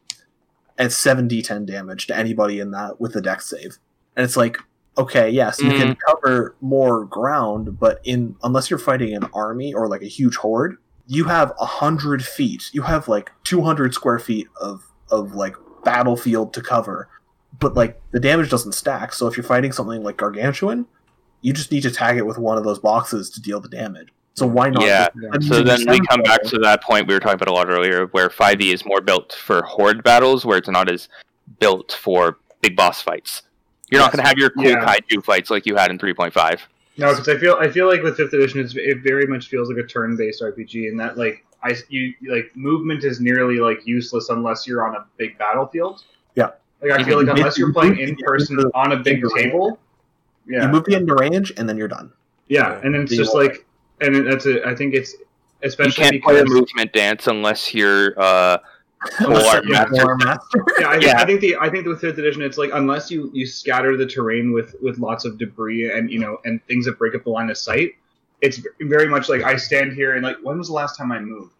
And 0.77 0.87
it's 0.87 0.97
seven 0.97 1.27
d10 1.27 1.65
damage 1.65 2.07
to 2.07 2.17
anybody 2.17 2.59
in 2.59 2.71
that 2.71 2.99
with 2.99 3.13
the 3.13 3.21
dex 3.21 3.47
save. 3.49 3.77
And 4.15 4.23
it's 4.23 4.37
like 4.37 4.57
okay, 4.97 5.29
yes, 5.29 5.61
you 5.61 5.71
can 5.71 5.95
cover 6.07 6.55
more 6.59 7.05
ground, 7.05 7.79
but 7.79 8.01
in 8.03 8.35
unless 8.43 8.69
you're 8.69 8.79
fighting 8.79 9.13
an 9.15 9.25
army 9.33 9.73
or 9.73 9.87
like 9.87 10.01
a 10.01 10.07
huge 10.07 10.35
horde, 10.35 10.75
you 11.07 11.25
have 11.25 11.53
a 11.59 11.65
hundred 11.65 12.23
feet. 12.25 12.69
You 12.73 12.81
have 12.83 13.07
like 13.07 13.31
two 13.43 13.61
hundred 13.61 13.93
square 13.93 14.19
feet 14.19 14.47
of 14.59 14.83
of 15.09 15.35
like 15.35 15.55
battlefield 15.83 16.53
to 16.53 16.61
cover, 16.61 17.07
but 17.59 17.75
like 17.75 17.99
the 18.11 18.19
damage 18.19 18.49
doesn't 18.49 18.71
stack. 18.73 19.13
So 19.13 19.27
if 19.27 19.37
you're 19.37 19.43
fighting 19.43 19.71
something 19.71 20.03
like 20.03 20.17
gargantuan, 20.17 20.85
you 21.41 21.53
just 21.53 21.71
need 21.71 21.81
to 21.81 21.91
tag 21.91 22.17
it 22.17 22.25
with 22.25 22.37
one 22.37 22.57
of 22.57 22.63
those 22.63 22.79
boxes 22.79 23.29
to 23.31 23.41
deal 23.41 23.59
the 23.59 23.69
damage. 23.69 24.09
So 24.35 24.47
why 24.47 24.69
not? 24.69 24.83
Yeah, 24.83 25.09
just- 25.33 25.47
So 25.49 25.61
then 25.61 25.85
we 25.89 25.99
come 26.07 26.21
back 26.21 26.43
to 26.43 26.57
that 26.59 26.81
point 26.83 27.07
we 27.07 27.13
were 27.13 27.19
talking 27.19 27.35
about 27.35 27.49
a 27.49 27.53
lot 27.53 27.69
earlier, 27.69 28.05
where 28.07 28.29
5e 28.29 28.73
is 28.73 28.85
more 28.85 29.01
built 29.01 29.33
for 29.33 29.61
horde 29.63 30.03
battles, 30.03 30.45
where 30.45 30.57
it's 30.57 30.69
not 30.69 30.89
as 30.89 31.09
built 31.59 31.91
for 31.91 32.37
big 32.61 32.75
boss 32.77 33.01
fights. 33.01 33.41
You're 33.91 34.01
not 34.01 34.11
going 34.13 34.23
to 34.23 34.27
have 34.27 34.37
your 34.37 34.51
cool 34.51 34.65
Yeah. 34.65 34.85
kaiju 34.85 35.23
fights 35.25 35.49
like 35.49 35.65
you 35.65 35.75
had 35.75 35.91
in 35.91 35.97
3.5. 35.97 36.59
No, 36.97 37.09
because 37.11 37.27
I 37.29 37.37
feel 37.37 37.57
I 37.59 37.69
feel 37.69 37.87
like 37.87 38.01
with 38.03 38.17
fifth 38.17 38.33
edition, 38.33 38.59
it's, 38.59 38.73
it 38.75 38.99
very 39.03 39.25
much 39.25 39.47
feels 39.47 39.69
like 39.69 39.77
a 39.77 39.87
turn-based 39.87 40.41
RPG, 40.41 40.89
and 40.89 40.99
that 40.99 41.17
like 41.17 41.45
I 41.63 41.73
you 41.87 42.13
like 42.29 42.51
movement 42.55 43.05
is 43.05 43.21
nearly 43.21 43.57
like 43.59 43.79
useless 43.87 44.27
unless 44.29 44.67
you're 44.67 44.85
on 44.85 44.95
a 44.95 45.05
big 45.17 45.37
battlefield. 45.37 46.03
Yeah. 46.35 46.51
Like 46.81 46.91
I 46.91 47.03
feel 47.03 47.17
like 47.23 47.35
unless 47.35 47.57
you're 47.57 47.73
playing 47.73 47.99
in 47.99 48.15
person 48.17 48.57
on 48.73 48.91
a 48.93 48.97
big 48.97 49.23
table. 49.35 49.79
Yeah. 50.47 50.63
You 50.63 50.67
move 50.69 50.85
the 50.85 50.95
end 50.95 51.09
range, 51.19 51.53
and 51.57 51.69
then 51.69 51.77
you're 51.77 51.87
done. 51.87 52.11
Yeah, 52.47 52.79
and 52.83 52.93
then 52.95 53.03
it's 53.03 53.11
You 53.11 53.19
just 53.19 53.33
won't. 53.35 53.49
like, 53.49 53.65
and 54.01 54.15
then 54.15 54.25
that's 54.25 54.45
a. 54.47 54.65
I 54.67 54.73
think 54.73 54.95
it's 54.95 55.13
You 55.13 55.25
especially 55.63 56.03
can't 56.03 56.23
play 56.23 56.39
a 56.39 56.43
because 56.43 56.55
movement 56.55 56.93
dance 56.93 57.27
unless 57.27 57.73
you're 57.75 58.19
uh, 58.19 58.57
Unless 59.19 59.53
you're 59.53 59.63
Master. 59.65 60.15
Master. 60.17 60.65
yeah, 60.79 60.87
I, 60.87 60.97
Yeah. 60.97 61.21
I 61.21 61.25
think 61.25 61.41
the 61.41 61.55
I 61.57 61.69
think 61.69 61.85
with 61.85 62.01
fifth 62.01 62.17
edition, 62.17 62.41
it's 62.41 62.57
like 62.57 62.71
unless 62.73 63.11
you 63.11 63.29
you 63.33 63.45
scatter 63.45 63.95
the 63.95 64.05
terrain 64.05 64.51
with 64.51 64.75
with 64.81 64.97
lots 64.97 65.23
of 65.25 65.37
debris 65.37 65.91
and 65.91 66.09
you 66.09 66.19
know 66.19 66.39
and 66.45 66.63
things 66.65 66.85
that 66.85 66.97
break 66.97 67.13
up 67.15 67.23
the 67.23 67.29
line 67.29 67.49
of 67.49 67.57
sight, 67.57 67.91
it's 68.41 68.59
very 68.81 69.07
much 69.07 69.29
like 69.29 69.43
I 69.43 69.55
stand 69.57 69.93
here 69.93 70.15
and 70.15 70.23
like 70.23 70.37
when 70.41 70.57
was 70.57 70.67
the 70.67 70.73
last 70.73 70.97
time 70.97 71.11
I 71.11 71.19
moved? 71.19 71.53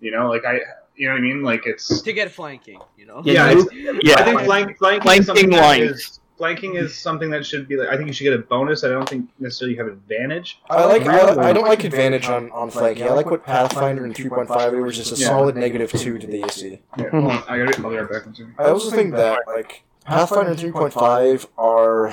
You 0.00 0.10
know, 0.10 0.28
like 0.28 0.44
I, 0.44 0.60
you 0.96 1.06
know 1.06 1.12
what 1.14 1.18
I 1.18 1.22
mean? 1.22 1.42
Like 1.42 1.66
it's 1.66 2.00
to 2.02 2.12
get 2.12 2.30
flanking, 2.30 2.80
you 2.96 3.06
know. 3.06 3.22
Yeah, 3.24 3.50
you 3.50 3.60
it's- 3.60 3.98
yeah. 4.02 4.14
I 4.18 4.24
think 4.24 4.40
flank, 4.42 4.78
flanking, 4.78 5.02
Flanking 5.02 5.20
is 5.20 5.26
something 5.26 5.50
that 5.50 5.60
lines. 5.62 5.90
is- 5.90 6.20
flanking 6.38 6.74
is 6.76 6.94
something 6.94 7.30
that 7.30 7.46
should 7.46 7.66
be 7.66 7.76
like. 7.76 7.88
I 7.88 7.96
think 7.96 8.08
you 8.08 8.12
should 8.12 8.24
get 8.24 8.34
a 8.34 8.38
bonus. 8.38 8.84
I 8.84 8.88
don't 8.88 9.08
think 9.08 9.28
necessarily 9.38 9.74
you 9.74 9.82
have 9.82 9.90
advantage. 9.92 10.60
I 10.68 10.84
like. 10.84 11.02
I, 11.06 11.16
Really? 11.16 11.38
I 11.38 11.52
don't 11.52 11.66
like 11.66 11.84
advantage 11.84 12.26
on 12.28 12.50
on 12.50 12.70
flanking. 12.70 13.04
I 13.08 13.10
like 13.12 13.26
what 13.30 13.44
Pathfinder 13.44 14.04
in 14.04 14.12
3.5 14.12 14.72
it 14.74 14.80
was 14.80 14.96
just 14.96 15.12
a 15.16 15.20
Yeah. 15.20 15.28
solid 15.28 15.56
negative 15.56 15.92
two 15.92 16.18
to 16.18 16.26
the 16.26 16.42
AC. 16.44 16.80
Yeah, 16.98 17.08
hold 17.10 17.24
on, 17.24 17.42
I 17.48 17.58
gotta, 17.64 17.82
I'll 17.82 17.90
be 17.90 17.96
right 17.96 18.10
back. 18.10 18.22
I 18.58 18.64
also 18.64 18.90
think 18.90 19.12
that 19.14 19.40
like 19.46 19.82
Pathfinder 20.04 20.50
and 20.50 20.58
3.5 20.60 21.46
are 21.58 22.12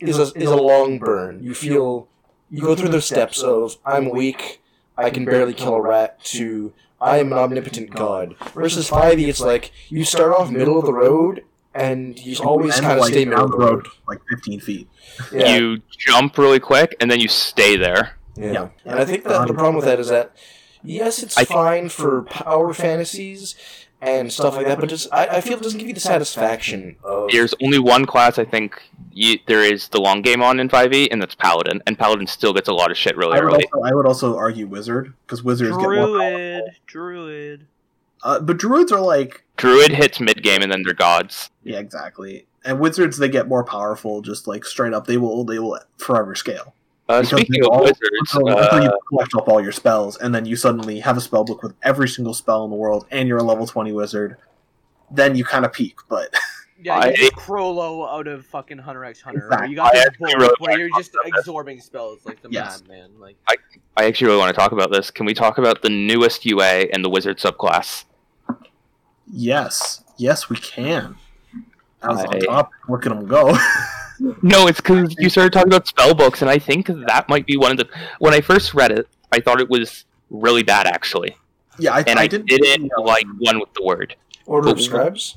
is 0.00 0.18
a 0.18 0.32
is 0.36 0.50
a 0.50 0.56
long 0.56 0.98
burn. 0.98 1.42
You 1.42 1.54
feel 1.54 2.08
you 2.50 2.60
go 2.62 2.74
through 2.74 2.88
the 2.90 3.00
steps 3.00 3.40
of 3.42 3.76
I'm 3.86 4.10
weak, 4.10 4.60
I 4.98 5.10
can 5.10 5.24
barely 5.24 5.54
kill 5.54 5.74
a 5.76 5.80
rat 5.80 6.22
to 6.24 6.72
I 7.00 7.18
am 7.18 7.32
an 7.32 7.38
omnipotent 7.38 7.90
god. 7.90 8.34
Versus 8.54 8.88
5e, 8.90 9.28
it's 9.28 9.40
like 9.40 9.72
you 9.88 10.04
start 10.04 10.32
off 10.32 10.50
middle 10.50 10.78
of 10.78 10.86
the 10.86 10.92
road 10.94 11.44
and 11.74 12.18
you 12.24 12.36
always 12.44 12.78
kind 12.80 12.92
of 12.92 12.98
like, 13.00 13.12
stay 13.12 13.24
middle 13.24 13.38
down 13.40 13.44
of 13.46 13.50
the 13.52 13.58
the 13.58 13.64
road. 13.76 13.86
like 14.08 14.20
15 14.30 14.60
feet. 14.60 14.88
Yeah, 15.32 15.56
you 15.56 15.82
jump 15.98 16.38
really 16.38 16.60
quick 16.60 16.94
and 17.00 17.10
then 17.10 17.20
you 17.20 17.28
stay 17.28 17.76
there. 17.76 18.16
yeah. 18.36 18.52
Yeah. 18.52 18.68
And 18.84 18.98
I 19.00 19.04
think 19.04 19.24
that 19.24 19.46
the 19.48 19.54
problem 19.54 19.76
with 19.76 19.84
that 19.84 19.98
is 20.00 20.08
that 20.08 20.34
yes, 20.82 21.22
it's 21.22 21.36
I- 21.36 21.44
fine 21.44 21.88
for 21.88 22.22
power 22.22 22.72
fantasies 22.72 23.54
and 24.04 24.32
stuff 24.32 24.56
like 24.56 24.66
that, 24.66 24.78
but 24.80 24.88
just 24.88 25.08
I, 25.12 25.26
I 25.26 25.40
feel 25.40 25.58
it 25.58 25.62
doesn't 25.62 25.78
give 25.78 25.88
you 25.88 25.94
the 25.94 26.00
satisfaction 26.00 26.96
of 27.02 27.30
There's 27.30 27.54
only 27.62 27.78
one 27.78 28.04
class 28.06 28.38
I 28.38 28.44
think 28.44 28.80
you, 29.12 29.38
there 29.46 29.62
is 29.62 29.88
the 29.88 30.00
long 30.00 30.22
game 30.22 30.42
on 30.42 30.60
in 30.60 30.68
5e, 30.68 31.08
and 31.10 31.20
that's 31.22 31.34
Paladin. 31.34 31.82
And 31.86 31.98
Paladin 31.98 32.26
still 32.26 32.52
gets 32.52 32.68
a 32.68 32.72
lot 32.72 32.90
of 32.90 32.96
shit 32.96 33.16
really 33.16 33.38
I 33.38 33.44
would, 33.44 33.54
early. 33.54 33.64
also, 33.72 33.82
I 33.88 33.94
would 33.94 34.06
also 34.06 34.36
argue 34.36 34.66
wizard 34.66 35.14
because 35.26 35.42
wizards 35.42 35.76
get 35.76 35.86
more. 35.86 35.94
Druid, 36.06 36.64
druid. 36.86 37.66
Uh, 38.22 38.40
but 38.40 38.56
druids 38.56 38.90
are 38.90 39.00
like 39.00 39.44
Druid 39.56 39.92
hits 39.92 40.18
mid 40.18 40.42
game 40.42 40.62
and 40.62 40.72
then 40.72 40.82
they're 40.84 40.94
gods. 40.94 41.50
yeah, 41.62 41.78
exactly. 41.78 42.46
And 42.64 42.80
wizards 42.80 43.18
they 43.18 43.28
get 43.28 43.46
more 43.46 43.62
powerful, 43.62 44.22
just 44.22 44.46
like 44.48 44.64
straight 44.64 44.94
up. 44.94 45.06
They 45.06 45.18
will 45.18 45.44
they 45.44 45.58
will 45.58 45.78
forever 45.98 46.34
scale. 46.34 46.74
Uh, 47.08 47.20
Because 47.20 47.38
speaking 47.40 47.62
of 47.64 47.68
all- 47.70 47.82
wizards, 47.82 48.00
Until, 48.34 48.48
until 48.58 48.78
uh, 48.78 48.82
you 48.84 48.98
collect 49.08 49.34
up 49.34 49.48
all 49.48 49.60
your 49.60 49.72
spells, 49.72 50.16
and 50.16 50.34
then 50.34 50.46
you 50.46 50.56
suddenly 50.56 51.00
have 51.00 51.16
a 51.16 51.20
spell 51.20 51.44
book 51.44 51.62
with 51.62 51.74
every 51.82 52.08
single 52.08 52.32
spell 52.34 52.64
in 52.64 52.70
the 52.70 52.76
world, 52.76 53.06
and 53.10 53.28
you're 53.28 53.38
a 53.38 53.42
level 53.42 53.66
twenty 53.66 53.92
wizard. 53.92 54.36
Then 55.10 55.36
you 55.36 55.44
kind 55.44 55.64
of 55.66 55.72
peak, 55.72 55.96
but 56.08 56.34
Yeah, 56.82 57.06
you 57.06 57.26
I, 57.26 57.30
Chrollo 57.38 58.08
out 58.10 58.26
of 58.26 58.44
fucking 58.46 58.78
Hunter 58.78 59.04
X 59.04 59.20
Hunter. 59.20 59.46
Exactly. 59.46 59.70
You 59.70 59.76
got 59.76 59.92
this 59.92 60.04
book 60.18 60.28
really 60.38 60.54
where 60.58 60.78
you're 60.78 60.88
just 60.96 61.12
about 61.14 61.24
this. 61.30 61.40
absorbing 61.40 61.80
spells 61.80 62.24
like 62.26 62.42
the 62.42 62.48
Yes. 62.50 62.80
madman. 62.80 63.10
Like 63.20 63.36
I 63.48 63.56
I 63.96 64.04
actually 64.06 64.26
really 64.28 64.38
want 64.40 64.54
to 64.54 64.58
talk 64.60 64.72
about 64.72 64.90
this. 64.90 65.10
Can 65.10 65.24
we 65.26 65.34
talk 65.34 65.56
about 65.58 65.82
the 65.82 65.88
newest 65.90 66.44
UA 66.44 66.88
and 66.92 67.04
the 67.04 67.08
wizard 67.10 67.38
subclass? 67.38 68.04
yes, 69.30 70.02
yes, 70.16 70.48
we 70.50 70.56
can. 70.56 71.16
I 72.02 72.08
was 72.08 72.24
on 72.24 72.36
I- 72.36 72.38
top. 72.40 72.70
Look 72.88 73.06
at 73.06 73.10
them 73.10 73.26
go. 73.26 73.56
No, 74.42 74.66
it's 74.66 74.80
because 74.80 75.14
you 75.18 75.28
started 75.28 75.52
talking 75.52 75.72
about 75.72 75.86
spell 75.86 76.14
books, 76.14 76.40
and 76.42 76.50
I 76.50 76.58
think 76.58 76.86
that 76.86 77.28
might 77.28 77.46
be 77.46 77.56
one 77.56 77.72
of 77.72 77.78
the. 77.78 77.88
When 78.18 78.32
I 78.34 78.40
first 78.40 78.74
read 78.74 78.90
it, 78.90 79.08
I 79.32 79.40
thought 79.40 79.60
it 79.60 79.68
was 79.68 80.04
really 80.30 80.62
bad, 80.62 80.86
actually, 80.86 81.36
yeah, 81.78 81.94
I, 81.94 82.04
and 82.06 82.18
I, 82.18 82.26
didn't, 82.26 82.46
didn't 82.48 82.90
like 82.98 83.26
one 83.38 83.60
with 83.60 83.72
the 83.74 83.82
word. 83.82 84.16
Order 84.46 84.70
of 84.70 84.80
Scribes. 84.80 85.36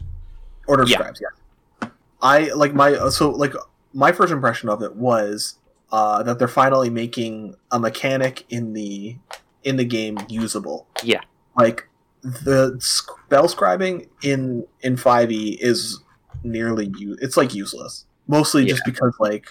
Order 0.68 0.84
of 0.84 0.90
Yeah. 0.90 0.98
Scribes, 0.98 1.22
yeah. 1.22 1.90
I 2.22 2.52
like 2.54 2.74
my 2.74 2.94
uh, 2.94 3.10
so 3.10 3.30
like 3.30 3.54
my 3.94 4.12
first 4.12 4.34
impression 4.34 4.70
of 4.70 4.82
it 4.82 4.96
was 4.96 5.56
uh, 5.92 6.24
that 6.24 6.40
they're 6.40 6.48
finally 6.48 6.90
making 6.90 7.56
a 7.72 7.80
mechanic 7.80 8.46
in 8.50 8.74
the 8.74 9.18
in 9.64 9.76
the 9.78 9.86
game 9.86 10.18
usable. 10.28 10.88
Yeah. 11.04 11.22
Like 11.56 11.88
the 12.24 12.78
spell 12.80 13.48
scribing 13.48 14.08
in 14.22 14.66
in 14.82 14.96
5e 14.98 15.58
is 15.60 16.02
nearly 16.44 16.92
u- 16.98 17.18
it's 17.22 17.38
like 17.38 17.54
useless. 17.54 18.06
Mostly 18.28 18.66
just 18.66 18.84
because 18.86 19.16
like 19.20 19.48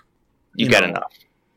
You, 0.54 0.66
You 0.66 0.70
get 0.70 0.82
know, 0.84 0.88
enough. 0.90 1.12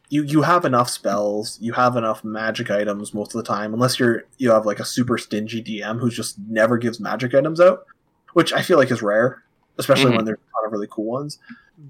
you 0.09 0.24
you 0.24 0.41
have 0.41 0.65
enough 0.65 0.89
spells, 0.89 1.57
you 1.61 1.74
have 1.74 1.95
enough 1.95 2.24
magic 2.24 2.70
items 2.72 3.13
most 3.13 3.34
of 3.36 3.43
the 3.43 3.47
time, 3.47 3.74
unless 3.74 3.99
you're 3.99 4.24
you 4.38 4.51
have 4.51 4.65
like 4.65 4.80
a 4.80 4.86
super 4.86 5.17
stingy 5.17 5.61
DM 5.63 5.99
who 5.99 6.09
just 6.09 6.38
never 6.49 6.78
gives 6.78 6.99
magic 6.99 7.34
items 7.36 7.59
out, 7.61 7.86
which 8.34 8.51
I 8.53 8.61
feel 8.61 8.78
like 8.78 8.91
is 8.91 9.01
rare, 9.01 9.43
especially 9.78 10.11
Mhm. 10.11 10.15
when 10.17 10.26
there's 10.26 10.38
a 10.39 10.51
lot 10.61 10.65
of 10.67 10.72
really 10.72 10.88
cool 10.89 11.05
ones. 11.05 11.39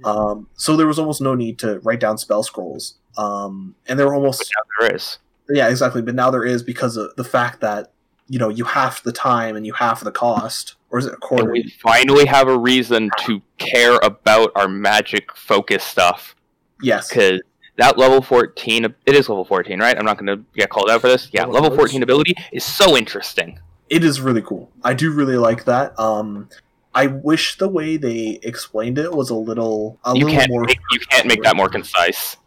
Um, 0.04 0.48
so 0.54 0.76
there 0.78 0.86
was 0.86 1.00
almost 1.00 1.20
no 1.20 1.34
need 1.34 1.58
to 1.60 1.80
write 1.80 2.00
down 2.00 2.18
spell 2.20 2.44
scrolls, 2.44 2.94
um, 3.18 3.74
and 3.88 3.98
there 3.98 4.06
were 4.06 4.14
But 4.14 4.18
almost 4.20 4.52
now 4.56 4.64
there 4.88 4.96
is. 4.96 5.18
yeah 5.50 5.68
exactly, 5.68 6.04
but 6.04 6.14
now 6.14 6.30
there 6.30 6.44
is 6.46 6.62
because 6.62 6.96
of 6.96 7.16
the 7.16 7.24
fact 7.24 7.60
that 7.62 7.92
you 8.28 8.38
know 8.38 8.50
you 8.50 8.66
half 8.66 9.02
the 9.02 9.12
time 9.12 9.56
and 9.56 9.66
you 9.66 9.74
half 9.74 10.02
the 10.02 10.12
cost, 10.12 10.76
or 10.92 11.00
is 11.00 11.06
it 11.06 11.20
quarter? 11.20 11.52
we 11.52 11.70
finally 11.82 12.26
have 12.26 12.48
a 12.48 12.58
reason 12.58 13.10
to 13.20 13.42
care 13.58 13.98
about 14.04 14.52
our 14.56 14.68
magic 14.68 15.36
focus 15.36 15.84
stuff 15.84 16.36
yes, 16.82 17.10
because 17.10 17.42
that 17.78 17.98
level 17.98 18.22
14 18.22 18.86
it 18.86 18.96
is 19.16 19.30
level 19.30 19.46
14 19.46 19.80
right 19.80 19.98
i'm 19.98 20.06
not 20.06 20.18
going 20.18 20.28
to 20.28 20.44
get 20.56 20.70
called 20.70 20.90
out 20.90 21.00
for 21.02 21.08
this 21.08 21.30
yeah 21.32 21.46
Level 21.46 21.62
level 21.70 21.78
14 21.78 22.04
ability 22.04 22.34
is 22.52 22.64
so 22.64 22.98
interesting 22.98 23.60
it 23.90 24.04
is 24.04 24.22
really 24.22 24.42
cool. 24.42 24.72
I 24.84 24.94
do 24.94 25.12
really 25.12 25.38
like 25.38 25.66
that. 25.66 26.00
Um, 26.00 26.50
I 26.94 27.08
wish 27.08 27.58
the 27.58 27.68
way 27.68 27.98
they 27.98 28.40
explained 28.44 28.98
it 28.98 29.12
was 29.12 29.30
a 29.30 29.36
little 29.36 30.00
a 30.06 30.16
you 30.16 30.26
little 30.26 30.48
more. 30.48 30.64
make, 30.64 30.80
you 30.92 31.00
can't 31.00 31.28
make 31.28 31.44
that 31.44 31.56
more 31.56 31.70
concise 31.70 32.38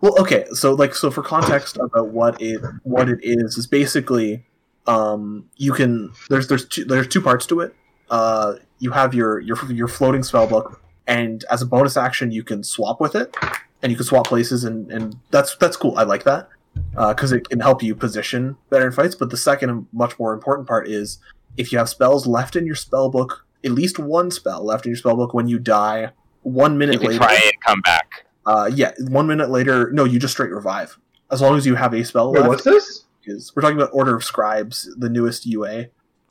Well, 0.00 0.18
okay, 0.20 0.46
so 0.52 0.74
like 0.74 0.94
so 0.94 1.10
for 1.10 1.22
context 1.22 1.76
about 1.76 2.08
what 2.08 2.40
it 2.40 2.60
what 2.82 3.08
it 3.08 3.20
is 3.22 3.58
is 3.58 3.66
basically 3.66 4.44
um, 4.86 5.48
you 5.56 5.72
can 5.72 6.12
there's 6.28 6.48
there's 6.48 6.66
two 6.66 6.84
there's 6.84 7.08
two 7.08 7.20
parts 7.20 7.46
to 7.46 7.60
it. 7.60 7.74
Uh, 8.10 8.54
you 8.78 8.90
have 8.90 9.14
your 9.14 9.40
your 9.40 9.56
your 9.70 9.88
floating 9.88 10.22
spell 10.22 10.46
book, 10.46 10.82
and 11.06 11.44
as 11.50 11.62
a 11.62 11.66
bonus 11.66 11.96
action, 11.96 12.30
you 12.30 12.42
can 12.42 12.62
swap 12.62 13.00
with 13.00 13.14
it, 13.14 13.34
and 13.82 13.90
you 13.90 13.96
can 13.96 14.04
swap 14.04 14.26
places, 14.26 14.64
and 14.64 14.90
and 14.90 15.16
that's 15.30 15.56
that's 15.56 15.76
cool. 15.76 15.96
I 15.96 16.02
like 16.02 16.24
that 16.24 16.48
because 16.94 17.32
it 17.32 17.48
can 17.48 17.60
help 17.60 17.82
you 17.82 17.94
position 17.94 18.56
better 18.68 18.86
in 18.86 18.92
fights. 18.92 19.14
But 19.14 19.30
the 19.30 19.36
second 19.36 19.70
and 19.70 19.86
much 19.92 20.18
more 20.18 20.32
important 20.32 20.68
part 20.68 20.88
is 20.88 21.18
if 21.56 21.72
you 21.72 21.78
have 21.78 21.88
spells 21.88 22.26
left 22.26 22.56
in 22.56 22.66
your 22.66 22.76
spell 22.76 23.08
book, 23.08 23.46
at 23.64 23.72
least 23.72 23.98
one 23.98 24.30
spell 24.30 24.64
left 24.64 24.86
in 24.86 24.90
your 24.90 24.98
spell 24.98 25.16
book 25.16 25.34
when 25.34 25.48
you 25.48 25.58
die. 25.58 26.10
One 26.42 26.78
minute 26.78 26.94
you 26.94 27.00
can 27.00 27.08
later, 27.08 27.24
try 27.24 27.34
and 27.34 27.52
come 27.66 27.80
back 27.82 28.26
uh, 28.46 28.70
yeah, 28.74 28.92
one 28.98 29.26
minute 29.26 29.50
later, 29.50 29.90
no, 29.92 30.04
you 30.04 30.18
just 30.18 30.34
straight 30.34 30.50
revive. 30.50 30.98
As 31.30 31.40
long 31.40 31.56
as 31.56 31.66
you 31.66 31.74
have 31.74 31.94
a 31.94 32.04
spell 32.04 32.32
Wait, 32.32 32.40
left. 32.40 32.48
what's 32.48 32.64
this? 32.64 33.04
Is 33.24 33.52
we're 33.54 33.62
talking 33.62 33.76
about 33.76 33.90
Order 33.92 34.16
of 34.16 34.24
Scribes, 34.24 34.92
the 34.96 35.08
newest 35.08 35.46
UA. 35.46 35.86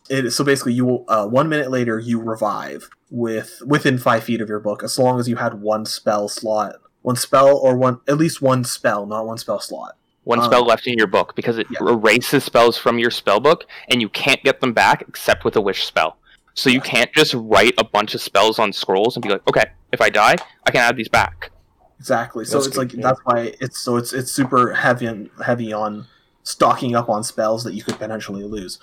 It 0.10 0.32
so 0.32 0.44
basically 0.44 0.74
you 0.74 1.06
uh, 1.08 1.28
one 1.28 1.48
minute 1.50 1.72
later 1.72 2.00
you 2.00 2.20
revive 2.20 2.90
with 3.10 3.62
within 3.66 3.98
five 3.98 4.24
feet 4.24 4.42
of 4.42 4.50
your 4.50 4.60
book 4.60 4.84
as 4.84 4.98
long 4.98 5.20
as 5.20 5.30
you 5.30 5.38
had 5.38 5.62
one 5.62 5.86
spell 5.86 6.28
slot, 6.28 6.76
one 7.02 7.16
spell 7.16 7.58
or 7.58 7.78
one 7.78 8.02
at 8.08 8.18
least 8.18 8.42
one 8.42 8.64
spell, 8.64 9.06
not 9.06 9.26
one 9.26 9.38
spell 9.38 9.60
slot. 9.60 9.96
One 10.24 10.40
Um, 10.40 10.46
spell 10.46 10.66
left 10.66 10.86
in 10.86 10.96
your 10.98 11.08
book 11.08 11.36
because 11.36 11.58
it 11.58 11.68
yeah. 11.72 11.80
erases 11.82 12.44
spells 12.44 12.78
from 12.78 13.00
your 13.00 13.10
spell 13.10 13.40
book, 13.40 13.66
and 13.88 14.02
you 14.02 14.10
can't 14.10 14.44
get 14.44 14.62
them 14.62 14.74
back 14.74 15.04
except 15.08 15.44
with 15.44 15.56
a 15.56 15.62
wish 15.62 15.86
spell. 15.86 16.18
So 16.54 16.70
you 16.70 16.82
can't 16.82 17.12
just 17.14 17.34
write 17.34 17.74
a 17.78 17.84
bunch 17.84 18.16
of 18.16 18.22
spells 18.22 18.60
on 18.60 18.74
scrolls 18.74 19.16
and 19.16 19.24
be 19.24 19.30
like, 19.30 19.48
okay, 19.48 19.64
if 19.94 20.02
I 20.02 20.10
die, 20.10 20.36
I 20.66 20.72
can 20.72 20.82
add 20.82 20.98
these 20.98 21.08
back. 21.08 21.52
Exactly. 22.00 22.46
So 22.46 22.58
That's 22.58 22.68
it's 22.68 22.78
good, 22.78 22.94
like 22.94 22.94
yeah. 22.94 23.02
that's 23.02 23.20
why 23.24 23.54
it's 23.60 23.80
so 23.80 23.96
it's 23.96 24.14
it's 24.14 24.32
super 24.32 24.74
heavy 24.74 25.08
on 25.08 25.30
heavy 25.44 25.74
on 25.74 26.08
stocking 26.44 26.96
up 26.96 27.10
on 27.10 27.24
spells 27.24 27.64
that 27.64 27.74
you 27.74 27.84
could 27.84 27.98
potentially 27.98 28.44
lose. 28.44 28.80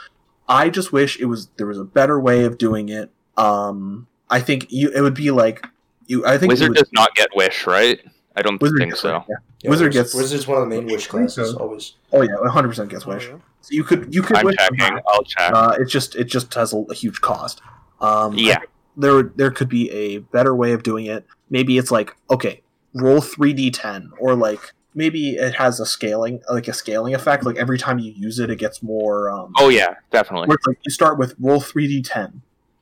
I 0.49 0.71
just 0.71 0.93
wish 0.93 1.19
it 1.19 1.27
was 1.27 1.49
there 1.57 1.67
was 1.67 1.79
a 1.79 1.85
better 1.85 2.21
way 2.21 2.45
of 2.45 2.59
doing 2.59 2.89
it. 2.89 3.11
Um, 3.37 4.07
I 4.31 4.41
think 4.41 4.67
you 4.71 4.91
it 4.95 5.01
would 5.01 5.15
be 5.15 5.31
like 5.31 5.67
you. 6.07 6.25
I 6.27 6.39
think 6.39 6.51
it 6.51 6.55
Wizard 6.55 6.69
would- 6.71 6.79
does 6.79 6.93
not 6.93 7.15
get 7.15 7.29
wish, 7.35 7.67
right? 7.67 8.01
I 8.39 8.43
don't 8.43 8.61
Wizard 8.61 8.79
think 8.79 8.91
gets 8.93 9.01
so. 9.01 9.17
it, 9.17 9.23
yeah. 9.29 9.35
Yeah, 9.63 9.71
Wizard 9.71 9.87
Wiz- 9.89 9.95
gets- 9.97 10.15
Wizard's 10.15 10.47
one 10.47 10.59
of 10.63 10.69
the 10.69 10.75
main 10.77 10.87
wish 10.87 11.07
classes. 11.07 11.53
so. 11.53 11.57
Always. 11.59 11.95
Oh 12.13 12.21
yeah, 12.23 12.35
one 12.39 12.51
hundred 12.51 12.69
percent 12.69 12.91
gets 12.91 13.07
wish. 13.07 13.27
So 13.29 13.71
you 13.71 13.83
could 13.83 14.15
you 14.15 14.23
could 14.23 14.37
I'm 14.37 14.45
wish 14.47 14.57
checking. 14.57 14.99
I'll 15.09 15.25
check. 15.25 15.53
Uh, 15.53 15.77
it 15.81 15.87
just 15.87 16.15
it 16.17 16.25
just 16.25 16.53
has 16.55 16.73
a, 16.73 16.77
a 16.77 16.95
huge 16.95 17.21
cost. 17.21 17.63
Um, 18.01 18.35
yeah. 18.37 18.59
think 18.59 18.71
there 18.97 19.23
there 19.23 19.51
could 19.51 19.69
be 19.69 19.91
a 19.91 20.19
better 20.19 20.55
way 20.55 20.73
of 20.73 20.83
doing 20.83 21.07
it. 21.07 21.27
Maybe 21.51 21.79
it's 21.79 21.91
like 21.91 22.15
okay, 22.31 22.63
roll 22.95 23.21
three 23.21 23.55
d10, 23.55 24.11
or 24.21 24.35
like 24.35 24.73
maybe 24.97 25.37
it 25.37 25.55
has 25.55 25.79
a 25.79 25.87
scaling 25.87 26.43
like 26.51 26.67
a 26.67 26.73
scaling 26.73 27.15
effect. 27.15 27.45
Like 27.45 27.57
every 27.57 27.79
time 27.79 28.01
you 28.01 28.11
use 28.13 28.41
it, 28.41 28.51
it 28.51 28.57
gets 28.57 28.83
more. 28.83 29.31
Um, 29.31 29.53
Oh 29.59 29.69
yeah, 29.69 29.95
definitely. 30.11 30.49
where 30.49 30.59
like 30.67 30.79
you 30.85 30.91
start 30.91 31.19
with 31.19 31.35
roll 31.39 31.61
three 31.61 32.03
d10. 32.03 32.41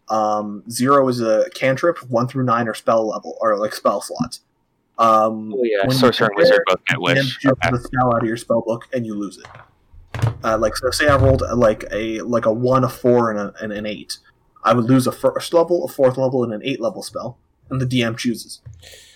Um, 0.08 0.62
zero 0.70 1.06
is 1.08 1.20
a 1.20 1.50
cantrip. 1.54 1.98
One 2.10 2.28
through 2.28 2.44
nine 2.44 2.68
are 2.68 2.74
spell 2.74 3.06
level 3.08 3.36
or 3.40 3.58
like 3.58 3.74
spell 3.74 4.00
slots. 4.00 4.40
Um, 4.98 5.52
Oh 5.54 5.62
yeah, 5.64 5.88
sorcerer 5.90 6.28
and 6.28 6.36
wizard 6.36 6.62
both 6.66 6.84
get 6.86 7.00
wish. 7.00 7.38
choose 7.40 7.52
Okay. 7.52 7.70
the 7.70 7.80
spell 7.80 8.14
out 8.14 8.22
of 8.22 8.28
your 8.28 8.36
spell 8.36 8.62
book 8.62 8.86
and 8.92 9.04
you 9.04 9.14
lose 9.14 9.38
it. 9.38 9.46
Uh, 10.44 10.56
like 10.56 10.76
so, 10.76 10.90
say 10.92 11.08
I 11.08 11.16
rolled 11.16 11.42
uh, 11.42 11.56
like 11.56 11.84
a 11.90 12.20
like 12.20 12.46
a 12.46 12.52
one, 12.52 12.84
a 12.84 12.88
four, 12.88 13.30
and, 13.30 13.40
a, 13.40 13.54
and 13.60 13.72
an 13.72 13.84
eight. 13.86 14.18
I 14.62 14.72
would 14.72 14.84
lose 14.84 15.06
a 15.08 15.12
first 15.12 15.52
level, 15.52 15.84
a 15.84 15.88
fourth 15.88 16.16
level, 16.16 16.44
and 16.44 16.52
an 16.52 16.60
eight 16.64 16.80
level 16.80 17.02
spell, 17.02 17.36
and 17.68 17.80
the 17.80 17.86
DM 17.86 18.16
chooses, 18.16 18.60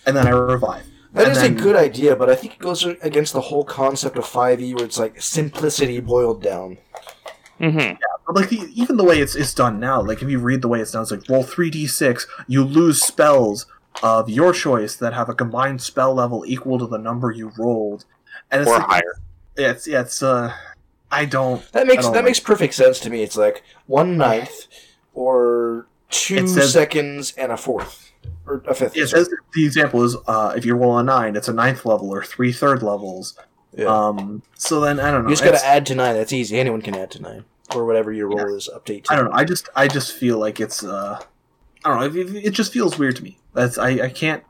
and 0.05 0.17
then 0.17 0.27
I 0.27 0.31
revive. 0.31 0.87
That 1.15 1.25
And 1.25 1.33
is 1.33 1.41
then- 1.43 1.57
a 1.57 1.61
good 1.61 1.77
idea, 1.77 2.15
but 2.17 2.29
I 2.29 2.35
think 2.35 2.55
it 2.55 2.59
goes 2.59 2.85
against 2.85 3.33
the 3.33 3.41
whole 3.41 3.65
concept 3.65 4.19
of 4.19 4.25
5e 4.25 4.75
where 4.75 4.85
it's 4.85 4.99
like 4.99 5.21
simplicity 5.23 6.01
boiled 6.01 6.43
down. 6.43 6.79
hmm 7.59 7.79
But 8.27 8.37
like 8.37 8.51
the, 8.51 8.71
even 8.75 8.97
the 8.99 9.05
way 9.05 9.21
it's 9.21 9.35
it's 9.35 9.55
done 9.55 9.81
now, 9.81 10.03
like 10.03 10.23
if 10.23 10.29
you 10.29 10.39
read 10.39 10.61
the 10.63 10.69
way 10.69 10.81
it's 10.81 10.93
done, 10.93 11.03
it's 11.03 11.11
like 11.11 11.29
roll 11.29 11.43
three 11.43 11.71
d 11.71 11.87
six, 11.87 12.27
you 12.47 12.63
lose 12.63 13.01
spells 13.03 13.67
of 14.03 14.29
your 14.29 14.53
choice 14.53 14.95
that 14.97 15.15
have 15.15 15.29
a 15.31 15.35
combined 15.35 15.81
spell 15.81 16.15
level 16.15 16.45
equal 16.47 16.79
to 16.79 16.87
the 16.87 16.99
number 16.99 17.33
you 17.33 17.51
rolled, 17.59 18.05
and 18.51 18.61
it's 18.61 18.71
Or 18.71 18.79
like, 18.79 18.87
higher. 18.87 19.15
Yeah, 19.57 19.71
it's 19.71 19.87
yeah, 19.89 20.03
it's 20.03 20.23
uh, 20.23 20.53
I 21.11 21.25
don't 21.25 21.63
That 21.73 21.87
makes 21.87 22.03
don't 22.05 22.13
that 22.13 22.19
like- 22.19 22.27
makes 22.27 22.41
perfect 22.41 22.75
sense 22.75 23.01
to 23.01 23.11
me. 23.11 23.23
It's 23.23 23.37
like 23.37 23.63
one 23.87 24.17
ninth 24.19 24.67
or 25.15 25.87
two 26.11 26.47
says- 26.47 26.73
seconds 26.75 27.33
and 27.39 27.51
a 27.51 27.57
fourth 27.57 28.08
or 28.49 28.63
a 28.67 28.75
fifth. 28.75 28.97
It 28.97 29.09
sorry. 29.09 29.25
says 29.25 29.35
the 29.55 29.65
example 29.65 30.03
is 30.05 30.17
uh, 30.27 30.55
if 30.57 30.65
you 30.65 30.75
roll 30.75 30.99
a 30.99 31.03
nine, 31.03 31.37
it's 31.37 31.49
a 31.49 31.53
ninth 31.53 31.85
level 31.85 32.11
or 32.11 32.23
three 32.25 32.53
third 32.53 32.83
levels. 32.83 33.39
Yeah. 33.77 33.87
Um, 33.87 34.43
so 34.55 34.81
then 34.81 34.99
I 34.99 35.11
don't 35.11 35.25
know. 35.25 35.29
you 35.31 35.37
just 35.37 35.45
got 35.45 35.59
to 35.59 35.65
add 35.65 35.87
to 35.87 35.95
nine. 35.95 36.15
That's 36.15 36.33
easy. 36.33 36.59
Anyone 36.59 36.83
can 36.83 36.95
add 36.97 37.11
to 37.13 37.23
nine 37.23 37.45
or 37.75 37.85
whatever 37.85 38.11
your 38.13 38.29
roll 38.29 38.55
is. 38.57 38.69
Update. 38.75 39.05
To. 39.05 39.13
I 39.13 39.17
don't 39.17 39.27
know. 39.27 39.33
I 39.37 39.45
just 39.45 39.69
I 39.77 39.87
just 39.89 40.15
feel 40.17 40.39
like 40.39 40.59
it's 40.61 40.83
uh, 40.83 41.21
I 41.85 41.89
don't 41.89 42.01
know. 42.15 42.21
It, 42.21 42.35
it- 42.37 42.45
it 42.47 42.51
just 42.51 42.73
feels 42.73 42.99
weird 42.99 43.17
to 43.17 43.23
me. 43.23 43.39
That's 43.55 43.77
I 43.79 43.91
I 44.05 44.09
can't 44.09 44.43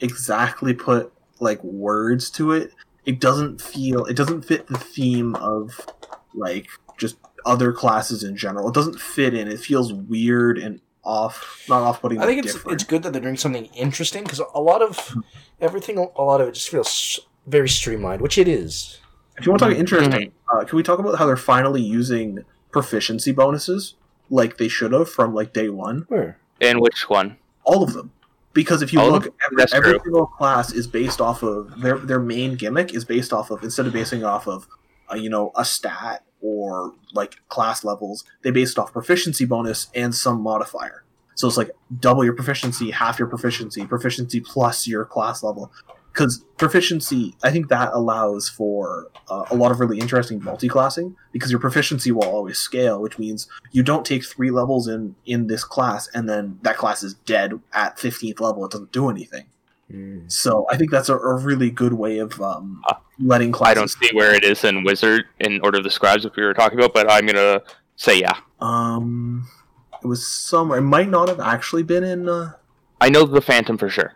exactly 0.00 0.74
put 0.74 1.12
like 1.40 1.62
words 1.62 2.30
to 2.30 2.52
it. 2.52 2.72
It 3.04 3.20
doesn't 3.20 3.60
feel. 3.60 4.04
It 4.06 4.16
doesn't 4.16 4.42
fit 4.42 4.66
the 4.66 4.78
theme 4.78 5.34
of 5.36 5.86
like 6.34 6.66
just 6.98 7.16
other 7.44 7.72
classes 7.72 8.24
in 8.24 8.36
general. 8.36 8.68
It 8.68 8.74
doesn't 8.74 9.00
fit 9.00 9.32
in. 9.34 9.46
It 9.48 9.60
feels 9.60 9.92
weird 9.92 10.58
and 10.58 10.80
off. 11.06 11.64
Not 11.68 11.82
off 11.82 12.00
putting. 12.02 12.20
I 12.20 12.26
think 12.26 12.44
it's 12.44 12.56
it's 12.66 12.84
good 12.84 13.02
that 13.04 13.12
they're 13.12 13.22
doing 13.22 13.36
something 13.36 13.66
interesting 13.66 14.24
because 14.24 14.40
a 14.54 14.60
lot 14.60 14.82
of 14.82 15.14
everything, 15.60 15.96
a 15.98 16.22
lot 16.22 16.40
of 16.40 16.48
it 16.48 16.54
just 16.54 16.68
feels 16.68 17.20
very 17.46 17.68
streamlined, 17.68 18.20
which 18.20 18.36
it 18.36 18.48
is. 18.48 18.98
If 19.38 19.46
you 19.46 19.52
want 19.52 19.60
to 19.62 19.68
talk 19.70 19.78
interesting, 19.78 20.12
Mm-hmm. 20.12 20.58
uh, 20.58 20.64
can 20.64 20.76
we 20.76 20.82
talk 20.82 20.98
about 20.98 21.18
how 21.18 21.26
they're 21.26 21.36
finally 21.36 21.82
using 21.82 22.40
proficiency 22.72 23.32
bonuses 23.32 23.94
like 24.28 24.58
they 24.58 24.68
should 24.68 24.92
have 24.92 25.08
from 25.10 25.34
like 25.34 25.52
day 25.52 25.68
one? 25.68 26.04
Where? 26.08 26.38
And 26.60 26.80
which 26.80 27.08
one? 27.08 27.36
All 27.64 27.82
of 27.82 27.92
them, 27.92 28.12
because 28.52 28.80
if 28.82 28.92
you 28.92 29.00
All 29.00 29.10
look, 29.10 29.34
every, 29.44 29.64
every 29.72 30.00
single 30.02 30.26
class 30.26 30.72
is 30.72 30.86
based 30.86 31.20
off 31.20 31.42
of 31.42 31.80
their 31.80 31.98
their 31.98 32.20
main 32.20 32.56
gimmick 32.56 32.94
is 32.94 33.04
based 33.04 33.32
off 33.32 33.50
of 33.50 33.62
instead 33.62 33.86
of 33.86 33.92
basing 33.92 34.24
off 34.24 34.46
of 34.48 34.66
uh, 35.12 35.16
you 35.16 35.28
know 35.28 35.52
a 35.54 35.64
stat 35.64 36.24
or 36.46 36.94
like 37.12 37.36
class 37.48 37.84
levels, 37.84 38.24
they 38.42 38.50
based 38.50 38.78
off 38.78 38.92
proficiency 38.92 39.44
bonus 39.44 39.88
and 39.94 40.14
some 40.14 40.40
modifier. 40.40 41.02
So 41.34 41.48
it's 41.48 41.56
like 41.56 41.70
double 42.00 42.24
your 42.24 42.34
proficiency, 42.34 42.90
half 42.92 43.18
your 43.18 43.28
proficiency, 43.28 43.84
proficiency 43.84 44.40
plus 44.40 44.86
your 44.86 45.04
class 45.04 45.42
level. 45.42 45.72
Because 46.12 46.44
proficiency, 46.56 47.34
I 47.42 47.50
think 47.50 47.68
that 47.68 47.90
allows 47.92 48.48
for 48.48 49.08
uh, 49.28 49.44
a 49.50 49.56
lot 49.56 49.70
of 49.70 49.80
really 49.80 49.98
interesting 49.98 50.42
multi-classing 50.42 51.14
because 51.32 51.50
your 51.50 51.60
proficiency 51.60 52.10
will 52.10 52.24
always 52.24 52.56
scale, 52.56 53.02
which 53.02 53.18
means 53.18 53.48
you 53.70 53.82
don't 53.82 54.06
take 54.06 54.24
three 54.24 54.50
levels 54.50 54.88
in 54.88 55.14
in 55.26 55.48
this 55.48 55.62
class 55.62 56.08
and 56.14 56.26
then 56.26 56.58
that 56.62 56.78
class 56.78 57.02
is 57.02 57.14
dead 57.14 57.60
at 57.74 57.98
15th 57.98 58.40
level. 58.40 58.64
It 58.64 58.70
doesn't 58.70 58.92
do 58.92 59.10
anything. 59.10 59.44
So 60.28 60.66
I 60.68 60.76
think 60.76 60.90
that's 60.90 61.08
a, 61.08 61.16
a 61.16 61.36
really 61.36 61.70
good 61.70 61.92
way 61.92 62.18
of 62.18 62.40
um, 62.40 62.82
letting 63.20 63.54
I 63.60 63.74
don't 63.74 63.88
see 63.88 64.10
where 64.12 64.34
it 64.34 64.44
is 64.44 64.64
in 64.64 64.82
Wizard 64.84 65.26
in 65.38 65.60
Order 65.62 65.78
of 65.78 65.84
the 65.84 65.90
Scribes 65.90 66.24
if 66.24 66.34
we 66.36 66.42
were 66.42 66.54
talking 66.54 66.78
about, 66.78 66.92
but 66.92 67.10
I'm 67.10 67.26
gonna 67.26 67.62
say 67.94 68.20
yeah. 68.20 68.36
Um, 68.60 69.48
it 70.02 70.06
was 70.06 70.26
somewhere. 70.26 70.78
It 70.78 70.82
might 70.82 71.08
not 71.08 71.28
have 71.28 71.40
actually 71.40 71.84
been 71.84 72.02
in. 72.02 72.28
Uh, 72.28 72.52
I 73.00 73.10
know 73.10 73.24
the 73.24 73.40
Phantom 73.40 73.78
for 73.78 73.88
sure. 73.88 74.14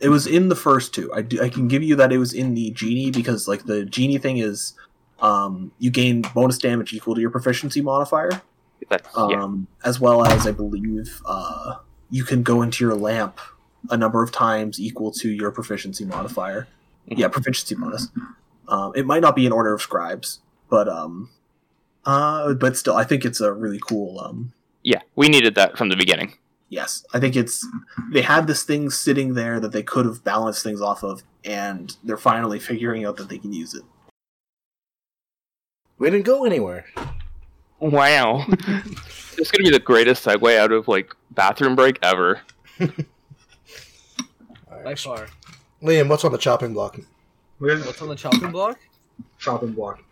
it 0.00 0.08
was 0.08 0.26
in 0.26 0.48
the 0.48 0.56
first 0.56 0.94
two. 0.94 1.12
I, 1.12 1.22
do, 1.22 1.42
I 1.42 1.48
can 1.48 1.68
give 1.68 1.82
you 1.82 1.96
that 1.96 2.12
it 2.12 2.18
was 2.18 2.32
in 2.32 2.54
the 2.54 2.70
genie 2.70 3.10
because 3.10 3.48
like 3.48 3.64
the 3.64 3.84
genie 3.84 4.18
thing 4.18 4.38
is, 4.38 4.74
um, 5.20 5.72
you 5.78 5.90
gain 5.90 6.22
bonus 6.34 6.58
damage 6.58 6.92
equal 6.92 7.14
to 7.14 7.20
your 7.20 7.30
proficiency 7.30 7.80
modifier. 7.80 8.42
That's 8.88 9.08
yeah. 9.16 9.42
um, 9.42 9.68
as 9.84 10.00
well 10.00 10.26
as 10.26 10.46
I 10.46 10.52
believe 10.52 11.22
uh, 11.24 11.76
you 12.10 12.24
can 12.24 12.42
go 12.42 12.62
into 12.62 12.84
your 12.84 12.94
lamp 12.94 13.38
a 13.90 13.96
number 13.96 14.22
of 14.22 14.30
times 14.32 14.80
equal 14.80 15.10
to 15.12 15.28
your 15.30 15.50
proficiency 15.50 16.04
modifier. 16.04 16.68
Mhm. 17.10 17.18
Yeah, 17.18 17.28
proficiency 17.28 17.74
bonus. 17.74 18.08
Um, 18.68 18.92
it 18.94 19.06
might 19.06 19.20
not 19.22 19.34
be 19.36 19.44
in 19.46 19.52
order 19.52 19.72
of 19.74 19.82
scribes, 19.82 20.40
but 20.70 20.88
um, 20.88 21.30
uh, 22.04 22.54
but 22.54 22.76
still, 22.76 22.96
I 22.96 23.04
think 23.04 23.24
it's 23.24 23.40
a 23.40 23.52
really 23.52 23.80
cool. 23.80 24.20
Um, 24.20 24.52
Yeah, 24.82 25.00
we 25.16 25.28
needed 25.28 25.54
that 25.56 25.76
from 25.76 25.88
the 25.88 25.96
beginning. 25.96 26.34
yes, 26.68 27.04
I 27.12 27.20
think 27.20 27.36
it's 27.36 27.66
they 28.10 28.22
had 28.22 28.46
this 28.46 28.62
thing 28.62 28.88
sitting 28.90 29.34
there 29.34 29.60
that 29.60 29.72
they 29.72 29.82
could 29.82 30.06
have 30.06 30.24
balanced 30.24 30.62
things 30.62 30.80
off 30.80 31.02
of, 31.02 31.22
and 31.44 31.96
they're 32.04 32.16
finally 32.16 32.58
figuring 32.60 33.04
out 33.04 33.16
that 33.18 33.28
they 33.28 33.38
can 33.38 33.52
use 33.52 33.74
it. 33.74 33.82
We 35.98 36.08
didn't 36.10 36.24
go 36.26 36.44
anywhere. 36.44 36.86
Wow. 37.78 38.44
it's 39.36 39.50
gonna 39.50 39.64
be 39.64 39.70
the 39.70 39.80
greatest 39.84 40.24
segue 40.24 40.56
out 40.56 40.72
of 40.72 40.88
like 40.88 41.14
bathroom 41.32 41.74
break 41.76 41.98
ever. 42.02 42.40
By 44.84 44.94
far. 44.94 45.28
Liam, 45.82 46.08
what's 46.08 46.24
on 46.24 46.32
the 46.32 46.38
chopping 46.38 46.72
block? 46.72 46.98
What's 47.58 48.02
on 48.02 48.08
the 48.08 48.14
chopping 48.14 48.50
block? 48.50 48.78
chopping 49.38 49.72
block? 49.72 50.02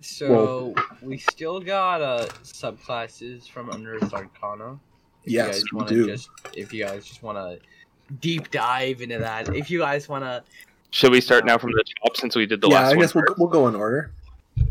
So 0.00 0.74
we 1.02 1.18
still 1.18 1.60
got 1.60 2.00
uh 2.00 2.26
subclasses 2.42 3.48
from 3.48 3.70
Unearthed 3.70 4.12
Arcana. 4.14 4.78
If 5.24 5.32
Yes, 5.32 5.46
you 5.46 5.52
guys 5.52 5.64
we 5.72 5.76
wanna 5.76 5.90
do. 5.90 6.06
Just, 6.06 6.28
if 6.54 6.72
you 6.72 6.84
guys 6.84 7.06
just 7.06 7.22
want 7.22 7.36
to 7.36 7.58
deep 8.20 8.50
dive 8.50 9.02
into 9.02 9.18
that, 9.18 9.54
if 9.54 9.70
you 9.70 9.78
guys 9.80 10.08
want 10.08 10.24
to, 10.24 10.42
Should 10.90 11.12
we 11.12 11.20
start 11.20 11.44
now 11.44 11.58
from 11.58 11.72
the 11.72 11.84
top 12.02 12.16
since 12.16 12.34
we 12.34 12.46
did 12.46 12.60
the 12.60 12.68
yeah, 12.68 12.80
last 12.80 12.92
I 12.92 12.96
guess 12.96 13.14
one? 13.14 13.24
we'll, 13.28 13.34
we'll 13.38 13.48
go 13.48 13.68
in 13.68 13.74
order. 13.74 14.12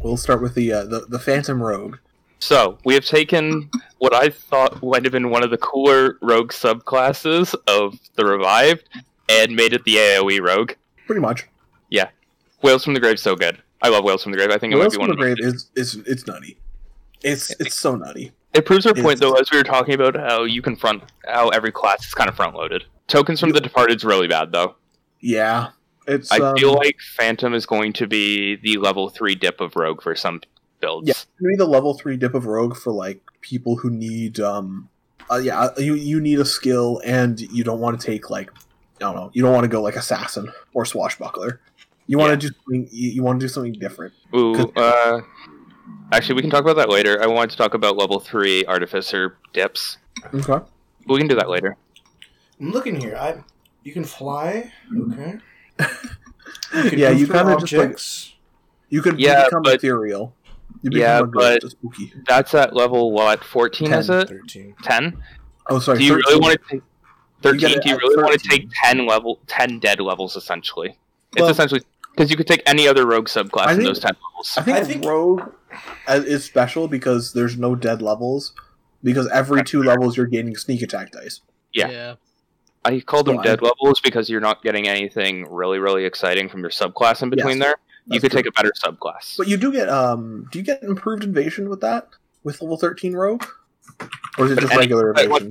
We'll 0.02 0.18
start 0.18 0.42
with 0.42 0.56
the 0.56 0.74
uh, 0.74 0.86
the 0.86 1.02
the 1.10 1.20
Phantom 1.20 1.62
Rogue. 1.62 1.98
So 2.40 2.78
we 2.86 2.94
have 2.94 3.06
taken 3.06 3.70
what 3.98 4.14
I 4.14 4.30
thought 4.30 4.82
would 4.82 5.04
have 5.04 5.12
been 5.12 5.30
one 5.30 5.44
of 5.44 5.52
the 5.52 5.58
cooler 5.58 6.18
rogue 6.22 6.52
subclasses 6.54 7.54
of 7.68 8.00
the 8.16 8.26
revived 8.26 8.88
and 9.30 9.56
made 9.56 9.74
it 9.74 9.84
the 9.84 9.96
AOE 9.96 10.42
rogue. 10.42 10.72
Pretty 11.06 11.22
much. 11.22 11.48
Yeah, 11.90 12.10
Wails 12.62 12.84
from 12.84 12.94
the 12.94 13.00
Grave 13.00 13.20
so 13.20 13.36
good. 13.36 13.62
I 13.82 13.90
love 13.90 14.04
Wails 14.04 14.24
from 14.24 14.32
the 14.32 14.38
Grave. 14.38 14.52
I 14.52 14.58
think 14.58 14.74
it 14.74 14.78
might 14.78 14.92
be 14.92 14.96
from 14.96 15.08
one 15.08 15.10
the 15.10 15.14
of 15.14 15.20
the 15.20 15.36
Grave 15.36 15.54
is, 15.54 15.70
is 15.76 15.96
it's 16.06 16.28
nutty. 16.28 16.58
It's 17.22 17.52
it's 17.60 17.76
so 17.76 17.96
nutty. 17.96 18.32
It 18.54 18.66
proves 18.66 18.86
our 18.86 18.94
point 18.94 19.20
though, 19.20 19.34
as 19.34 19.52
we 19.52 19.58
were 19.58 19.64
talking 19.64 19.94
about 19.94 20.16
how 20.16 20.44
you 20.44 20.62
can 20.62 20.76
front 20.76 21.04
how 21.26 21.50
every 21.50 21.72
class 21.72 22.06
is 22.06 22.14
kind 22.14 22.30
of 22.30 22.36
front 22.36 22.56
loaded. 22.56 22.86
Tokens 23.08 23.40
from 23.40 23.52
the 23.52 23.62
Departed's 23.62 24.04
really 24.04 24.28
bad 24.28 24.52
though. 24.52 24.76
Yeah, 25.22 25.70
it's. 26.08 26.32
I 26.32 26.38
um, 26.38 26.56
feel 26.58 26.74
like 26.74 26.98
Phantom 27.16 27.54
is 27.54 27.66
going 27.66 27.94
to 27.94 28.08
be 28.08 28.56
the 28.56 28.78
level 28.78 29.10
three 29.10 29.36
dip 29.36 29.62
of 29.62 29.76
Rogue 29.76 30.02
for 30.02 30.16
some 30.16 30.42
builds. 30.80 31.08
Yeah. 31.08 31.14
maybe 31.40 31.58
the 31.58 31.66
level 31.66 31.94
three 31.94 32.18
dip 32.18 32.34
of 32.34 32.46
Rogue 32.46 32.76
for 32.76 32.92
like 32.92 33.22
people 33.42 33.78
who 33.78 33.90
need 33.90 34.40
um 34.40 34.90
uh, 35.32 35.38
yeah 35.38 35.70
you 35.78 35.94
you 35.94 36.20
need 36.20 36.40
a 36.40 36.46
skill 36.46 37.02
and 37.06 37.40
you 37.40 37.64
don't 37.64 37.80
want 37.80 38.00
to 38.00 38.06
take 38.06 38.30
like 38.30 38.52
I 39.02 39.06
don't 39.06 39.16
know 39.16 39.30
you 39.34 39.42
don't 39.42 39.54
want 39.54 39.64
to 39.64 39.70
go 39.70 39.82
like 39.82 39.96
assassin 39.96 40.52
or 40.74 40.86
swashbuckler. 40.86 41.62
You 42.08 42.18
want 42.18 42.40
to 42.40 42.48
do 42.48 42.54
something. 42.56 42.88
You, 42.92 43.10
you 43.12 43.24
want 43.24 43.40
to 43.40 43.44
do 43.46 43.48
something 43.50 43.74
different. 43.74 44.14
Ooh, 44.36 44.56
'Cause- 44.56 44.72
uh, 44.76 45.22
actually, 46.12 46.36
we 46.36 46.42
can 46.42 46.50
talk 46.50 46.62
about 46.62 46.76
that 46.78 46.90
later. 46.90 47.22
I 47.22 47.28
wanted 47.28 47.52
to 47.52 47.58
talk 47.58 47.74
about 47.76 47.98
level 47.98 48.20
three 48.20 48.66
artificer 48.66 49.38
dips. 49.54 49.98
Okay. 50.34 50.66
We 51.08 51.18
can 51.20 51.28
do 51.28 51.36
that 51.36 51.50
later. 51.50 51.78
I'm 52.60 52.72
looking 52.72 53.00
here. 53.00 53.16
I 53.16 53.42
you 53.84 53.94
can 53.94 54.04
fly. 54.04 54.72
Okay. 54.98 55.38
You 55.80 56.90
can 56.90 57.00
yeah, 57.00 57.10
you 57.12 57.28
kind 57.28 57.50
of 57.50 57.66
just 57.66 57.74
like 57.74 58.40
you 58.90 59.02
could 59.02 59.20
Yeah, 59.20 59.46
become 59.46 59.62
but- 59.64 59.76
ethereal. 59.76 60.34
You 60.82 60.92
Yeah, 61.00 61.18
become 61.22 61.30
a 61.30 61.32
ghost, 61.32 61.62
but- 61.62 61.64
a 61.64 61.70
spooky. 61.70 62.14
That's 62.28 62.54
at 62.54 62.76
level 62.76 63.12
what? 63.12 63.44
Fourteen 63.44 63.94
is 63.94 64.10
it? 64.10 64.28
Thirteen. 64.30 64.76
Ten? 64.84 65.22
Oh, 65.70 65.80
sorry. 65.80 66.00
Do 66.00 66.06
you 66.06 66.16
really 66.16 66.40
want 66.40 66.60
to 66.60 66.68
take 66.70 66.82
You 67.44 67.52
thirteen? 67.52 67.60
get 67.70 67.78
it 67.78 67.84
Do 67.84 67.90
you 67.90 67.96
at 67.96 68.02
really 68.02 68.24
want 68.24 68.40
to 68.40 68.50
take 68.50 68.68
ten 68.84 69.06
level, 69.06 69.40
ten 69.48 69.80
dead 69.80 70.00
levels 70.00 70.36
essentially? 70.36 70.98
It's 71.34 71.42
Well- 71.42 71.50
essentially 71.50 71.82
because 72.16 72.32
you 72.32 72.38
could 72.38 72.48
take 72.48 72.62
any 72.66 72.88
other 72.88 73.06
rogue 73.06 73.28
subclass 73.28 73.68
I 73.68 73.74
in 73.74 73.84
those 73.84 74.00
ten 74.00 74.12
levels. 74.32 74.54
I 74.58 74.62
think, 74.62 74.78
I 74.78 74.84
think- 74.84 75.06
rogue 75.06 75.42
uh, 76.08 76.22
is 76.26 76.44
special 76.44 76.88
because 76.88 77.34
there's 77.34 77.58
no 77.58 77.76
dead 77.76 78.02
levels. 78.02 78.54
Because 79.02 79.30
every 79.30 79.64
two 79.64 79.82
levels 79.82 80.18
you're 80.18 80.26
gaining 80.26 80.58
sneak 80.58 80.82
attack 80.82 81.12
dice. 81.14 81.40
Yeah. 81.74 82.16
I 82.84 83.00
call 83.00 83.24
them 83.24 83.36
So 83.38 83.40
I- 83.40 83.44
dead 83.46 83.62
levels 83.62 84.02
because 84.02 84.30
you're 84.30 84.42
not 84.42 84.62
getting 84.62 84.90
anything 84.90 85.48
really, 85.50 85.80
really 85.80 86.04
exciting 86.04 86.50
from 86.50 86.60
your 86.60 86.70
subclass 86.70 87.22
in 87.24 87.30
between 87.30 87.60
Yes, 87.60 87.66
there. 87.66 87.76
You 88.08 88.20
could 88.20 88.32
true. 88.32 88.40
take 88.42 88.48
a 88.48 88.52
better 88.52 88.74
subclass. 88.84 89.38
But 89.38 89.48
you 89.48 89.56
do 89.56 89.72
get 89.72 89.88
um. 89.88 90.48
Do 90.52 90.60
you 90.60 90.66
get 90.66 90.84
improved 90.84 91.24
evasion 91.24 91.70
with 91.70 91.80
that 91.80 92.10
with 92.44 92.62
level 92.62 92.76
thirteen 92.76 93.14
rogue, 93.14 93.46
or 94.38 94.46
is 94.48 94.52
it 94.52 94.56
But 94.56 94.62
just 94.62 94.74
any- 94.74 94.80
regular 94.82 95.12
evasion? 95.12 95.50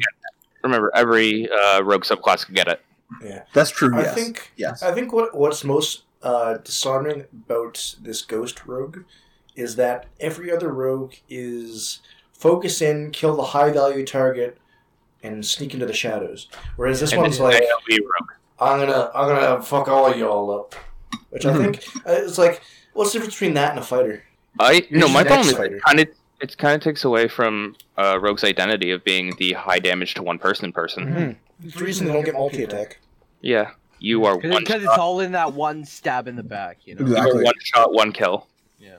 Remember, 0.63 0.91
every 0.95 1.49
uh, 1.51 1.83
rogue 1.83 2.05
subclass 2.05 2.45
can 2.47 2.55
get 2.55 2.69
it. 2.69 2.81
Yeah. 3.23 3.43
That's 3.53 3.71
true. 3.71 3.97
I 3.97 4.03
Yes. 4.03 4.15
think 4.15 4.53
yes. 4.57 4.83
I 4.83 4.93
think 4.93 5.13
what 5.13 5.35
what's 5.37 5.65
most 5.65 6.03
uh, 6.23 6.59
disarming 6.59 7.25
about 7.33 7.95
this 8.03 8.23
ghost 8.23 8.67
rogue 8.67 8.99
is 9.57 9.77
that 9.77 10.07
every 10.21 10.51
other 10.53 10.69
rogue 10.73 11.15
is 11.29 12.01
focus 12.33 12.81
in, 12.83 13.11
kill 13.11 13.35
the 13.37 13.43
high 13.43 13.71
value 13.73 14.05
target, 14.05 14.59
and 15.23 15.45
sneak 15.45 15.75
into 15.75 15.87
the 15.87 15.93
shadows. 15.93 16.49
Whereas 16.77 17.01
this 17.01 17.13
And 17.13 17.23
one's 17.23 17.41
like 17.41 17.63
I'm 18.61 18.81
gonna 18.81 19.11
I'm 19.15 19.29
gonna 19.29 19.63
fuck 19.63 19.89
all 19.89 20.15
y'all 20.15 20.51
up, 20.51 20.75
which 21.31 21.47
I 21.47 21.53
Mhm. 21.53 21.59
think 21.63 21.85
uh, 22.07 22.13
it's 22.25 22.39
like 22.39 22.63
what's 22.93 23.13
the 23.13 23.19
difference 23.21 23.35
between 23.37 23.55
that 23.55 23.71
and 23.71 23.79
a 23.79 23.83
fighter? 23.83 24.25
I 24.61 24.87
no, 24.91 25.09
my 25.09 25.21
an 25.21 25.27
problem 25.27 25.47
is 25.49 25.53
X-Fighter. 25.55 25.77
it 25.77 25.83
kind 25.85 26.01
of 26.01 26.09
it 26.41 26.57
kind 26.59 26.75
of 26.75 26.81
takes 26.83 27.05
away 27.05 27.29
from 27.29 27.77
uh, 27.97 28.19
Rogue's 28.21 28.45
identity 28.45 28.91
of 28.91 29.05
being 29.05 29.35
the 29.39 29.55
high 29.55 29.79
damage 29.79 30.15
to 30.15 30.23
one 30.23 30.39
person 30.39 30.73
person. 30.73 31.07
Mm-hmm. 31.07 31.67
It's 31.67 31.77
the 31.77 31.85
reason 31.85 32.07
they 32.07 32.13
don't 32.13 32.25
get 32.25 32.35
multi 32.35 32.63
attack. 32.63 33.01
Yeah, 33.41 33.71
you 33.99 34.25
are 34.25 34.37
one. 34.37 34.61
Because 34.61 34.83
it's 34.83 34.99
all 34.99 35.21
in 35.21 35.33
that 35.33 35.53
one 35.53 35.85
stab 35.85 36.29
in 36.29 36.37
the 36.37 36.43
back, 36.43 36.79
you 36.85 36.95
know. 36.95 37.03
Exactly. 37.03 37.43
one 37.43 37.55
shot, 37.63 37.93
one 37.93 38.13
kill. 38.13 38.47
Yeah. 38.79 38.99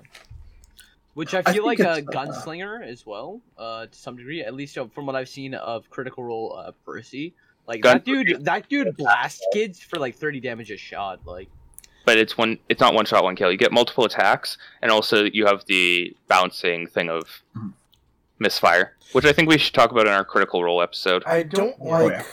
Which 1.13 1.33
I 1.33 1.41
I 1.45 1.53
feel 1.53 1.65
like 1.65 1.79
a 1.79 1.97
it's, 1.97 2.07
uh, 2.07 2.11
gunslinger 2.11 2.85
as 2.85 3.05
well, 3.05 3.41
uh, 3.57 3.87
to 3.87 3.97
some 3.97 4.17
degree. 4.17 4.41
At 4.43 4.53
least 4.53 4.77
uh, 4.77 4.87
from 4.87 5.05
what 5.05 5.15
I've 5.15 5.29
seen 5.29 5.53
of 5.53 5.89
Critical 5.89 6.23
Role 6.23 6.55
uh, 6.57 6.71
Percy, 6.85 7.33
like 7.67 7.81
Gun- 7.81 7.97
that 7.97 8.05
dude, 8.05 8.45
that 8.45 8.69
dude 8.69 8.95
blasts 8.97 9.45
kids 9.53 9.81
for 9.81 9.97
like 9.97 10.15
thirty 10.15 10.39
damage 10.39 10.71
a 10.71 10.77
shot. 10.77 11.21
Like, 11.25 11.49
But 12.05 12.17
it's 12.17 12.37
one. 12.37 12.57
It's 12.69 12.79
not 12.81 12.93
one 12.93 13.05
shot, 13.05 13.23
one 13.23 13.35
kill. 13.35 13.51
You 13.51 13.57
get 13.57 13.71
multiple 13.71 14.05
attacks, 14.05 14.57
and 14.81 14.91
also 14.91 15.25
you 15.25 15.45
have 15.45 15.65
the 15.65 16.15
bouncing 16.27 16.87
thing 16.87 17.09
of 17.09 17.41
Mhm. 17.55 17.73
misfire, 18.39 18.95
which 19.11 19.25
I 19.25 19.31
think 19.33 19.47
we 19.49 19.57
should 19.57 19.73
talk 19.73 19.91
about 19.91 20.07
in 20.07 20.13
our 20.13 20.25
critical 20.25 20.63
role 20.63 20.81
episode. 20.81 21.23
I 21.25 21.43
don't 21.43 21.75
Oh, 21.79 21.85
like. 22.05 22.11
yeah. 22.13 22.23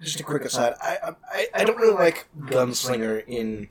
Just 0.00 0.18
a 0.20 0.24
quick 0.24 0.44
aside, 0.44 0.74
I, 0.82 1.14
I 1.32 1.46
I 1.54 1.64
don't 1.64 1.76
really 1.76 1.94
like 1.94 2.26
gunslinger 2.40 3.22
in 3.28 3.68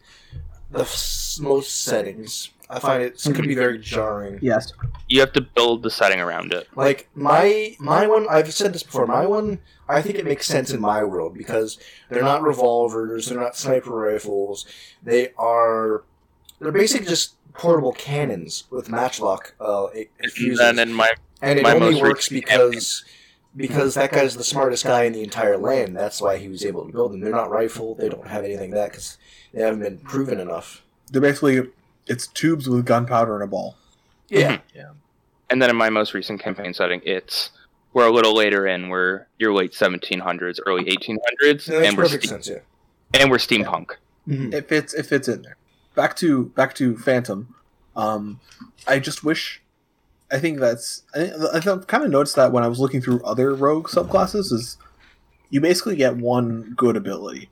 the 0.69 0.81
f- 0.83 1.35
most 1.41 1.81
settings. 1.83 2.51
I 2.71 2.79
find 2.79 3.03
it 3.03 3.21
could 3.21 3.47
be 3.47 3.53
very 3.55 3.77
jarring. 3.79 4.39
yes. 4.41 4.71
You 5.09 5.19
have 5.19 5.33
to 5.33 5.41
build 5.41 5.83
the 5.83 5.91
setting 5.91 6.19
around 6.21 6.53
it. 6.53 6.67
Like 6.75 7.09
my 7.15 7.75
my 7.79 8.07
one, 8.07 8.27
I've 8.29 8.51
said 8.53 8.73
this 8.73 8.83
before. 8.83 9.05
My 9.05 9.25
one, 9.25 9.59
I 9.89 10.01
think 10.01 10.15
it 10.15 10.23
makes 10.25 10.47
sense 10.47 10.71
in 10.71 10.79
my 10.79 11.03
world 11.03 11.33
because 11.33 11.77
they're 12.09 12.21
not 12.23 12.41
revolvers, 12.43 13.27
they're 13.27 13.39
not 13.39 13.57
sniper 13.57 13.91
rifles. 13.91 14.65
They 15.03 15.33
are 15.37 16.03
they're 16.59 16.71
basically 16.71 17.07
just 17.07 17.35
portable 17.53 17.91
cannons 17.91 18.63
with 18.69 18.89
matchlock 18.89 19.53
uh, 19.59 19.87
And 19.87 20.31
fuses. 20.31 20.59
then 20.59 20.79
in 20.79 20.93
my 20.93 21.11
and 21.41 21.59
it 21.59 21.63
my 21.63 21.73
only 21.73 22.01
works 22.01 22.29
because 22.29 23.03
because 23.53 23.95
that 23.95 24.13
guy's 24.13 24.37
the 24.37 24.45
smartest 24.45 24.85
guy 24.85 25.03
in 25.03 25.11
the 25.11 25.23
entire 25.23 25.57
land. 25.57 25.97
That's 25.97 26.21
why 26.21 26.37
he 26.37 26.47
was 26.47 26.63
able 26.63 26.85
to 26.85 26.91
build 26.93 27.11
them. 27.11 27.19
They're 27.19 27.31
not 27.31 27.49
rifle. 27.49 27.95
They 27.95 28.07
don't 28.07 28.27
have 28.27 28.45
anything 28.45 28.71
like 28.71 28.79
that 28.79 28.91
because 28.91 29.17
they 29.53 29.61
haven't 29.61 29.81
been 29.81 29.97
proven 29.97 30.39
enough. 30.39 30.83
They're 31.11 31.19
basically 31.21 31.67
it's 32.07 32.27
tubes 32.27 32.67
with 32.69 32.85
gunpowder 32.85 33.35
and 33.35 33.43
a 33.43 33.47
ball. 33.47 33.75
Yeah, 34.29 34.59
and 35.49 35.61
then 35.61 35.69
in 35.69 35.75
my 35.75 35.89
most 35.89 36.13
recent 36.13 36.39
campaign 36.41 36.73
setting, 36.73 37.01
it's 37.03 37.49
we're 37.93 38.07
a 38.07 38.11
little 38.11 38.33
later 38.35 38.65
in. 38.67 38.87
We're 38.89 39.27
your 39.37 39.53
late 39.53 39.73
1700s, 39.73 40.59
early 40.65 40.85
1800s, 40.85 41.19
that 41.65 41.81
makes 41.81 41.87
and 41.89 41.97
we're 41.97 42.05
ste- 42.07 42.23
sense. 42.23 42.47
Yeah. 42.47 42.59
and 43.13 43.29
we're 43.29 43.37
steampunk. 43.37 43.91
Mhm. 44.27 44.53
It 44.53 44.69
fits. 44.69 44.93
It 44.93 45.05
fits 45.05 45.27
in 45.27 45.41
there. 45.41 45.57
Back 45.95 46.15
to 46.17 46.45
back 46.55 46.73
to 46.75 46.95
Phantom. 46.97 47.53
Um, 47.95 48.39
I 48.87 48.99
just 48.99 49.23
wish. 49.23 49.61
I 50.31 50.39
think 50.39 50.59
that's. 50.59 51.03
I, 51.13 51.31
I've 51.53 51.87
kind 51.87 52.05
of 52.05 52.09
noticed 52.09 52.37
that 52.37 52.53
when 52.53 52.63
I 52.63 52.69
was 52.69 52.79
looking 52.79 53.01
through 53.01 53.21
other 53.23 53.53
rogue 53.53 53.89
subclasses, 53.89 54.53
is 54.53 54.77
you 55.49 55.59
basically 55.59 55.97
get 55.97 56.15
one 56.15 56.73
good 56.77 56.95
ability, 56.95 57.49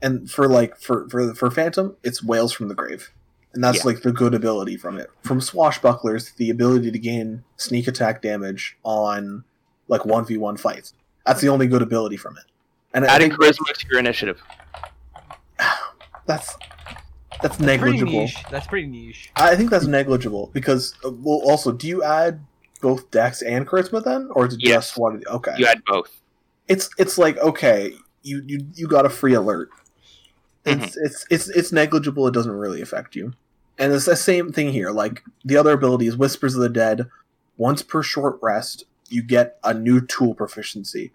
and 0.00 0.30
for 0.30 0.46
like 0.46 0.76
for 0.78 1.08
for 1.08 1.34
for 1.34 1.50
Phantom, 1.50 1.96
it's 2.04 2.22
Wails 2.22 2.52
from 2.52 2.68
the 2.68 2.76
Grave, 2.76 3.10
and 3.54 3.62
that's 3.62 3.78
Yeah. 3.78 3.84
like 3.84 4.02
the 4.02 4.12
good 4.12 4.34
ability 4.34 4.76
from 4.76 4.98
it. 4.98 5.10
From 5.22 5.40
Swashbucklers, 5.40 6.34
the 6.36 6.50
ability 6.50 6.90
to 6.90 6.98
gain 6.98 7.44
sneak 7.56 7.86
attack 7.88 8.22
damage 8.22 8.76
on 8.82 9.44
like 9.88 10.04
one 10.06 10.24
v 10.24 10.36
one 10.38 10.56
fights. 10.56 10.94
That's 11.26 11.40
the 11.40 11.48
only 11.48 11.66
good 11.66 11.82
ability 11.82 12.16
from 12.16 12.36
it. 12.38 12.44
And 12.94 13.04
Adding 13.04 13.30
think 13.30 13.40
charisma 13.42 13.72
to 13.74 13.86
your 13.88 13.98
initiative. 13.98 14.40
that's 16.26 16.56
that's 17.42 17.56
pretty 17.56 17.66
negligible. 17.66 18.12
niche. 18.12 18.36
That's 18.50 18.66
pretty 18.66 18.86
niche. 18.86 19.30
I 19.36 19.56
think 19.56 19.70
that's 19.70 19.86
negligible 19.86 20.50
because 20.52 20.94
uh, 21.04 21.10
well, 21.10 21.40
also, 21.44 21.72
do 21.72 21.88
you 21.88 22.02
add 22.02 22.44
both 22.80 23.10
Dex 23.10 23.42
and 23.42 23.66
Charisma 23.66 24.02
then, 24.04 24.28
or 24.32 24.46
is 24.46 24.54
it 24.54 24.60
Yes. 24.62 24.88
just 24.88 24.98
one? 24.98 25.14
of 25.16 25.20
the- 25.22 25.30
Okay, 25.30 25.54
You 25.58 25.66
add 25.66 25.82
both. 25.86 26.10
it's 26.68 26.90
it's 26.98 27.18
like 27.18 27.38
okay, 27.38 27.94
you 28.22 28.42
you 28.46 28.66
you 28.74 28.86
got 28.86 29.06
a 29.06 29.10
free 29.10 29.34
alert. 29.34 29.70
Mm-hmm. 30.64 30.82
It's 30.84 30.96
it's 30.96 31.26
it's 31.30 31.48
it's 31.48 31.72
negligible. 31.72 32.26
It 32.28 32.34
doesn't 32.34 32.52
really 32.52 32.80
affect 32.82 33.16
you, 33.16 33.32
and 33.78 33.92
it's 33.92 34.04
the 34.06 34.16
same 34.16 34.52
thing 34.52 34.72
here. 34.72 34.90
Like 34.90 35.22
the 35.44 35.56
other 35.56 35.72
abilities, 35.72 36.16
Whispers 36.16 36.54
of 36.54 36.60
the 36.62 36.68
Dead. 36.68 37.08
Once 37.56 37.82
per 37.82 38.02
short 38.02 38.38
rest, 38.42 38.84
you 39.08 39.22
get 39.22 39.58
a 39.62 39.74
new 39.74 40.00
tool 40.00 40.34
proficiency. 40.34 41.12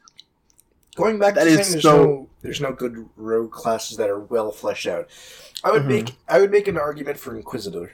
Going 0.95 1.19
back 1.19 1.35
That 1.35 1.43
to 1.45 1.49
is 1.49 1.55
saying 1.57 1.71
there's 1.71 1.83
so- 1.83 2.05
no 2.05 2.29
there's 2.41 2.61
no 2.61 2.71
good 2.71 3.09
rogue 3.17 3.51
classes 3.51 3.97
that 3.97 4.09
are 4.09 4.19
well 4.19 4.51
fleshed 4.51 4.87
out. 4.87 5.07
I 5.63 5.71
would 5.71 5.83
Mhm. 5.83 5.87
make 5.87 6.15
I 6.27 6.39
would 6.39 6.51
make 6.51 6.67
an 6.67 6.77
argument 6.77 7.19
for 7.19 7.35
Inquisitor. 7.35 7.91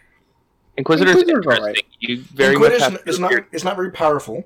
Inquisitor's 0.77 1.11
Inquisitor's 1.15 1.30
interesting. 1.38 1.64
alright. 1.64 1.85
You 1.99 2.23
very 2.34 2.56
much 2.56 2.72
Inquisitor's 2.73 2.81
have 2.94 3.03
to 3.03 3.10
is 3.10 3.19
not 3.19 3.34
it's 3.52 3.64
not 3.64 3.76
very 3.76 3.91
powerful, 3.91 4.44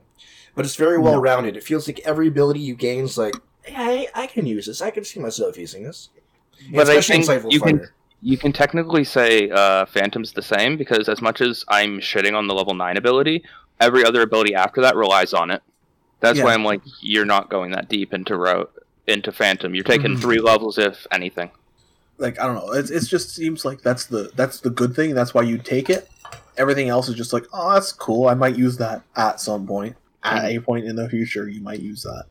but 0.56 0.66
it's 0.66 0.76
very 0.76 0.98
well 0.98 1.20
rounded. 1.20 1.56
It 1.58 1.64
feels 1.64 1.88
like 1.88 2.00
every 2.06 2.28
ability 2.28 2.60
you 2.60 2.76
gain 2.76 3.06
is 3.06 3.18
like, 3.18 3.36
hey, 3.64 4.08
I, 4.16 4.24
I 4.24 4.28
can 4.28 4.46
use 4.46 4.66
this. 4.68 4.82
I 4.82 4.92
can 4.92 5.04
see 5.04 5.20
myself 5.20 5.58
using 5.58 5.84
this. 5.84 6.10
But 6.72 6.90
I 6.90 6.94
Especially 6.96 7.24
think 7.24 7.44
Insightful 7.44 7.52
you 7.52 7.60
can- 7.62 7.80
Fighter. 7.80 7.94
You 8.22 8.38
can 8.38 8.52
technically 8.52 9.04
say 9.04 9.50
uh, 9.50 9.86
Phantom's 9.86 10.32
the 10.32 10.42
same 10.42 10.76
because 10.78 11.08
as 11.08 11.22
much 11.22 11.40
as 11.42 11.64
I'm 11.68 12.00
shitting 12.00 12.36
on 12.36 12.48
the 12.48 12.54
level 12.56 12.74
nine 12.74 12.98
ability, 12.98 13.44
every 13.80 14.04
other 14.04 14.22
ability 14.22 14.56
after 14.56 14.82
that 14.82 14.96
relies 14.96 15.34
on 15.34 15.52
it. 15.52 15.62
That's 16.20 16.40
Yeah. 16.40 16.46
why 16.46 16.54
I'm 16.56 16.64
like, 16.66 16.82
you're 17.02 17.26
not 17.26 17.50
going 17.50 17.72
that 17.72 17.90
deep 17.90 18.14
into 18.14 18.36
ro- 18.36 18.70
into 19.06 19.32
Phantom. 19.32 19.74
You're 19.76 19.84
taking 19.84 20.16
Mhm. 20.18 20.22
three 20.22 20.40
levels, 20.40 20.78
if 20.80 21.06
anything. 21.12 21.52
Like 22.18 22.40
I 22.40 22.48
don't 22.48 22.56
know, 22.56 22.72
it's 22.74 22.90
it 22.90 23.06
just 23.06 23.36
seems 23.36 23.64
like 23.64 23.82
that's 23.84 24.06
the 24.08 24.32
that's 24.36 24.60
the 24.62 24.72
good 24.72 24.96
thing. 24.96 25.14
That's 25.14 25.36
why 25.36 25.44
you 25.44 25.60
take 25.60 25.88
it. 25.90 26.10
Everything 26.58 26.90
else 26.90 27.08
is 27.08 27.14
just 27.16 27.32
like, 27.32 27.46
oh, 27.54 27.74
that's 27.74 27.92
cool. 27.92 28.28
I 28.28 28.34
might 28.34 28.58
use 28.58 28.78
that 28.78 29.04
at 29.16 29.40
some 29.40 29.68
point. 29.68 29.96
At 30.24 30.46
a 30.46 30.60
point 30.60 30.86
in 30.86 30.96
the 30.96 31.08
future, 31.08 31.48
you 31.48 31.62
might 31.62 31.80
use 31.80 32.02
that. 32.04 32.26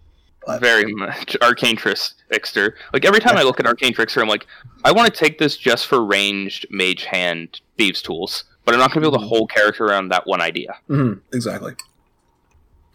But 0.46 0.60
Very 0.60 0.94
much 0.94 1.36
Arcane 1.42 1.76
Trickster. 1.76 2.76
Like 2.92 3.04
every 3.04 3.18
time 3.18 3.36
I 3.36 3.42
look 3.42 3.58
at 3.58 3.66
Arcane 3.66 3.92
Trickster, 3.92 4.22
I'm 4.22 4.28
like, 4.28 4.46
I 4.84 4.92
want 4.92 5.12
to 5.12 5.18
take 5.18 5.38
this 5.38 5.56
just 5.56 5.86
for 5.86 6.04
ranged 6.04 6.66
mage 6.70 7.02
hand 7.04 7.60
thieves 7.76 8.00
tools, 8.00 8.44
but 8.64 8.72
I'm 8.72 8.78
not 8.78 8.92
going 8.92 9.02
to 9.02 9.10
build 9.10 9.20
a 9.20 9.26
whole 9.26 9.48
character 9.48 9.84
around 9.84 10.10
that 10.10 10.24
one 10.26 10.40
idea. 10.40 10.76
Mm-hmm. 10.88 11.18
exactly. 11.34 11.74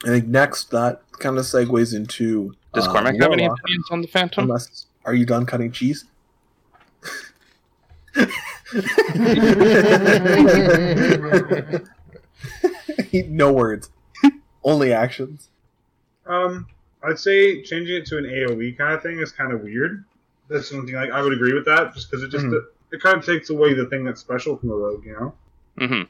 I 0.06 0.08
think 0.08 0.28
next 0.28 0.72
that 0.72 1.02
kind 1.20 1.38
of 1.38 1.44
segues 1.44 1.94
into. 1.94 2.56
Does 2.74 2.88
uh, 2.88 2.94
Cormac 2.94 3.22
have 3.22 3.34
any 3.34 3.46
opinions 3.46 3.86
on 3.92 4.02
the 4.02 4.08
Phantom? 4.08 4.46
Unless, 4.46 4.86
are 5.04 5.14
you 5.14 5.26
done 5.26 5.46
cutting 5.46 5.74
cheese? 5.74 6.06
no 13.28 13.52
words. 13.52 13.90
Only 14.64 14.94
actions. 14.94 15.50
Um, 16.26 16.68
I'd 17.04 17.20
say 17.20 17.62
changing 17.64 17.96
it 17.98 18.06
to 18.08 18.18
an 18.18 18.26
AOE 18.26 18.78
kind 18.78 18.94
of 18.94 19.02
thing 19.02 19.20
is 19.20 19.32
kind 19.32 19.52
of 19.52 19.62
weird. 19.62 20.04
That's 20.50 20.70
something 20.70 20.94
like 20.94 21.12
I 21.12 21.22
would 21.22 21.34
agree 21.34 21.54
with 21.54 21.66
that, 21.66 21.94
just 21.94 22.10
because 22.12 22.24
it 22.24 22.30
just 22.30 22.46
Mhm. 22.46 22.62
it, 22.92 23.02
kind 23.02 23.18
of 23.18 23.26
takes 23.26 23.50
away 23.50 23.74
the 23.74 23.86
thing 23.88 24.04
that's 24.04 24.20
special 24.22 24.58
from 24.58 24.70
the 24.70 24.76
rogue, 24.76 25.06
you 25.06 25.14
know. 25.14 25.34
hmm 25.78 26.02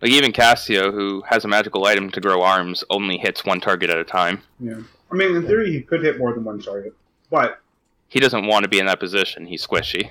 Like 0.00 0.10
even 0.10 0.32
Cassio, 0.32 0.90
who 0.90 1.22
has 1.28 1.44
a 1.44 1.48
magical 1.48 1.84
item 1.84 2.10
to 2.10 2.20
grow 2.20 2.40
arms, 2.42 2.82
only 2.88 3.18
hits 3.18 3.44
one 3.44 3.60
target 3.60 3.90
at 3.90 3.98
a 3.98 4.04
time. 4.04 4.40
Yeah, 4.58 4.78
I 5.12 5.14
mean, 5.14 5.36
in 5.36 5.46
theory, 5.46 5.70
he 5.70 5.82
could 5.82 6.02
hit 6.02 6.18
more 6.18 6.32
than 6.32 6.44
one 6.44 6.60
target, 6.60 6.94
but 7.30 7.60
He 8.08 8.18
doesn't 8.18 8.46
want 8.46 8.64
to 8.64 8.68
be 8.68 8.78
in 8.80 8.86
that 8.86 8.98
position. 8.98 9.46
He's 9.46 9.64
squishy. 9.64 10.10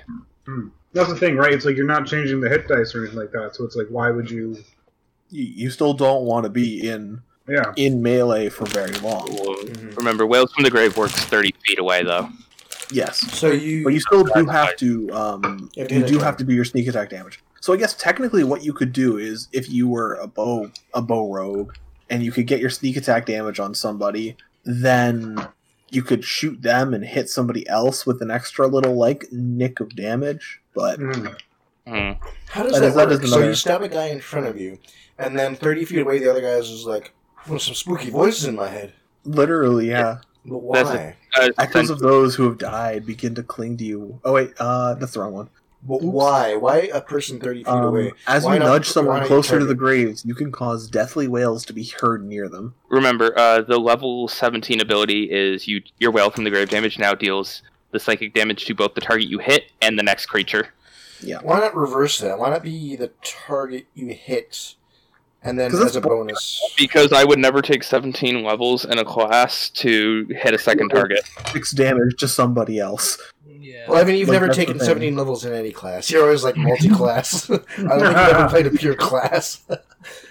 that's 0.94 1.08
the 1.08 1.16
thing, 1.16 1.36
right? 1.36 1.52
It's 1.52 1.64
like 1.66 1.76
you're 1.76 1.86
not 1.86 2.06
changing 2.06 2.40
the 2.40 2.48
hit 2.48 2.66
dice 2.66 2.94
or 2.94 3.00
anything 3.02 3.18
like 3.18 3.32
that, 3.32 3.54
so 3.54 3.64
it's 3.64 3.76
like, 3.76 3.88
why 3.90 4.10
would 4.10 4.30
you? 4.30 4.56
You, 5.30 5.44
you 5.44 5.70
still 5.70 5.92
don't 5.94 6.24
want 6.24 6.44
to 6.44 6.50
be 6.50 6.88
in 6.88 7.20
Yeah, 7.50 7.72
in 7.76 8.00
melee 8.02 8.48
for 8.48 8.64
very 8.66 8.92
long. 9.00 9.26
Mhm. 9.28 9.96
Remember, 9.96 10.24
Wails 10.26 10.52
from 10.52 10.62
the 10.64 10.70
Grave 10.70 10.96
works 10.96 11.12
30 11.14 11.52
feet 11.66 11.78
away, 11.78 12.02
though. 12.04 12.28
Yes, 12.92 13.18
So 13.38 13.48
you, 13.50 13.84
but 13.84 13.92
you 13.92 14.00
still 14.00 14.24
do 14.24 14.46
have 14.46 14.76
to. 14.76 15.10
Um, 15.12 15.70
You 15.74 15.82
have 15.82 15.88
to 15.88 15.94
you 15.94 16.00
hit 16.00 16.08
do 16.08 16.18
have 16.18 16.36
to 16.38 16.44
do 16.44 16.52
your 16.52 16.64
sneak 16.64 16.88
attack 16.88 17.10
damage. 17.10 17.40
So 17.60 17.72
I 17.72 17.76
guess 17.76 17.94
technically, 17.94 18.42
what 18.44 18.64
you 18.64 18.72
could 18.72 18.92
do 18.92 19.16
is 19.18 19.48
if 19.52 19.68
you 19.70 19.86
were 19.88 20.14
a 20.16 20.26
bow 20.26 20.70
a 20.94 21.00
bow 21.02 21.32
rogue 21.32 21.72
and 22.08 22.22
you 22.22 22.32
could 22.32 22.46
get 22.46 22.58
your 22.60 22.70
sneak 22.70 22.96
attack 22.96 23.26
damage 23.26 23.60
on 23.60 23.74
somebody, 23.74 24.36
then 24.64 25.46
you 25.90 26.02
could 26.02 26.24
shoot 26.24 26.62
them 26.62 26.92
and 26.94 27.04
hit 27.04 27.28
somebody 27.28 27.68
else 27.68 28.06
with 28.06 28.22
an 28.22 28.30
extra 28.30 28.66
little 28.66 28.94
like 28.94 29.26
nick 29.30 29.78
of 29.80 29.94
damage. 29.94 30.60
But 30.74 30.98
Mhm. 30.98 31.34
Hmm. 31.86 32.10
how 32.48 32.62
does 32.64 32.72
That 32.72 32.80
that, 32.80 32.86
is- 32.88 32.94
that 32.94 33.08
work? 33.08 33.22
is 33.24 33.30
So 33.30 33.38
you 33.40 33.54
stab 33.54 33.82
a 33.82 33.88
guy 33.88 34.06
in 34.06 34.20
front 34.20 34.46
of 34.46 34.58
you, 34.60 34.78
and 35.18 35.38
then 35.38 35.54
thirty 35.54 35.84
feet 35.84 36.00
away, 36.00 36.18
the 36.18 36.28
other 36.30 36.40
guy 36.40 36.48
is 36.58 36.84
like, 36.86 37.12
"Well, 37.48 37.58
some 37.58 37.74
spooky 37.74 38.10
voices 38.10 38.44
in 38.44 38.56
my 38.56 38.68
head." 38.68 38.92
literally, 39.24 39.88
yeah. 39.90 40.18
But 40.46 40.72
That's 40.72 40.88
why? 40.88 41.16
Uh, 41.36 41.48
Echoes 41.58 41.90
of 41.90 41.98
those 41.98 42.34
who 42.34 42.44
have 42.44 42.56
died 42.56 43.04
begin 43.04 43.34
to 43.34 43.42
cling 43.42 43.76
to 43.76 43.84
you. 43.84 44.18
Oh 44.24 44.32
wait, 44.32 44.52
uh, 44.58 44.94
that's 44.94 45.12
the 45.12 45.20
wrong 45.20 45.32
one. 45.32 45.50
But 45.82 46.02
why? 46.02 46.56
Why 46.56 46.90
a 46.92 47.00
person 47.00 47.38
thirty 47.38 47.60
feet 47.60 47.68
Um, 47.68 47.84
away? 47.84 48.12
as 48.26 48.44
Why 48.44 48.54
you 48.54 48.60
nudge 48.60 48.86
why 48.88 48.92
someone 48.92 49.26
closer 49.26 49.58
to 49.58 49.64
the 49.64 49.74
graves, 49.74 50.24
you 50.24 50.34
can 50.34 50.50
cause 50.50 50.88
deathly 50.88 51.28
wails 51.28 51.64
to 51.66 51.72
be 51.72 51.84
heard 52.00 52.24
near 52.26 52.48
them. 52.48 52.74
Remember, 52.88 53.38
uh, 53.38 53.60
the 53.62 53.78
level 53.78 54.26
17 54.28 54.80
ability 54.80 55.24
is 55.30 55.68
you 55.68 55.82
your 55.98 56.10
Wail 56.10 56.30
from 56.30 56.44
the 56.44 56.50
Grave 56.50 56.68
damage 56.70 56.98
now 56.98 57.14
deals 57.14 57.62
the 57.92 58.00
psychic 58.00 58.32
damage 58.34 58.64
to 58.66 58.74
both 58.74 58.94
the 58.94 59.00
target 59.00 59.28
you 59.28 59.38
hit 59.38 59.64
and 59.82 59.98
the 59.98 60.02
next 60.02 60.26
creature. 60.26 60.68
Yeah. 61.22 61.38
Why 61.42 61.60
not 61.60 61.74
reverse 61.76 62.18
that? 62.18 62.38
Why 62.38 62.50
not 62.50 62.62
be 62.62 62.96
the 62.96 63.10
target 63.22 63.86
you 63.94 64.08
hit, 64.08 64.74
and 65.42 65.58
then 65.58 65.70
'Cause 65.70 65.80
as 65.80 65.84
that's 65.94 65.96
a 65.96 66.00
bonus? 66.00 66.60
Because 66.76 67.12
I 67.12 67.24
would 67.24 67.38
never 67.38 67.62
take 67.62 67.82
17 67.82 68.42
levels 68.44 68.84
in 68.84 68.98
a 68.98 69.04
class 69.04 69.70
to 69.70 70.26
hit 70.30 70.54
a 70.54 70.58
second 70.58 70.88
target. 70.90 71.20
Six 71.52 71.72
damage 71.72 72.16
to 72.18 72.28
somebody 72.28 72.78
else. 72.78 73.18
Yeah. 73.60 73.84
Well, 73.88 73.98
I 74.00 74.04
mean, 74.04 74.16
you've 74.16 74.28
Like, 74.28 74.40
never 74.40 74.52
taken 74.52 74.78
17 74.80 75.16
levels 75.16 75.44
in 75.44 75.52
any 75.52 75.70
class. 75.70 76.10
You're 76.10 76.22
always 76.24 76.42
like 76.44 76.56
multi-class. 76.56 77.48
I 77.50 77.54
don't 77.56 77.66
think 77.78 78.00
you've 78.00 78.16
ever 78.16 78.48
played 78.48 78.66
a 78.66 78.70
pure 78.70 78.94
class. 78.94 79.60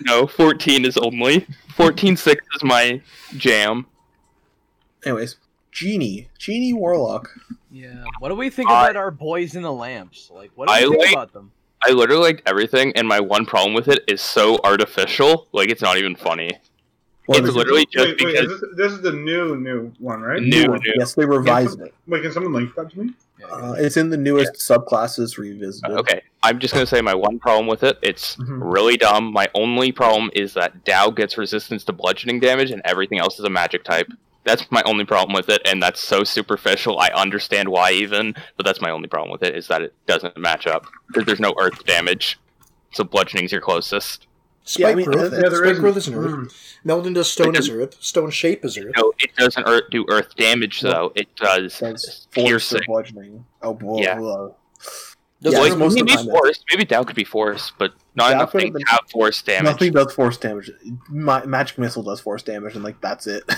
No, 0.03 0.25
14 0.25 0.83
is 0.83 0.97
only. 0.97 1.45
14.6 1.77 2.37
is 2.55 2.63
my 2.63 3.01
jam. 3.37 3.85
Anyways, 5.05 5.35
Genie, 5.71 6.27
Genie 6.39 6.73
Warlock. 6.73 7.29
Yeah. 7.71 8.03
What 8.17 8.29
do 8.29 8.35
we 8.35 8.49
think 8.49 8.67
I- 8.69 8.85
about 8.85 8.95
our 8.97 9.11
boys 9.11 9.55
in 9.55 9.61
the 9.61 9.71
lamps? 9.71 10.31
Like, 10.33 10.49
what 10.55 10.67
do 10.67 10.73
I 10.73 10.81
we 10.85 10.89
think 10.89 11.01
like- 11.03 11.13
about 11.13 11.33
them? 11.33 11.51
I 11.85 11.91
literally 11.91 12.21
liked 12.23 12.41
everything, 12.45 12.91
and 12.95 13.07
my 13.07 13.19
one 13.19 13.45
problem 13.45 13.73
with 13.73 13.87
it 13.87 14.03
is 14.07 14.21
so 14.21 14.59
artificial. 14.63 15.47
Like, 15.53 15.69
it's 15.69 15.81
not 15.81 15.97
even 15.97 16.15
funny. 16.15 16.51
What 17.25 17.39
It's 17.39 17.49
is 17.49 17.55
it? 17.55 17.57
literally 17.59 17.85
just 17.85 18.05
Wait, 18.07 18.21
wait, 18.23 18.33
because 18.33 18.51
is 18.51 18.61
this, 18.61 18.69
this 18.75 18.91
is 18.91 19.01
the 19.01 19.11
new 19.11 19.55
new 19.55 19.91
one, 19.99 20.21
right? 20.21 20.41
New. 20.41 20.69
one. 20.71 20.81
Yes, 20.97 21.13
they 21.13 21.25
revised 21.25 21.79
it. 21.79 21.93
Wait, 22.07 22.23
can 22.23 22.31
someone 22.31 22.53
link 22.53 22.73
that 22.75 22.89
to 22.91 22.99
me? 22.99 23.13
Uh, 23.49 23.75
it's 23.77 23.97
in 23.97 24.09
the 24.09 24.17
newest 24.17 24.53
subclasses 24.55 25.37
revisited. 25.37 25.91
Okay, 25.97 26.21
I'm 26.43 26.59
just 26.59 26.73
gonna 26.73 26.87
say 26.87 27.01
my 27.01 27.13
one 27.13 27.37
problem 27.39 27.67
with 27.67 27.83
it. 27.83 27.97
It's 28.01 28.35
Mhm. 28.37 28.57
really 28.73 28.97
dumb. 28.97 29.31
My 29.31 29.47
only 29.53 29.91
problem 29.91 30.31
is 30.33 30.55
that 30.55 30.83
Dao 30.85 31.15
gets 31.15 31.37
resistance 31.37 31.83
to 31.85 31.93
bludgeoning 31.93 32.39
damage, 32.39 32.71
and 32.71 32.81
everything 32.83 33.19
else 33.19 33.37
is 33.39 33.45
a 33.45 33.49
magic 33.49 33.83
type. 33.83 34.07
That's 34.49 34.71
my 34.71 34.81
only 34.85 35.05
problem 35.05 35.35
with 35.35 35.47
it, 35.49 35.61
and 35.65 35.81
that's 35.81 36.01
so 36.01 36.23
superficial. 36.23 36.99
I 36.99 37.09
understand 37.09 37.69
why, 37.69 37.91
even, 37.91 38.33
but 38.57 38.65
that's 38.65 38.81
my 38.81 38.89
only 38.89 39.07
problem 39.07 39.31
with 39.31 39.43
it 39.43 39.55
is 39.55 39.67
that 39.67 39.83
it 39.83 39.93
doesn't 40.07 40.35
match 40.37 40.65
up 40.65 40.87
because 41.07 41.25
there's 41.25 41.39
no 41.39 41.53
earth 41.59 41.85
damage. 41.85 42.39
So 42.91 43.03
bludgeoning's 43.03 43.51
your 43.51 43.61
closest. 43.61 44.25
Spike 44.63 44.81
Yeah, 44.81 44.87
I 44.89 44.95
mean, 44.95 45.05
growth. 45.05 45.31
yeah, 45.33 45.39
there 45.49 45.55
Spike 45.55 45.71
is- 45.73 45.79
growth 45.79 45.97
is 45.97 46.07
an 46.07 46.15
earth. 46.15 46.31
Mm. 46.31 46.53
Meldon 46.83 47.13
does 47.13 47.29
stone 47.31 47.55
It 47.55 47.59
is 47.59 47.69
earth. 47.69 47.95
Stone 47.99 48.31
shape 48.31 48.65
is 48.65 48.75
earth. 48.77 48.93
No, 48.97 49.13
it 49.19 49.35
doesn't 49.35 49.67
earth, 49.67 49.83
do 49.91 50.05
earth 50.09 50.35
damage 50.35 50.81
though. 50.81 51.11
It 51.15 51.27
does 51.35 51.77
That's 51.79 52.25
force 52.31 52.45
piercing. 52.45 52.81
bludgeoning. 52.87 53.45
Oh, 53.61 53.73
boy. 53.75 54.01
Yeah. 54.01 54.19
Well, 54.19 54.57
Does 55.41 55.53
Yeah, 55.53 55.59
like, 55.59 55.71
earth- 55.73 55.77
most 55.77 55.91
of 55.93 55.99
the 55.99 56.05
maybe 56.05 56.15
time 56.17 56.25
force. 56.25 56.63
Maybe 56.71 56.85
Dao 56.85 57.05
could 57.05 57.15
be 57.15 57.23
force, 57.23 57.71
but 57.77 57.93
not 58.15 58.31
Dao 58.31 58.35
enough 58.35 58.51
could 58.51 58.61
have 58.63 58.73
things 58.73 59.11
force 59.11 59.41
damage. 59.43 59.63
Nothing 59.65 59.93
does 59.93 60.13
force 60.13 60.37
damage. 60.37 60.71
Ma- 61.07 61.45
Magic 61.45 61.77
missile 61.77 62.03
does 62.03 62.19
force 62.19 62.41
damage, 62.43 62.73
and 62.75 62.83
like 62.83 62.99
that's 62.99 63.27
it. 63.27 63.43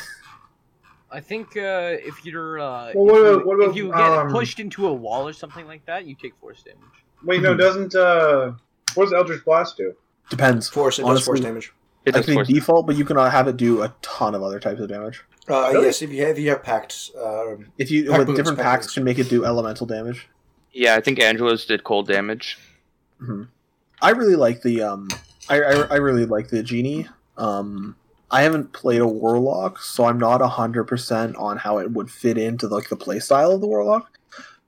I 1.12 1.20
think 1.20 1.58
uh, 1.58 1.98
if 2.00 2.26
you're 2.26 2.60
uh, 2.60 2.92
Well, 2.96 3.06
what 3.06 3.16
if, 3.16 3.16
you, 3.16 3.34
about- 3.34 3.46
what 3.46 3.54
about, 3.56 3.70
if 3.72 3.76
you 3.76 3.88
get 3.90 4.00
um, 4.00 4.32
pushed 4.32 4.60
into 4.60 4.88
a 4.88 4.94
wall 4.94 5.28
or 5.28 5.34
something 5.34 5.68
like 5.68 5.86
that, 5.86 6.06
you 6.06 6.16
take 6.16 6.34
force 6.40 6.64
damage. 6.64 6.80
Wait, 7.24 7.38
Hmm. 7.38 7.44
no, 7.44 7.56
doesn't 7.58 7.94
uh, 7.96 8.54
what 8.96 9.06
does 9.06 9.14
Eldritch 9.14 9.44
Blast 9.46 9.78
do? 9.78 9.94
Depends. 10.30 10.70
Force. 10.70 11.00
It 11.00 11.04
does 11.04 11.26
force 11.26 11.40
damage. 11.42 11.74
It 12.06 12.16
I 12.16 12.20
does 12.20 12.26
think 12.26 12.38
force. 12.38 12.48
default, 12.48 12.88
but 12.88 12.96
you 12.96 13.06
can 13.06 13.18
uh, 13.18 13.30
have 13.30 13.48
it 13.48 13.58
do 13.58 13.84
a 13.84 13.94
ton 14.02 14.34
of 14.34 14.42
other 14.42 14.60
types 14.60 14.80
of 14.80 14.88
damage. 14.90 15.24
Uh, 15.50 15.70
Really? 15.74 15.86
Yes, 15.88 16.02
if 16.02 16.12
you 16.12 16.22
have, 16.26 16.38
if 16.38 16.44
you 16.44 16.50
have 16.52 16.64
pacts. 16.64 17.12
Um, 17.22 17.68
If 17.78 17.92
you 17.92 18.10
Pack 18.10 18.20
with 18.20 18.28
moves, 18.30 18.40
different 18.40 18.58
pack 18.58 18.66
packs 18.66 18.86
moves. 18.86 18.94
can 18.94 19.04
make 19.04 19.20
it 19.20 19.30
do 19.30 19.44
elemental 19.46 19.86
damage. 19.86 20.28
Yeah, 20.72 20.96
I 20.96 21.02
think 21.02 21.20
Angelo's 21.20 21.66
did 21.66 21.84
cold 21.84 22.08
damage. 22.08 22.58
I 24.02 24.12
really 24.12 24.36
like 24.36 24.62
the 24.62 24.82
um, 24.82 25.10
I, 25.50 25.62
I, 25.62 25.74
I 25.92 25.96
really 25.98 26.26
like 26.26 26.48
the 26.48 26.64
genie. 26.64 27.08
Um, 27.38 27.96
I 28.32 28.44
haven't 28.44 28.72
played 28.74 29.02
a 29.02 29.08
warlock, 29.08 29.80
so 29.80 30.06
I'm 30.06 30.18
not 30.18 30.42
hundred 30.42 30.86
percent 30.86 31.36
on 31.36 31.58
how 31.58 31.78
it 31.80 31.92
would 31.92 32.10
fit 32.10 32.38
into 32.38 32.68
like 32.68 32.90
the 32.90 32.98
playstyle 32.98 33.54
of 33.54 33.62
the 33.62 33.68
warlock. 33.68 34.18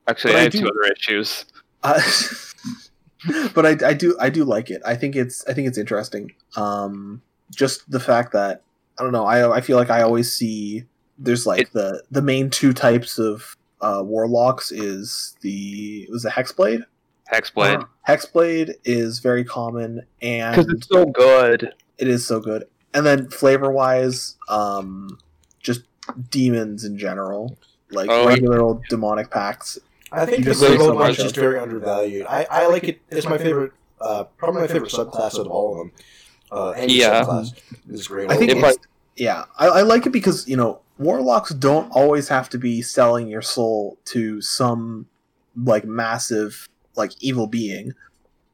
Actually, 0.07 0.33
But 0.33 0.37
I, 0.37 0.39
I 0.39 0.43
have 0.43 0.51
do- 0.51 0.59
two 0.61 0.67
other 0.67 0.93
issues. 0.93 1.45
Uh, 1.85 2.01
but 3.55 3.65
I, 3.65 3.89
I 3.89 3.93
do 3.93 4.15
I 4.19 4.29
do 4.29 4.43
like 4.43 4.69
it. 4.69 4.81
I 4.85 4.95
think 4.95 5.15
it's 5.15 5.45
I 5.47 5.53
think 5.53 5.67
it's 5.67 5.77
interesting. 5.77 6.33
Um, 6.55 7.21
just 7.53 7.89
the 7.89 7.99
fact 7.99 8.33
that 8.33 8.61
I 8.99 9.03
don't 9.03 9.11
know. 9.11 9.25
I 9.25 9.57
I 9.57 9.61
feel 9.61 9.77
like 9.77 9.89
I 9.89 10.01
always 10.01 10.31
see 10.31 10.85
there's 11.17 11.45
like 11.45 11.61
It- 11.61 11.73
the 11.73 12.03
the 12.11 12.21
main 12.21 12.49
two 12.49 12.73
types 12.73 13.17
of 13.19 13.55
uh, 13.81 14.01
warlocks 14.03 14.71
is 14.71 15.35
the 15.41 16.07
was 16.11 16.23
the 16.23 16.29
hexblade. 16.29 16.83
Hexblade. 17.31 17.81
Uh, 17.83 17.85
Hexblade 18.07 18.75
is 18.85 19.19
very 19.19 19.43
common 19.45 20.01
and 20.21 20.55
Because 20.55 20.71
it's 20.73 20.87
so 20.87 21.05
good. 21.05 21.73
it 21.97 22.07
is 22.07 22.25
so 22.27 22.39
good. 22.41 22.65
And 22.93 23.05
then 23.05 23.29
flavor 23.29 23.71
wise, 23.71 24.35
um, 24.49 25.17
just 25.59 25.81
demons 26.29 26.83
in 26.83 26.97
general, 26.97 27.57
like 27.91 28.09
Oh, 28.09 28.27
regular 28.27 28.61
old 28.61 28.83
demonic 28.89 29.31
packs. 29.31 29.79
I 30.11 30.25
think 30.25 30.39
You 30.39 30.43
the 30.45 30.51
just 30.51 30.61
say 30.61 30.67
Global 30.77 30.85
so 30.93 30.99
Bunch 30.99 31.17
much 31.17 31.25
is 31.25 31.31
of- 31.31 31.35
very 31.37 31.57
undervalued. 31.59 32.25
I, 32.29 32.45
I 32.49 32.67
like 32.67 32.83
it. 32.83 33.01
It's 33.09 33.27
my 33.27 33.37
favorite. 33.37 33.71
Uh, 33.99 34.25
probably 34.37 34.61
my 34.61 34.67
favorite 34.67 34.91
subclass 34.91 35.39
of 35.39 35.47
all 35.47 35.71
of 35.71 35.77
them. 35.79 35.91
Uh, 36.51 36.69
any 36.71 36.93
Yeah. 36.99 37.23
subclass 37.23 37.53
is 37.89 38.07
great. 38.07 38.29
I 38.31 38.37
think 38.37 38.51
If 38.51 38.63
it's, 38.63 38.77
yeah, 39.15 39.45
I, 39.57 39.67
I 39.67 39.81
like 39.81 40.05
it 40.05 40.11
because 40.11 40.47
you 40.47 40.55
know 40.57 40.81
warlocks 40.99 41.51
don't 41.51 41.89
always 41.91 42.27
have 42.27 42.49
to 42.49 42.57
be 42.59 42.81
selling 42.83 43.27
your 43.27 43.41
soul 43.41 43.97
to 44.05 44.39
some 44.41 45.07
like 45.55 45.85
massive 45.85 46.67
like 46.95 47.11
evil 47.21 47.47
being. 47.47 47.93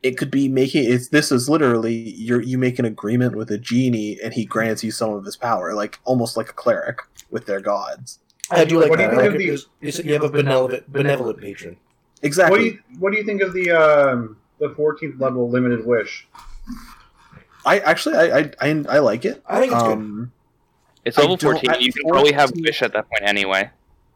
It 0.02 0.18
could 0.18 0.32
be 0.32 0.48
making 0.48 0.90
it's 0.90 1.10
this 1.10 1.32
is 1.32 1.50
literally 1.50 1.94
you 1.94 2.40
you 2.40 2.58
make 2.58 2.80
an 2.80 2.86
agreement 2.86 3.36
with 3.36 3.52
a 3.52 3.58
genie 3.58 4.18
and 4.24 4.34
he 4.34 4.46
grants 4.46 4.84
you 4.84 4.92
some 4.92 5.12
of 5.12 5.26
his 5.26 5.36
power, 5.36 5.74
like 5.74 6.00
almost 6.06 6.38
like 6.38 6.50
a 6.50 6.54
cleric 6.54 7.00
with 7.30 7.46
their 7.46 7.60
gods. 7.60 8.20
I 8.50 8.64
do 8.66 8.80
like 8.80 8.90
What 8.90 8.98
do 9.00 9.04
that. 9.08 9.14
you 9.14 9.20
think 9.20 9.28
of 9.28 9.34
the- 9.34 9.46
because 9.46 9.68
it's- 9.82 10.06
you 10.06 10.14
have 10.14 10.24
a 10.24 10.30
benevolent, 10.30 10.92
benevolent 10.92 11.40
patron. 11.42 11.78
Exactly. 12.22 12.52
What 12.52 12.60
do 12.60 12.66
you 12.66 12.80
what 13.00 13.12
do 13.12 13.18
you 13.18 13.24
think 13.26 13.42
of 13.42 13.54
the 13.54 13.72
um 13.72 14.38
the 14.60 14.70
14th 14.70 15.20
level 15.20 15.50
limited 15.50 15.86
wish? 15.86 16.28
I 17.66 17.80
actually 17.80 18.16
I, 18.16 18.40
I 18.40 18.52
I 18.62 18.70
I 18.90 19.00
like 19.00 19.26
it. 19.26 19.44
I 19.48 19.60
think 19.60 19.74
it's 19.74 19.84
good. 19.84 19.92
Um, 19.94 20.32
It's 21.06 21.18
level 21.18 21.38
14. 21.38 21.70
at 21.72 21.82
You 21.82 21.92
can 21.94 22.10
probably 22.10 22.32
have 22.34 22.52
Wish 22.56 22.82
at 22.82 22.94
that 22.94 23.10
point 23.10 23.24
anyway. 23.24 23.70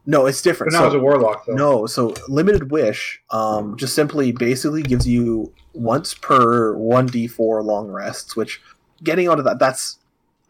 no, 0.06 0.26
it's 0.26 0.40
But 0.40 0.44
different. 0.50 0.72
now 0.72 0.80
So- 0.80 0.86
it's 0.86 0.94
a 0.94 0.98
warlock 1.00 1.44
though. 1.46 1.54
No, 1.54 1.86
so 1.86 2.14
limited 2.28 2.70
wish 2.70 3.20
um, 3.30 3.76
just 3.76 3.94
simply 3.94 4.32
basically 4.32 4.82
gives 4.82 5.06
you 5.06 5.52
once 5.74 6.14
per 6.14 6.74
one 6.74 7.06
d 7.06 7.26
four 7.26 7.62
long 7.62 7.88
rests. 7.90 8.34
Which 8.36 8.60
getting 9.02 9.28
onto 9.28 9.42
that, 9.42 9.58
that's 9.58 9.98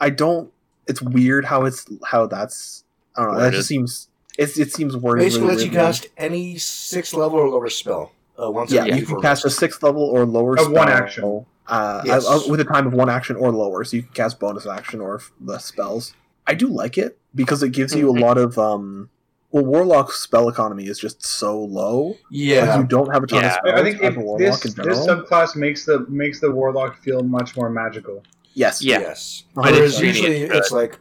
I 0.00 0.10
don't. 0.10 0.50
It's 0.86 1.00
weird 1.02 1.46
how 1.46 1.64
it's 1.64 1.86
how 2.06 2.26
that's. 2.26 2.84
I 3.16 3.24
don't 3.24 3.34
know. 3.34 3.40
That 3.40 3.52
just 3.52 3.68
seems 3.68 4.08
it's 4.38 4.58
it 4.58 4.72
seems 4.72 4.96
worded. 4.96 5.24
Basically, 5.24 5.46
really 5.48 5.54
lets 5.56 5.64
you 5.64 5.70
weirdly. 5.70 5.86
cast 5.86 6.06
any 6.16 6.56
sixth 6.58 7.14
level 7.14 7.38
or 7.38 7.48
lower 7.48 7.68
spell 7.70 8.12
uh, 8.42 8.50
once 8.50 8.70
Yeah, 8.72 8.84
you 8.84 9.06
can 9.06 9.20
cast 9.20 9.44
a 9.44 9.50
sixth 9.50 9.82
level 9.82 10.02
or 10.02 10.24
lower 10.26 10.58
Of 10.58 10.70
one 10.70 10.88
action. 10.88 11.46
uh, 11.68 12.02
Yes. 12.04 12.26
I- 12.26 12.34
I- 12.34 12.50
with 12.50 12.60
a 12.60 12.64
time 12.64 12.86
of 12.86 12.92
one 12.92 13.08
action 13.08 13.36
or 13.36 13.50
lower, 13.52 13.84
so 13.84 13.96
you 13.96 14.02
can 14.02 14.12
cast 14.12 14.38
bonus 14.40 14.66
action 14.66 15.00
or 15.00 15.16
f- 15.16 15.32
the 15.40 15.58
spells. 15.58 16.12
I 16.46 16.54
do 16.54 16.66
like 16.68 16.98
it 16.98 17.16
because 17.34 17.62
it 17.62 17.70
gives 17.70 17.94
you 17.94 18.10
a 18.10 18.16
lot 18.18 18.36
of 18.36 18.58
um. 18.58 19.08
Well, 19.54 19.64
warlock's 19.66 20.16
spell 20.18 20.48
economy 20.48 20.86
is 20.88 20.98
just 20.98 21.24
so 21.24 21.56
low. 21.60 22.08
Like, 22.08 22.16
Yeah. 22.30 22.78
you 22.80 22.84
don't 22.88 23.08
have 23.14 23.22
a 23.22 23.26
ton 23.28 23.40
Yeah. 23.40 23.46
of 23.46 23.52
spells 23.54 23.80
I 23.80 23.84
think 23.84 24.02
if 24.02 24.16
warlock 24.16 24.40
this 24.40 24.64
in 24.76 24.82
this 24.82 25.06
subclass 25.06 25.54
makes 25.54 25.84
the 25.86 26.04
makes 26.08 26.40
the 26.40 26.50
warlock 26.50 26.96
feel 27.04 27.22
much 27.22 27.56
more 27.56 27.70
magical. 27.70 28.24
yes. 28.54 28.82
Yeah. 28.82 28.98
Yes. 28.98 29.44
But 29.54 29.66
Whereas 29.72 29.94
it's- 30.00 30.02
usually 30.16 30.42
it's 30.42 30.54
it's 30.56 30.70
like 30.72 30.98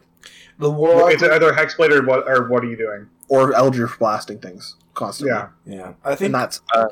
the 0.60 0.70
warlock. 0.70 1.12
It's 1.12 1.22
either 1.24 1.50
hexblade 1.52 1.90
or 1.90 2.06
what 2.06 2.28
or 2.28 2.46
what 2.48 2.62
are 2.62 2.68
you 2.68 2.76
doing? 2.76 3.08
Or 3.28 3.52
eldritch 3.54 3.98
blasting 3.98 4.38
things 4.38 4.76
constantly. 4.94 5.34
Yeah. 5.34 5.48
yeah. 5.66 5.92
I 6.04 6.14
think 6.14 6.26
And 6.26 6.34
that's 6.36 6.60
uh, 6.72 6.86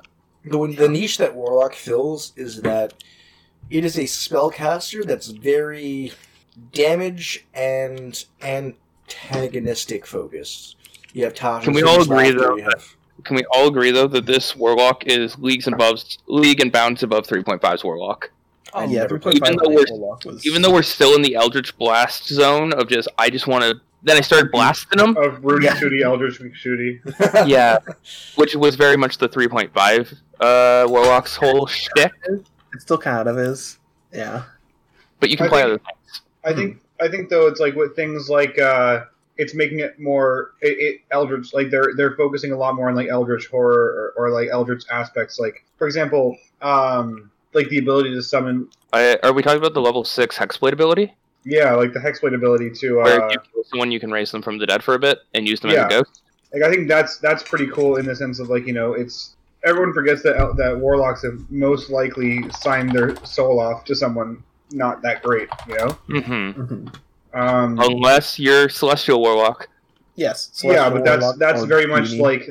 the 0.44 0.59
the 0.76 0.89
niche 0.89 1.18
that 1.18 1.36
warlock 1.36 1.74
fills 1.74 2.32
is 2.34 2.62
that 2.62 2.94
it 3.70 3.84
is 3.84 3.97
a 3.97 4.02
spellcaster 4.02 5.05
that's 5.06 5.28
very 5.28 6.12
damage 6.72 7.47
and 7.55 8.24
antagonistic 8.43 10.06
focused. 10.06 10.74
You 11.12 11.24
have 11.24 11.34
Tasha's 11.34 11.64
Can 11.64 11.74
we 11.74 11.82
all 11.82 12.01
agree, 12.02 12.30
Laughter, 12.32 12.39
though, 12.39 12.56
have- 12.62 12.97
Can 13.24 13.36
we 13.36 13.44
all 13.52 13.68
agree 13.68 13.90
though 13.90 14.09
that 14.09 14.26
this 14.26 14.56
warlock 14.56 15.05
is 15.06 15.39
leagues 15.39 15.66
and 15.66 15.74
above 15.74 16.02
league 16.26 16.60
and 16.60 16.72
bounds 16.72 17.02
above 17.02 17.26
3.5's 17.26 17.84
warlock? 17.84 18.30
Oh, 18.74 18.84
yeah, 18.89 19.06
3.5 19.06 19.34
Even 19.36 19.56
though 19.56 19.68
we're- 19.68 19.84
warlock 19.90 20.24
was 20.24 20.47
Even 20.47 20.62
though 20.62 20.72
we're 20.72 20.82
still 20.82 21.14
in 21.14 21.22
the 21.22 21.34
Eldritch 21.34 21.76
Blast 21.76 22.26
zone 22.28 22.72
of 22.72 22.89
just 22.89 23.09
I 23.18 23.28
just 23.30 23.47
want 23.47 23.64
to. 23.64 23.80
Then 24.05 24.16
I 24.16 24.20
started 24.20 24.51
blasting 24.51 24.98
them. 24.98 25.16
Of 25.16 25.44
Rudy 25.44 25.66
Yeah. 25.66 25.76
Shooty, 25.76 26.02
Eldritch 26.02 26.40
Shooty. 26.40 27.47
yeah, 27.48 27.78
which 28.34 28.56
was 28.56 28.74
very 28.74 28.97
much 28.97 29.18
the 29.18 29.28
3.5 29.28 30.12
uh, 30.40 30.86
warlock's 30.89 31.36
whole 31.36 31.66
shtick. 31.66 32.12
it 32.24 32.44
still 32.80 32.98
kind 32.98 33.28
of 33.28 33.39
is. 33.39 33.78
Yeah. 34.12 34.43
But 35.20 35.30
you 35.30 35.36
can 35.36 35.47
I 35.47 35.48
play 35.51 35.60
think- 35.62 35.66
other 35.70 35.78
things. 35.78 36.22
I 36.44 36.52
think 36.52 36.80
I 37.01 37.09
think 37.09 37.28
though 37.30 37.47
it's 37.47 37.60
like 37.60 37.74
with 37.76 37.94
things 37.94 38.28
like 38.28 38.59
uh 38.59 39.05
it's 39.36 39.54
making 39.54 39.80
it 39.80 39.98
more 39.98 40.52
it, 40.60 40.76
it 40.78 41.00
Eldritch 41.10 41.54
like 41.54 41.70
they're 41.70 41.92
they're 41.96 42.14
focusing 42.16 42.52
a 42.52 42.56
lot 42.56 42.74
more 42.74 42.88
on 42.88 42.94
like 42.94 43.09
Eldritch 43.09 43.46
horror 43.46 44.12
or, 44.16 44.26
or 44.26 44.30
like 44.30 44.48
Eldritch 44.50 44.84
aspects. 44.90 45.38
Like 45.38 45.64
for 45.78 45.86
example, 45.86 46.36
um 46.60 47.30
like 47.54 47.68
the 47.68 47.78
ability 47.78 48.10
to 48.14 48.22
summon 48.22 48.68
I, 48.92 49.18
are 49.22 49.32
we 49.32 49.42
talking 49.42 49.59
about 49.59 49.74
the 49.74 49.80
level 49.80 50.04
six 50.04 50.36
hexblade 50.36 50.72
ability, 50.72 51.14
yeah, 51.44 51.72
like 51.74 51.92
the 51.92 51.98
hexblade 51.98 52.34
ability 52.34 52.70
to 52.80 52.96
where 52.96 53.22
uh 53.22 53.26
if 53.28 53.32
you 53.32 53.38
kill 53.54 53.64
someone, 53.64 53.90
you 53.90 54.00
can 54.00 54.10
raise 54.10 54.30
them 54.30 54.42
from 54.42 54.59
the 54.59 54.66
dead 54.66 54.82
for 54.82 54.94
a 54.94 54.98
bit 54.98 55.18
and 55.34 55.48
use 55.48 55.60
them 55.60 55.70
Yeah. 55.70 55.86
as 55.86 55.86
a 55.86 55.88
ghost? 56.02 56.22
like 56.52 56.62
I 56.62 56.70
think 56.70 56.88
that's 56.88 57.18
that's 57.18 57.42
pretty 57.42 57.68
cool 57.68 57.96
in 57.96 58.04
the 58.06 58.14
sense 58.14 58.38
of 58.38 58.50
like 58.50 58.66
you 58.66 58.74
know 58.74 58.92
it's 58.92 59.36
everyone 59.64 59.94
forgets 59.94 60.22
that 60.24 60.54
that 60.59 60.78
warlocks 60.78 61.22
have 61.22 61.50
most 61.50 61.88
likely 61.88 62.48
signed 62.50 62.92
their 62.92 63.16
soul 63.24 63.59
off 63.60 63.84
to 63.86 63.94
someone 63.94 64.42
not 64.70 65.02
that 65.02 65.22
great, 65.22 65.48
you 65.68 65.76
know. 65.76 65.86
Mm-hmm. 66.09 66.62
hmm 66.62 66.88
Um, 67.34 67.78
Unless 67.80 68.38
you're 68.38 68.68
celestial 68.68 69.20
warlock. 69.20 69.68
Yes. 70.16 70.50
yeah, 70.62 70.90
but 70.90 71.04
that's 71.04 71.22
Warlock 71.22 71.38
that's 71.38 71.64
very 71.64 71.86
much 71.86 72.10
Genie. 72.10 72.22
like 72.22 72.48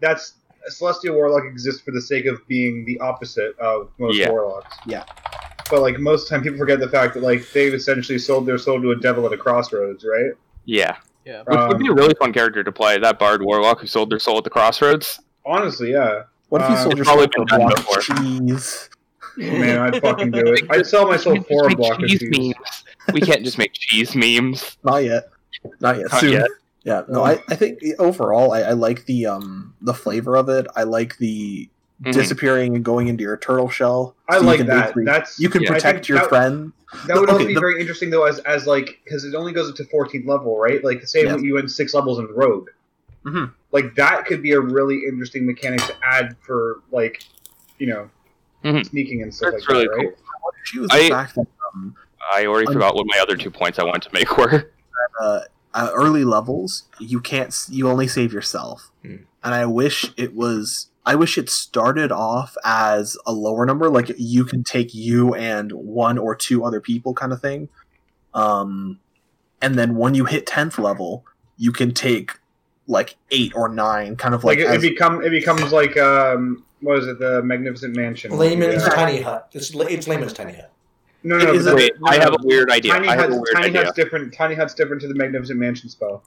that's 0.00 0.34
celestial 0.68 1.14
warlock 1.14 1.44
exists 1.46 1.80
for 1.80 1.90
the 1.92 2.00
sake 2.02 2.26
of 2.26 2.46
being 2.46 2.84
the 2.84 3.00
opposite 3.00 3.58
of 3.58 3.90
most 3.98 4.18
Yeah. 4.18 4.30
warlocks. 4.30 4.76
Yeah. 4.86 5.04
But 5.70 5.80
like 5.80 5.98
most 5.98 6.24
of 6.24 6.28
the 6.28 6.34
time, 6.36 6.42
people 6.42 6.58
forget 6.58 6.80
the 6.80 6.88
fact 6.88 7.14
that 7.14 7.22
like 7.22 7.50
they've 7.52 7.72
essentially 7.72 8.18
sold 8.18 8.44
their 8.46 8.58
soul 8.58 8.80
to 8.82 8.90
a 8.90 8.96
devil 8.96 9.24
at 9.26 9.32
a 9.32 9.36
crossroads, 9.38 10.04
right? 10.04 10.32
Yeah, 10.66 10.96
Yeah. 11.24 11.42
which 11.46 11.58
would 11.68 11.78
be 11.78 11.86
a 11.88 11.92
Um, 11.92 11.96
really 11.96 12.14
fun 12.18 12.32
character 12.34 12.62
to 12.62 12.72
play. 12.72 12.98
That 12.98 13.18
bard 13.18 13.42
warlock 13.42 13.80
who 13.80 13.86
sold 13.86 14.10
their 14.10 14.18
soul 14.18 14.36
at 14.38 14.44
the 14.44 14.50
crossroads. 14.50 15.18
Honestly, 15.46 15.92
yeah. 15.92 16.24
What 16.50 16.60
if 16.62 16.68
you 16.68 16.74
uh, 16.74 16.82
sold 16.82 16.92
it's 16.92 16.96
your 16.98 17.04
soul 17.06 17.26
to 17.26 17.42
a 17.42 17.44
done 17.46 17.60
block 17.60 17.96
of 17.96 18.02
cheese? 18.18 18.90
Man, 19.36 19.78
I'd 19.78 20.00
fucking 20.02 20.30
do 20.30 20.46
it. 20.52 20.64
I'd 20.70 20.86
sell 20.86 21.06
my 21.06 21.16
soul 21.16 21.40
for 21.42 21.68
a 21.70 21.76
block 21.76 22.02
of 22.02 22.08
cheese 22.08 22.18
cheese. 22.20 22.54
memes. 22.58 22.77
We 23.12 23.20
can't 23.20 23.44
just 23.44 23.58
make 23.58 23.72
cheese 23.72 24.14
memes. 24.14 24.76
Not 24.84 25.04
yet. 25.04 25.28
Not 25.80 25.96
yet. 25.96 26.06
Not 26.12 26.20
Soon. 26.20 26.32
yet. 26.32 26.48
Yeah. 26.84 27.02
No, 27.08 27.24
I, 27.24 27.42
I 27.48 27.54
think 27.56 27.80
overall 27.98 28.52
I, 28.52 28.60
I 28.62 28.72
like 28.72 29.04
the 29.06 29.26
um 29.26 29.74
the 29.82 29.94
flavor 29.94 30.36
of 30.36 30.48
it. 30.48 30.66
I 30.76 30.84
like 30.84 31.16
the 31.18 31.68
Mhm. 32.04 32.12
disappearing 32.12 32.76
and 32.76 32.84
going 32.84 33.08
into 33.08 33.22
your 33.24 33.36
turtle 33.36 33.68
shell. 33.68 34.14
I 34.28 34.38
So 34.38 34.44
like 34.44 34.60
that. 34.66 34.66
basically- 34.82 35.04
That's 35.04 35.40
you 35.40 35.48
can 35.48 35.62
Yeah. 35.62 35.72
Protect 35.72 36.08
your 36.08 36.18
that, 36.20 36.28
friend. 36.28 36.72
That 37.08 37.16
would 37.18 37.28
also 37.28 37.40
Okay, 37.40 37.48
be 37.48 37.54
the- 37.54 37.60
very 37.60 37.80
interesting 37.80 38.08
though, 38.10 38.22
as 38.24 38.38
as 38.40 38.68
like 38.68 39.00
because 39.04 39.24
it 39.24 39.34
only 39.34 39.52
goes 39.52 39.68
up 39.68 39.74
to 39.76 39.84
14th 39.84 40.24
level, 40.24 40.56
right? 40.60 40.82
Like 40.84 41.04
say 41.08 41.24
Yeah. 41.24 41.36
you 41.38 41.54
went 41.54 41.72
six 41.72 41.94
levels 41.94 42.20
in 42.20 42.28
Rogue. 42.32 42.68
Mhm. 43.26 43.50
Like 43.72 43.96
that 43.96 44.26
could 44.26 44.42
be 44.42 44.52
a 44.52 44.60
really 44.60 45.02
interesting 45.08 45.44
mechanic 45.44 45.80
to 45.86 45.94
add 46.04 46.36
for 46.40 46.82
like, 46.92 47.20
you 47.78 47.88
know, 47.88 48.08
Mhm. 48.64 48.86
sneaking 48.88 49.22
and 49.22 49.34
stuff 49.34 49.52
That's 49.54 49.64
like 49.68 49.72
really 49.74 49.88
that, 49.88 49.96
right? 49.96 50.08
cool. 50.16 50.52
She 50.62 50.78
was 50.78 50.88
I- 50.92 51.02
the 51.02 51.08
fact 51.08 51.34
that 51.34 51.46
um, 51.74 51.96
I 52.32 52.46
already 52.46 52.66
Un- 52.68 52.72
forgot 52.74 52.94
what 52.94 53.06
my 53.08 53.18
other 53.20 53.36
two 53.36 53.50
points 53.50 53.78
I 53.78 53.84
wanted 53.84 54.02
to 54.02 54.10
make 54.12 54.36
were. 54.38 54.72
uh, 55.20 55.40
uh, 55.74 55.90
early 55.94 56.24
levels 56.24 56.84
you 56.98 57.20
can't 57.20 57.54
you 57.70 57.88
only 57.88 58.08
save 58.08 58.32
yourself 58.32 58.90
Hmm. 59.02 59.16
and 59.44 59.54
i 59.54 59.66
wish 59.66 60.06
it 60.16 60.34
was 60.34 60.88
i 61.04 61.14
wish 61.14 61.36
it 61.36 61.50
started 61.50 62.10
off 62.10 62.56
as 62.64 63.18
a 63.26 63.32
lower 63.32 63.66
number 63.66 63.90
like 63.90 64.10
you 64.16 64.44
can 64.44 64.64
take 64.64 64.94
you 64.94 65.34
and 65.34 65.70
one 65.72 66.16
or 66.16 66.34
two 66.34 66.64
other 66.64 66.80
people 66.80 67.12
kind 67.12 67.32
of 67.34 67.40
thing 67.42 67.68
um 68.34 68.98
and 69.60 69.78
then 69.78 69.94
when 69.96 70.14
you 70.14 70.24
hit 70.24 70.46
10th 70.46 70.78
level 70.78 71.24
you 71.58 71.70
can 71.70 71.92
take 71.92 72.32
like 72.86 73.16
eight 73.30 73.52
or 73.54 73.68
nine 73.68 74.16
kind 74.16 74.34
of 74.34 74.42
Like, 74.44 74.58
like, 74.58 74.68
it, 74.68 74.74
it 74.76 74.80
become 74.80 75.22
it 75.22 75.30
becomes 75.30 75.70
like 75.70 75.96
um 75.98 76.64
what 76.80 76.98
is 76.98 77.06
it 77.08 77.18
the 77.18 77.42
Magnificent 77.42 77.94
Mansion? 77.96 78.30
Leomund's 78.32 78.84
Yeah. 78.86 78.94
tiny 78.94 79.20
hut. 79.20 79.48
It's, 79.52 79.70
it's 79.74 80.06
Leomund's 80.06 80.32
tiny 80.32 80.52
hut. 80.54 80.70
No, 81.24 81.36
no, 81.38 81.52
Is 81.52 81.66
it- 81.66 81.74
Wait, 81.74 81.92
no, 82.00 82.06
I 82.08 82.16
have 82.16 82.32
a 82.32 82.38
weird 82.42 82.70
idea. 82.70 82.92
Tiny 82.92 83.08
I 83.08 83.12
have 83.16 83.20
hut's, 83.30 83.34
a 83.34 83.36
weird 83.40 83.54
tiny 83.54 83.66
idea. 83.68 83.84
hut's 83.84 83.96
different. 83.96 84.32
Tiny 84.32 84.54
hut's 84.54 84.74
different 84.74 85.02
to 85.02 85.08
the 85.08 85.14
Magnificent 85.14 85.58
Mansion 85.58 85.88
spell. 85.88 86.22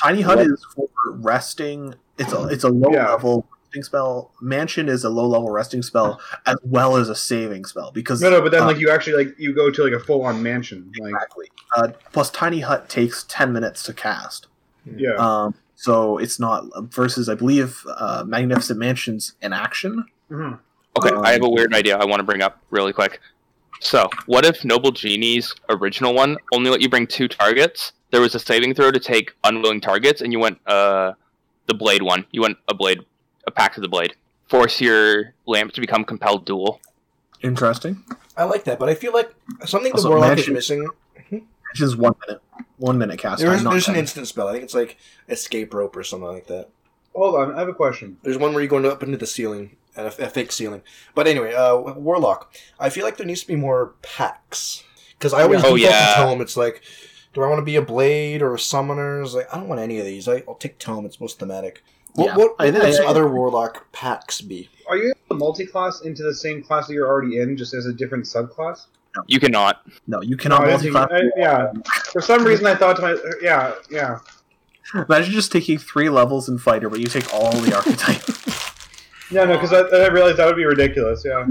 tiny 0.00 0.20
hut 0.20 0.38
is 0.40 0.64
for 0.74 0.88
resting 1.06 1.94
it's 2.18 2.32
a 2.32 2.46
it's 2.48 2.64
a 2.64 2.68
low 2.68 2.90
Yeah. 2.92 3.10
level 3.10 3.46
resting 3.66 3.82
spell 3.82 4.30
mansion 4.40 4.88
is 4.88 5.02
a 5.02 5.08
low 5.10 5.26
level 5.26 5.50
resting 5.50 5.82
spell 5.82 6.20
as 6.46 6.56
well 6.62 6.96
as 6.96 7.08
a 7.08 7.14
saving 7.16 7.64
spell 7.64 7.90
because 7.90 8.20
No, 8.22 8.30
no, 8.30 8.40
but 8.40 8.52
then 8.52 8.62
uh, 8.62 8.66
like 8.66 8.78
you 8.78 8.90
actually 8.90 9.24
like 9.24 9.34
you 9.38 9.52
go 9.54 9.70
to 9.70 9.82
like 9.82 9.92
a 9.94 9.98
full 9.98 10.22
on 10.24 10.42
mansion. 10.42 10.92
Like 11.00 11.12
Exactly. 11.14 11.46
Uh, 11.76 11.88
plus, 12.12 12.30
Tiny 12.30 12.60
Hut 12.60 12.88
takes 12.88 13.24
ten 13.28 13.52
minutes 13.52 13.82
to 13.84 13.92
cast. 13.94 14.46
yeah, 14.96 15.14
Um, 15.16 15.54
so 15.74 16.18
it's 16.18 16.38
not 16.38 16.66
versus, 16.92 17.28
I 17.28 17.34
believe, 17.34 17.84
uh, 17.96 18.22
Magnificent 18.26 18.78
Mansions 18.78 19.32
in 19.42 19.52
action. 19.52 20.04
Mhm. 20.30 20.58
Okay, 20.96 21.08
Um, 21.16 21.24
I 21.24 21.32
have 21.32 21.42
a 21.42 21.48
weird 21.48 21.74
idea 21.74 21.96
I 21.96 22.04
want 22.04 22.20
to 22.20 22.24
bring 22.24 22.42
up 22.42 22.60
really 22.70 22.92
quick. 22.92 23.20
So, 23.80 24.08
what 24.26 24.44
if 24.44 24.64
Noble 24.64 24.92
Genie's 24.92 25.54
original 25.68 26.14
one 26.14 26.36
only 26.52 26.70
let 26.70 26.80
you 26.80 26.88
bring 26.88 27.06
two 27.06 27.28
targets? 27.28 27.92
There 28.10 28.20
was 28.20 28.34
a 28.34 28.38
saving 28.38 28.74
throw 28.74 28.90
to 28.90 29.00
take 29.00 29.32
unwilling 29.44 29.80
targets, 29.80 30.20
and 30.20 30.32
you 30.32 30.38
went 30.38 30.58
uh, 30.66 31.12
the 31.66 31.74
blade 31.74 32.02
one. 32.02 32.24
You 32.30 32.42
went 32.42 32.56
a 32.68 32.74
blade, 32.74 33.00
a 33.46 33.50
pack 33.50 33.74
to 33.74 33.80
the 33.80 33.88
blade. 33.88 34.14
Force 34.48 34.80
your 34.80 35.34
lamp 35.46 35.72
to 35.72 35.80
become 35.80 36.04
compelled 36.04 36.46
duel. 36.46 36.80
Interesting. 37.42 38.02
I 38.36 38.44
like 38.44 38.64
that, 38.64 38.78
but 38.78 38.88
I 38.88 38.94
feel 38.94 39.12
like 39.12 39.34
something 39.66 39.90
the 39.92 39.96
Also, 39.98 40.08
warlock 40.10 40.28
mansion- 40.28 40.52
is 40.56 40.70
missing. 40.70 40.88
Mansions 41.30 41.96
one 41.96 42.14
minute, 42.26 42.42
one 42.78 42.98
minute 42.98 43.18
cast. 43.18 43.40
There's, 43.42 43.56
time, 43.56 43.64
not 43.64 43.70
there's 43.72 43.88
an 43.88 43.94
10. 43.94 44.00
instant 44.02 44.28
spell. 44.28 44.48
I 44.48 44.52
think 44.52 44.64
it's 44.64 44.74
like 44.74 44.96
escape 45.28 45.74
rope 45.74 45.96
or 45.96 46.04
something 46.04 46.28
like 46.28 46.46
that. 46.46 46.68
hold 47.14 47.34
on, 47.34 47.54
I 47.54 47.58
have 47.58 47.68
a 47.68 47.74
question. 47.74 48.16
There's 48.22 48.38
one 48.38 48.52
where 48.54 48.62
you're 48.62 48.68
go 48.80 48.88
up 48.88 49.02
into 49.02 49.18
the 49.18 49.26
ceiling, 49.26 49.76
a, 49.96 50.06
a 50.06 50.10
fake 50.28 50.52
ceiling. 50.52 50.82
But 51.14 51.26
anyway, 51.26 51.54
uh, 51.54 51.76
warlock. 51.76 52.54
I 52.78 52.90
feel 52.90 53.04
like 53.04 53.16
there 53.16 53.26
needs 53.26 53.42
to 53.42 53.46
be 53.48 53.56
more 53.56 53.94
packs 54.02 54.82
because 55.18 55.32
I 55.32 55.42
always 55.42 55.60
Oh, 55.60 55.76
default 55.76 55.78
to 55.78 55.82
yeah. 55.84 56.14
tome. 56.16 56.40
It's 56.40 56.56
like, 56.56 56.82
do 57.32 57.42
I 57.42 57.48
want 57.48 57.58
to 57.58 57.64
be 57.64 57.76
a 57.76 57.82
blade 57.82 58.42
or 58.42 58.54
a 58.54 58.58
summoner? 58.58 59.22
It's 59.22 59.34
like 59.34 59.52
I 59.52 59.58
don't 59.58 59.68
want 59.68 59.80
any 59.80 59.98
of 59.98 60.04
these. 60.04 60.28
I, 60.28 60.42
I'll 60.48 60.54
take 60.54 60.78
tome. 60.78 61.04
It's 61.06 61.20
most 61.20 61.38
thematic. 61.38 61.82
What, 62.14 62.26
Yeah. 62.26 62.36
what, 62.36 62.54
I- 62.58 62.66
what 62.66 62.74
would 62.74 62.82
I- 62.84 62.90
some 62.92 63.06
I- 63.06 63.10
other 63.10 63.28
warlock 63.28 63.90
packs 63.92 64.40
be? 64.40 64.70
Are 64.88 64.96
you 64.96 65.06
able 65.08 65.18
to 65.30 65.34
multi-class 65.34 66.02
into 66.02 66.22
the 66.22 66.34
same 66.34 66.62
class 66.62 66.86
that 66.86 66.92
you're 66.94 67.08
already 67.08 67.38
in, 67.40 67.56
just 67.56 67.72
as 67.74 67.86
a 67.86 67.92
different 67.92 68.24
subclass? 68.24 68.86
You 69.28 69.38
cannot. 69.40 69.80
No, 70.08 70.20
you 70.22 70.36
cannot 70.36 70.62
I 70.62 70.66
didn't 70.66 70.80
think- 70.82 70.92
multi-class. 70.94 71.22
I- 71.36 71.40
yeah. 71.40 71.72
For 72.12 72.20
some 72.20 72.44
reason, 72.44 72.66
I 72.66 72.74
thought 72.74 72.96
to 72.96 73.02
my 73.02 73.16
yeah, 73.42 73.74
yeah. 73.90 74.18
Imagine 74.94 75.32
just 75.32 75.50
taking 75.50 75.78
three 75.78 76.08
levels 76.10 76.48
in 76.48 76.58
fighter, 76.58 76.88
but 76.90 77.00
you 77.00 77.06
take 77.06 77.32
all 77.32 77.50
the 77.52 77.74
archetypes. 77.76 78.43
Yeah, 79.34 79.44
no, 79.46 79.54
because 79.58 79.72
I, 79.72 79.80
I 79.80 80.08
realized 80.08 80.36
that 80.36 80.46
would 80.46 80.56
be 80.56 80.64
ridiculous. 80.64 81.24
Yeah, 81.24 81.46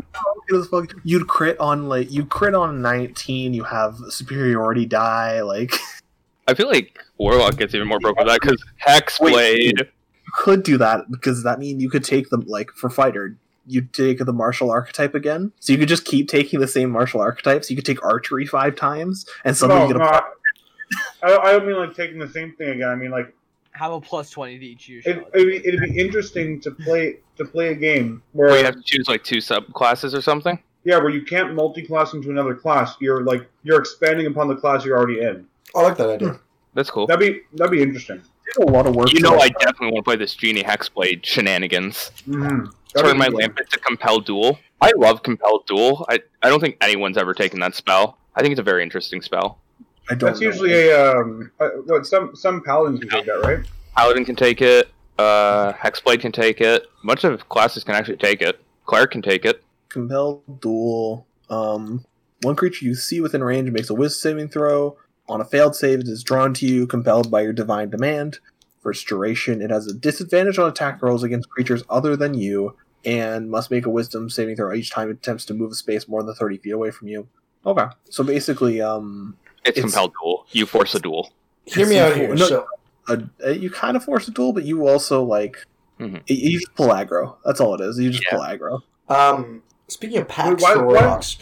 It 0.49 0.53
was 0.53 0.67
fucking- 0.67 1.01
You'd 1.03 1.27
crit 1.27 1.59
on 1.59 1.89
like 1.89 2.09
you 2.11 2.25
crit 2.25 2.55
on 2.55 2.81
nineteen. 2.81 3.53
You 3.53 3.63
have 3.63 3.97
superiority 4.09 4.85
die. 4.85 5.41
Like 5.41 5.73
I 6.47 6.53
feel 6.53 6.67
like 6.67 6.97
Warlock 7.17 7.57
gets 7.57 7.75
even 7.75 7.87
more 7.87 7.99
broke 7.99 8.17
with 8.17 8.27
that 8.27 8.39
because 8.41 8.63
Hex 8.77 9.19
Wait. 9.19 9.33
Blade. 9.33 9.79
you 9.79 10.31
could 10.33 10.63
do 10.63 10.77
that 10.77 11.11
because 11.11 11.43
that 11.43 11.59
means 11.59 11.81
you 11.81 11.89
could 11.89 12.03
take 12.03 12.29
them 12.29 12.45
like 12.47 12.71
for 12.71 12.89
fighter. 12.89 13.35
You 13.65 13.81
take 13.81 14.19
the 14.19 14.33
martial 14.33 14.71
archetype 14.71 15.15
again, 15.15 15.51
so 15.59 15.71
you 15.73 15.79
could 15.79 15.87
just 15.87 16.05
keep 16.05 16.27
taking 16.27 16.59
the 16.59 16.67
same 16.67 16.89
martial 16.89 17.21
archetypes. 17.21 17.69
You 17.69 17.75
could 17.77 17.85
take 17.85 18.03
archery 18.03 18.45
five 18.45 18.75
times, 18.75 19.25
and 19.45 19.55
suddenly 19.55 19.83
no, 19.83 19.87
you 19.87 19.93
get 19.93 19.99
no, 19.99 21.29
a 21.29 21.33
I, 21.39 21.49
I 21.49 21.51
don't 21.53 21.65
mean 21.65 21.77
like 21.77 21.95
taking 21.95 22.19
the 22.19 22.29
same 22.29 22.53
thing 22.55 22.69
again. 22.69 22.89
I 22.89 22.95
mean 22.95 23.11
like 23.11 23.33
Have 23.73 23.91
a 23.91 23.99
plus 23.99 24.29
twenty 24.29 24.59
to 24.59 24.65
each 24.65 24.87
use 24.87 25.05
it, 25.05 25.25
it'd, 25.33 25.47
be, 25.47 25.67
it'd 25.67 25.81
be 25.81 25.99
interesting 25.99 26.61
to 26.61 26.71
play 26.71 27.17
to 27.37 27.45
play 27.45 27.69
a 27.69 27.75
game 27.75 28.21
where 28.33 28.49
Where 28.49 28.59
you 28.59 28.65
have 28.65 28.75
to 28.75 28.83
choose 28.83 29.07
like 29.07 29.23
two 29.23 29.37
subclasses 29.37 30.13
or 30.13 30.21
something. 30.21 30.59
Yeah, 30.83 30.97
where 30.97 31.09
you 31.09 31.23
can't 31.23 31.55
multi-class 31.55 32.13
into 32.13 32.29
another 32.29 32.53
class. 32.53 32.95
You're 32.99 33.23
like 33.23 33.49
you're 33.63 33.79
expanding 33.79 34.27
upon 34.27 34.47
the 34.47 34.55
class 34.55 34.85
you're 34.85 34.97
already 34.97 35.21
in. 35.21 35.47
I 35.75 35.81
like 35.81 35.97
that 35.97 36.09
idea. 36.09 36.39
That's 36.75 36.91
cool. 36.91 37.07
That'd 37.07 37.19
be 37.19 37.41
that'd 37.53 37.71
be 37.71 37.81
interesting. 37.81 38.21
Did 38.57 38.67
a 38.67 38.71
lot 38.71 38.85
of 38.85 38.95
work. 38.95 39.11
You 39.11 39.21
know, 39.21 39.33
I 39.33 39.37
like, 39.37 39.59
definitely 39.59 39.93
want 39.93 39.97
to 39.97 40.03
play 40.03 40.15
this 40.17 40.35
Genie 40.35 40.63
Hexblade 40.63 41.25
shenanigans. 41.25 42.11
Mm-hmm. 42.27 42.65
Turn 42.99 43.17
my 43.17 43.27
lamp 43.27 43.59
into 43.59 43.79
Compel 43.79 44.19
Duel. 44.19 44.59
I 44.81 44.91
love 44.97 45.23
Compel 45.23 45.63
Duel. 45.65 46.05
I, 46.09 46.19
I 46.43 46.49
don't 46.49 46.59
think 46.59 46.77
anyone's 46.81 47.17
ever 47.17 47.33
taken 47.33 47.59
that 47.61 47.73
spell. 47.73 48.19
I 48.35 48.41
think 48.41 48.51
it's 48.51 48.59
a 48.59 48.63
very 48.63 48.83
interesting 48.83 49.21
spell. 49.21 49.59
I 50.09 50.15
don't. 50.15 50.29
That's 50.29 50.41
know. 50.41 50.47
usually 50.47 50.73
a 50.73 51.11
um. 51.17 51.51
Uh, 51.59 51.69
what 51.85 52.05
some 52.05 52.35
some 52.35 52.61
paladins 52.63 52.99
can 52.99 53.09
take 53.09 53.25
that, 53.25 53.41
right? 53.41 53.65
Paladin 53.95 54.25
can 54.25 54.35
take 54.35 54.61
it. 54.61 54.89
Uh, 55.17 55.73
Hexblade 55.73 56.19
can 56.21 56.31
take 56.31 56.59
it. 56.59 56.83
A 57.03 57.07
bunch 57.07 57.23
of 57.23 57.47
classes 57.49 57.83
can 57.83 57.95
actually 57.95 58.17
take 58.17 58.41
it. 58.41 58.59
Cleric 58.85 59.11
can 59.11 59.21
take 59.21 59.45
it. 59.45 59.63
compel 59.89 60.41
duel. 60.59 61.25
Um, 61.49 62.03
one 62.41 62.55
creature 62.55 62.85
you 62.85 62.95
see 62.95 63.21
within 63.21 63.43
range 63.43 63.69
makes 63.71 63.89
a 63.89 63.93
wisdom 63.93 64.31
saving 64.37 64.49
throw. 64.49 64.97
On 65.29 65.39
a 65.39 65.45
failed 65.45 65.75
save, 65.75 66.01
it 66.01 66.07
is 66.07 66.23
drawn 66.23 66.53
to 66.55 66.65
you, 66.65 66.85
compelled 66.85 67.31
by 67.31 67.41
your 67.41 67.53
divine 67.53 67.89
demand. 67.89 68.39
For 68.81 68.91
its 68.91 69.03
duration, 69.03 69.61
it 69.61 69.69
has 69.69 69.87
a 69.87 69.93
disadvantage 69.93 70.57
on 70.57 70.67
attack 70.67 71.01
rolls 71.01 71.23
against 71.23 71.49
creatures 71.49 71.83
other 71.89 72.17
than 72.17 72.33
you, 72.33 72.75
and 73.05 73.49
must 73.49 73.71
make 73.71 73.85
a 73.85 73.89
wisdom 73.89 74.29
saving 74.29 74.57
throw 74.57 74.73
each 74.73 74.91
time 74.91 75.09
it 75.09 75.17
attempts 75.17 75.45
to 75.45 75.53
move 75.53 75.71
a 75.71 75.75
space 75.75 76.07
more 76.09 76.23
than 76.23 76.35
30 76.35 76.57
feet 76.57 76.71
away 76.71 76.91
from 76.91 77.07
you. 77.07 77.27
Okay. 77.65 77.85
So 78.09 78.25
basically, 78.25 78.81
um, 78.81 79.37
It's, 79.65 79.77
It's- 79.77 79.81
Compel 79.93 80.11
Duel. 80.21 80.45
You 80.51 80.65
force 80.65 80.93
a 80.95 80.99
duel. 80.99 81.31
Hear 81.65 81.87
me 81.87 81.97
out 81.99 82.15
here. 82.15 82.35
No- 82.35 82.47
So, 82.47 82.67
a, 83.07 83.23
a, 83.43 83.51
you 83.53 83.69
kind 83.69 83.95
of 83.97 84.03
force 84.03 84.27
a 84.27 84.31
duel, 84.31 84.53
but 84.53 84.63
you 84.65 84.87
also, 84.87 85.23
like, 85.23 85.65
Mhm. 85.99 86.21
you, 86.27 86.35
you 86.35 86.59
just 86.59 86.73
pull 86.75 86.89
aggro. 86.89 87.35
That's 87.45 87.59
all 87.61 87.73
it 87.75 87.81
is. 87.81 87.97
You 87.99 88.09
just 88.09 88.23
Yeah. 88.25 88.31
pull 88.31 88.41
aggro. 88.41 88.81
um, 89.09 89.61
speaking 89.89 90.17
of 90.17 90.27
packs 90.27 90.61
Why- 90.63 90.73
for 90.73 90.85
why- 90.85 90.93
warlocks, 90.93 91.37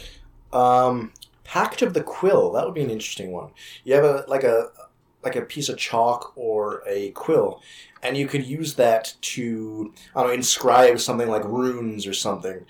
um, 0.52 1.12
Pact 1.44 1.82
of 1.82 1.92
the 1.94 2.02
Quill. 2.02 2.52
That 2.52 2.64
would 2.64 2.74
be 2.74 2.82
an 2.82 2.90
interesting 2.90 3.30
one. 3.32 3.50
You 3.84 3.94
have 3.94 4.04
a 4.04 4.24
like 4.28 4.42
a 4.44 4.68
like 5.24 5.36
a 5.36 5.42
piece 5.42 5.68
of 5.68 5.76
chalk 5.78 6.32
or 6.34 6.82
a 6.86 7.10
quill, 7.10 7.60
and 8.02 8.16
you 8.16 8.26
could 8.26 8.44
use 8.44 8.74
that 8.74 9.14
to 9.20 9.92
I 10.16 10.20
don't 10.20 10.28
know, 10.28 10.34
inscribe 10.34 10.98
something 10.98 11.28
like 11.28 11.44
runes 11.44 12.06
or 12.06 12.14
something 12.14 12.64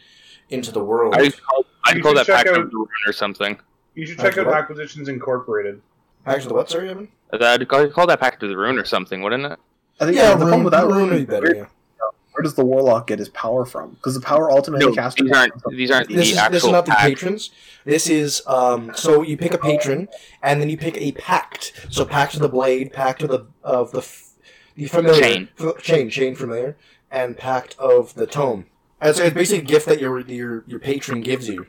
into 0.51 0.71
the 0.73 0.83
world. 0.85 1.15
I 1.15 1.31
call, 1.31 1.65
I 1.85 1.99
call 2.01 2.15
that 2.15 2.27
check 2.27 2.37
Pact 2.37 2.49
out- 2.49 2.59
of 2.61 2.71
the 2.71 2.77
Rune 2.77 2.89
or 3.07 3.13
something. 3.13 3.59
You 3.95 4.07
should 4.07 4.17
check 4.19 4.27
Actually, 4.29 4.43
out 4.43 4.47
what? 4.49 4.57
Acquisitions 4.59 5.09
Incorporated. 5.09 5.81
Actually, 6.27 6.43
of 6.45 6.49
the 6.49 6.55
what? 6.55 6.71
Sorry, 6.71 6.89
Evan. 6.89 7.09
That 7.33 7.69
call, 7.69 7.89
call 7.89 8.07
that 8.07 8.21
Pact 8.21 8.43
of 8.43 8.49
the 8.49 8.57
Rune 8.57 8.79
or 8.79 8.85
something, 8.85 9.23
wouldn't 9.23 9.45
it? 9.45 9.59
I 10.01 10.05
think 10.07 10.17
Yeah, 10.17 10.31
the 10.35 10.39
problem 10.47 10.65
with 10.65 10.73
that 10.73 10.87
rune 10.87 11.11
would 11.11 11.19
be 11.19 11.25
better. 11.25 11.47
where, 11.47 11.57
Yeah. 11.57 11.65
where 12.33 12.43
does 12.43 12.55
the 12.55 12.65
warlock 12.65 13.07
get 13.07 13.19
his 13.19 13.29
power 13.31 13.65
from? 13.65 13.91
Because 13.91 14.15
the 14.15 14.21
power 14.21 14.51
ultimately 14.51 14.87
No, 14.87 14.95
cast. 14.95 15.19
these 15.19 15.31
aren't 15.33 15.53
these 15.71 15.91
aren't 15.91 16.09
This 16.09 16.17
the 16.17 16.33
is, 16.33 16.37
actual 16.39 16.53
this 16.53 16.65
is 16.65 16.71
not 16.71 16.85
the 16.87 16.91
pact. 16.93 17.03
patrons. 17.03 17.51
This 17.85 18.09
is 18.09 18.43
um. 18.47 18.93
So 18.95 19.23
you 19.23 19.37
pick 19.37 19.53
a 19.55 19.59
patron, 19.59 20.09
and 20.43 20.61
then 20.61 20.69
you 20.71 20.77
pick 20.77 20.97
a 20.97 21.13
pact. 21.13 21.73
So 21.91 22.05
pact 22.05 22.35
of 22.35 22.41
the 22.41 22.49
blade, 22.49 22.93
pact 22.93 23.23
of 23.23 23.29
the 23.31 23.47
of 23.63 23.91
the 23.93 24.07
the 24.77 24.87
familiar 24.87 25.21
Chain. 25.21 25.49
f- 25.61 25.79
chain, 25.83 26.09
chain 26.09 26.35
familiar, 26.35 26.77
and 27.11 27.37
pact 27.37 27.77
of 27.79 28.15
the 28.15 28.27
tome. 28.27 28.67
And 29.01 29.15
so 29.17 29.25
it's 29.25 29.35
basically 29.35 29.65
a 29.65 29.67
gift 29.67 29.87
that 29.87 30.01
your 30.01 30.21
your 30.21 30.65
your 30.67 30.79
patron 30.81 31.21
gives 31.23 31.49
you. 31.49 31.67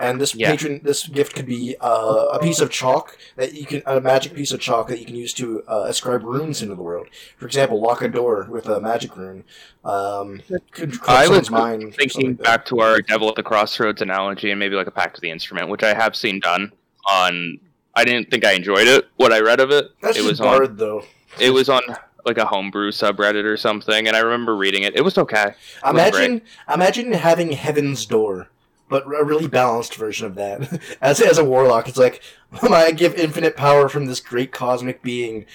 And 0.00 0.20
this 0.20 0.34
Yeah. 0.34 0.50
patron, 0.50 0.80
this 0.82 1.06
gift 1.06 1.36
could 1.36 1.46
be 1.46 1.76
uh, 1.80 2.26
a 2.32 2.38
piece 2.40 2.58
of 2.60 2.68
chalk 2.70 3.16
that 3.36 3.54
you 3.54 3.64
can, 3.64 3.80
a 3.86 4.00
magic 4.00 4.34
piece 4.34 4.50
of 4.50 4.58
chalk 4.60 4.88
that 4.88 4.98
you 4.98 5.06
can 5.06 5.14
use 5.14 5.32
to 5.34 5.62
uh, 5.68 5.84
ascribe 5.86 6.24
runes 6.24 6.62
into 6.62 6.74
the 6.74 6.82
world. 6.82 7.06
For 7.36 7.46
example, 7.46 7.80
lock 7.80 8.02
a 8.02 8.08
door 8.08 8.48
with 8.50 8.66
a 8.68 8.80
magic 8.80 9.16
rune. 9.16 9.44
Um, 9.84 10.42
could 10.72 10.98
I 11.06 11.28
was 11.28 11.50
mind. 11.50 11.94
Thinking 11.94 12.30
like 12.30 12.38
back 12.42 12.64
to 12.66 12.80
our 12.80 13.00
Devil 13.02 13.28
at 13.28 13.36
the 13.36 13.42
Crossroads 13.44 14.02
analogy 14.02 14.50
and 14.50 14.58
maybe 14.58 14.74
like 14.74 14.88
a 14.88 14.90
Pact 14.92 15.16
of 15.18 15.20
the 15.20 15.30
Instrument, 15.30 15.68
which 15.68 15.82
I 15.82 15.94
have 15.94 16.16
seen 16.16 16.40
done 16.40 16.72
on. 17.08 17.60
I 17.94 18.04
didn't 18.04 18.28
think 18.28 18.44
I 18.44 18.54
enjoyed 18.54 18.88
it. 18.88 19.06
What 19.16 19.32
I 19.32 19.38
read 19.40 19.60
of 19.60 19.70
it, 19.70 19.92
That's 20.02 20.18
it 20.18 20.24
was 20.24 20.40
on. 20.40 20.74
though. 20.76 21.04
It 21.38 21.50
was 21.50 21.68
on 21.68 21.82
like 22.26 22.38
a 22.38 22.44
homebrew 22.44 22.90
subreddit 22.90 23.44
or 23.44 23.56
something, 23.56 24.08
and 24.08 24.16
I 24.16 24.20
remember 24.20 24.56
reading 24.56 24.82
it. 24.82 24.96
It 24.96 25.02
was 25.02 25.16
okay. 25.18 25.54
Imagine, 25.88 26.42
imagine 26.72 27.12
having 27.12 27.52
Heaven's 27.52 28.04
Door, 28.06 28.48
but 28.94 29.06
a 29.06 29.24
really 29.24 29.48
balanced 29.48 29.96
version 29.96 30.24
of 30.24 30.36
that. 30.36 30.80
As 31.02 31.20
as 31.20 31.36
a 31.36 31.44
warlock, 31.44 31.88
it's 31.88 31.98
like 31.98 32.22
I 32.62 32.92
give 32.92 33.16
infinite 33.16 33.56
power 33.56 33.88
from 33.88 34.06
this 34.06 34.20
great 34.20 34.52
cosmic 34.52 35.02
being, 35.02 35.46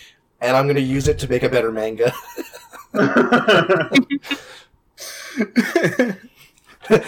and 0.42 0.58
I'm 0.58 0.66
going 0.66 0.76
to 0.76 0.82
use 0.82 1.08
it 1.08 1.18
to 1.20 1.30
make 1.30 1.42
a 1.42 1.48
better 1.48 1.72
manga. 1.72 2.12
I'm 2.94 3.08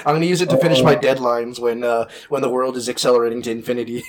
going 0.06 0.22
to 0.22 0.28
use 0.28 0.42
it 0.42 0.50
to 0.52 0.58
finish 0.58 0.82
my 0.82 0.96
deadlines 0.96 1.60
when 1.60 1.84
uh, 1.84 2.08
when 2.30 2.42
the 2.42 2.50
world 2.50 2.78
is 2.78 2.88
accelerating 2.88 3.42
to 3.42 3.52
infinity. 3.52 4.02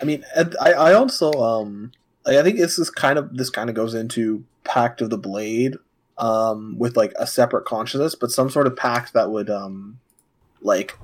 I 0.00 0.04
mean, 0.04 0.24
I, 0.60 0.74
I 0.74 0.92
also 0.92 1.32
um, 1.32 1.90
I 2.24 2.40
think 2.42 2.58
this 2.58 2.78
is 2.78 2.88
kind 2.88 3.18
of 3.18 3.36
this 3.36 3.50
kind 3.50 3.68
of 3.68 3.74
goes 3.74 3.94
into 3.94 4.44
Pact 4.62 5.00
of 5.00 5.10
the 5.10 5.18
Blade, 5.18 5.74
um, 6.18 6.78
with 6.78 6.96
like 6.96 7.14
a 7.18 7.26
separate 7.26 7.64
consciousness, 7.64 8.14
but 8.14 8.30
some 8.30 8.48
sort 8.48 8.68
of 8.68 8.76
pact 8.76 9.12
that 9.14 9.32
would 9.32 9.50
um, 9.50 9.98
like, 10.60 10.96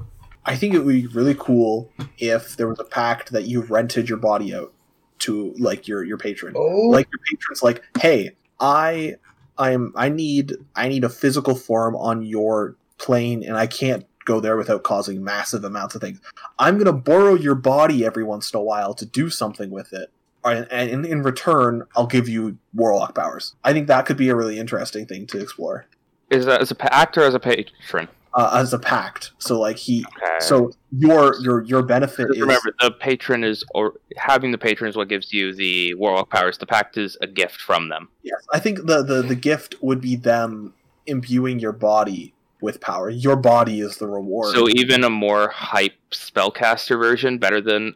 I 0.46 0.56
think 0.56 0.74
it 0.74 0.80
would 0.80 0.92
be 0.92 1.06
really 1.06 1.34
cool 1.34 1.90
if 2.18 2.56
there 2.56 2.68
was 2.68 2.78
a 2.78 2.84
pact 2.84 3.32
that 3.32 3.46
you 3.46 3.62
rented 3.62 4.08
your 4.08 4.18
body 4.18 4.54
out 4.54 4.72
to 5.20 5.54
like 5.58 5.88
your 5.88 6.04
your 6.04 6.18
patron. 6.18 6.54
Oh, 6.56 6.88
like 6.88 7.08
your 7.10 7.20
patron's 7.30 7.62
like 7.62 7.82
hey 7.98 8.32
i 8.60 9.16
i'm 9.58 9.92
i 9.96 10.08
need 10.08 10.54
i 10.76 10.88
need 10.88 11.04
a 11.04 11.08
physical 11.08 11.54
form 11.54 11.96
on 11.96 12.22
your 12.22 12.76
plane 12.98 13.42
and 13.42 13.56
i 13.56 13.66
can't 13.66 14.06
go 14.24 14.40
there 14.40 14.56
without 14.56 14.82
causing 14.82 15.22
massive 15.22 15.64
amounts 15.64 15.94
of 15.94 16.00
things. 16.00 16.18
I'm 16.58 16.74
going 16.74 16.86
to 16.86 16.92
borrow 16.92 17.34
your 17.34 17.54
body 17.54 18.06
every 18.06 18.24
once 18.24 18.50
in 18.52 18.58
a 18.58 18.62
while 18.62 18.94
to 18.94 19.04
do 19.04 19.28
something 19.28 19.70
with 19.70 19.92
it. 19.92 20.10
And, 20.42 20.66
and 20.70 20.88
in, 20.90 21.04
in 21.04 21.22
return 21.22 21.84
i'll 21.96 22.06
give 22.06 22.28
you 22.28 22.58
warlock 22.74 23.14
powers. 23.14 23.54
I 23.64 23.72
think 23.72 23.86
that 23.88 24.06
could 24.06 24.16
be 24.16 24.28
a 24.28 24.36
really 24.36 24.58
interesting 24.58 25.06
thing 25.06 25.26
to 25.28 25.40
explore. 25.40 25.86
Is 26.30 26.46
that 26.46 26.60
as 26.60 26.70
a 26.70 26.94
actor 26.94 27.22
as 27.22 27.34
a 27.34 27.40
patron? 27.40 28.08
Uh, 28.34 28.50
as 28.60 28.72
a 28.74 28.78
pact 28.78 29.30
so 29.38 29.58
like 29.60 29.76
he 29.76 30.04
Okay. 30.16 30.38
so 30.40 30.72
your 30.90 31.34
your 31.40 31.62
your 31.62 31.82
benefit 31.82 32.26
Just 32.26 32.36
is 32.36 32.40
remember, 32.40 32.74
the 32.80 32.90
patron 32.90 33.44
is, 33.44 33.64
or 33.74 33.94
having 34.16 34.50
the 34.52 34.58
patron 34.58 34.88
is 34.90 34.96
what 34.96 35.08
gives 35.08 35.32
you 35.32 35.54
the 35.54 35.94
warlock 35.94 36.30
powers. 36.30 36.58
The 36.58 36.66
pact 36.66 36.96
is 36.96 37.16
a 37.22 37.26
gift 37.26 37.60
from 37.60 37.88
them. 37.88 38.08
Yes, 38.22 38.40
I 38.52 38.58
think 38.60 38.86
the, 38.86 39.02
the 39.02 39.22
the 39.22 39.34
gift 39.34 39.76
would 39.80 40.00
be 40.00 40.16
them 40.16 40.74
imbuing 41.06 41.58
your 41.58 41.72
body 41.72 42.34
with 42.60 42.80
power. 42.80 43.08
Your 43.10 43.36
body 43.36 43.80
is 43.80 43.96
the 43.98 44.06
reward. 44.08 44.54
So 44.54 44.68
even 44.68 45.04
a 45.04 45.10
more 45.10 45.48
hype 45.48 45.94
spellcaster 46.10 46.98
version, 46.98 47.38
better 47.38 47.60
than 47.60 47.94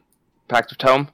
Pact 0.48 0.72
of 0.72 0.78
Tome. 0.78 1.08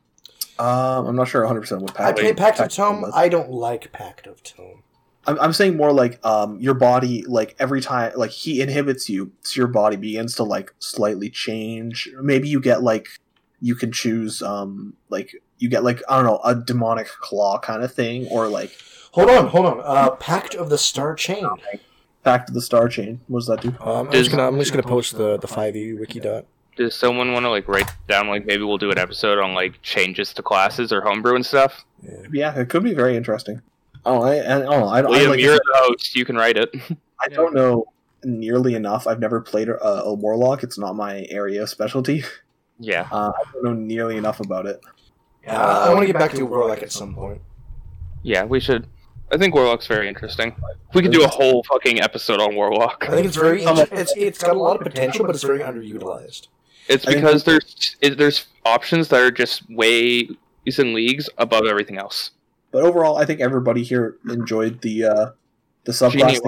um, 0.59 1.06
I'm 1.06 1.16
not 1.16 1.28
sure 1.28 1.42
100 1.42 1.60
percent 1.60 1.82
what 1.82 1.92
I 2.01 2.05
pact. 2.12 2.18
play 2.18 2.32
Pact 2.34 2.60
of 2.60 2.68
Tome. 2.70 3.01
was. 3.02 3.12
I 3.14 3.28
don't 3.28 3.51
like 3.51 3.90
Pact 3.92 4.26
of 4.26 4.42
Tome. 4.42 4.82
I'm, 5.26 5.38
I'm 5.40 5.52
saying 5.52 5.76
more 5.76 5.92
like 5.92 6.24
um 6.24 6.59
your 6.60 6.74
body 6.74 7.24
like 7.26 7.56
every 7.59 7.80
time 7.80 8.12
like 8.16 8.30
he 8.30 8.60
inhibits 8.60 9.09
you, 9.09 9.32
so 9.42 9.59
your 9.59 9.68
body 9.68 9.96
begins 9.96 10.34
to 10.36 10.42
like 10.44 10.74
slightly 10.78 11.30
change. 11.30 12.09
Maybe 12.20 12.48
you 12.48 12.60
get 12.60 12.82
like 12.82 13.09
you 13.60 13.74
can 13.74 13.92
choose 13.92 14.42
um 14.42 14.94
like 15.09 15.34
you 15.59 15.68
get 15.68 15.84
like 15.84 16.02
I 16.09 16.16
don't 16.16 16.26
know 16.26 16.40
a 16.44 16.55
demonic 16.55 17.06
claw 17.06 17.59
kind 17.59 17.82
of 17.82 17.92
thing 17.92 18.26
or 18.28 18.48
like 18.48 18.72
Hold 19.12 19.30
on, 19.30 19.46
hold 19.46 19.64
on. 19.66 19.80
Uh, 19.84 20.10
Pact 20.16 20.56
of 20.56 20.70
the 20.70 20.78
Star 20.78 21.14
Chain. 21.14 21.46
back 22.24 22.46
to 22.46 22.52
the 22.52 22.60
star 22.60 22.88
chain. 22.88 23.20
What 23.28 23.40
does 23.40 23.46
that 23.46 23.60
do? 23.60 23.68
Um, 23.80 24.09
I'm 24.09 24.12
just 24.12 24.30
gonna 24.30 24.46
I'm 24.48 24.59
just 24.59 24.72
gonna 24.72 24.82
post 24.82 25.16
the 25.16 25.36
the 25.36 25.46
five 25.46 25.76
E 25.76 25.92
wiki 25.92 26.18
dot. 26.18 26.46
Does 26.76 26.96
someone 26.96 27.32
want 27.32 27.44
to 27.44 27.51
like 27.51 27.68
write 27.68 27.88
down 28.09 28.26
like 28.26 28.44
maybe 28.44 28.64
we'll 28.64 28.78
do 28.78 28.90
an 28.90 28.98
episode 28.98 29.38
on 29.38 29.55
like 29.55 29.80
changes 29.82 30.32
to 30.34 30.42
classes 30.42 30.92
or 30.92 31.01
homebrew 31.02 31.36
and 31.36 31.46
stuff? 31.46 31.84
Yeah. 32.02 32.12
Yeah, 32.32 32.59
it 32.59 32.68
could 32.68 32.82
be 32.82 32.92
very 32.94 33.16
interesting. 33.16 33.62
Oh, 34.06 34.22
I, 34.22 34.40
I 34.40 34.59
don't 34.59 34.70
know. 34.70 34.86
I, 34.86 34.98
I, 34.98 35.01
like, 35.01 35.40
you're 35.40 35.55
the 35.55 35.72
host. 35.74 36.14
You 36.14 36.24
can 36.24 36.36
write 36.36 36.56
it. 36.56 36.74
I 37.20 37.28
don't 37.28 37.55
know 37.55 37.86
nearly 38.24 38.74
enough. 38.74 39.06
I've 39.06 39.20
never 39.20 39.40
played 39.40 39.68
a, 39.68 40.05
a 40.05 40.14
warlock. 40.14 40.62
It's 40.62 40.78
not 40.78 40.94
my 40.94 41.26
area 41.31 41.62
of 41.62 41.70
specialty. 41.70 42.24
yeah. 42.78 43.09
Uh, 43.10 43.32
I 43.36 43.52
don't 43.52 43.64
know 43.64 43.72
nearly 43.72 44.16
enough 44.16 44.40
about 44.40 44.66
it. 44.66 44.81
Yeah, 45.44 45.62
I, 45.62 45.89
want 45.90 46.01
to 46.01 46.06
get 46.06 46.18
back 46.18 46.32
to 46.32 46.44
Warlock 46.44 46.82
at 46.82 46.90
some 46.90 47.14
point. 47.14 47.40
Yeah, 48.22 48.44
we 48.44 48.60
should. 48.60 48.86
I 49.31 49.36
think 49.36 49.55
Warlock's 49.55 49.86
very 49.86 50.09
interesting. 50.09 50.55
We 50.94 51.02
could 51.02 51.12
do 51.12 51.24
a 51.24 51.28
whole 51.28 51.62
fucking 51.64 52.01
episode 52.01 52.40
on 52.40 52.55
Warlock. 52.55 53.05
I 53.06 53.12
think 53.12 53.26
it's 53.26 53.36
very 53.36 53.62
inter- 53.62 53.86
it's 53.93 54.14
it's 54.16 54.43
got 54.43 54.56
a 54.56 54.59
lot 54.59 54.76
of 54.76 54.82
potential, 54.82 55.26
but 55.26 55.35
it's 55.35 55.44
very 55.44 55.60
underutilized. 55.60 56.48
It's 56.89 57.05
because 57.05 57.44
there's 57.44 57.97
it, 58.01 58.16
there's 58.16 58.47
options 58.64 59.09
that 59.09 59.20
are 59.20 59.31
just 59.31 59.68
way 59.70 60.28
in 60.64 60.94
leagues 60.94 61.28
above 61.36 61.66
everything 61.66 61.98
else. 61.98 62.31
But 62.74 62.82
overall, 62.82 63.16
I 63.18 63.24
think 63.24 63.40
everybody 63.40 63.84
here 63.84 64.16
enjoyed 64.28 64.80
the 64.82 65.05
uh, 65.05 65.30
the 65.84 65.92
subclass. 65.92 66.40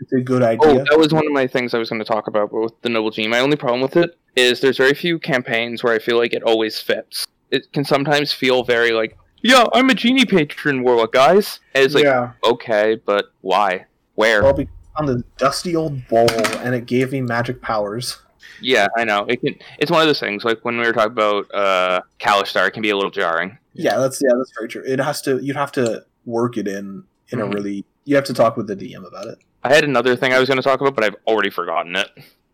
It's 0.00 0.12
a 0.12 0.20
good 0.20 0.42
idea. 0.42 0.58
Oh, 0.60 0.70
idea. 0.72 0.84
that 0.90 0.98
was 0.98 1.12
one 1.12 1.24
of 1.24 1.32
my 1.32 1.46
things 1.46 1.72
I 1.72 1.78
was 1.78 1.88
going 1.88 2.00
to 2.00 2.04
talk 2.04 2.26
about 2.26 2.52
with 2.52 2.72
the 2.82 2.88
Noble 2.88 3.12
Genie. 3.12 3.28
My 3.28 3.38
only 3.38 3.56
problem 3.56 3.80
with 3.80 3.96
it 3.96 4.18
is 4.34 4.60
there's 4.60 4.76
very 4.76 4.92
few 4.92 5.20
campaigns 5.20 5.84
where 5.84 5.94
I 5.94 6.00
feel 6.00 6.18
like 6.18 6.32
it 6.32 6.42
always 6.42 6.80
fits. 6.80 7.28
It 7.52 7.72
can 7.72 7.84
sometimes 7.84 8.32
feel 8.32 8.64
very 8.64 8.90
like, 8.90 9.16
yeah, 9.40 9.66
I'm 9.72 9.88
a 9.88 9.94
Genie 9.94 10.24
patron 10.24 10.82
warlock, 10.82 11.12
guys. 11.12 11.60
And 11.76 11.84
it's 11.84 11.94
like, 11.94 12.02
yeah, 12.02 12.32
okay, 12.44 13.00
but 13.06 13.26
why? 13.42 13.86
Where? 14.16 14.42
Well, 14.42 14.54
we 14.54 14.68
found 14.96 15.08
the 15.08 15.22
dusty 15.36 15.76
old 15.76 16.08
bowl, 16.08 16.28
and 16.58 16.74
it 16.74 16.86
gave 16.86 17.12
me 17.12 17.20
magic 17.20 17.62
powers. 17.62 18.18
Yeah, 18.60 18.88
I 18.96 19.04
know. 19.04 19.26
It 19.28 19.40
can. 19.40 19.54
It's 19.78 19.92
one 19.92 20.00
of 20.00 20.08
those 20.08 20.18
things. 20.18 20.42
Like 20.42 20.64
when 20.64 20.76
we 20.76 20.84
were 20.84 20.92
talking 20.92 21.12
about 21.12 21.54
uh, 21.54 22.00
Kalashtar, 22.18 22.66
it 22.66 22.72
can 22.72 22.82
be 22.82 22.90
a 22.90 22.96
little 22.96 23.12
jarring. 23.12 23.56
Yeah, 23.78 23.98
that's 23.98 24.20
yeah, 24.22 24.34
that's 24.36 24.52
very 24.58 24.68
true. 24.68 24.82
It 24.86 24.98
has 25.00 25.20
to 25.22 25.38
you'd 25.38 25.56
have 25.56 25.72
to 25.72 26.04
work 26.26 26.56
it 26.56 26.68
in 26.68 27.04
in 27.30 27.38
Mhm. 27.38 27.42
a 27.46 27.48
really 27.56 27.84
you 28.04 28.16
have 28.16 28.24
to 28.24 28.34
talk 28.34 28.56
with 28.56 28.66
the 28.66 28.76
DM 28.76 29.06
about 29.06 29.26
it. 29.26 29.38
I 29.64 29.74
had 29.74 29.84
another 29.84 30.16
thing 30.16 30.32
I 30.32 30.38
was 30.38 30.48
going 30.48 30.56
to 30.56 30.62
talk 30.62 30.80
about, 30.80 30.94
but 30.94 31.04
I've 31.04 31.16
already 31.26 31.50
forgotten 31.50 31.94
it. 31.96 32.08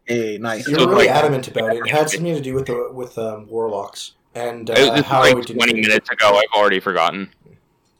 Hey, 0.05 0.37
nice. 0.39 0.67
You're 0.69 0.81
really 0.81 1.07
like- 1.07 1.11
adamant 1.11 1.49
about 1.49 1.75
it. 1.77 1.79
It 1.87 1.91
had 1.91 2.11
something 2.11 2.35
to 2.35 2.41
do 2.41 2.55
with 2.55 2.67
the 2.67 2.91
with 2.93 3.17
um, 3.19 3.47
warlocks 3.49 4.13
and 4.35 4.69
uh, 4.69 4.75
it 4.77 4.93
was 4.93 5.03
how 5.03 5.21
like 5.21 5.37
it 5.37 5.47
didn't 5.47 5.59
20 5.61 5.73
fit. 5.75 5.81
minutes 5.89 6.11
ago. 6.11 6.37
I've 6.37 6.59
already 6.61 6.81
forgotten. 6.81 7.31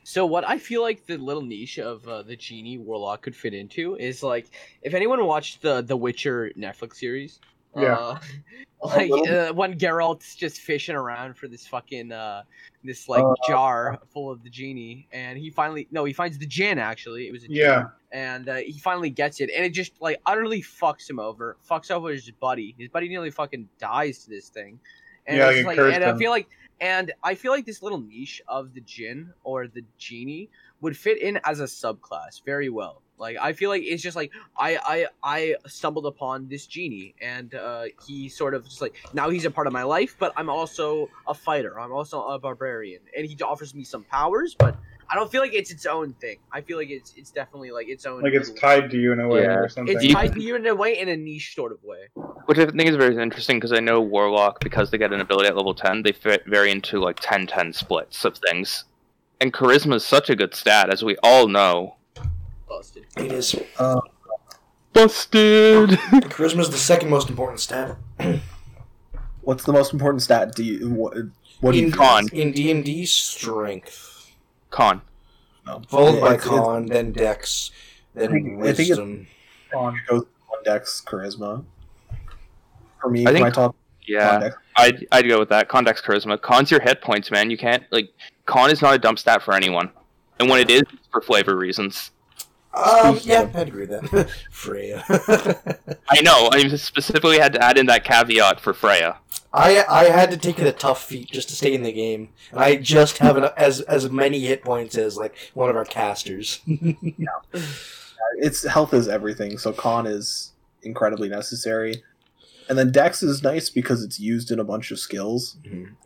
So 0.07 0.27
what 0.27 0.47
I 0.47 0.59
feel 0.59 0.83
like 0.83 1.07
the 1.07 1.17
little 1.17 1.43
niche 1.43 1.79
of 1.79 2.07
uh, 2.07 2.23
the 2.23 2.37
genie 2.37 2.77
warlock 2.77 3.23
could 3.23 3.35
fit 3.35 3.55
into 3.55 3.97
is 3.97 4.23
like 4.23 4.47
if 4.83 4.93
anyone 4.95 5.25
watched 5.25 5.63
the 5.63 5.81
the 5.81 5.97
Witcher 5.97 6.51
Netflix 6.59 6.97
series, 6.97 7.39
Yeah. 7.77 7.95
uh, 7.95 8.19
like 8.85 9.11
uh, 9.11 9.53
when 9.53 9.79
Geralt's 9.79 10.35
just 10.37 10.61
fishing 10.61 10.95
around 10.95 11.37
for 11.37 11.49
this 11.49 11.67
fucking 11.67 12.13
uh, 12.13 12.43
this 12.83 13.09
like 13.09 13.25
Uh, 13.25 13.35
jar 13.47 13.99
full 14.13 14.31
of 14.31 14.43
the 14.43 14.51
genie, 14.51 15.09
and 15.13 15.39
he 15.39 15.51
finally 15.51 15.89
no 15.91 16.05
he 16.05 16.13
finds 16.13 16.39
the 16.39 16.47
djinn 16.47 16.79
actually 16.79 17.27
it 17.29 17.33
was 17.33 17.45
a 17.45 17.49
djinn, 17.49 17.57
Yeah. 17.57 17.85
and 18.13 18.49
uh, 18.49 18.57
he 18.57 18.79
finally 18.79 19.11
gets 19.11 19.41
it, 19.41 19.51
and 19.55 19.65
it 19.65 19.71
just 19.71 19.93
like 20.03 20.21
utterly 20.27 20.61
fucks 20.63 21.09
him 21.09 21.19
over, 21.19 21.57
fucks 21.69 21.91
over 21.91 22.11
his 22.11 22.31
buddy. 22.31 22.75
His 22.79 22.89
buddy 22.89 23.09
nearly 23.09 23.31
fucking 23.31 23.69
dies 23.79 24.25
to 24.25 24.31
this 24.31 24.49
thing, 24.51 24.79
and 25.27 25.39
Yeah, 25.39 25.51
it's 25.51 25.67
like, 25.67 25.79
like, 25.79 25.79
it 25.79 25.81
cursed 25.81 25.97
and 25.97 26.05
I 26.05 26.19
feel 26.19 26.31
like, 26.31 26.49
and 26.81 27.13
I 27.23 27.35
feel 27.35 27.53
like 27.53 27.65
this 27.65 27.83
little 27.83 28.01
niche 28.01 28.43
of 28.49 28.75
the 28.75 28.81
djinn 28.83 29.33
or 29.45 29.67
the 29.67 29.83
genie 29.97 30.51
would 30.83 30.97
fit 30.97 31.19
in 31.23 31.41
as 31.45 31.61
a 31.61 31.65
subclass 31.65 32.45
very 32.45 32.69
well. 32.69 33.01
Like 33.19 33.37
I 33.41 33.53
feel 33.53 33.71
like 33.71 33.83
it's 33.85 34.03
just 34.03 34.17
like 34.17 34.33
I 34.59 34.77
I 34.77 35.07
I 35.23 35.57
stumbled 35.69 36.07
upon 36.07 36.49
this 36.49 36.67
genie, 36.67 37.15
and 37.21 37.55
uh, 37.55 37.85
he 38.07 38.29
sort 38.29 38.55
of 38.55 38.65
just 38.65 38.81
like 38.81 38.95
now 39.13 39.31
he's 39.31 39.45
a 39.45 39.51
part 39.51 39.67
of 39.67 39.73
my 39.73 39.85
life, 39.85 40.17
but 40.19 40.33
I'm 40.37 40.51
also 40.51 41.09
a 41.29 41.35
fighter. 41.35 41.79
I'm 41.79 41.93
also 41.93 42.23
a 42.27 42.39
barbarian, 42.39 43.01
and 43.17 43.25
he 43.27 43.37
offers 43.43 43.75
me 43.75 43.85
some 43.85 44.05
powers, 44.05 44.55
but. 44.59 44.77
I 45.07 45.17
don't 45.17 45.31
feel 45.31 45.43
like 45.43 45.53
it's 45.53 45.71
its 45.71 45.85
own 45.85 46.15
thing. 46.15 46.39
I 46.51 46.63
feel 46.63 46.79
like 46.79 46.89
it's 46.89 47.13
it's 47.15 47.31
definitely 47.31 47.71
like 47.71 47.89
its 47.91 48.07
own. 48.07 48.23
Like 48.23 48.33
it's 48.33 48.49
little- 48.49 48.61
tied 48.63 48.91
to 48.91 48.97
you 48.99 49.13
in 49.13 49.21
a 49.21 49.29
way 49.29 49.43
Yeah. 49.43 49.57
or 49.59 49.69
something. 49.69 49.95
It's 49.95 50.03
You- 50.03 50.15
tied 50.15 50.33
to 50.33 50.41
you 50.41 50.57
in 50.57 50.67
a 50.67 50.75
way, 50.75 50.99
in 50.99 51.11
a 51.11 51.17
niche 51.17 51.55
sort 51.55 51.73
of 51.73 51.85
way. 51.85 52.09
Which 52.47 52.57
I 52.59 52.65
think 52.65 52.89
is 52.89 52.97
very 52.97 53.15
interesting 53.23 53.59
because 53.59 53.75
I 53.75 53.81
know 53.81 54.01
Warlock, 54.01 54.61
because 54.61 54.91
they 54.91 54.97
get 54.97 55.13
an 55.13 55.21
ability 55.21 55.49
at 55.51 55.57
level 55.59 55.75
10, 55.75 56.03
they 56.05 56.13
fit 56.13 56.45
very 56.47 56.71
into 56.71 57.01
like 57.01 57.19
10 57.21 57.47
10 57.47 57.75
splits 57.75 58.25
of 58.25 58.39
things. 58.39 58.85
And 59.43 59.53
Charisma 59.53 59.97
is 59.97 60.07
such 60.07 60.31
a 60.31 60.35
good 60.35 60.55
stat, 60.55 60.89
as 60.91 61.05
we 61.05 61.19
all 61.23 61.49
know. 61.49 61.97
Busted. 62.77 63.07
It 63.17 63.31
is. 63.33 63.55
Uh, 63.79 64.01
busted! 64.93 65.91
Charisma 66.35 66.59
is 66.61 66.71
the 66.71 66.77
second 66.77 67.09
most 67.09 67.29
important 67.31 67.61
stat. 67.61 67.97
What's 69.43 69.63
the 69.65 69.73
most 69.73 69.93
important 69.93 70.23
stat? 70.23 70.55
Do 70.57 70.65
you 70.65 70.91
what, 70.91 71.15
what 71.61 71.73
do 71.73 71.79
you 71.79 71.87
in 71.87 71.93
Con. 71.93 72.29
in 72.33 72.51
D 72.51 72.71
and 72.73 72.85
D 72.85 73.07
strength, 73.07 74.33
Con. 74.71 75.03
Uh, 75.67 75.75
know? 75.75 75.83
followed 75.89 76.15
Yeah, 76.17 76.21
by 76.21 76.35
it's- 76.35 76.45
con, 76.49 76.87
then 76.87 77.13
Dex, 77.13 77.71
then 78.15 78.29
I 78.29 78.33
think- 78.33 78.47
I 78.47 78.73
think 78.73 78.89
it's- 78.91 78.99
Wisdom. 78.99 79.27
On. 79.77 79.95
it 79.95 80.01
goes 80.09 80.23
on 80.23 80.65
Dex 80.65 81.03
charisma. 81.07 81.65
For 83.01 83.09
me, 83.11 83.25
I 83.27 83.31
think- 83.33 83.41
my 83.45 83.51
top 83.51 83.77
Yeah, 84.07 84.37
on 84.37 84.53
I'd, 84.77 85.07
I'd 85.13 85.29
go 85.29 85.39
with 85.39 85.49
that. 85.51 85.69
Con 85.69 85.85
Dex 85.85 86.01
Charisma. 86.03 86.41
Con's 86.41 86.71
your 86.73 86.81
hit 86.81 87.01
points, 87.03 87.31
man. 87.31 87.51
You 87.51 87.57
can't, 87.57 87.85
like, 87.93 88.11
Con 88.47 88.71
is 88.71 88.83
not 88.83 88.95
a 88.95 88.99
dump 88.99 89.19
stat 89.21 89.43
for 89.43 89.55
anyone. 89.55 89.91
And 90.41 90.51
when 90.51 90.59
it 90.61 90.69
is, 90.71 90.83
it's 90.83 91.07
for 91.13 91.21
flavor 91.23 91.57
reasons. 91.57 92.11
Um, 92.75 93.19
yeah, 93.23 93.49
I'd 93.55 93.69
agree 93.69 93.87
with 93.87 94.11
that. 94.11 94.31
Freya. 94.51 95.05
I 96.09 96.21
know, 96.23 96.49
I 96.53 96.69
specifically 96.77 97.39
had 97.39 97.53
to 97.55 97.63
add 97.63 97.79
in 97.79 97.87
that 97.87 98.05
caveat 98.05 98.61
for 98.61 98.73
Freya. 98.73 99.19
I 99.53 99.85
I 99.89 100.05
had 100.07 100.33
to 100.33 100.37
take 100.37 100.59
it 100.59 100.67
a 100.67 100.73
tough 100.73 101.05
feat 101.05 101.31
just 101.31 101.49
to 101.51 101.55
stay 101.55 101.75
in 101.75 101.85
the 101.85 101.93
game, 101.93 102.31
and 102.51 102.61
I 102.61 102.75
just 102.77 103.19
have 103.19 103.37
an, 103.37 103.51
as 103.57 103.81
as 103.83 104.11
many 104.11 104.41
hit 104.41 104.65
points 104.65 104.99
as 104.99 105.17
like 105.17 105.37
one 105.55 105.71
of 105.71 105.77
our 105.77 105.85
casters. 105.85 106.61
Its 108.39 108.67
health 108.67 108.93
is 108.93 109.07
everything, 109.07 109.59
so 109.59 109.73
con 109.73 110.07
is 110.07 110.53
incredibly 110.83 111.29
necessary. 111.29 112.03
And 112.69 112.77
then 112.77 112.91
Dex 112.91 113.23
is 113.23 113.43
nice 113.43 113.71
because 113.71 114.03
it's 114.03 114.19
used 114.19 114.51
in 114.51 114.59
a 114.59 114.65
bunch 114.65 114.91
of 114.91 114.99
skills. 114.99 115.57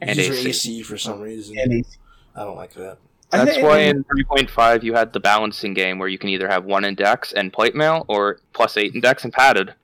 And 0.02 0.16
User 0.16 0.32
AC. 0.32 0.48
AC 0.48 0.82
for 0.82 0.98
some 0.98 1.20
reason. 1.20 1.56
And 1.58 1.72
AC. 1.72 1.96
I 2.34 2.44
don't 2.44 2.56
like 2.56 2.74
that. 2.74 2.98
I 3.32 3.38
That's 3.44 3.56
think- 3.56 3.66
why 3.66 3.78
in 3.80 4.04
3.5 4.04 4.82
you 4.82 4.94
had 4.94 5.12
the 5.12 5.20
balancing 5.20 5.74
game 5.74 5.98
where 5.98 6.08
you 6.08 6.16
can 6.18 6.30
either 6.30 6.48
have 6.48 6.64
one 6.64 6.84
index 6.84 7.32
and 7.32 7.52
plate 7.52 7.74
mail, 7.74 8.04
or 8.08 8.40
plus 8.54 8.76
eight 8.76 8.94
index 8.94 9.24
and 9.24 9.32
padded. 9.32 9.74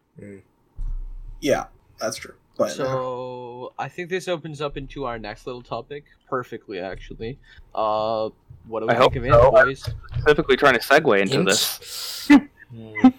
yeah, 1.40 1.66
that's 1.98 2.16
true. 2.16 2.34
But 2.56 2.70
So 2.70 3.72
I 3.78 3.88
think 3.88 4.08
this 4.10 4.28
opens 4.28 4.60
up 4.60 4.76
into 4.76 5.04
our 5.04 5.18
next 5.18 5.46
little 5.46 5.62
topic 5.62 6.04
perfectly, 6.28 6.78
actually. 6.78 7.38
Uh, 7.74 8.30
what 8.66 8.80
do 8.80 8.86
we 8.86 8.92
I 8.94 8.96
hope 8.96 9.12
think 9.12 9.26
of 9.26 9.32
it, 9.32 9.34
so. 9.34 9.50
boys? 9.50 9.80
Specifically 10.16 10.56
trying 10.56 10.74
to 10.74 10.80
segue 10.80 11.20
into 11.20 11.42
this. 11.42 12.28
Ints? 12.72 13.12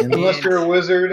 Unless 0.00 0.44
you're 0.44 0.58
a 0.58 0.66
wizard, 0.68 1.12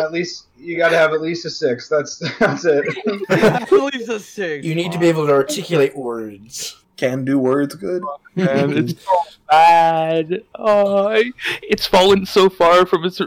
at 0.00 0.12
least 0.12 0.46
you 0.58 0.76
got 0.76 0.88
to 0.90 0.96
have 0.96 1.12
at 1.12 1.20
least 1.20 1.44
a 1.44 1.50
six. 1.50 1.88
That's 1.88 2.18
that's 2.38 2.64
it. 2.64 2.84
I 3.28 3.64
believe 3.68 4.06
the 4.06 4.18
six. 4.20 4.64
you 4.64 4.74
need 4.74 4.92
to 4.92 4.98
be 4.98 5.08
able 5.08 5.26
to 5.26 5.32
articulate 5.32 5.96
words. 5.96 6.82
Can 6.96 7.24
do 7.24 7.38
words 7.38 7.74
good. 7.74 8.02
And 8.36 8.72
it's 8.74 9.02
so 9.02 9.22
bad. 9.48 10.42
Oh, 10.54 11.22
it's 11.62 11.86
fallen 11.86 12.26
so 12.26 12.50
far 12.50 12.84
from 12.84 13.06
its 13.06 13.18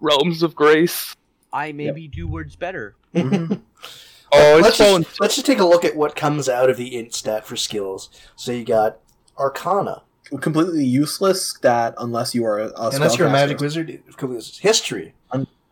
realms 0.00 0.42
of 0.42 0.54
grace. 0.54 1.14
I 1.52 1.72
maybe 1.72 2.08
do 2.08 2.26
words 2.26 2.56
better. 2.56 2.96
Mhm. 3.14 3.60
Oh, 4.36 4.56
it's 4.56 4.64
let's, 4.64 4.76
fallen. 4.78 5.04
just, 5.04 5.20
let's 5.20 5.34
just 5.36 5.46
take 5.46 5.60
a 5.60 5.64
look 5.64 5.84
at 5.84 5.94
what 5.94 6.16
comes 6.16 6.48
out 6.48 6.68
of 6.68 6.76
the 6.76 6.96
int 6.96 7.14
stat 7.14 7.46
for 7.46 7.54
skills. 7.54 8.10
So 8.34 8.50
you 8.50 8.64
got 8.64 8.98
Arcana. 9.38 10.02
Completely 10.40 10.84
useless 10.84 11.46
stat 11.46 11.94
unless 11.98 12.34
you 12.34 12.44
are 12.44 12.58
a, 12.58 12.66
a 12.70 12.90
Unless 12.94 13.16
you're 13.16 13.28
a 13.28 13.32
magic 13.32 13.60
wizard, 13.60 13.90
it's 13.90 14.16
completely 14.16 14.44
history. 14.60 15.14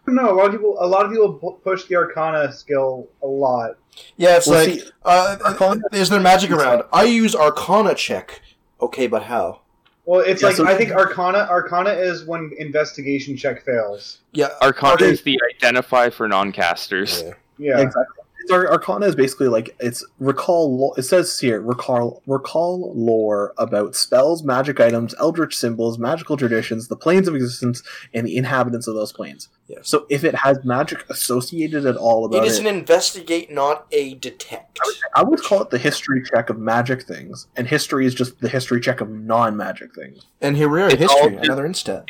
No, 0.07 0.31
a 0.31 0.35
lot 0.35 0.47
of 0.47 0.53
people 0.53 0.77
a 0.81 0.87
lot 0.87 1.05
of 1.05 1.13
people 1.13 1.59
push 1.65 1.85
the 1.85 1.97
Arcana 1.97 2.53
skill 2.53 3.09
a 3.23 3.27
lot. 3.27 3.73
Yeah, 4.17 4.37
it's 4.37 4.47
Well, 4.47 4.65
like 4.67 4.81
see, 4.81 4.91
uh, 5.05 5.37
Arcana- 5.45 5.83
is 5.93 6.09
there 6.09 6.21
magic 6.21 6.51
around? 6.51 6.83
I 6.93 7.05
use 7.05 7.35
Arcana 7.35 7.95
check. 7.95 8.41
Okay, 8.81 9.07
but 9.07 9.25
how? 9.25 9.61
Well, 10.05 10.21
it's 10.21 10.43
Yeah, 10.43 10.49
like 10.49 10.57
so- 10.57 10.67
I 10.67 10.75
think 10.77 10.91
Arcana 10.93 11.47
Arcana 11.51 11.91
is 11.91 12.25
when 12.25 12.51
investigation 12.59 13.37
check 13.37 13.65
fails. 13.65 14.19
Yeah, 14.33 14.49
Arcana 14.61 14.95
Okay. 14.95 15.11
is 15.11 15.23
the 15.23 15.39
identify 15.55 16.11
for 16.11 16.27
non-casters. 16.29 17.23
Yeah. 17.23 17.35
Yeah. 17.59 17.79
Exactly. 17.81 18.22
It's 18.43 18.51
Ar- 18.53 18.71
Arcana 18.71 19.07
is 19.07 19.15
basically 19.15 19.49
like 19.49 19.75
it's 19.81 20.05
recall. 20.19 20.77
Lo- 20.77 20.95
it 20.97 21.03
says 21.03 21.39
here 21.39 21.61
recall 21.61 22.23
recall 22.27 22.93
lore 22.95 23.53
about 23.59 23.95
spells, 23.95 24.43
magic 24.43 24.81
items, 24.81 25.15
eldritch 25.19 25.57
symbols, 25.57 25.99
magical 25.99 26.37
traditions, 26.37 26.89
the 26.89 26.97
planes 26.97 27.29
of 27.29 27.35
existence, 27.35 27.83
and 28.15 28.27
the 28.27 28.37
inhabitants 28.37 28.87
of 28.87 28.95
those 28.95 29.13
planes. 29.13 29.49
Yes. 29.69 29.89
So 29.89 30.07
if 30.11 30.25
it 30.25 30.35
has 30.35 30.65
magic 30.65 31.09
associated 31.09 31.87
at 31.87 31.97
all 31.97 32.25
about 32.25 32.39
It 32.39 32.45
it, 32.45 32.49
is 32.49 32.59
an 32.59 32.67
investigate, 32.67 33.51
not 33.51 33.87
a 33.93 34.15
detect. 34.15 34.79
I 35.15 35.23
would 35.23 35.43
call 35.43 35.63
it 35.63 35.71
the 35.71 35.79
history 35.79 36.23
check 36.23 36.51
of 36.51 36.59
magic 36.59 37.03
things, 37.05 37.47
and 37.57 37.67
history 37.67 38.07
is 38.07 38.15
just 38.15 38.41
the 38.41 38.49
history 38.49 38.81
check 38.81 39.01
of 39.01 39.09
non-magic 39.09 39.95
things. 39.95 40.27
And 40.41 40.57
here 40.57 40.69
we 40.69 40.83
are, 40.83 40.89
It's 40.89 40.99
history, 41.01 41.37
all- 41.37 41.45
another 41.45 41.65
int 41.65 41.77
stat. 41.77 42.09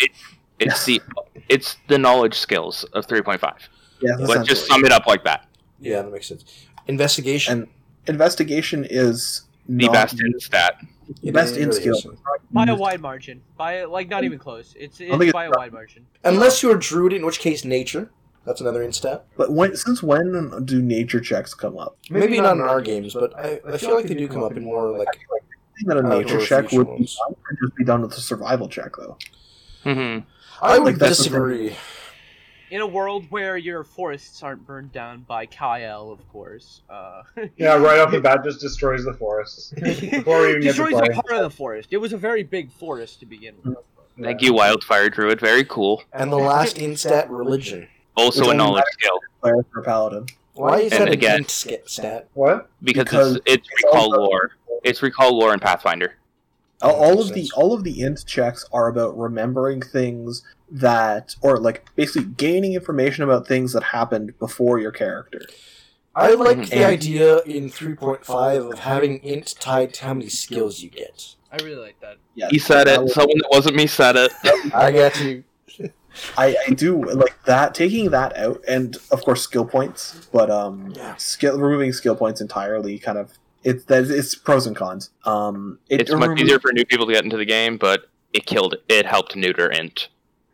It's 0.59 0.85
the 0.85 1.01
it's 1.49 1.77
the 1.89 1.99
knowledge 1.99 2.39
skills 2.39 2.85
of 2.93 3.07
3.5. 3.07 3.69
Yeah, 4.01 4.15
Let's 4.19 4.47
just 4.49 4.67
sum 4.67 4.85
it 4.85 4.93
up 4.93 5.07
like 5.07 5.25
that. 5.25 5.47
Yeah, 5.83 6.03
that 6.03 6.13
makes 6.13 6.29
sense. 6.29 6.45
Investigation. 6.87 7.53
And 7.53 7.69
investigation 8.07 8.87
is 8.89 9.43
The 9.69 9.87
not 9.87 9.93
best 9.93 10.21
in 10.21 10.41
stat. 10.41 10.77
It 11.23 11.33
best 11.35 11.53
really 11.57 11.65
in 11.65 11.73
skill. 11.73 12.17
By 12.51 12.67
a 12.67 12.75
wide 12.75 13.01
margin. 13.01 13.43
By 13.57 13.73
a, 13.75 13.89
like 13.89 14.09
not 14.09 14.25
even 14.25 14.39
close. 14.39 14.75
It's, 14.79 15.01
I 15.01 15.05
think 15.05 15.15
it's 15.15 15.23
it's 15.25 15.33
by 15.33 15.45
a 15.47 15.51
wide 15.51 15.73
margin. 15.73 16.07
Unless 16.25 16.63
you're 16.63 16.77
a 16.77 16.81
druid, 16.81 17.13
in 17.13 17.25
which 17.27 17.39
case 17.41 17.65
nature. 17.65 18.11
That's 18.45 18.61
another 18.61 18.83
int 18.83 18.95
stat. 18.95 19.27
But 19.37 19.53
when 19.53 19.77
since 19.77 20.03
when 20.03 20.65
do 20.65 20.83
nature 20.83 21.21
checks 21.21 21.55
come 21.55 21.79
up? 21.79 21.97
Maybe, 22.11 22.41
not 22.41 22.57
in 22.57 22.63
our 22.63 22.81
games, 22.81 23.15
but 23.15 23.37
I, 23.39 23.61
I 23.67 23.77
feel 23.77 23.95
like 23.95 24.07
they 24.07 24.15
do 24.15 24.27
come 24.27 24.43
up 24.43 24.57
in 24.57 24.65
more 24.65 24.97
like 24.99 25.09
I 25.09 25.77
think 25.77 25.89
that 25.89 25.97
a 25.99 26.03
nature 26.03 26.45
check 26.45 26.73
would 26.73 26.87
be 26.87 27.05
done, 27.05 27.37
just 27.63 27.77
be 27.77 27.85
done 27.85 28.03
with 28.03 28.13
a 28.13 28.21
survival 28.21 28.69
check, 28.69 28.93
though. 28.97 29.17
hmm 29.85 30.19
I 30.61 30.79
would 30.79 30.95
Like, 30.95 30.97
that's 30.97 31.19
disagree. 31.19 31.77
In 32.73 32.81
a 32.81 32.87
world 32.87 33.27
where 33.29 33.59
your 33.59 33.85
forests 33.85 34.43
aren't 34.43 34.67
burned 34.67 34.93
down 34.93 35.27
by 35.29 35.45
Kyle, 35.45 36.11
of 36.11 36.27
course. 36.33 36.81
Uh, 36.89 37.23
Yeah, 37.59 37.75
right 37.75 37.99
off 37.99 38.11
the 38.11 38.21
bat, 38.29 38.41
just 38.43 38.61
destroys 38.63 39.05
the 39.05 39.13
forests 39.13 39.71
before 39.77 40.41
we 40.41 40.49
even 40.53 40.63
get 40.63 40.75
to 40.75 40.83
destroys 40.83 40.93
play. 40.95 41.09
a 41.11 41.23
part 41.23 41.33
of 41.33 41.43
the 41.43 41.51
forest. 41.55 41.89
It 41.91 41.99
was 41.99 42.15
a 42.15 42.17
very 42.17 42.43
big 42.43 42.73
forest 42.73 43.21
to 43.21 43.27
begin 43.27 43.57
with. 43.63 43.77
Thank 44.19 44.41
you, 44.41 44.55
Wildfire 44.55 45.11
Druid. 45.11 45.39
Very 45.39 45.65
cool. 45.65 46.03
And 46.15 46.33
the 46.33 46.39
last 46.39 46.79
int 46.79 46.99
stat, 46.99 47.29
religion. 47.31 47.89
Also 48.17 48.41
Which 48.41 48.49
a 48.49 48.51
only 48.53 48.57
knowledge 48.65 48.85
skill 48.93 49.19
Player 49.43 49.67
for 49.71 49.83
paladin. 49.83 50.27
Why 50.55 50.79
is 50.81 50.93
And 50.93 51.03
that 51.03 51.13
again- 51.13 51.41
an 51.41 51.49
stat? 51.87 52.29
What? 52.33 52.71
because, 52.83 53.05
Because 53.05 53.37
it's, 53.37 53.45
it's 53.47 53.69
it's 53.71 53.85
recall 53.85 54.11
lore. 54.13 54.51
It's 54.83 55.03
recall 55.03 55.39
lore 55.39 55.53
in 55.53 55.61
Pathfinder. 55.61 56.15
All- 56.83 56.95
all 56.95 57.15
Makes 57.17 57.29
of 57.29 57.35
the 57.35 57.51
all 57.55 57.73
of 57.75 57.85
the 57.85 58.01
int 58.01 58.25
checks 58.27 58.65
are 58.73 58.89
about 58.89 59.17
remembering 59.19 59.81
things 59.81 60.43
that 60.71 61.37
or 61.43 61.59
like 61.59 61.87
basically 61.97 62.29
gaining 62.37 62.75
information 62.75 63.25
about 63.25 63.47
things 63.47 63.73
that 63.73 63.83
happened 63.83 64.39
before 64.39 64.79
your 64.79 64.91
character 64.93 65.43
I 66.15 66.35
like 66.35 66.69
the 66.69 66.85
idea 66.85 67.39
in 67.43 67.71
3.5 67.71 68.73
of 68.73 68.79
having 68.81 69.23
int 69.25 69.55
tied 69.59 69.95
to 69.95 70.05
how 70.05 70.13
many 70.15 70.29
skills 70.29 70.83
you 70.83 70.91
get. 70.91 71.37
I 71.51 71.57
really 71.65 71.81
like 71.81 71.99
that. 72.01 72.17
yeah 72.35 72.49
He 72.51 72.59
said 72.59 72.87
that 72.87 72.95
it. 73.01 73.03
was- 73.05 73.15
Someone 73.15 73.39
that 73.39 73.49
wasn't 73.51 73.77
me 73.77 73.87
said 73.87 74.17
it. 74.17 74.31
I 74.75 74.93
got 74.93 75.19
you. 75.23 75.45
I, 76.37 76.55
I 76.69 76.71
do 76.75 77.03
like 77.15 77.43
that 77.45 77.75
taking 77.75 78.11
that 78.11 78.37
out 78.37 78.63
and 78.69 78.99
of 79.11 79.23
course 79.25 79.41
skill 79.43 79.65
points 79.65 80.29
but 80.31 80.51
um 80.51 80.93
Yeah. 80.95 81.17
skill 81.17 81.59
removing 81.59 81.91
skill 81.95 82.15
points 82.15 82.43
entirely 82.43 82.99
kind 82.99 83.17
of 83.17 83.33
it's 83.65 83.85
that 83.85 84.05
it's 84.11 84.35
pros 84.35 84.67
and 84.67 84.77
cons 84.77 85.11
um 85.25 85.79
it 85.89 86.01
It's 86.01 86.11
much 86.13 86.29
remo- 86.29 86.41
easier 86.43 86.59
for 86.59 86.73
new 86.73 86.85
people 86.85 87.07
to 87.07 87.13
get 87.13 87.25
into 87.25 87.37
the 87.37 87.45
game, 87.45 87.77
but 87.77 88.09
it 88.33 88.47
killed. 88.47 88.77
It 88.89 89.05
helped 89.07 89.37
neuter 89.37 89.71
int. 89.71 90.09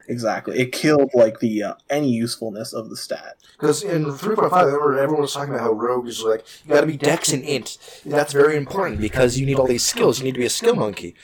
exactly 0.08 0.58
it 0.58 0.72
killed 0.72 1.10
like 1.14 1.38
the 1.40 1.62
uh, 1.62 1.74
any 1.90 2.10
usefulness 2.10 2.72
of 2.72 2.88
the 2.90 2.96
stat 2.96 3.36
Because 3.58 3.82
in 3.82 4.04
3.5, 4.06 4.98
everyone 4.98 5.20
was 5.22 5.34
talking 5.34 5.52
about 5.54 5.62
how 5.62 5.72
Rogue 5.72 6.08
is 6.08 6.22
like, 6.22 6.44
you 6.64 6.72
gotta 6.74 6.86
be 6.86 6.96
Dex 6.96 7.32
and 7.32 7.42
Int. 7.44 7.78
That's 8.06 8.32
very 8.32 8.56
important 8.56 9.00
because 9.00 9.38
you 9.38 9.44
need 9.46 9.58
all 9.58 9.66
these 9.66 9.84
skills. 9.84 10.18
You 10.18 10.24
need 10.26 10.34
to 10.34 10.38
be 10.40 10.46
a 10.46 10.50
skill 10.50 10.76
monkey. 10.76 11.14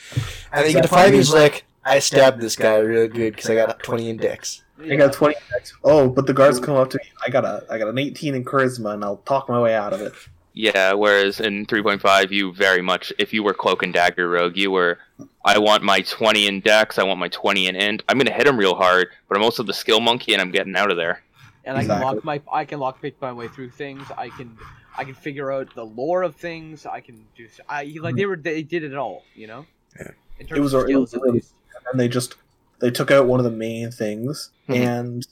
And 0.51 0.61
then 0.61 0.67
you 0.67 0.73
get 0.73 0.81
to 0.83 0.87
5, 0.89 1.13
he's 1.13 1.33
like, 1.33 1.63
I 1.83 1.99
stabbed 1.99 2.41
this 2.41 2.55
guy 2.55 2.77
real 2.77 3.07
good 3.07 3.35
because 3.35 3.49
I 3.49 3.55
got 3.55 3.79
20 3.83 4.09
in 4.09 4.17
Dex. 4.17 4.63
I 4.81 4.95
got 4.97 5.13
20 5.13 5.35
next. 5.53 5.73
Oh, 5.83 6.09
but 6.09 6.27
the 6.27 6.33
guards 6.33 6.59
come 6.59 6.75
up 6.75 6.89
to 6.89 6.97
me. 6.97 7.09
I 7.25 7.29
got 7.29 7.45
a 7.45 7.63
I 7.71 7.77
got 7.77 7.87
an 7.87 7.97
18 7.97 8.35
in 8.35 8.43
charisma, 8.43 8.93
and 8.93 9.03
I'll 9.05 9.17
talk 9.17 9.47
my 9.47 9.59
way 9.61 9.73
out 9.73 9.93
of 9.93 10.01
it. 10.01 10.13
Yeah, 10.57 10.93
whereas 10.93 11.41
in 11.41 11.65
3.5, 11.65 12.31
you 12.31 12.53
very 12.53 12.81
much, 12.81 13.11
if 13.19 13.33
you 13.33 13.43
were 13.43 13.53
Cloak 13.53 13.83
and 13.83 13.93
Dagger 13.93 14.29
Rogue, 14.29 14.55
you 14.55 14.71
were, 14.71 14.97
I 15.43 15.57
want 15.59 15.83
my 15.83 15.99
20 16.01 16.47
in 16.47 16.61
Dex, 16.61 16.97
I 16.97 17.03
want 17.03 17.19
my 17.19 17.27
20 17.27 17.67
in 17.67 17.75
Int. 17.75 18.03
I'm 18.07 18.17
going 18.17 18.27
to 18.27 18.31
hit 18.33 18.47
him 18.47 18.57
real 18.57 18.73
hard, 18.73 19.09
but 19.27 19.37
I'm 19.37 19.43
also 19.43 19.63
the 19.63 19.73
skill 19.73 19.99
monkey 19.99 20.31
and 20.31 20.41
I'm 20.41 20.51
getting 20.51 20.75
out 20.77 20.89
of 20.91 20.95
there. 20.97 21.21
and 21.65 21.77
I 21.77 21.81
can 21.85 21.99
lock 21.99 22.23
my 22.23 22.41
I 22.51 22.63
can 22.63 22.79
lock 22.79 23.01
pick 23.01 23.19
my 23.21 23.33
way 23.33 23.47
through 23.49 23.71
things. 23.71 24.07
I 24.17 24.29
can 24.29 24.57
I 24.97 25.03
can 25.03 25.13
figure 25.13 25.51
out 25.51 25.73
the 25.75 25.83
lore 25.83 26.23
of 26.23 26.35
things. 26.35 26.85
I 26.85 27.01
can 27.01 27.25
do 27.35 27.47
I 27.67 27.93
like 27.99 28.15
they 28.15 28.25
were 28.25 28.37
they 28.37 28.61
did 28.63 28.83
it 28.83 28.95
all. 28.95 29.23
You 29.35 29.47
know. 29.47 29.65
Yeah. 29.99 30.11
In 30.39 30.47
terms 30.47 30.61
was 30.61 30.73
of 30.73 30.83
a- 30.83 30.87
it 30.87 30.95
was 30.95 31.13
at 31.15 31.21
least. 31.21 31.53
And 31.91 31.99
they 31.99 32.07
just 32.07 32.35
they 32.79 32.91
took 32.91 33.09
out 33.11 33.25
one 33.25 33.39
of 33.39 33.43
the 33.45 33.51
main 33.51 33.89
things, 33.91 34.51
Mhm. 34.69 34.75
and 34.75 35.27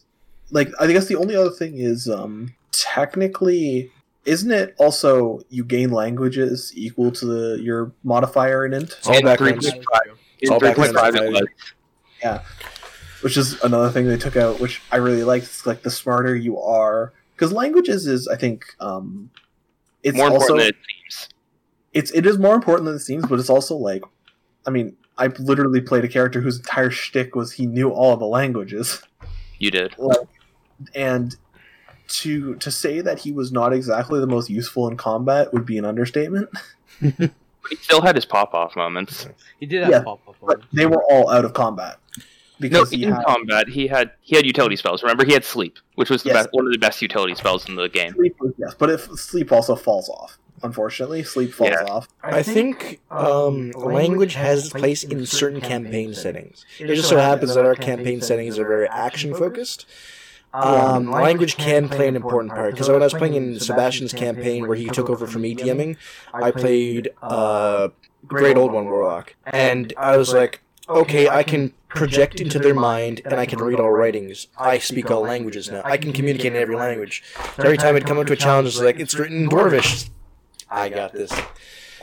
like 0.51 0.69
I 0.79 0.87
guess 0.87 1.05
the 1.07 1.15
only 1.15 1.35
other 1.35 1.49
thing 1.51 1.77
is 1.77 2.09
um 2.09 2.55
technically. 2.71 3.91
Isn't 4.25 4.51
it 4.51 4.75
also 4.77 5.41
you 5.49 5.65
gain 5.65 5.91
languages 5.91 6.71
equal 6.75 7.11
to 7.11 7.25
the 7.25 7.61
your 7.61 7.91
modifier 8.03 8.65
in 8.65 8.73
int, 8.73 8.91
It's 8.97 9.07
all 9.07 9.15
In 9.17 9.23
backgrounds. 9.25 9.69
three- 9.69 9.79
That 9.93 10.01
is 10.39 10.47
true. 10.49 10.53
All 10.53 10.59
back 10.59 10.75
3.5, 10.77 11.15
in 11.15 11.23
it 11.35 11.47
was. 12.23 12.39
which 13.21 13.37
is 13.37 13.61
another 13.63 13.89
thing 13.89 14.07
they 14.07 14.17
took 14.17 14.35
out, 14.37 14.59
which 14.59 14.81
I 14.91 14.97
really 14.97 15.23
like. 15.23 15.43
It's 15.43 15.65
like 15.65 15.81
the 15.83 15.91
smarter 15.91 16.35
you 16.35 16.59
are, 16.59 17.13
because 17.35 17.51
languages 17.51 18.07
is 18.07 18.27
I 18.27 18.35
think 18.37 18.65
um, 18.79 19.29
it's 20.03 20.17
More 20.17 20.27
also 20.29 20.53
important 20.55 20.59
than 20.59 20.67
it 20.69 20.75
seems. 21.13 21.29
it's 21.93 22.11
it 22.11 22.25
is 22.25 22.37
more 22.37 22.55
important 22.55 22.85
than 22.85 22.95
it 22.95 22.99
seems, 22.99 23.25
but 23.25 23.39
it's 23.39 23.49
also 23.49 23.75
like, 23.75 24.03
I 24.65 24.69
mean, 24.69 24.95
I 25.17 25.27
literally 25.27 25.81
played 25.81 26.03
a 26.05 26.09
character 26.09 26.39
whose 26.41 26.57
entire 26.59 26.89
shtick 26.91 27.35
was 27.35 27.51
he 27.53 27.65
knew 27.65 27.89
all 27.89 28.15
the 28.17 28.25
languages, 28.25 29.01
You 29.59 29.71
did. 29.71 29.95
and 30.95 31.35
to 32.07 32.55
to 32.55 32.69
say 32.71 33.01
that 33.01 33.19
he 33.19 33.31
was 33.31 33.51
not 33.51 33.73
exactly 33.73 34.19
the 34.19 34.27
most 34.27 34.49
useful 34.49 34.87
in 34.87 34.97
combat 34.97 35.53
would 35.53 35.65
be 35.65 35.77
an 35.77 35.85
understatement. 35.85 36.49
He 37.69 37.77
still 37.77 38.01
had 38.01 38.15
his 38.15 38.25
pop 38.25 38.53
off 38.53 38.75
moments. 38.75 39.25
He 39.57 39.65
did 39.65 39.83
have 39.83 39.91
Yeah, 39.91 40.01
pop 40.03 40.19
up. 40.27 40.35
But 40.41 40.61
they 40.73 40.85
were 40.85 41.01
all 41.09 41.29
out 41.29 41.45
of 41.45 41.53
combat 41.53 41.97
No, 42.17 42.23
because 42.59 42.89
he 42.91 43.03
in 43.05 43.13
had 43.13 43.23
combat, 43.23 43.69
he 43.69 43.87
had 43.87 44.11
he 44.21 44.35
had 44.35 44.45
utility 44.45 44.75
spells. 44.75 45.01
Remember, 45.01 45.23
he 45.25 45.31
had 45.31 45.45
sleep, 45.45 45.77
which 45.95 46.09
was 46.09 46.23
the 46.23 46.29
Yes. 46.29 46.43
best, 46.43 46.49
one 46.51 46.65
of 46.65 46.73
the 46.73 46.77
best 46.77 47.01
utility 47.01 47.35
spells 47.35 47.69
in 47.69 47.75
the 47.75 47.87
game. 47.87 48.13
sleep. 48.15 48.35
Yes, 48.57 48.75
but 48.77 48.89
if 48.89 49.03
sleep 49.17 49.53
also 49.53 49.75
falls 49.77 50.09
off, 50.09 50.37
unfortunately, 50.61 51.23
sleep 51.23 51.53
falls 51.53 51.69
Yeah. 51.71 51.83
off. 51.85 52.09
I 52.21 52.43
think 52.43 52.99
um, 53.09 53.71
language 53.71 54.33
has 54.33 54.65
its 54.65 54.73
place 54.73 55.05
in 55.05 55.25
certain 55.25 55.61
campaign 55.61 56.13
settings. 56.13 56.65
It 56.79 56.87
just 56.95 57.07
so 57.07 57.17
happens 57.17 57.55
that 57.55 57.65
our 57.65 57.75
campaign 57.75 58.19
settings 58.21 58.59
are 58.59 58.67
very 58.67 58.89
action 58.89 59.33
focused. 59.33 59.85
Um, 60.53 61.09
language 61.09 61.57
can 61.57 61.89
play 61.89 62.07
an 62.07 62.15
important 62.15 62.53
part. 62.53 62.73
because 62.73 62.87
when 62.87 63.01
I 63.01 63.05
was 63.05 63.13
playing 63.13 63.33
in 63.33 63.59
Sebastian's 63.59 64.13
campaign 64.13 64.67
where 64.67 64.77
he 64.77 64.85
took 64.85 65.09
over 65.09 65.25
from 65.25 65.41
me 65.41 65.55
DMing, 65.55 65.97
I 66.33 66.51
played 66.51 67.09
uh, 67.23 67.89
Great 68.27 68.55
Old 68.57 68.71
One 68.71 68.85
Warlock, 68.85 69.35
and 69.45 69.93
I 69.97 70.17
was 70.17 70.33
like, 70.33 70.61
okay, 70.87 71.27
I 71.27 71.43
can 71.43 71.73
project 71.87 72.39
into 72.41 72.59
their 72.59 72.73
mind 72.73 73.21
and 73.25 73.35
I 73.35 73.45
can 73.45 73.59
read 73.59 73.79
all 73.79 73.91
writings. 73.91 74.47
I 74.57 74.79
speak 74.79 75.09
all 75.11 75.21
languages 75.21 75.69
now. 75.71 75.81
I 75.85 75.97
can 75.97 76.11
communicate 76.11 76.53
in 76.53 76.61
every 76.61 76.75
language. 76.75 77.23
So 77.55 77.63
every 77.63 77.77
time 77.77 77.95
I'd 77.95 78.05
come 78.05 78.17
up 78.19 78.27
to 78.27 78.33
a 78.33 78.35
challenge, 78.35 78.67
it's 78.69 78.79
like 78.81 78.99
it's 78.99 79.15
written 79.15 79.43
in 79.43 79.49
Dwarvish. 79.49 80.09
I 80.69 80.89
got 80.89 81.13
this, 81.13 81.31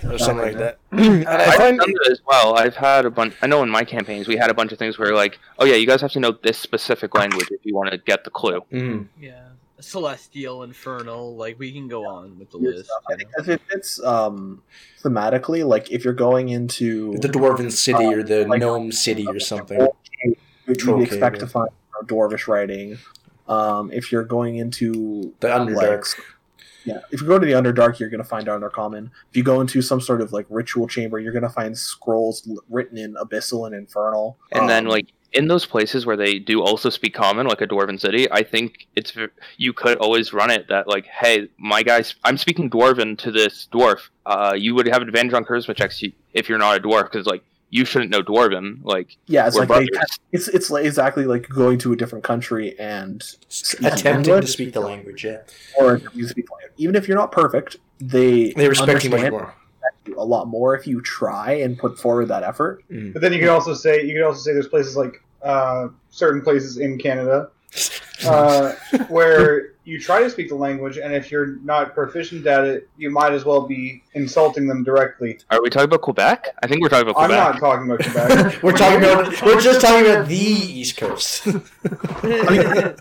or 0.05 0.19
something 0.19 0.47
like 0.47 0.57
that. 0.59 0.79
and 0.93 1.27
I 1.29 1.45
I've 1.47 1.55
find 1.55 1.79
done 1.79 1.93
that 1.93 2.09
as 2.11 2.21
well. 2.27 2.57
I've 2.57 2.77
had 2.77 3.05
a 3.07 3.11
bunch. 3.11 3.35
I 3.43 3.47
know 3.47 3.63
in 3.63 3.69
my 3.71 3.85
campaigns 3.85 4.29
we 4.29 4.37
had 4.37 4.51
a 4.51 4.55
bunch 4.55 4.73
of 4.73 4.79
things 4.79 4.99
where 4.99 5.15
like, 5.15 5.39
oh 5.59 5.65
yeah, 5.65 5.75
you 5.77 5.87
guys 5.87 6.01
have 6.01 6.13
to 6.13 6.21
know 6.21 6.33
this 6.43 6.59
specific 6.59 7.15
language 7.15 7.49
if 7.51 7.61
you 7.65 7.75
want 7.75 7.91
to 7.91 7.99
get 7.99 8.25
the 8.25 8.31
clue. 8.31 8.63
Mhm. 8.73 9.07
Yeah. 9.21 9.41
Celestial, 9.81 10.63
Infernal, 10.63 11.37
like 11.37 11.59
we 11.59 11.73
can 11.73 11.89
go 11.89 12.07
on 12.07 12.39
with 12.39 12.51
the 12.51 12.59
Weird 12.59 12.77
list. 12.77 12.91
stuff. 12.91 13.03
I 13.09 13.13
you 13.13 13.17
think 13.19 13.31
know? 13.31 13.43
if 13.43 13.49
it 13.49 13.61
fits 13.71 14.03
um, 14.05 14.63
thematically, 15.03 15.67
like 15.67 15.91
if 15.91 16.05
you're 16.05 16.13
going 16.13 16.51
into 16.51 17.17
the 17.19 17.29
Dwarven 17.29 17.73
City 17.73 18.05
or 18.05 18.23
the 18.23 18.47
Like- 18.47 18.61
Gnome 18.61 18.93
City 18.93 19.27
or 19.27 19.41
something. 19.41 19.81
you 20.23 20.75
Troll 20.77 20.99
would 20.99 21.07
expect 21.07 21.37
cave, 21.37 21.41
to 21.41 21.47
find 21.47 21.71
you 21.71 22.03
know, 22.03 22.07
dwarvish 22.29 22.47
writing. 22.47 22.99
Um, 23.49 23.91
if 23.91 24.13
you're 24.13 24.23
going 24.25 24.57
into 24.57 25.35
The 25.41 25.49
Underdark. 25.49 25.75
like, 26.17 26.25
yeah, 26.85 27.01
if 27.11 27.21
you 27.21 27.27
go 27.27 27.39
to 27.39 27.47
the 27.47 27.53
Underdark, 27.53 27.99
you're 27.99 28.11
going 28.11 28.23
to 28.23 28.29
find 28.29 28.47
Undercommon. 28.47 29.11
If 29.31 29.37
you 29.37 29.43
go 29.43 29.61
into 29.61 29.83
some 29.83 30.01
sort 30.01 30.21
of 30.21 30.33
like 30.33 30.47
ritual 30.49 30.89
chamber, 30.89 31.19
you're 31.19 31.33
going 31.33 31.43
to 31.43 31.49
find 31.49 31.77
scrolls 31.77 32.47
l- 32.49 32.59
written 32.69 32.99
in 32.99 33.15
Abyssal 33.15 33.67
and 33.67 33.75
Infernal. 33.75 34.39
And 34.53 34.69
then 34.69 34.87
Um, 34.87 34.91
like 34.91 35.09
in 35.33 35.49
those 35.49 35.67
places 35.67 36.07
where 36.07 36.17
they 36.17 36.39
do 36.39 36.63
also 36.63 36.91
speak 36.91 37.15
common, 37.15 37.47
like 37.47 37.61
a 37.61 37.67
dwarven 37.67 38.01
city, 38.01 38.31
I 38.31 38.43
think 38.43 38.89
it's 38.97 39.13
you 39.57 39.73
could 39.73 39.99
always 39.99 40.33
run 40.33 40.51
it 40.51 40.69
that 40.69 40.89
like, 40.89 41.07
hey, 41.07 41.49
my 41.59 41.83
guys, 41.83 42.15
I'm 42.25 42.37
speaking 42.37 42.71
dwarven 42.71 43.17
to 43.19 43.31
this 43.31 43.69
dwarf. 43.73 44.09
Uh, 44.27 44.55
you 44.57 44.75
would 44.75 44.87
have 44.87 45.03
advantage 45.03 45.35
on 45.35 45.45
charisma 45.45 45.77
checks 45.77 46.03
if 46.33 46.49
you're 46.49 46.59
not 46.59 46.79
a 46.79 46.83
dwarf 46.83 47.05
because 47.05 47.27
like 47.27 47.45
you 47.71 47.85
shouldn't 47.85 48.11
know 48.11 48.23
dwarven. 48.23 48.81
Like 48.83 49.17
yeah, 49.27 49.47
it's 49.47 49.57
like 49.57 49.69
they, 49.69 49.87
it's 50.33 50.49
it's 50.49 50.71
like 50.71 50.85
exactly 50.85 51.25
like 51.25 51.49
going 51.49 51.79
to 51.79 51.93
a 51.93 51.97
different 51.97 52.25
country 52.25 52.79
and 52.79 53.23
Attempting 53.85 54.41
to 54.41 54.47
speak 54.47 54.73
the 54.73 54.81
language, 54.81 55.25
yeah. 55.25 55.39
or 55.79 56.01
you 56.15 56.27
speak 56.27 56.51
language. 56.51 56.73
even 56.77 56.95
if 56.97 57.09
you're 57.09 57.17
not 57.17 57.33
perfect, 57.33 57.77
they 58.01 58.53
They 58.53 58.69
respect 58.69 59.05
you 59.05 59.11
much 59.11 59.31
more. 59.31 59.55
a 60.19 60.25
lot 60.25 60.47
more 60.49 60.75
if 60.75 60.87
you 60.87 61.01
try 61.01 61.53
and 61.53 61.79
put 61.79 61.99
forward 61.99 62.27
that 62.29 62.43
effort. 62.43 62.83
But 62.89 63.23
then 63.23 63.33
you 63.33 63.39
could 63.41 63.49
also 63.49 63.75
say 63.75 64.03
you 64.05 64.15
could 64.15 64.25
also 64.25 64.41
say 64.41 64.53
there's 64.53 64.69
places 64.69 64.97
like 64.97 65.23
uh, 65.43 65.89
certain 66.11 66.43
places 66.43 66.77
in 66.79 66.99
Canada 66.99 67.51
uh, 68.27 68.73
where 69.09 69.73
you 69.85 69.99
try 70.01 70.23
to 70.23 70.31
speak 70.31 70.49
the 70.49 70.55
language, 70.55 70.99
and 70.99 71.13
if 71.15 71.31
you're 71.31 71.57
not 71.65 71.95
proficient 71.95 72.47
at 72.47 72.65
it, 72.65 72.89
you 72.97 73.11
might 73.11 73.33
as 73.33 73.45
well 73.45 73.63
be 73.63 74.03
insulting 74.15 74.67
them 74.67 74.85
directly. 74.85 75.39
are 75.51 75.61
we 75.63 75.71
talking 75.71 75.87
about 75.87 76.03
Quebec? 76.03 76.49
I 76.63 76.67
think 76.67 76.83
we're 76.83 76.89
talking 76.91 77.09
about 77.09 77.21
I'm 77.21 77.29
Quebec. 77.31 77.55
not 77.55 77.61
talking 77.61 77.91
about 77.91 78.01
Quebec. 78.05 78.63
we're 78.63 78.77
talking 78.77 78.99
about 78.99 79.43
we're 79.43 79.61
just 79.61 79.81
talking 79.81 80.09
about 80.11 80.29
the 80.29 80.37
East 80.37 80.97
Coast. 80.97 81.47
I 81.47 81.51
mean, 81.53 81.63
that 82.63 82.99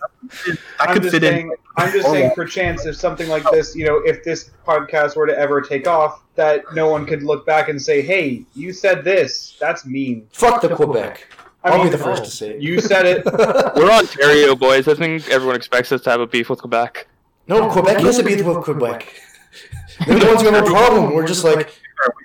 I'm 0.79 0.93
could 0.93 1.03
just 1.03 1.13
fit 1.15 1.21
saying, 1.23 1.47
in. 1.47 1.55
I'm 1.77 1.91
just 1.91 2.07
Oh, 2.07 2.13
saying, 2.13 2.29
yeah. 2.29 2.33
for 2.35 2.45
chance, 2.45 2.85
if 2.85 2.95
something 2.95 3.27
like 3.29 3.43
this, 3.51 3.75
you 3.75 3.85
know, 3.85 3.97
if 4.05 4.23
this 4.23 4.51
podcast 4.65 5.15
were 5.15 5.27
to 5.27 5.37
ever 5.37 5.61
take 5.61 5.87
off, 5.87 6.23
that 6.35 6.63
no 6.73 6.89
one 6.89 7.05
could 7.05 7.23
look 7.23 7.45
back 7.45 7.69
and 7.69 7.81
say, 7.81 8.01
"Hey, 8.01 8.45
you 8.55 8.73
said 8.73 9.03
this. 9.03 9.57
That's 9.59 9.85
mean." 9.85 10.27
Fuck 10.31 10.61
the 10.61 10.69
Quebec. 10.75 11.27
I 11.63 11.69
I'll 11.71 11.77
mean, 11.79 11.87
be 11.87 11.91
the 11.97 12.03
first 12.03 12.23
to 12.23 12.31
say 12.31 12.51
it. 12.51 12.61
You 12.61 12.79
said 12.79 13.05
it. 13.05 13.25
We're 13.75 13.91
Ontario 13.91 14.55
boys. 14.55 14.87
I 14.87 14.93
think 14.93 15.27
everyone 15.29 15.55
expects 15.57 15.91
us 15.91 16.01
to 16.01 16.09
have 16.09 16.21
a 16.21 16.27
beef 16.27 16.49
with 16.49 16.59
Quebec. 16.61 17.07
no, 17.47 17.69
Quebec 17.69 17.97
has 17.99 18.17
a 18.19 18.23
beef 18.23 18.43
with 18.45 18.63
Quebec. 18.63 19.13
They're 20.07 20.19
the 20.19 20.25
ones 20.27 20.41
who 20.41 20.49
have 20.51 20.63
a 20.63 20.67
problem. 20.69 21.13
We're 21.13 21.27
just 21.27 21.43
like 21.43 21.77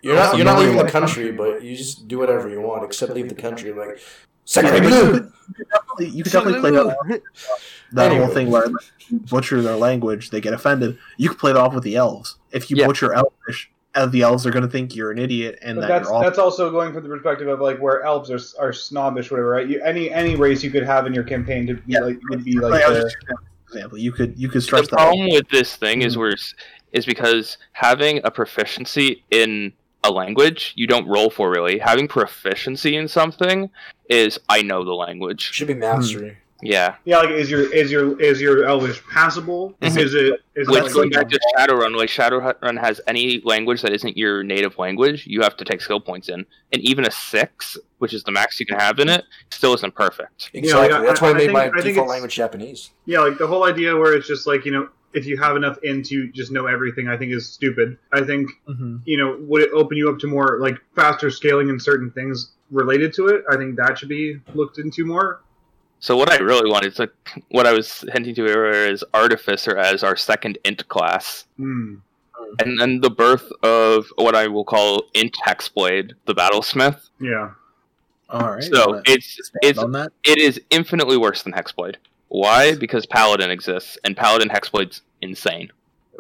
you're 0.05 0.15
not 0.15 0.37
you're 0.37 0.45
not 0.45 0.61
leaving 0.61 0.77
the 0.77 0.89
country, 0.91 1.33
but 1.33 1.63
you 1.63 1.77
just 1.77 2.07
do 2.07 2.19
whatever 2.19 2.49
you 2.49 2.61
want 2.61 2.85
except 2.85 3.13
leave 3.13 3.29
the 3.29 3.35
country. 3.35 3.73
Like 3.73 3.99
Sacre 4.45 4.81
bleu. 4.81 5.33
Definitely- 5.73 6.09
you 6.17 6.23
could 6.23 6.33
definitely 6.33 6.61
play 6.61 6.71
that, 6.71 7.23
that 7.93 8.07
Anyway. 8.13 8.25
whole 8.25 8.35
thing 8.35 8.51
where 8.51 8.67
butcher 9.11 9.61
their 9.63 9.77
language, 9.77 10.31
they 10.31 10.41
get 10.41 10.53
offended. 10.55 10.97
You 11.17 11.29
could 11.31 11.39
play 11.39 11.53
that 11.53 11.59
off 11.59 11.75
with 11.75 11.83
the 11.85 11.97
elves. 11.97 12.37
If 12.53 12.71
you 12.71 12.77
Yeah. 12.77 12.87
butcher 12.87 13.13
Elvish, 13.13 13.71
the 14.11 14.23
elves 14.23 14.45
are 14.45 14.51
going 14.51 14.65
to 14.65 14.71
think 14.71 14.95
you're 14.97 15.11
an 15.13 15.19
idiot 15.19 15.59
and 15.63 15.79
that 15.79 15.87
that's 15.89 16.09
you're 16.09 16.21
that's 16.23 16.39
also 16.39 16.71
going 16.71 16.93
from 16.93 17.03
the 17.03 17.09
perspective 17.09 17.47
of 17.49 17.61
like 17.61 17.79
where 17.79 18.03
elves 18.03 18.31
are, 18.31 18.41
are 18.65 18.73
snobbish, 18.73 19.31
whatever. 19.31 19.51
Right? 19.51 19.69
You, 19.69 19.81
any 19.83 20.11
any 20.11 20.35
race 20.37 20.63
you 20.65 20.71
could 20.71 20.83
have 20.85 21.07
in 21.07 21.15
your 21.15 21.25
campaign 21.25 21.67
to 21.69 21.75
be 21.75 21.83
Yeah. 21.87 22.01
like 22.01 22.19
would 22.31 22.45
be 22.45 22.59
like 22.59 22.73
Like, 22.73 22.87
the, 22.89 23.03
just 23.03 23.17
example. 23.69 23.99
You 23.99 24.13
could 24.13 24.39
you 24.39 24.49
could 24.49 24.59
The 24.59 24.63
stretch 24.63 24.89
that. 24.89 24.97
problem 24.97 25.29
with 25.31 25.49
this 25.49 25.77
thing 25.77 26.03
is 26.03 26.17
Mhm. 26.17 26.19
we're 26.19 26.35
is 26.93 27.07
because 27.07 27.57
having 27.73 28.21
a 28.25 28.31
proficiency 28.31 29.25
in 29.31 29.73
a 30.05 30.11
language, 30.11 30.73
you 30.77 30.87
don't 30.87 31.07
roll 31.09 31.31
for 31.31 31.51
really. 31.51 31.79
Having 31.79 32.09
proficiency 32.09 32.95
in 32.97 33.09
something 33.09 33.71
is 34.11 34.39
I 34.49 34.63
know 34.63 34.85
the 34.85 34.93
language. 34.93 35.41
Should 35.53 35.69
be 35.69 35.75
mastery. 35.75 36.37
Yeah. 36.63 36.95
Yeah, 37.05 37.19
like 37.19 37.31
is 37.31 37.51
your 37.51 37.73
is 37.75 37.91
your 37.91 38.19
is 38.21 38.41
your 38.41 38.65
Elvish 38.65 39.03
passable? 39.13 39.75
Mhm. 39.83 39.99
Is 39.99 40.15
it 40.15 40.41
is 40.55 40.69
Like 40.69 40.85
it 40.87 40.93
going 40.93 41.11
like, 41.11 41.29
back 41.29 41.29
to 41.31 41.41
Shadowrun, 41.59 41.97
like 41.97 42.09
Shadowrun 42.09 42.81
has 42.81 43.01
any 43.07 43.41
language 43.45 43.83
that 43.83 43.93
isn't 43.93 44.17
your 44.17 44.43
native 44.43 44.79
language, 44.79 45.27
you 45.27 45.43
have 45.43 45.57
to 45.57 45.65
take 45.65 45.81
skill 45.81 46.01
points 46.01 46.29
in, 46.29 46.47
and 46.73 46.81
even 46.83 47.05
a 47.05 47.11
six, 47.11 47.77
which 47.99 48.15
is 48.15 48.23
the 48.23 48.33
max 48.33 48.59
you 48.61 48.67
can 48.67 48.79
have 48.79 48.99
in 48.99 49.09
it, 49.09 49.25
still 49.51 49.75
isn't 49.75 49.95
perfect. 49.95 50.51
Exactly. 50.55 50.89
like, 50.93 51.03
I- 51.03 51.05
That's 51.07 51.21
why 51.21 51.29
I, 51.29 51.31
I 51.31 51.35
made 51.35 51.41
think- 51.47 51.53
my 51.53 51.71
I 51.77 51.81
default 51.83 52.09
language 52.09 52.35
Japanese. 52.35 52.91
yeah, 53.05 53.21
like 53.21 53.37
the 53.37 53.47
whole 53.47 53.65
idea 53.65 53.95
where 53.97 54.15
it's 54.15 54.29
just 54.29 54.47
like 54.47 54.65
you 54.65 54.73
know 54.73 54.89
if 55.13 55.27
you 55.27 55.37
have 55.37 55.57
enough 55.57 55.77
in 55.83 56.03
to 56.05 56.29
just 56.33 56.51
know 56.51 56.67
everything, 56.67 57.09
I 57.09 57.17
think 57.17 57.33
is 57.33 57.49
stupid. 57.49 57.99
I 58.13 58.23
think 58.23 58.49
Mhm. 58.69 59.01
you 59.05 59.17
know 59.19 59.37
would 59.41 59.63
it 59.63 59.71
open 59.75 59.97
you 59.99 60.09
up 60.09 60.19
to 60.21 60.27
more 60.29 60.59
like 60.61 60.79
faster 60.97 61.31
scaling 61.31 61.69
in 61.69 61.79
certain 61.79 62.11
things 62.13 62.53
related 62.71 63.13
to 63.15 63.27
it? 63.29 63.45
I 63.51 63.57
think 63.57 63.77
that 63.77 63.99
should 63.99 64.09
be 64.09 64.41
looked 64.55 64.79
into 64.79 65.05
more. 65.05 65.41
So 66.01 66.17
what 66.17 66.31
I 66.31 66.37
really 66.37 66.71
want 66.71 66.85
is 66.85 66.99
like 66.99 67.13
what 67.49 67.67
I 67.67 67.73
was 67.73 68.05
hinting 68.13 68.35
to 68.37 68.43
earlier 68.43 68.91
is 68.91 69.05
Artificer 69.15 69.77
as 69.77 70.03
our 70.03 70.17
second 70.17 70.59
int 70.65 70.87
class. 70.89 71.47
Hmm. 71.57 71.97
And 72.61 72.79
then 72.79 73.01
the 73.01 73.11
birth 73.11 73.51
of 73.63 74.07
what 74.17 74.37
I 74.37 74.47
will 74.49 74.65
call 74.65 75.05
int 75.15 75.37
hexblade, 75.45 76.13
the 76.27 76.35
battlesmith. 76.35 77.09
Yeah. 77.21 77.51
All 78.31 78.55
right. 78.55 78.63
so 78.63 79.03
it's 79.05 79.51
it's 79.63 79.79
it 80.25 80.39
is 80.39 80.61
infinitely 80.71 81.17
worse 81.17 81.43
than 81.43 81.53
hexblade. 81.53 81.97
Why? 82.29 82.75
Because 82.75 83.07
paladin 83.07 83.51
exists, 83.51 83.99
and 84.05 84.17
paladin 84.17 84.49
hexblade's 84.49 85.03
insane. 85.21 85.71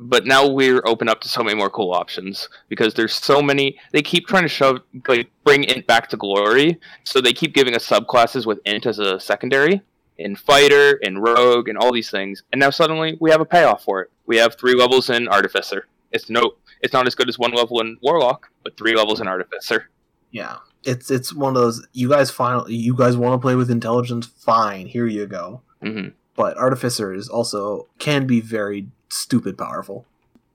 But 0.00 0.26
now 0.26 0.46
we're 0.48 0.82
open 0.86 1.08
up 1.08 1.20
to 1.22 1.28
so 1.28 1.42
many 1.42 1.56
more 1.56 1.70
cool 1.70 1.92
options 1.92 2.48
because 2.68 2.94
there's 2.94 3.14
so 3.14 3.40
many. 3.40 3.78
They 3.92 4.02
keep 4.02 4.26
trying 4.26 4.42
to 4.42 4.48
shove 4.48 4.80
like 5.06 5.30
bring 5.44 5.64
int 5.64 5.86
back 5.86 6.08
to 6.10 6.16
glory, 6.16 6.80
so 7.04 7.20
they 7.20 7.32
keep 7.32 7.54
giving 7.54 7.74
us 7.74 7.88
subclasses 7.88 8.44
with 8.46 8.58
int 8.64 8.86
as 8.86 8.98
a 8.98 9.20
secondary 9.20 9.82
in 10.18 10.36
fighter, 10.36 10.92
in 11.02 11.18
rogue, 11.18 11.68
and 11.68 11.76
all 11.78 11.92
these 11.92 12.10
things. 12.10 12.42
And 12.52 12.60
now 12.60 12.70
suddenly 12.70 13.16
we 13.20 13.30
have 13.30 13.40
a 13.40 13.44
payoff 13.44 13.84
for 13.84 14.00
it. 14.02 14.10
We 14.26 14.36
have 14.38 14.56
three 14.58 14.74
levels 14.74 15.10
in 15.10 15.28
artificer. 15.28 15.86
It's 16.12 16.30
no, 16.30 16.54
it's 16.80 16.92
not 16.92 17.06
as 17.06 17.14
good 17.14 17.28
as 17.28 17.38
one 17.38 17.52
level 17.52 17.80
in 17.80 17.98
warlock, 18.02 18.50
but 18.62 18.76
three 18.76 18.94
levels 18.94 19.20
in 19.20 19.28
artificer. 19.28 19.90
Yeah, 20.30 20.58
it's 20.84 21.10
it's 21.10 21.32
one 21.32 21.56
of 21.56 21.62
those. 21.62 21.86
You 21.92 22.08
guys 22.08 22.30
finally, 22.30 22.74
you 22.74 22.94
guys 22.96 23.16
want 23.16 23.34
to 23.34 23.44
play 23.44 23.54
with 23.54 23.70
intelligence? 23.70 24.26
Fine, 24.26 24.86
here 24.86 25.06
you 25.06 25.26
go. 25.26 25.62
hmm 25.82 26.08
But 26.34 26.56
artificer 26.56 27.12
is 27.12 27.28
also 27.28 27.88
can 27.98 28.26
be 28.26 28.40
very 28.40 28.88
stupid 29.14 29.56
powerful. 29.58 30.06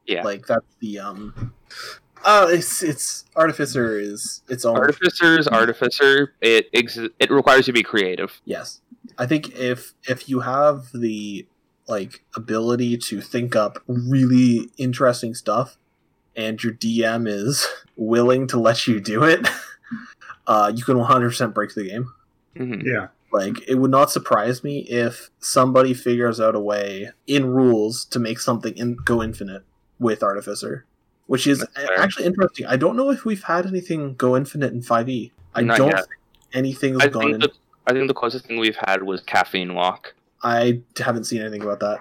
Yeah. 0.06 0.24
like 0.24 0.48
that's 0.48 0.76
the 0.80 1.00
um. 1.00 1.54
Uh, 2.26 2.48
it's 2.50 2.84
it's 2.84 3.26
artificer 3.36 3.98
is 4.00 4.42
its 4.50 4.66
own. 4.66 4.76
Artificer's 4.76 5.48
artificer. 5.48 6.34
It 6.42 6.68
ex- 6.74 6.98
it 6.98 7.32
requires 7.32 7.68
you 7.68 7.74
to 7.74 7.80
be 7.80 7.84
creative. 7.84 8.42
Yes, 8.44 8.82
I 9.18 9.26
think 9.26 9.56
if 9.56 9.94
if 10.08 10.28
you 10.28 10.42
have 10.42 10.88
the 10.94 11.46
like 11.88 12.24
ability 12.36 12.98
to 12.98 13.22
think 13.22 13.56
up 13.56 13.82
really 13.88 14.70
interesting 14.78 15.34
stuff, 15.34 15.78
and 16.36 16.62
your 16.62 16.74
DM 16.74 17.28
is 17.28 17.68
willing 17.96 18.48
to 18.48 18.60
let 18.60 18.88
you 18.88 19.00
do 19.00 19.24
it, 19.24 19.48
uh, 20.48 20.72
you 20.76 20.84
can 20.84 20.98
one 20.98 21.08
hundred 21.10 21.30
percent 21.30 21.54
break 21.54 21.74
the 21.76 21.88
game. 21.88 22.14
hmm 22.58 22.82
Yeah. 22.84 23.08
Like 23.32 23.68
it 23.68 23.76
would 23.76 23.92
not 23.92 24.12
surprise 24.12 24.64
me 24.64 24.80
if 24.80 25.30
somebody 25.40 25.94
figures 25.94 26.40
out 26.40 26.56
a 26.56 26.60
way 26.60 27.12
in 27.28 27.46
rules 27.48 28.06
to 28.06 28.20
make 28.20 28.40
something 28.40 28.76
in, 28.76 28.96
go 29.06 29.22
infinite 29.22 29.64
with 30.00 30.24
artificer, 30.24 30.86
which 31.28 31.46
is 31.46 31.66
actually 31.98 32.26
interesting. 32.26 32.66
I 32.66 32.76
don't 32.78 32.96
know 32.96 33.12
if 33.12 33.26
we've 33.26 33.44
had 33.44 33.66
anything 33.66 34.16
go 34.16 34.36
infinite 34.36 34.74
in 34.74 34.82
five 34.82 35.10
E. 35.10 35.32
I 35.54 35.62
Not 35.62 35.78
don't 35.78 35.90
yet. 35.90 36.00
think 36.00 36.10
anything 36.54 36.94
has 36.94 37.04
I 37.04 37.08
gone 37.10 37.22
think 37.24 37.34
in. 37.36 37.40
the 37.42 37.52
I 37.88 37.94
think 37.94 38.08
the 38.08 38.14
closest 38.14 38.46
thing 38.46 38.60
we've 38.60 38.78
had 38.88 39.04
was 39.04 39.22
caffeine 39.22 39.74
walk. 39.74 40.14
I 40.42 40.82
haven't 40.98 41.26
seen 41.26 41.42
anything 41.42 41.64
about 41.64 41.80
that. 41.82 42.00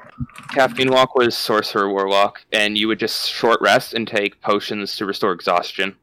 Caffeine 0.51 0.91
walk 0.91 1.15
was 1.17 1.37
sorcerer 1.37 1.91
warlock, 1.91 2.45
and 2.53 2.79
you 2.79 2.87
would 2.89 3.01
just 3.01 3.29
short 3.29 3.61
rest 3.61 3.95
and 3.95 4.07
take 4.07 4.41
potions 4.43 4.97
to 4.97 5.07
restore 5.07 5.33
exhaustion. 5.33 5.97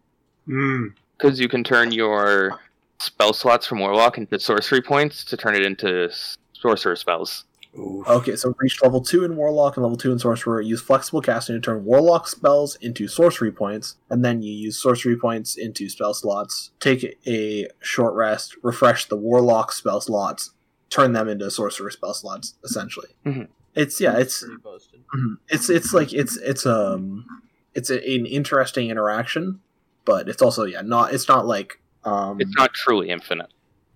Hmm. 0.46 0.88
Because 1.18 1.40
you 1.40 1.48
can 1.48 1.64
turn 1.64 1.94
your 1.94 2.60
spell 3.00 3.34
slots 3.34 3.68
from 3.68 3.80
warlock 3.80 4.18
into 4.18 4.40
sorcery 4.40 4.82
points 4.82 5.24
to 5.26 5.38
turn 5.38 5.56
it 5.56 5.64
into 5.64 6.10
sorcerer 6.54 6.96
spells. 6.96 7.46
Ooh. 7.78 8.06
Okay, 8.08 8.38
so 8.38 8.56
reach 8.58 8.82
level 8.82 9.02
two 9.02 9.26
in 9.26 9.36
Warlock 9.36 9.76
and 9.76 9.84
level 9.84 9.98
two 9.98 10.14
in 10.14 10.18
Sorcerer. 10.18 10.62
Use 10.62 10.82
flexible 10.82 11.20
casting 11.20 11.56
to 11.58 11.60
turn 11.60 11.84
Warlock 11.84 12.26
spells 12.26 12.78
into 12.78 13.06
sorcery 13.10 13.52
points, 13.52 13.98
and 14.10 14.24
then 14.24 14.42
you 14.42 14.54
use 14.54 14.82
sorcery 14.82 15.18
points 15.18 15.58
into 15.58 15.90
spell 15.90 16.14
slots. 16.14 16.72
Take 16.80 17.20
a 17.28 17.68
short 17.82 18.14
rest, 18.14 18.56
refresh 18.64 19.08
the 19.10 19.18
Warlock 19.18 19.74
spell 19.74 20.00
slots, 20.00 20.52
turn 20.90 21.12
them 21.12 21.28
into 21.28 21.52
sorcerer 21.52 21.92
spell 21.92 22.14
slots. 22.14 22.54
Essentially, 22.64 23.10
Mhm. 23.26 23.50
it's 23.76 24.00
yeah, 24.00 24.18
it's 24.18 24.40
Pretty 24.40 24.56
busted. 24.64 25.02
Mhm. 25.14 25.38
it's 25.50 25.70
it's 25.70 25.94
like 25.94 26.14
it's 26.14 26.38
it's 26.38 26.66
um 26.66 27.26
it's 27.74 27.90
a, 27.90 27.98
an 27.98 28.26
interesting 28.26 28.90
interaction, 28.90 29.60
but 30.06 30.30
it's 30.30 30.42
also 30.42 30.64
yeah 30.64 30.80
not 30.82 31.14
it's 31.14 31.28
not 31.28 31.46
like 31.46 31.82
um 32.06 32.40
It's 32.40 32.56
not 32.56 32.74
truly 32.74 33.10
infinite, 33.10 33.52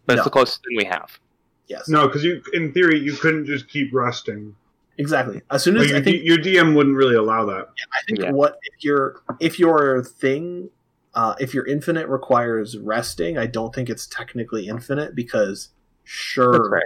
but 0.06 0.14
No. 0.15 0.19
it's 0.19 0.26
the 0.26 0.31
closest 0.31 0.61
thing 0.64 0.77
we 0.77 0.86
have. 0.86 1.19
yes 1.68 1.88
No, 1.88 2.07
because 2.07 2.23
you, 2.23 2.41
in 2.53 2.72
theory, 2.73 2.99
you 2.99 3.14
couldn't 3.14 3.45
just 3.45 3.68
keep 3.68 3.94
resting. 3.94 4.56
exactly 4.98 5.41
as 5.52 5.64
soon 5.64 5.76
Like, 5.76 5.86
as 5.86 5.90
your, 5.91 5.99
I 5.99 6.03
think 6.03 6.23
your 6.26 6.38
DM 6.38 6.76
wouldn't 6.76 6.95
really 6.98 7.15
allow 7.15 7.45
that. 7.45 7.69
I 7.94 8.02
think 8.07 8.19
Yeah. 8.19 8.31
what 8.31 8.57
if 8.64 8.84
your 8.84 9.22
if 9.40 9.60
your 9.60 10.03
thing 10.03 10.69
uh, 11.15 11.34
if 11.40 11.53
your 11.56 11.65
infinite 11.65 12.07
requires 12.07 12.77
resting, 12.77 13.38
I 13.38 13.48
don't 13.48 13.73
think 13.73 13.90
it's 13.90 14.06
technically 14.07 14.68
infinite 14.68 15.15
because 15.15 15.69
sure 16.03 16.69
right. 16.69 16.84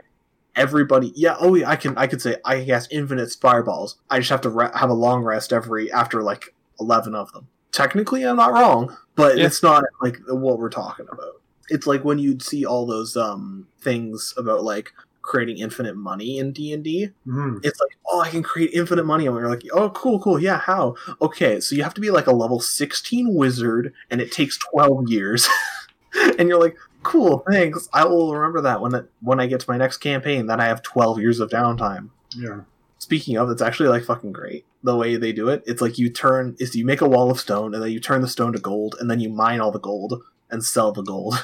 everybody 0.55 1.11
yeah 1.15 1.35
oh 1.39 1.55
yeah 1.55 1.69
I 1.69 1.75
can 1.75 1.97
I 1.97 2.07
could 2.07 2.21
say 2.21 2.37
I 2.45 2.63
guess 2.63 2.87
infinite 2.91 3.31
fireballs. 3.41 3.97
I 4.09 4.19
just 4.19 4.29
have 4.29 4.41
to 4.41 4.49
re- 4.49 4.71
have 4.75 4.89
a 4.89 4.93
long 4.93 5.23
rest 5.23 5.51
every 5.51 5.91
after 5.91 6.21
like 6.23 6.53
eleven 6.79 7.15
of 7.15 7.31
them. 7.33 7.47
Technically, 7.73 8.23
I'm 8.23 8.37
not 8.37 8.53
wrong, 8.53 8.95
but 9.15 9.37
Yeah. 9.37 9.45
it's 9.47 9.61
not 9.61 9.83
like 10.01 10.19
what 10.27 10.59
we're 10.59 10.69
talking 10.69 11.07
about. 11.11 11.41
It's 11.69 11.85
like 11.87 12.05
when 12.05 12.19
you'd 12.19 12.41
see 12.41 12.65
all 12.65 12.85
those 12.85 13.17
um 13.17 13.67
things 13.81 14.33
about 14.37 14.63
like 14.63 14.93
creating 15.23 15.57
infinite 15.57 15.95
money 15.95 16.37
in 16.37 16.51
D 16.51 16.73
and 16.73 16.83
D 16.83 17.09
Hmm. 17.25 17.57
it's 17.63 17.79
like, 17.79 17.97
oh, 18.11 18.19
I 18.19 18.29
can 18.29 18.43
create 18.43 18.71
infinite 18.73 19.05
money. 19.05 19.25
And 19.25 19.33
we're 19.35 19.47
like, 19.49 19.63
oh, 19.71 19.89
cool, 19.91 20.19
cool. 20.19 20.37
Yeah, 20.39 20.59
how? 20.59 20.95
Okay, 21.21 21.59
so 21.61 21.75
you 21.75 21.83
have 21.83 21.93
to 21.93 22.01
be 22.01 22.11
like 22.11 22.27
a 22.27 22.31
level 22.35 22.59
16 22.59 23.33
wizard, 23.33 23.93
and 24.11 24.19
it 24.21 24.31
takes 24.33 24.57
12 24.71 25.07
years. 25.09 25.47
and 26.37 26.49
you're 26.49 26.59
like, 26.59 26.75
cool, 27.03 27.43
thanks. 27.49 27.87
I 27.93 28.03
will 28.05 28.33
remember 28.35 28.59
that 28.61 28.81
when 28.81 28.93
it, 28.95 29.09
when 29.21 29.39
I 29.39 29.47
get 29.47 29.61
to 29.61 29.69
my 29.71 29.77
next 29.77 29.97
campaign. 29.97 30.47
That 30.47 30.59
I 30.59 30.65
have 30.65 30.83
12 30.83 31.19
years 31.19 31.39
of 31.39 31.49
downtime. 31.49 32.09
Yeah. 32.35 32.61
Speaking 32.99 33.37
of, 33.37 33.49
it's 33.49 33.61
actually 33.61 33.89
like 33.89 34.03
fucking 34.03 34.33
great 34.33 34.65
the 34.83 34.95
way 34.95 35.15
they 35.15 35.31
do 35.31 35.49
it. 35.49 35.63
It's 35.65 35.81
like 35.81 35.97
you 35.97 36.09
turn, 36.09 36.55
is 36.59 36.75
you 36.75 36.85
make 36.85 37.01
a 37.01 37.07
wall 37.07 37.31
of 37.31 37.39
stone, 37.39 37.73
and 37.73 37.81
then 37.81 37.91
you 37.91 37.99
turn 37.99 38.21
the 38.21 38.27
stone 38.27 38.53
to 38.53 38.59
gold, 38.59 38.95
and 38.99 39.09
then 39.09 39.19
you 39.19 39.29
mine 39.29 39.61
all 39.61 39.71
the 39.71 39.79
gold 39.79 40.21
and 40.49 40.63
sell 40.63 40.91
the 40.91 41.03
gold. 41.03 41.35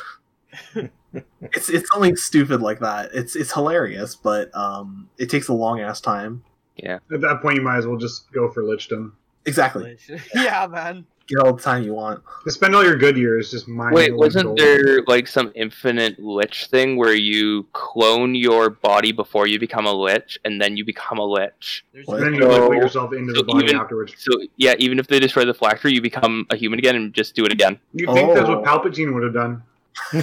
it's 1.42 1.70
it's 1.70 1.90
something 1.92 2.16
stupid 2.16 2.62
like 2.62 2.80
that. 2.80 3.12
It's 3.14 3.36
it's 3.36 3.54
hilarious, 3.54 4.16
but 4.16 4.54
um, 4.56 5.10
it 5.18 5.30
takes 5.30 5.48
a 5.48 5.54
long 5.54 5.80
ass 5.80 6.02
time. 6.02 6.44
Yeah. 6.76 7.00
At 7.12 7.22
that 7.22 7.42
point, 7.42 7.56
you 7.56 7.62
might 7.62 7.78
as 7.78 7.88
well 7.88 7.98
just 7.98 8.32
go 8.32 8.50
for 8.50 8.64
Lichdom. 8.64 9.14
Exactly. 9.46 9.98
yeah, 10.36 10.68
man. 10.68 11.06
Get 11.30 11.40
all 11.46 11.54
the 11.54 11.62
time 11.62 11.84
you 11.84 11.94
want. 11.94 12.22
Just 12.44 12.58
spend 12.58 12.76
all 12.76 12.84
your 12.84 12.96
good 12.98 13.16
years 13.16 13.52
just 13.52 13.68
mining. 13.68 13.94
Wait, 13.94 14.16
wasn't 14.16 14.46
gold. 14.46 14.58
there 14.58 15.04
like 15.08 15.28
some 15.28 15.52
infinite 15.56 16.18
lich 16.20 16.66
thing 16.68 16.98
where 16.98 17.14
you 17.14 17.68
clone 17.74 18.34
your 18.34 18.72
body 18.72 19.12
before 19.12 19.46
you 19.48 19.60
become 19.60 19.86
a 19.86 19.94
lich, 19.94 20.40
and 20.44 20.60
then 20.60 20.76
you 20.76 20.84
become 20.84 21.20
a 21.20 21.26
lich? 21.26 21.86
There's 21.94 22.08
And 22.08 22.24
then 22.24 22.34
you 22.34 22.42
So- 22.42 22.48
like, 22.50 22.70
put 22.70 22.78
yourself 22.78 23.14
into 23.14 23.36
so 23.36 23.42
the 23.42 23.46
body 23.46 23.66
even- 23.66 23.78
afterwards. 23.78 24.16
So 24.18 24.32
yeah, 24.58 24.74
even 24.80 24.98
if 24.98 25.06
they 25.08 25.20
destroy 25.20 25.46
the 25.46 25.54
phylactery, 25.54 25.94
you 25.94 26.02
become 26.02 26.48
a 26.50 26.56
human 26.56 26.80
again 26.80 26.96
and 26.96 27.14
just 27.14 27.36
do 27.36 27.46
it 27.46 27.52
again. 27.52 27.80
You 27.94 28.08
think 28.14 28.34
that's 28.34 28.50
what 28.50 28.60
Oh. 28.60 28.64
Palpatine 28.64 29.14
would 29.14 29.24
have 29.24 29.34
done? 29.34 29.62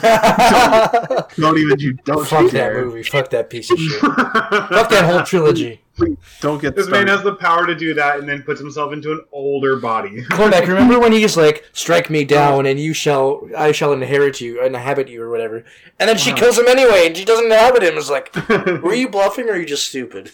Don't 1.36 1.58
even 1.58 1.78
you 1.78 1.92
don't 2.04 2.26
Fuck 2.26 2.50
that 2.50 2.52
dare. 2.52 2.84
movie. 2.84 3.02
Fuck 3.02 3.30
that 3.30 3.50
piece 3.50 3.70
of 3.70 3.78
shit. 3.78 4.00
Fuck 4.00 4.88
that 4.90 5.04
whole 5.04 5.22
trilogy. 5.22 5.80
Don't 6.40 6.60
get 6.60 6.74
This 6.76 6.88
man 6.88 7.06
has 7.06 7.22
the 7.22 7.34
power 7.36 7.66
to 7.66 7.74
do 7.74 7.94
that, 7.94 8.18
and 8.18 8.28
then 8.28 8.42
puts 8.42 8.60
himself 8.60 8.92
into 8.92 9.12
an 9.12 9.22
older 9.32 9.76
body. 9.76 10.24
Cormac, 10.30 10.66
remember 10.66 10.98
when 10.98 11.12
he's 11.12 11.36
like, 11.36 11.64
"Strike 11.72 12.10
me 12.10 12.24
down, 12.24 12.66
and 12.66 12.78
you 12.78 12.92
shall, 12.92 13.48
I 13.56 13.72
shall 13.72 13.92
inherit 13.92 14.40
you, 14.40 14.62
inhabit 14.62 15.08
you, 15.08 15.22
or 15.22 15.30
whatever," 15.30 15.64
and 15.98 16.08
then 16.08 16.18
she 16.18 16.30
Uh-huh. 16.32 16.40
kills 16.40 16.58
him 16.58 16.68
anyway, 16.68 17.06
and 17.06 17.16
she 17.16 17.24
doesn't 17.24 17.46
inhabit 17.46 17.82
him. 17.82 17.96
It's 17.96 18.10
like, 18.10 18.34
were 18.82 18.94
you 18.94 19.08
bluffing, 19.08 19.48
or 19.48 19.52
are 19.52 19.56
you 19.56 19.64
just 19.66 19.86
stupid? 19.86 20.30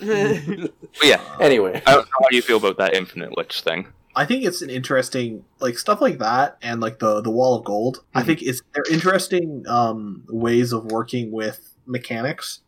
Yeah, 0.00 1.20
Anyway, 1.40 1.82
I 1.86 1.92
don't 1.94 2.04
know 2.06 2.10
how 2.22 2.28
do 2.30 2.36
you 2.36 2.42
feel 2.42 2.56
about 2.56 2.78
that 2.78 2.94
infinite 2.94 3.36
lich 3.36 3.60
thing. 3.62 3.86
I 4.20 4.26
think 4.26 4.44
it's 4.44 4.60
an 4.60 4.68
interesting 4.68 5.46
like 5.60 5.78
stuff 5.78 6.02
like 6.02 6.18
that 6.18 6.58
and 6.60 6.78
like 6.82 6.98
the 6.98 7.22
the 7.22 7.30
wall 7.30 7.56
of 7.58 7.64
gold. 7.64 8.04
I 8.14 8.20
Mhm. 8.22 8.26
think 8.26 8.42
it's 8.42 8.60
they're 8.74 8.84
interesting 8.92 9.64
um 9.66 10.24
ways 10.28 10.74
of 10.74 10.84
working 10.92 11.30
with 11.32 11.74
mechanics 11.86 12.60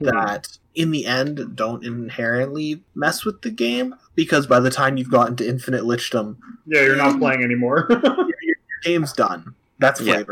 that 0.00 0.58
in 0.74 0.90
the 0.90 1.06
end 1.06 1.54
don't 1.54 1.84
inherently 1.84 2.82
mess 2.96 3.24
with 3.24 3.42
the 3.42 3.50
game 3.50 3.94
because 4.16 4.48
by 4.48 4.58
the 4.58 4.70
time 4.70 4.96
you've 4.96 5.10
gotten 5.10 5.36
to 5.36 5.48
infinite 5.48 5.84
lichdom 5.84 6.36
yeah, 6.66 6.82
you're 6.82 6.96
not 6.96 7.20
playing 7.20 7.44
anymore. 7.44 7.88
game's 8.82 9.12
done. 9.12 9.54
That's 9.78 10.00
Yeah. 10.00 10.22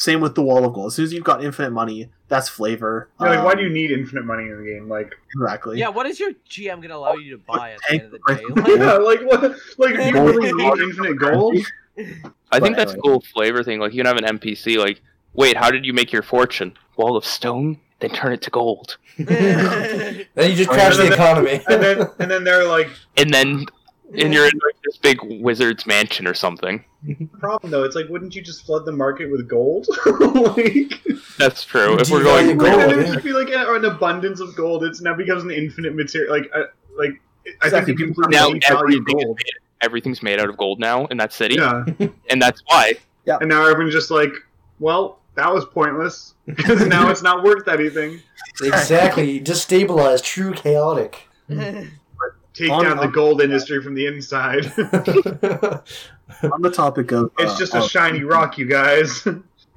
Flavor. 0.00 0.12
Same 0.12 0.20
with 0.20 0.34
the 0.34 0.42
wall 0.42 0.64
of 0.64 0.72
gold. 0.72 0.88
As 0.88 0.94
soon 0.94 1.04
as 1.04 1.12
you've 1.12 1.24
got 1.24 1.44
infinite 1.44 1.70
money, 1.70 2.10
that's 2.28 2.48
flavor. 2.48 3.08
Yeah, 3.20 3.28
like, 3.28 3.44
why 3.44 3.52
Um, 3.52 3.58
do 3.58 3.64
you 3.64 3.70
need 3.70 3.90
infinite 3.90 4.24
money 4.24 4.44
in 4.44 4.64
the 4.64 4.70
game? 4.70 4.88
Like, 4.88 5.14
exactly? 5.34 5.78
Yeah, 5.78 5.88
what 5.88 6.06
is 6.06 6.18
your 6.18 6.32
GM 6.48 6.80
gonna 6.82 6.96
allow 6.96 7.14
you 7.14 7.32
to 7.32 7.38
buy 7.38 7.72
at 7.72 7.78
the 7.88 7.94
end 7.94 8.02
of 8.02 8.10
the 8.12 8.18
day? 8.18 8.44
price. 8.62 8.78
yeah, 8.78 8.92
like 8.94 9.22
what? 9.22 9.56
Like, 9.78 9.96
do 9.96 10.04
you 10.04 10.24
really 10.24 10.52
need 10.52 10.78
infinite 10.78 11.16
gold? 11.16 11.56
I 12.52 12.58
think 12.60 12.76
But 12.76 12.76
that's 12.76 12.94
a 12.94 12.98
cool 12.98 13.20
flavor 13.20 13.62
thing. 13.62 13.78
Like 13.78 13.92
you 13.92 14.02
can 14.02 14.06
have 14.06 14.16
an 14.16 14.38
NPC 14.38 14.78
like, 14.78 15.02
wait, 15.34 15.56
how 15.56 15.70
did 15.70 15.84
you 15.84 15.92
make 15.92 16.12
your 16.12 16.22
fortune? 16.22 16.76
Wall 16.96 17.16
of 17.16 17.24
stone, 17.24 17.78
then 18.00 18.10
turn 18.10 18.32
it 18.32 18.42
to 18.42 18.50
gold, 18.50 18.98
Then 19.18 20.26
you 20.36 20.54
just 20.54 20.70
crash 20.70 20.96
yeah. 20.98 21.04
the 21.04 21.12
economy. 21.12 21.60
And 21.68 21.82
then, 21.82 22.06
and 22.18 22.30
then 22.30 22.44
they're 22.44 22.66
like, 22.66 22.88
and 23.16 23.32
then 23.32 23.66
and 24.18 24.34
you're 24.34 24.44
in 24.46 24.52
like 24.66 24.76
this 24.84 24.96
big 24.96 25.18
wizard's 25.42 25.86
mansion 25.86 26.26
or 26.26 26.34
something. 26.34 26.84
problem 27.38 27.70
though, 27.70 27.84
it's 27.84 27.96
like, 27.96 28.08
wouldn't 28.08 28.34
you 28.34 28.42
just 28.42 28.64
flood 28.66 28.84
the 28.84 28.92
market 28.92 29.30
with 29.30 29.48
gold? 29.48 29.86
like, 30.20 30.92
That's 31.38 31.64
true. 31.64 31.98
If 31.98 32.10
we're 32.10 32.22
going, 32.24 32.46
value 32.46 32.56
wouldn't 32.56 32.78
gold, 32.78 32.90
there 32.90 33.00
yeah. 33.06 33.12
just 33.14 33.24
be 33.24 33.32
like 33.32 33.48
a- 33.48 33.74
an 33.74 33.84
abundance 33.84 34.40
of 34.40 34.54
gold? 34.56 34.84
It's 34.84 35.00
now 35.00 35.14
becomes 35.14 35.44
an 35.44 35.50
infinite 35.50 35.94
material. 35.94 36.32
Like, 36.34 36.50
uh, 36.54 36.64
like 36.96 37.20
I 37.62 37.70
think 37.70 37.86
people 37.98 38.06
people 38.14 38.28
now 38.30 38.48
value 38.48 38.60
everything 38.68 39.04
gold. 39.04 39.36
made, 39.38 39.52
everything's 39.82 40.22
made 40.22 40.38
out 40.40 40.48
of 40.50 40.56
gold 40.56 40.78
now 40.80 41.06
in 41.06 41.16
that 41.18 41.32
city, 41.32 41.54
Yeah, 41.56 41.84
and 42.28 42.40
that's 42.42 42.62
why. 42.66 42.94
Yeah. 43.26 43.38
and 43.40 43.48
now 43.48 43.66
everyone's 43.66 43.94
just 43.94 44.10
like, 44.10 44.32
well, 44.78 45.20
that 45.36 45.52
was 45.52 45.64
pointless 45.64 46.34
because 46.46 46.86
now 46.86 47.10
it's 47.10 47.22
not 47.22 47.42
worth 47.44 47.68
anything. 47.68 48.20
exactly. 48.62 49.40
Destabilized. 49.40 50.22
True 50.24 50.52
chaotic. 50.52 51.28
Take 52.60 52.70
On- 52.70 52.84
down 52.84 52.96
the 52.98 53.04
on- 53.04 53.12
gold 53.12 53.40
industry 53.40 53.82
from 53.82 53.94
the 53.94 54.06
inside. 54.06 54.66
On 56.52 56.62
the 56.62 56.70
topic 56.70 57.10
of, 57.12 57.32
it's 57.38 57.52
uh, 57.54 57.58
just 57.58 57.74
a 57.74 57.82
of- 57.82 57.90
shiny 57.90 58.22
rock, 58.22 58.58
you 58.58 58.66
guys. 58.66 59.26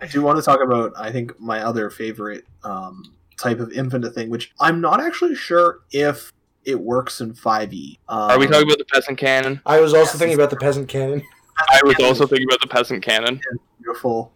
I 0.02 0.08
do 0.08 0.22
want 0.22 0.38
to 0.38 0.42
talk 0.44 0.60
about, 0.62 0.92
I 0.98 1.12
think, 1.12 1.40
my 1.40 1.64
other 1.64 1.90
favorite 1.90 2.46
um, 2.64 3.14
type 3.38 3.60
of 3.60 3.72
infinite 3.72 4.14
thing, 4.14 4.30
which 4.30 4.52
I'm 4.60 4.82
not 4.82 5.00
actually 5.02 5.36
sure 5.36 5.80
if 5.92 6.32
it 6.66 6.80
works 6.80 7.22
in 7.22 7.34
5e. 7.34 7.98
Um, 8.10 8.32
Are 8.32 8.38
we 8.40 8.48
talking 8.48 8.68
about 8.68 8.78
the 8.80 8.86
peasant 8.86 9.18
cannon? 9.18 9.62
I 9.66 9.80
was 9.80 9.94
also 9.94 10.18
thinking 10.18 10.36
about 10.36 10.50
the 10.50 10.58
peasant 10.58 10.88
cannon. 10.90 11.24
I 11.72 11.82
was 11.84 11.96
also 12.02 12.28
thinking 12.28 12.48
about 12.50 12.62
the 12.62 12.68
peasant 12.68 13.04
cannon. 13.04 13.40
beautiful 13.82 14.32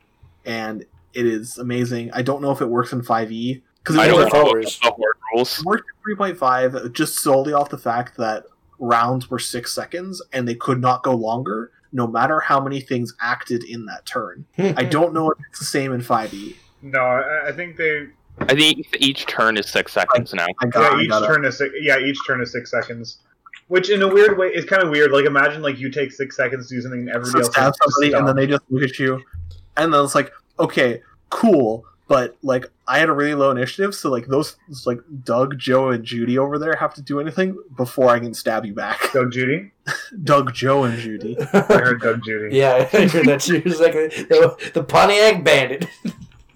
and 0.45 0.86
it 1.14 1.26
is 1.26 1.57
amazing. 1.57 2.11
I 2.14 2.22
don't 2.22 2.41
know 2.41 2.52
if 2.52 2.61
it 2.61 2.68
works 2.68 2.94
in 2.94 3.02
5e 3.02 3.61
because 3.88 3.98
I 3.98 4.08
know 4.08 4.30
don't 4.30 4.54
worked, 4.54 4.84
know 4.84 4.90
the 4.90 4.96
horde 4.96 5.16
rules. 5.34 5.60
it 5.60 5.66
worked 5.66 5.90
3.5 6.06 6.92
just 6.92 7.20
solely 7.20 7.54
off 7.54 7.70
the 7.70 7.78
fact 7.78 8.18
that 8.18 8.44
rounds 8.80 9.30
were 9.30 9.40
six 9.40 9.74
seconds 9.74 10.22
and 10.34 10.46
they 10.48 10.56
could 10.56 10.82
not 10.82 11.04
go 11.04 11.14
longer, 11.14 11.72
no 11.94 12.06
matter 12.06 12.42
how 12.42 12.60
many 12.60 12.82
things 12.82 13.16
acted 13.22 13.64
in 13.64 13.86
that 13.86 14.06
turn. 14.06 14.46
I 14.58 14.84
don't 14.84 15.14
know 15.14 15.32
if 15.32 15.38
it's 15.50 15.60
the 15.60 15.66
same 15.66 15.94
in 15.94 16.02
5e. 16.02 16.56
no, 16.82 17.00
I, 17.00 17.48
I 17.48 17.52
think 17.54 17.78
they. 17.78 18.08
I 18.40 18.56
think 18.56 18.86
each 19.00 19.26
turn 19.26 19.58
is 19.58 19.68
six 19.70 19.94
seconds 19.94 20.34
now. 20.34 20.46
I 20.62 20.68
got, 20.68 20.82
Yeah, 20.82 20.98
I 20.98 21.02
each 21.02 21.10
got 21.10 21.28
turn 21.28 21.46
is 21.46 21.58
six, 21.58 21.74
yeah, 21.80 21.98
each 21.98 22.20
turn 22.28 22.42
is 22.42 22.52
six 22.52 22.70
seconds. 22.70 23.20
Which, 23.70 23.90
in 23.90 24.02
a 24.02 24.08
weird 24.08 24.38
way, 24.38 24.48
is 24.48 24.64
kind 24.64 24.84
of 24.84 24.90
weird. 24.90 25.12
Like, 25.12 25.26
imagine 25.26 25.62
like 25.62 25.78
you 25.80 25.90
take 25.90 26.12
six 26.12 26.38
seconds 26.38 26.70
to 26.70 26.76
do 26.76 26.82
something, 26.82 27.02
and 27.02 27.10
everybody 27.10 27.44
else 27.44 27.56
has 27.56 27.74
to 27.76 27.92
somebody 27.92 28.14
and 28.14 28.28
then 28.28 28.36
they 28.36 28.48
just 28.48 28.64
look 28.70 28.84
at 28.84 28.98
you, 29.00 29.22
and 29.76 29.94
then 29.94 30.04
it's 30.04 30.16
like, 30.16 30.32
okay, 30.60 31.02
cool. 31.30 31.86
But 32.08 32.38
like, 32.42 32.66
I 32.88 33.00
had 33.00 33.10
a 33.10 33.14
really 33.14 33.34
low 33.34 33.52
initiative, 33.52 33.94
so 33.94 34.10
like 34.10 34.28
those 34.28 34.56
like 34.86 35.00
Doug, 35.24 35.58
Joe, 35.60 35.90
and 35.90 36.04
Judy 36.06 36.38
over 36.38 36.58
there 36.58 36.76
have 36.76 36.94
to 36.94 37.02
do 37.02 37.20
anything 37.20 37.58
before 37.76 38.10
I 38.10 38.20
can 38.20 38.34
stab 38.34 38.66
you 38.66 38.74
back. 38.74 39.12
Doug 39.12 39.32
Judy. 39.32 39.72
Doug, 40.24 40.54
Joe, 40.54 40.86
and 40.86 40.98
Judy. 40.98 41.38
I 41.54 41.60
heard 41.60 42.02
Doug 42.02 42.24
Judy. 42.24 42.56
yeah, 42.56 42.76
I 42.76 42.84
heard 43.08 43.26
that 43.26 43.42
too. 43.42 43.62
It's 43.66 43.80
like 43.80 43.94
the, 43.94 44.72
the 44.74 44.84
Pontiac 44.84 45.44
Bandit. 45.44 45.86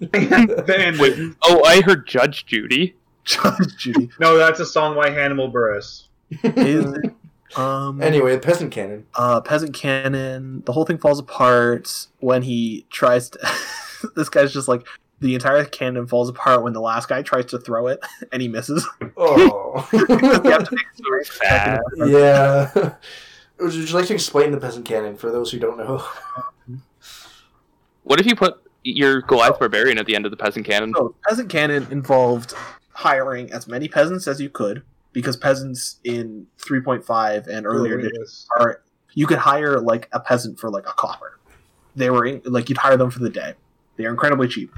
Bandit. 0.00 0.98
Wait, 1.00 1.34
oh, 1.42 1.62
I 1.64 1.82
heard 1.82 2.06
Judge 2.06 2.46
Judy. 2.46 2.94
Judge 3.24 3.76
Judy. 3.76 4.08
No, 4.18 4.36
that's 4.38 4.58
a 4.58 4.66
song 4.66 4.96
by 4.96 5.10
Hannibal 5.10 5.52
Buress. 5.52 6.04
Is 6.42 6.86
it? 6.86 7.14
Um, 7.58 8.00
anyway, 8.00 8.32
the 8.32 8.40
peasant 8.40 8.72
cannon. 8.72 9.06
uh, 9.14 9.42
peasant 9.42 9.74
cannon. 9.74 10.62
The 10.64 10.72
whole 10.72 10.86
thing 10.86 10.96
falls 10.96 11.18
apart 11.18 12.06
when 12.20 12.42
he 12.42 12.86
tries 12.90 13.28
to. 13.30 13.38
this 14.16 14.28
guy's 14.30 14.52
just 14.52 14.68
like 14.68 14.86
the 15.22 15.34
entire 15.34 15.64
cannon 15.64 16.06
falls 16.06 16.28
apart 16.28 16.62
when 16.62 16.72
the 16.72 16.80
last 16.80 17.08
guy 17.08 17.22
tries 17.22 17.46
to 17.46 17.58
throw 17.58 17.86
it 17.86 18.00
and 18.32 18.42
he 18.42 18.48
misses. 18.48 18.86
Oh. 19.16 19.88
You 19.92 20.50
have 20.50 20.68
to 20.68 20.74
make 20.74 20.86
Very 21.08 21.24
sad. 21.24 21.80
yeah. 22.06 22.94
Would 23.58 23.74
you 23.74 23.86
like 23.94 24.06
to 24.06 24.14
explain 24.14 24.50
the 24.50 24.58
peasant 24.58 24.84
cannon 24.84 25.16
for 25.16 25.30
those 25.30 25.50
who 25.52 25.58
don't 25.58 25.78
know? 25.78 26.04
What 28.02 28.20
if 28.20 28.26
you 28.26 28.34
put 28.34 28.60
your 28.82 29.22
Goliath 29.22 29.58
barbarian 29.60 29.98
at 29.98 30.06
the 30.06 30.16
end 30.16 30.24
of 30.24 30.30
the 30.32 30.36
peasant 30.36 30.66
cannon? 30.66 30.92
So, 30.94 31.14
peasant 31.28 31.48
cannon 31.48 31.86
involved 31.90 32.54
hiring 32.90 33.52
as 33.52 33.68
many 33.68 33.88
peasants 33.88 34.26
as 34.26 34.40
you 34.40 34.50
could 34.50 34.82
because 35.12 35.36
peasants 35.36 36.00
in 36.04 36.46
3.5 36.58 37.46
and 37.46 37.66
earlier 37.66 38.00
editions 38.00 38.46
are 38.58 38.82
you 39.14 39.26
could 39.26 39.38
hire 39.38 39.78
like 39.78 40.08
a 40.12 40.20
peasant 40.20 40.58
for 40.58 40.68
like 40.70 40.86
a 40.88 40.92
copper. 40.92 41.38
They 41.94 42.10
were 42.10 42.24
in, 42.26 42.42
like 42.44 42.68
you'd 42.68 42.78
hire 42.78 42.96
them 42.96 43.10
for 43.10 43.20
the 43.20 43.30
day. 43.30 43.54
They 43.96 44.06
are 44.06 44.10
incredibly 44.10 44.48
cheap. 44.48 44.74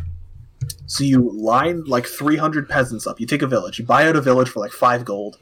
So 0.87 1.05
you 1.05 1.31
line 1.33 1.85
like 1.85 2.07
300 2.07 2.69
peasants 2.69 3.07
up. 3.07 3.21
You 3.21 3.27
take 3.27 3.43
a 3.43 3.47
village. 3.47 3.79
You 3.79 3.85
buy 3.85 4.07
out 4.07 4.17
a 4.17 4.21
village 4.21 4.49
for 4.49 4.61
like 4.61 4.73
five 4.73 5.05
gold. 5.05 5.39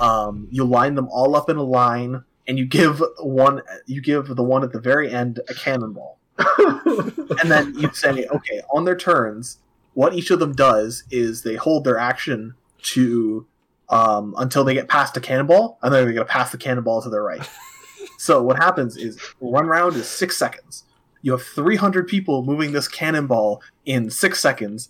Um, 0.00 0.48
you 0.50 0.64
line 0.64 0.94
them 0.94 1.08
all 1.10 1.36
up 1.36 1.50
in 1.50 1.56
a 1.56 1.62
line, 1.62 2.24
and 2.46 2.58
you 2.58 2.64
give 2.64 3.02
one. 3.18 3.62
You 3.86 4.00
give 4.00 4.34
the 4.34 4.42
one 4.42 4.64
at 4.64 4.72
the 4.72 4.80
very 4.80 5.10
end 5.10 5.40
a 5.48 5.54
cannonball 5.54 6.20
and 6.86 7.50
then 7.50 7.74
you 7.78 7.90
say, 7.92 8.26
okay, 8.26 8.62
on 8.72 8.84
their 8.84 8.96
turns, 8.96 9.58
what 9.94 10.14
each 10.14 10.30
of 10.30 10.38
them 10.38 10.54
does 10.54 11.04
is 11.10 11.42
they 11.42 11.56
hold 11.56 11.84
their 11.84 11.98
action 11.98 12.54
to 12.82 13.46
um, 13.88 14.34
until 14.38 14.64
they 14.64 14.74
get 14.74 14.88
past 14.88 15.16
a 15.16 15.20
cannonball, 15.20 15.78
and 15.82 15.92
then 15.92 16.04
they're 16.04 16.12
going 16.12 16.26
to 16.26 16.32
pass 16.32 16.52
the 16.52 16.58
cannonball 16.58 17.02
to 17.02 17.10
their 17.10 17.22
right. 17.22 17.48
so 18.18 18.42
what 18.42 18.56
happens 18.56 18.96
is 18.96 19.18
one 19.38 19.66
round 19.66 19.96
is 19.96 20.08
six 20.08 20.36
seconds. 20.36 20.84
You 21.22 21.32
have 21.32 21.42
300 21.42 22.08
people 22.08 22.42
moving 22.42 22.72
this 22.72 22.88
cannonball 22.88 23.62
in 23.84 24.10
six 24.10 24.40
seconds. 24.40 24.88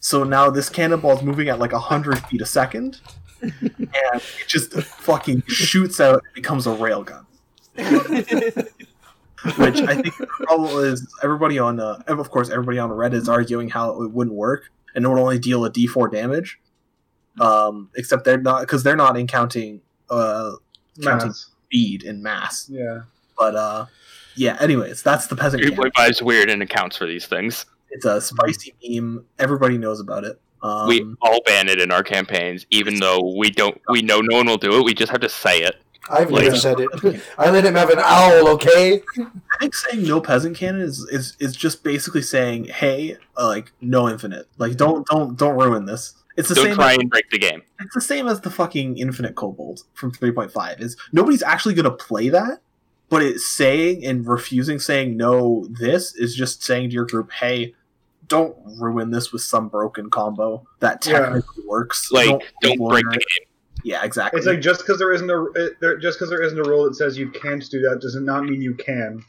So 0.00 0.24
now 0.24 0.50
this 0.50 0.68
cannonball 0.68 1.16
is 1.18 1.22
moving 1.22 1.48
at 1.48 1.58
like 1.58 1.72
100 1.72 2.18
feet 2.26 2.40
a 2.40 2.46
second, 2.46 3.00
and 3.42 3.52
it 3.82 4.46
just 4.46 4.72
fucking 4.72 5.42
shoots 5.46 6.00
out 6.00 6.22
and 6.24 6.34
becomes 6.34 6.66
a 6.66 6.70
railgun 6.70 7.24
which 9.56 9.80
I 9.80 9.94
think 9.94 10.16
the 10.16 10.26
problem 10.26 10.84
is 10.84 11.06
everybody 11.22 11.58
on, 11.58 11.78
uh, 11.78 12.02
of 12.08 12.30
course, 12.30 12.50
everybody 12.50 12.78
on 12.78 12.90
Reddit 12.90 13.14
is 13.14 13.28
arguing 13.28 13.68
how 13.68 14.02
it 14.02 14.10
wouldn't 14.10 14.34
work 14.34 14.70
and 14.94 15.04
it 15.04 15.08
would 15.08 15.18
only 15.18 15.38
deal 15.38 15.64
a 15.64 15.70
D4 15.70 16.10
damage. 16.10 16.58
Um, 17.40 17.88
except 17.94 18.24
they're 18.24 18.40
not 18.40 18.62
because 18.62 18.82
they're 18.82 18.96
not 18.96 19.16
in 19.16 19.28
counting 19.28 19.80
uh, 20.10 20.52
counting 21.02 21.28
Mass. 21.28 21.50
speed 21.66 22.02
and 22.02 22.20
mass. 22.20 22.68
Yeah. 22.68 23.02
But 23.38 23.54
uh, 23.54 23.86
yeah. 24.38 24.56
Anyways, 24.60 25.02
that's 25.02 25.26
the 25.26 25.36
peasant. 25.36 25.62
Camp. 25.62 25.74
3.5 25.76 26.10
is 26.10 26.22
weird 26.22 26.48
and 26.50 26.62
accounts 26.62 26.96
for 26.96 27.06
these 27.06 27.26
things. 27.26 27.66
It's 27.90 28.04
a 28.04 28.20
spicy 28.20 28.74
meme. 28.86 29.24
Everybody 29.38 29.78
knows 29.78 30.00
about 30.00 30.24
it. 30.24 30.40
Um, 30.62 30.88
we 30.88 31.14
all 31.22 31.40
ban 31.46 31.68
it 31.68 31.80
in 31.80 31.90
our 31.92 32.02
campaigns, 32.02 32.66
even 32.70 32.98
though 32.98 33.34
we 33.38 33.50
don't. 33.50 33.80
We 33.88 34.02
know 34.02 34.20
no 34.20 34.38
one 34.38 34.46
will 34.46 34.56
do 34.56 34.78
it. 34.78 34.84
We 34.84 34.94
just 34.94 35.10
have 35.12 35.20
to 35.20 35.28
say 35.28 35.58
it. 35.62 35.76
I've 36.10 36.30
Like- 36.30 36.44
never 36.44 36.56
said 36.56 36.80
it. 36.80 37.20
I 37.38 37.50
let 37.50 37.64
him 37.66 37.74
have 37.74 37.90
an 37.90 37.98
owl, 38.00 38.48
okay? 38.48 39.02
I 39.18 39.58
think 39.60 39.74
saying 39.74 40.04
no 40.04 40.20
peasant 40.20 40.56
cannon 40.56 40.80
is, 40.80 41.00
is 41.10 41.36
is 41.38 41.54
just 41.54 41.84
basically 41.84 42.22
saying, 42.22 42.64
hey, 42.66 43.18
uh, 43.36 43.46
like 43.46 43.72
no 43.80 44.08
infinite. 44.08 44.48
Like 44.58 44.76
don't 44.76 45.06
don't 45.06 45.36
don't 45.38 45.56
ruin 45.56 45.84
this. 45.84 46.14
It's 46.36 46.48
the 46.48 46.54
Don't 46.54 46.64
same. 46.66 46.74
try 46.76 46.92
as- 46.92 46.98
and 46.98 47.10
break 47.10 47.28
the 47.30 47.38
game. 47.38 47.62
it's 47.80 47.94
the 47.94 48.00
same 48.00 48.26
as 48.28 48.40
the 48.40 48.50
fucking 48.50 48.96
infinite 48.96 49.34
kobold 49.34 49.82
from 49.94 50.12
3.5 50.12 50.80
is 50.80 50.96
nobody's 51.12 51.42
actually 51.42 51.74
going 51.74 51.84
to 51.84 51.90
play 51.90 52.28
that 52.28 52.60
but 53.08 53.22
it's 53.22 53.46
saying 53.50 54.04
and 54.04 54.26
refusing 54.26 54.78
saying 54.78 55.16
no 55.16 55.66
this 55.70 56.14
is 56.14 56.34
just 56.34 56.62
saying 56.62 56.90
to 56.90 56.94
your 56.94 57.06
group 57.06 57.30
hey 57.32 57.74
don't 58.26 58.54
ruin 58.78 59.10
this 59.10 59.32
with 59.32 59.40
some 59.42 59.68
broken 59.68 60.10
combo 60.10 60.66
that 60.80 61.04
Yeah. 61.06 61.20
technically 61.20 61.64
works 61.66 62.10
Like, 62.12 62.28
don't 62.60 62.78
break 62.78 63.04
ruin 63.04 63.04
the 63.10 63.16
it. 63.16 63.22
game. 63.38 63.48
yeah 63.84 64.04
exactly 64.04 64.38
It's 64.38 64.46
like 64.46 64.60
just 64.60 64.80
because 64.80 64.98
there 64.98 65.12
isn't 65.12 65.30
a 65.30 65.44
it, 65.54 65.80
there, 65.80 65.96
just 65.96 66.18
because 66.18 66.28
there 66.30 66.42
isn't 66.42 66.58
a 66.58 66.62
rule 66.68 66.84
that 66.84 66.94
says 66.96 67.16
you 67.16 67.30
can't 67.30 67.64
do 67.70 67.80
that 67.88 68.00
does 68.00 68.14
not 68.16 68.44
mean 68.44 68.60
you 68.60 68.74
can. 68.74 69.24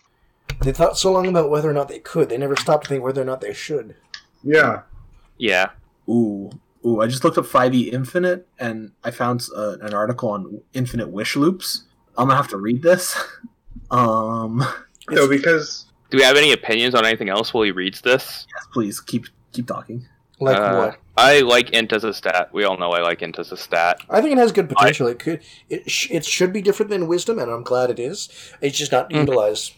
They 0.62 0.74
thought 0.74 0.98
so 0.98 1.12
long 1.14 1.28
about 1.28 1.50
whether 1.50 1.70
or 1.70 1.74
not 1.74 1.88
they 1.88 2.00
could. 2.00 2.28
They 2.28 2.38
never 2.38 2.58
stopped 2.58 2.84
to 2.86 2.90
think 2.90 3.04
whether 3.04 3.22
or 3.22 3.26
not 3.26 3.40
they 3.40 3.54
should. 3.54 3.96
Yeah. 4.44 4.82
Yeah. 5.38 5.70
ooh 6.10 6.50
ooh 6.86 7.02
i 7.02 7.08
just 7.08 7.24
looked 7.24 7.38
up 7.38 7.46
5e 7.46 7.92
infinite 7.94 8.48
and 8.58 8.92
i 9.04 9.12
found 9.12 9.46
uh, 9.56 9.76
an 9.82 9.94
article 9.94 10.30
on 10.30 10.62
infinite 10.74 11.10
wish 11.10 11.36
loops 11.36 11.84
i'm 12.18 12.28
gonna 12.28 12.38
have 12.38 12.48
to 12.50 12.58
read 12.58 12.82
this 12.82 13.16
um 13.92 14.64
No, 15.10 15.28
because 15.28 15.86
Do 16.10 16.18
we 16.18 16.24
have 16.24 16.38
any 16.38 16.52
opinions 16.54 16.96
on 16.96 17.06
anything 17.06 17.30
else 17.30 17.54
while 17.54 17.64
he 17.64 17.72
reads 17.72 18.02
this? 18.02 18.46
yes 18.56 18.68
please 18.74 19.00
keep 19.00 19.26
keep 19.52 19.68
talking 19.68 20.06
Like 20.40 20.58
Uh, 20.58 20.76
what? 20.78 21.00
I 21.18 21.42
like 21.42 21.72
int 21.72 21.92
as 21.92 22.06
a 22.06 22.14
stat. 22.14 22.48
We 22.54 22.64
all 22.64 22.78
know 22.78 22.92
I 22.92 23.02
like 23.02 23.22
int 23.22 23.38
as 23.40 23.52
a 23.52 23.58
stat. 23.58 24.00
I 24.10 24.22
think 24.22 24.32
it 24.32 24.38
has 24.38 24.54
good 24.54 24.70
potential. 24.70 25.08
it 25.08 25.20
could. 25.20 25.42
It, 25.70 25.92
sh- 25.92 26.08
it 26.12 26.24
should 26.24 26.54
be 26.54 26.62
different 26.62 26.90
than 26.92 27.08
wisdom, 27.08 27.40
and 27.40 27.52
I'm 27.52 27.62
glad 27.64 27.90
it 27.90 28.00
is. 28.00 28.30
It's 28.62 28.78
just 28.78 28.94
not 28.94 29.10
Mhm. 29.10 29.22
utilized. 29.28 29.74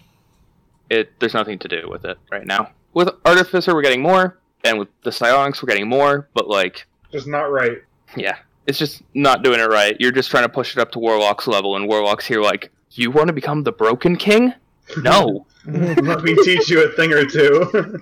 it 0.92 1.10
there's 1.20 1.34
nothing 1.34 1.58
to 1.60 1.68
do 1.68 1.88
with 1.90 2.04
it 2.06 2.18
right 2.32 2.46
now. 2.46 2.70
With 2.94 3.10
Artificer, 3.26 3.74
we're 3.74 3.82
getting 3.82 4.02
more, 4.04 4.38
and 4.64 4.78
with 4.78 4.90
the 5.04 5.12
Psionics, 5.12 5.64
we're 5.64 5.68
getting 5.70 5.88
more. 5.90 6.28
But 6.36 6.48
like, 6.48 6.86
Just 7.12 7.26
not 7.28 7.46
right. 7.52 7.80
yeah, 8.16 8.36
it's 8.68 8.78
just 8.78 9.02
not 9.16 9.42
doing 9.42 9.60
it 9.62 9.70
right. 9.70 9.96
You're 10.00 10.12
just 10.12 10.30
trying 10.30 10.44
to 10.44 10.50
push 10.50 10.76
it 10.76 10.80
up 10.82 10.92
to 10.92 11.00
Warlock's 11.00 11.48
level, 11.48 11.76
and 11.76 11.88
Warlock's 11.88 12.26
here 12.28 12.42
like, 12.42 12.72
you 12.94 13.12
want 13.12 13.28
to 13.28 13.34
become 13.34 13.64
the 13.64 13.72
Broken 13.72 14.16
King? 14.16 14.54
No. 14.98 15.46
Let 15.66 16.24
me 16.24 16.36
teach 16.44 16.70
you 16.70 16.84
a 16.84 16.90
thing 16.90 17.14
or 17.14 17.26
two. 17.26 18.00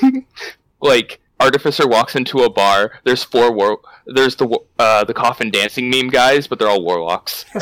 like 0.80 1.20
Artificer 1.38 1.86
walks 1.86 2.16
into 2.16 2.38
a 2.40 2.50
bar. 2.50 3.00
There's 3.04 3.22
four 3.22 3.52
war. 3.52 3.80
There's 4.06 4.36
the 4.36 4.58
uh, 4.78 5.04
the 5.04 5.14
coffin 5.14 5.50
dancing 5.50 5.90
meme 5.90 6.08
guys, 6.08 6.46
but 6.46 6.58
they're 6.58 6.68
all 6.68 6.84
warlocks. 6.84 7.44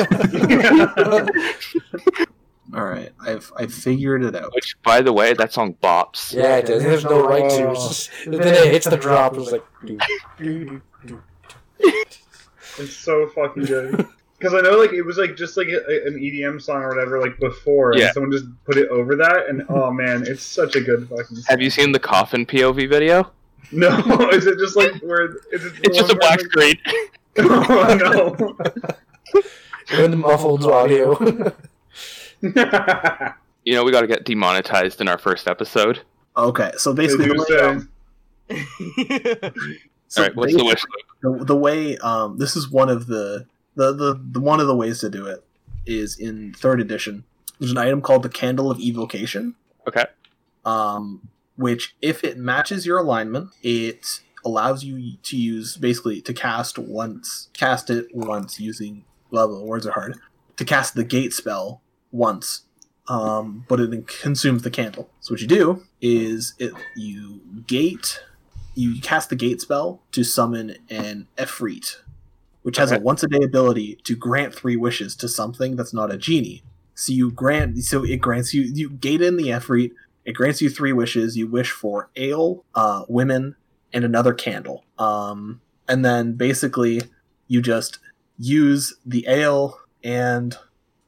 All 2.73 2.85
right, 2.85 3.11
I've 3.19 3.53
I 3.57 3.67
figured 3.67 4.23
it 4.23 4.37
out. 4.37 4.55
Which, 4.55 4.81
by 4.85 5.01
the 5.01 5.13
way, 5.13 5.35
that 5.35 5.53
song 5.53 5.75
bops. 5.83 6.33
Yeah, 6.33 6.59
it 6.59 6.67
does. 6.67 6.85
There's 6.85 7.05
no 7.05 7.27
right 7.27 7.51
to. 7.51 7.73
It's 7.73 7.89
just, 7.89 8.11
then 8.27 8.55
it 8.55 8.73
hits 8.73 8.87
the 8.87 8.97
drop. 8.97 9.37
It's 9.37 9.51
like. 9.51 9.65
It's 12.79 12.97
so 12.97 13.27
fucking 13.35 13.65
good. 13.65 14.07
Because 14.41 14.55
I 14.55 14.63
know, 14.63 14.79
like, 14.79 14.93
it 14.95 15.03
was 15.03 15.19
like 15.19 15.37
just 15.37 15.59
like 15.59 15.69
a, 15.69 16.07
an 16.07 16.15
EDM 16.19 16.63
song 16.63 16.83
or 16.83 16.89
whatever, 16.89 17.21
like 17.21 17.39
before, 17.39 17.91
and 17.93 18.01
Yeah. 18.01 18.13
someone 18.13 18.33
just 18.33 18.47
put 18.65 18.79
it 18.79 18.89
over 18.89 19.15
that, 19.17 19.49
and 19.51 19.65
oh 19.69 19.91
man, 19.93 20.25
it's 20.27 20.43
such 20.43 20.77
a 20.77 20.81
good 20.81 21.07
fucking. 21.11 21.37
Song. 21.37 21.45
Have 21.49 21.61
you 21.61 21.69
seen 21.69 21.93
the 21.93 21.99
coffin 21.99 22.47
POV 22.47 22.89
video? 22.89 23.31
No, 23.71 23.91
is 24.33 24.47
it 24.47 24.59
just 24.59 24.77
like 24.77 24.95
where? 25.03 25.27
Is 25.53 25.67
it 25.67 25.75
It's 25.83 25.99
just 25.99 26.11
a 26.11 26.17
black 26.17 26.41
screen. 26.41 26.75
like- 26.87 27.21
oh 27.39 28.57
In 30.05 30.11
the 30.11 30.17
muffled 30.17 30.65
audio. 30.65 31.19
You 33.65 33.75
know, 33.75 33.85
we 33.85 33.93
got 33.93 34.01
to 34.01 34.07
get 34.07 34.25
demonetized 34.25 35.01
in 35.03 35.09
our 35.09 35.19
first 35.19 35.47
episode. 35.47 36.01
Okay, 36.37 36.71
so 36.79 36.95
basically, 36.95 37.27
do 37.27 37.35
the 37.35 37.45
way, 37.51 37.61
um, 37.61 37.89
so 40.09 40.23
All 40.23 40.29
right, 40.29 40.35
what's 40.37 40.57
the 40.57 40.65
wish 40.65 40.83
the, 41.23 41.45
the 41.45 41.57
way 41.57 41.99
um 41.99 42.39
this 42.39 42.57
is 42.57 42.71
one 42.71 42.89
of 42.89 43.07
the, 43.07 43.47
the 43.81 43.93
the 43.93 44.21
the 44.33 44.41
one 44.41 44.61
of 44.61 44.67
the 44.67 44.77
ways 44.77 45.01
to 45.01 45.09
do 45.11 45.27
it 45.27 45.45
is 45.87 46.19
in 46.19 46.53
third 46.53 46.81
edition. 46.81 47.25
There's 47.59 47.73
an 47.73 47.79
item 47.79 48.01
called 48.01 48.23
the 48.23 48.29
candle 48.29 48.71
of 48.71 48.79
evocation 48.79 49.55
Okay. 49.89 50.05
um 50.65 51.29
which 51.57 51.95
if 52.01 52.23
it 52.25 52.39
matches 52.39 52.87
your 52.87 52.99
alignment 52.99 53.51
it 53.63 54.21
allows 54.45 54.83
you 54.85 55.17
to 55.23 55.37
use 55.37 55.77
basically 55.77 56.21
to 56.23 56.33
cast 56.33 56.79
once 56.79 57.49
cast 57.53 57.91
it 57.91 58.07
once 58.15 58.59
using 58.61 59.05
level 59.31 59.67
words 59.67 59.87
are 59.87 59.93
hard 59.93 60.15
to 60.57 60.65
cast 60.65 60.95
the 60.95 61.05
gate 61.05 61.33
spell 61.33 61.83
once 62.13 62.63
um, 63.09 63.65
but 63.69 63.81
it 63.81 64.07
consumes 64.07 64.63
the 64.63 64.71
candle. 64.71 65.11
So 65.21 65.35
what 65.35 65.41
you 65.41 65.49
do 65.49 65.83
is 66.01 66.55
it 66.61 66.73
you 66.97 67.41
gate 67.67 68.21
you 68.77 69.01
cast 69.01 69.31
the 69.31 69.37
gate 69.37 69.61
spell 69.61 70.01
to 70.13 70.23
summon 70.23 70.77
an 70.89 71.27
Efreet, 71.37 71.97
which 72.63 72.77
has 72.77 72.93
a 72.93 73.01
once 73.01 73.23
a 73.23 73.27
day 73.27 73.43
ability 73.43 73.99
to 74.05 74.17
grant 74.17 74.55
three 74.55 74.77
wishes 74.77 75.17
to 75.17 75.29
something 75.29 75.77
that's 75.77 75.95
not 75.95 76.13
a 76.13 76.19
genie. 76.19 76.63
So 76.95 77.13
you 77.13 77.31
grant, 77.31 77.79
so 77.79 78.05
it 78.05 78.17
grants 78.19 78.53
you, 78.53 78.63
you 78.63 78.91
gate 78.91 79.23
in 79.23 79.37
the 79.37 79.49
Efreet, 79.49 79.93
it 80.25 80.33
grants 80.33 80.61
you 80.61 80.69
three 80.69 80.93
wishes. 80.93 81.37
You 81.37 81.49
wish 81.49 81.71
for 81.71 82.11
ale, 82.17 82.65
uh, 82.75 83.05
women, 83.09 83.57
and 83.93 84.05
another 84.05 84.35
candle. 84.35 84.85
Um, 84.99 85.61
and 85.89 86.05
then 86.05 86.35
basically 86.35 87.03
you 87.49 87.63
just 87.63 87.99
use 88.39 88.95
the 89.05 89.25
ale 89.27 89.79
and 90.05 90.57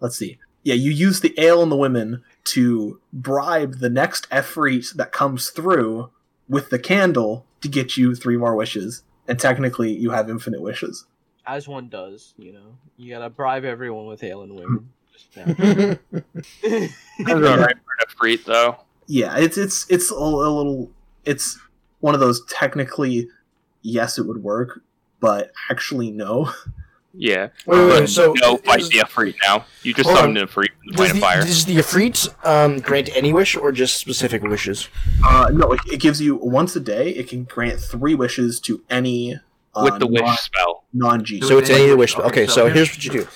let's 0.01 0.17
see. 0.17 0.39
Yeah, 0.65 0.75
you 0.75 0.91
use 0.91 1.21
the 1.21 1.35
ale 1.39 1.63
and 1.63 1.73
the 1.73 1.77
women 1.77 2.23
to 2.45 3.01
bribe 3.13 3.79
the 3.79 3.91
next 3.91 4.29
Efreet 4.31 4.95
that 4.95 5.13
comes 5.13 5.51
through 5.51 6.11
with 6.49 6.71
the 6.71 6.79
candle 6.79 7.47
to 7.61 7.69
get 7.69 7.97
you 7.97 8.15
three 8.15 8.37
more 8.37 8.55
wishes. 8.55 9.03
And 9.29 9.39
technically, 9.39 9.93
you 9.93 10.11
have 10.11 10.29
infinite 10.29 10.61
wishes. 10.61 11.07
As 11.47 11.67
one 11.67 11.89
does, 11.89 12.35
you 12.39 12.53
know. 12.53 12.77
You 12.97 13.13
gotta 13.15 13.29
bribe 13.31 13.65
everyone 13.65 14.07
with 14.07 14.23
ale 14.23 14.43
and 14.43 14.55
women. 14.55 14.89
Just, 15.13 15.35
That's 15.35 15.99
all 17.29 17.59
right 17.59 17.77
for 17.77 18.07
Efreet, 18.07 18.45
though. 18.45 18.79
Yeah, 19.07 19.37
it's 19.39 19.59
it's 19.59 19.87
it's 19.91 20.11
a, 20.11 20.15
a 20.15 20.17
little. 20.17 20.91
It's 21.25 21.59
one 22.01 22.15
of 22.15 22.21
those 22.21 22.45
technically, 22.47 23.29
yes, 23.83 24.19
it 24.19 24.27
would 24.27 24.43
work, 24.43 24.81
but 25.21 25.53
actually, 25.71 26.11
no. 26.11 26.51
Yeah. 27.15 27.49
Wait, 27.67 27.79
wait, 27.79 27.89
wait, 28.01 28.09
so 28.09 28.33
no, 28.41 28.57
fight 28.57 28.81
is- 28.81 28.89
the 28.89 28.99
Efreet 29.01 29.35
now. 29.45 29.67
You 29.83 29.93
just 29.93 30.07
Hold 30.09 30.19
summoned 30.21 30.39
on. 30.39 30.47
Efreet 30.49 30.69
from 30.79 30.87
the 30.87 30.93
Does 30.93 30.97
plane 30.97 31.11
of 31.11 31.15
the, 31.17 31.21
fire. 31.21 31.43
does 31.43 31.65
the 31.67 31.77
Efreet 31.77 32.47
um, 32.47 32.79
grant 32.79 33.15
any 33.15 33.33
wish 33.35 33.55
or 33.55 33.71
just 33.71 33.99
specific 33.99 34.43
wishes? 34.43 34.89
Uh, 35.23 35.51
no, 35.53 35.73
it, 35.73 35.81
it 35.93 36.01
gives 36.01 36.23
you 36.23 36.37
once 36.37 36.75
a 36.75 36.81
day. 36.81 37.11
It 37.11 37.29
can 37.29 37.45
grant 37.45 37.79
three 37.81 38.15
wishes 38.15 38.59
to 38.61 38.83
any 38.89 39.39
uh, 39.75 39.83
With 39.85 39.99
the 40.01 40.07
wish 40.07 40.39
spell. 40.41 40.85
non 40.93 41.25
G. 41.25 41.41
So 41.41 41.59
it's 41.59 41.71
any 41.71 41.85
of 41.85 41.91
the 41.91 41.97
wish. 41.97 42.13
Spell. 42.13 42.27
Okay, 42.27 42.47
so 42.47 42.69
here's 42.69 42.91
what 42.91 43.05
you 43.05 43.11
do: 43.11 43.27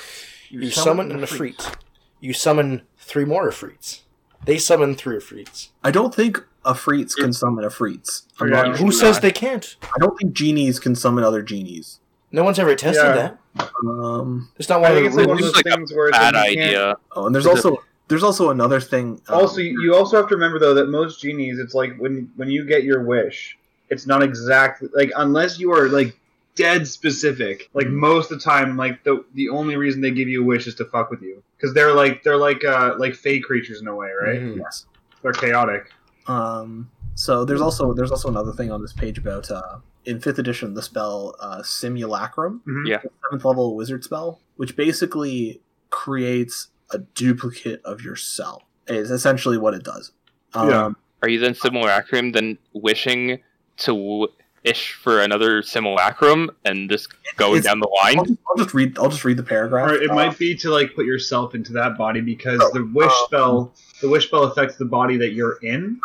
you 0.50 0.70
summon 0.70 1.10
an 1.12 1.20
Efreet, 1.20 1.74
you 2.20 2.32
summon 2.32 2.82
three 2.98 3.24
more 3.24 3.48
Efreets. 3.48 4.00
They 4.44 4.58
summon 4.58 4.94
three 4.94 5.16
Efreets. 5.16 5.68
I 5.82 5.90
don't 5.90 6.14
think 6.14 6.42
Efreets 6.64 7.14
can 7.16 7.32
summon 7.32 7.64
Efreets. 7.64 8.22
I'm 8.40 8.48
Yeah. 8.50 8.76
Who 8.76 8.92
sure. 8.92 8.92
says 8.92 9.20
they 9.20 9.32
can't? 9.32 9.76
I 9.82 9.98
don't 9.98 10.16
think 10.18 10.32
genies 10.34 10.78
can 10.78 10.94
summon 10.94 11.24
other 11.24 11.42
genies. 11.42 12.00
No 12.32 12.42
one's 12.44 12.58
ever 12.58 12.74
tested 12.74 13.04
Yeah. 13.04 13.14
that. 13.56 13.70
Um, 13.86 14.50
It's 14.58 14.68
not 14.68 14.78
I 14.78 14.82
one 14.82 14.92
think 14.92 15.00
of 15.00 15.06
it's 15.06 15.14
the 15.16 15.20
like 15.22 15.28
one 15.28 15.36
of 15.38 15.42
those 15.42 15.48
It's 15.50 15.56
like 15.56 15.66
a 15.66 15.76
things 15.76 15.92
where 15.94 16.08
it's 16.08 16.18
Bad 16.18 16.34
like 16.34 16.54
can't- 16.54 16.60
idea. 16.68 16.96
oh, 17.12 17.26
and 17.26 17.34
there's 17.34 17.46
also 17.46 17.82
there's 18.08 18.22
also 18.22 18.50
another 18.50 18.80
thing. 18.80 19.20
um, 19.28 19.34
Also, 19.40 19.60
you 19.60 19.80
you 19.82 19.94
also 19.94 20.16
have 20.16 20.28
to 20.28 20.34
remember 20.34 20.58
though 20.58 20.74
that 20.74 20.88
most 20.88 21.20
genies, 21.22 21.58
it's 21.58 21.74
like 21.74 21.96
when 21.98 22.30
when 22.36 22.50
you 22.50 22.64
get 22.64 22.84
your 22.84 23.02
wish, 23.02 23.56
it's 23.88 24.06
not 24.06 24.22
exactly 24.22 24.88
like 24.94 25.10
unless 25.16 25.58
you 25.58 25.72
are 25.72 25.88
like 25.88 26.16
dead 26.56 26.88
specific. 26.88 27.70
Like 27.74 27.86
most 27.88 28.30
of 28.32 28.38
the 28.38 28.44
time, 28.44 28.76
like 28.76 29.04
the 29.04 29.24
the 29.34 29.48
only 29.50 29.76
reason 29.76 30.00
they 30.00 30.10
give 30.10 30.28
you 30.28 30.42
a 30.42 30.44
wish 30.44 30.66
is 30.66 30.74
to 30.76 30.84
fuck 30.86 31.10
with 31.10 31.22
you 31.22 31.42
because 31.56 31.72
they're 31.74 31.92
like 31.94 32.22
they're 32.24 32.36
like 32.36 32.64
uh 32.64 32.94
like 32.98 33.14
fey 33.14 33.38
creatures 33.38 33.80
in 33.80 33.86
a 33.86 33.94
way, 33.94 34.08
right? 34.20 34.40
Mhm. 34.40 34.56
yes. 34.58 34.86
They're 35.22 35.32
chaotic. 35.32 35.90
Um, 36.26 36.90
so 37.14 37.44
there's 37.44 37.60
also 37.60 37.92
there's 37.94 38.10
also 38.10 38.28
another 38.28 38.52
thing 38.52 38.70
on 38.72 38.82
this 38.82 38.92
page 38.92 39.16
about 39.18 39.50
uh, 39.50 39.78
in 40.04 40.20
fifth 40.20 40.38
edition 40.38 40.74
the 40.74 40.82
spell 40.82 41.36
uh, 41.40 41.62
simulacrum, 41.62 42.62
Mhm. 42.66 42.88
Yeah. 42.88 43.00
seventh 43.24 43.44
level 43.44 43.76
wizard 43.76 44.02
spell, 44.04 44.40
which 44.56 44.76
basically 44.76 45.60
creates 45.90 46.68
a 46.90 46.98
duplicate 46.98 47.80
of 47.84 48.02
yourself. 48.02 48.62
Is 48.88 49.10
essentially 49.10 49.58
what 49.58 49.74
it 49.74 49.82
does. 49.82 50.12
Um, 50.54 50.68
Yeah. 50.68 50.90
Are 51.22 51.28
you 51.28 51.40
then 51.40 51.54
simulacrum, 51.54 52.32
then 52.32 52.58
wishing 52.72 53.40
to 53.78 54.28
wish 54.66 54.92
for 54.94 55.20
another 55.22 55.62
simulacrum 55.62 56.50
and 56.64 56.90
just 56.90 57.08
going 57.36 57.58
It's- 57.58 57.64
down 57.64 57.80
the 57.80 57.88
I'll, 58.00 58.14
line? 58.16 58.26
just, 58.26 58.38
I'll 58.48 58.56
just 58.56 58.74
read. 58.74 58.98
I'll 58.98 59.08
just 59.08 59.24
read 59.24 59.36
the 59.36 59.42
paragraph. 59.42 59.90
Or 59.90 59.94
it 59.94 60.10
Uh, 60.10 60.14
might 60.14 60.36
be 60.38 60.54
to 60.56 60.70
like 60.70 60.94
put 60.94 61.06
yourself 61.06 61.54
into 61.54 61.72
that 61.74 61.96
body 61.96 62.20
because 62.20 62.60
Oh, 62.62 62.70
the 62.72 62.84
wish 62.84 63.10
uh, 63.10 63.26
spell 63.26 63.72
the 64.02 64.08
wish 64.08 64.26
spell 64.26 64.44
affects 64.44 64.76
the 64.76 64.84
body 64.84 65.16
that 65.18 65.32
you're 65.32 65.58
in. 65.62 66.00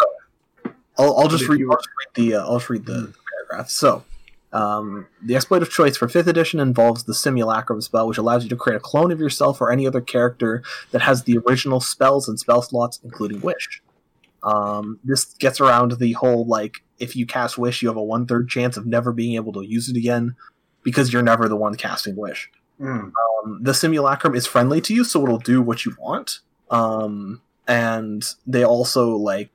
I'll, 0.98 1.18
I'll 1.18 1.28
just 1.28 1.48
read. 1.48 1.60
you- 1.60 1.72
I'll 1.72 1.78
just 1.78 1.90
read 2.00 2.26
the. 2.26 2.36
Uh, 2.36 2.46
I'll 2.46 2.58
just 2.60 2.70
read 2.70 2.86
the 2.86 3.14
paragraph. 3.50 3.70
So, 3.70 4.04
um, 4.54 5.08
the 5.22 5.36
exploit 5.36 5.62
of 5.64 5.70
choice 5.72 5.98
for 5.98 6.08
fifth 6.08 6.28
edition 6.28 6.60
involves 6.60 7.04
the 7.04 7.14
simulacrum 7.14 7.82
spell, 7.82 8.08
which 8.08 8.18
allows 8.18 8.44
you 8.44 8.50
to 8.50 8.56
create 8.56 8.78
a 8.78 8.80
clone 8.80 9.12
of 9.12 9.20
yourself 9.20 9.60
or 9.60 9.72
any 9.72 9.88
other 9.88 10.02
character 10.02 10.62
that 10.92 11.02
has 11.02 11.24
the 11.24 11.38
original 11.40 11.80
spells 11.80 12.28
and 12.30 12.40
spell 12.40 12.62
slots, 12.62 13.00
including 13.04 13.42
wish. 13.42 13.82
Um, 14.44 15.00
this 15.04 15.26
gets 15.26 15.60
around 15.62 15.94
the 15.94 16.14
whole 16.14 16.46
like 16.46 16.78
if 17.00 17.16
you 17.16 17.26
cast 17.26 17.58
wish, 17.58 17.82
you 17.82 17.88
have 17.88 17.98
a 17.98 18.04
one 18.04 18.26
third 18.26 18.50
chance 18.50 18.78
of 18.78 18.86
never 18.86 19.12
being 19.12 19.36
able 19.36 19.54
to 19.54 19.62
use 19.66 19.90
it 19.90 19.98
again 19.98 20.36
because 20.84 21.12
you're 21.14 21.22
never 21.24 21.48
the 21.48 21.56
one 21.56 21.76
casting 21.76 22.16
wish. 22.16 22.50
Mm. 22.80 23.12
Um, 23.44 23.60
the 23.62 23.74
simulacrum 23.74 24.34
is 24.36 24.48
friendly 24.48 24.82
to 24.82 24.94
you, 24.94 25.04
so 25.04 25.24
it'll 25.24 25.38
do 25.38 25.62
what 25.62 25.86
you 25.86 25.96
want. 26.00 26.40
Um, 26.72 27.42
and 27.68 28.24
they 28.48 28.64
also 28.64 29.16
like 29.16 29.50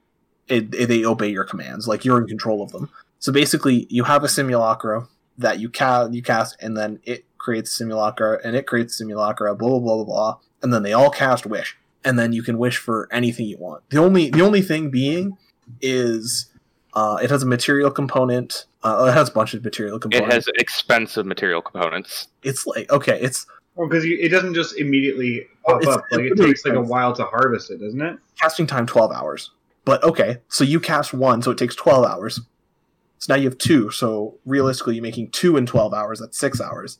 it, 0.48 0.72
it- 0.74 0.86
they 0.86 1.04
obey 1.04 1.28
your 1.28 1.44
commands, 1.44 1.88
like 1.88 2.04
you're 2.04 2.20
in 2.20 2.26
control 2.28 2.62
of 2.62 2.70
them. 2.72 2.88
So 3.18 3.32
basically, 3.32 3.86
you 3.90 4.04
have 4.04 4.22
a 4.22 4.28
simulacra 4.28 5.08
that 5.38 5.58
you 5.58 5.68
ca- 5.68 6.08
you 6.12 6.22
cast, 6.22 6.56
and 6.60 6.76
then 6.76 7.00
it 7.04 7.24
creates 7.38 7.72
simulacra, 7.72 8.38
and 8.44 8.54
it 8.54 8.66
creates 8.66 8.96
simulacra, 8.96 9.54
blah 9.56 9.68
blah 9.70 9.78
blah 9.80 9.96
blah 9.96 10.04
blah, 10.04 10.36
and 10.62 10.72
then 10.72 10.82
they 10.82 10.92
all 10.92 11.10
cast 11.10 11.46
wish, 11.46 11.76
and 12.06 12.18
then 12.18 12.32
you 12.32 12.42
can 12.42 12.56
wish 12.56 12.78
for 12.78 13.08
anything 13.12 13.46
you 13.46 13.58
want. 13.58 13.82
The 13.90 13.98
only 13.98 14.30
the 14.30 14.40
only 14.42 14.62
thing 14.62 14.88
being 14.90 15.36
is 15.82 16.46
uh, 16.94 17.18
it 17.22 17.28
has 17.30 17.42
a 17.42 17.46
material 17.46 17.90
component. 17.90 18.64
Uh, 18.82 19.06
it 19.10 19.12
has 19.14 19.28
a 19.28 19.32
bunch 19.32 19.52
of 19.52 19.64
material 19.64 19.98
components. 19.98 20.32
It 20.32 20.34
has 20.36 20.46
expensive 20.56 21.26
material 21.26 21.60
components. 21.60 22.28
It's 22.42 22.66
like 22.66 22.90
okay, 22.90 23.20
it's 23.20 23.46
Well, 23.74 23.88
because 23.88 24.04
it 24.04 24.30
doesn't 24.30 24.54
just 24.54 24.78
immediately 24.78 25.46
pop 25.66 25.82
It's- 25.82 25.94
up. 25.96 26.04
Like 26.10 26.20
it 26.20 26.26
it's 26.32 26.40
really 26.40 26.52
takes 26.52 26.64
like 26.64 26.74
a 26.74 26.80
while 26.80 27.12
to 27.14 27.24
harvest 27.24 27.70
it, 27.70 27.80
doesn't 27.80 28.00
it? 28.00 28.18
casting 28.40 28.66
time 28.66 28.86
12 28.86 29.12
hours. 29.12 29.50
But 29.84 30.02
okay, 30.04 30.38
so 30.48 30.64
you 30.64 30.80
cast 30.80 31.12
one, 31.14 31.42
so 31.42 31.50
it 31.50 31.58
takes 31.58 31.74
12 31.74 32.04
hours. 32.04 32.40
So 33.18 33.32
now 33.32 33.38
you 33.40 33.48
have 33.48 33.56
two, 33.58 33.90
so 33.90 34.36
realistically 34.44 34.94
you're 34.96 35.02
making 35.02 35.30
two 35.30 35.56
in 35.56 35.64
12 35.64 35.94
hours, 35.94 36.20
that's 36.20 36.38
six 36.38 36.60
hours. 36.60 36.98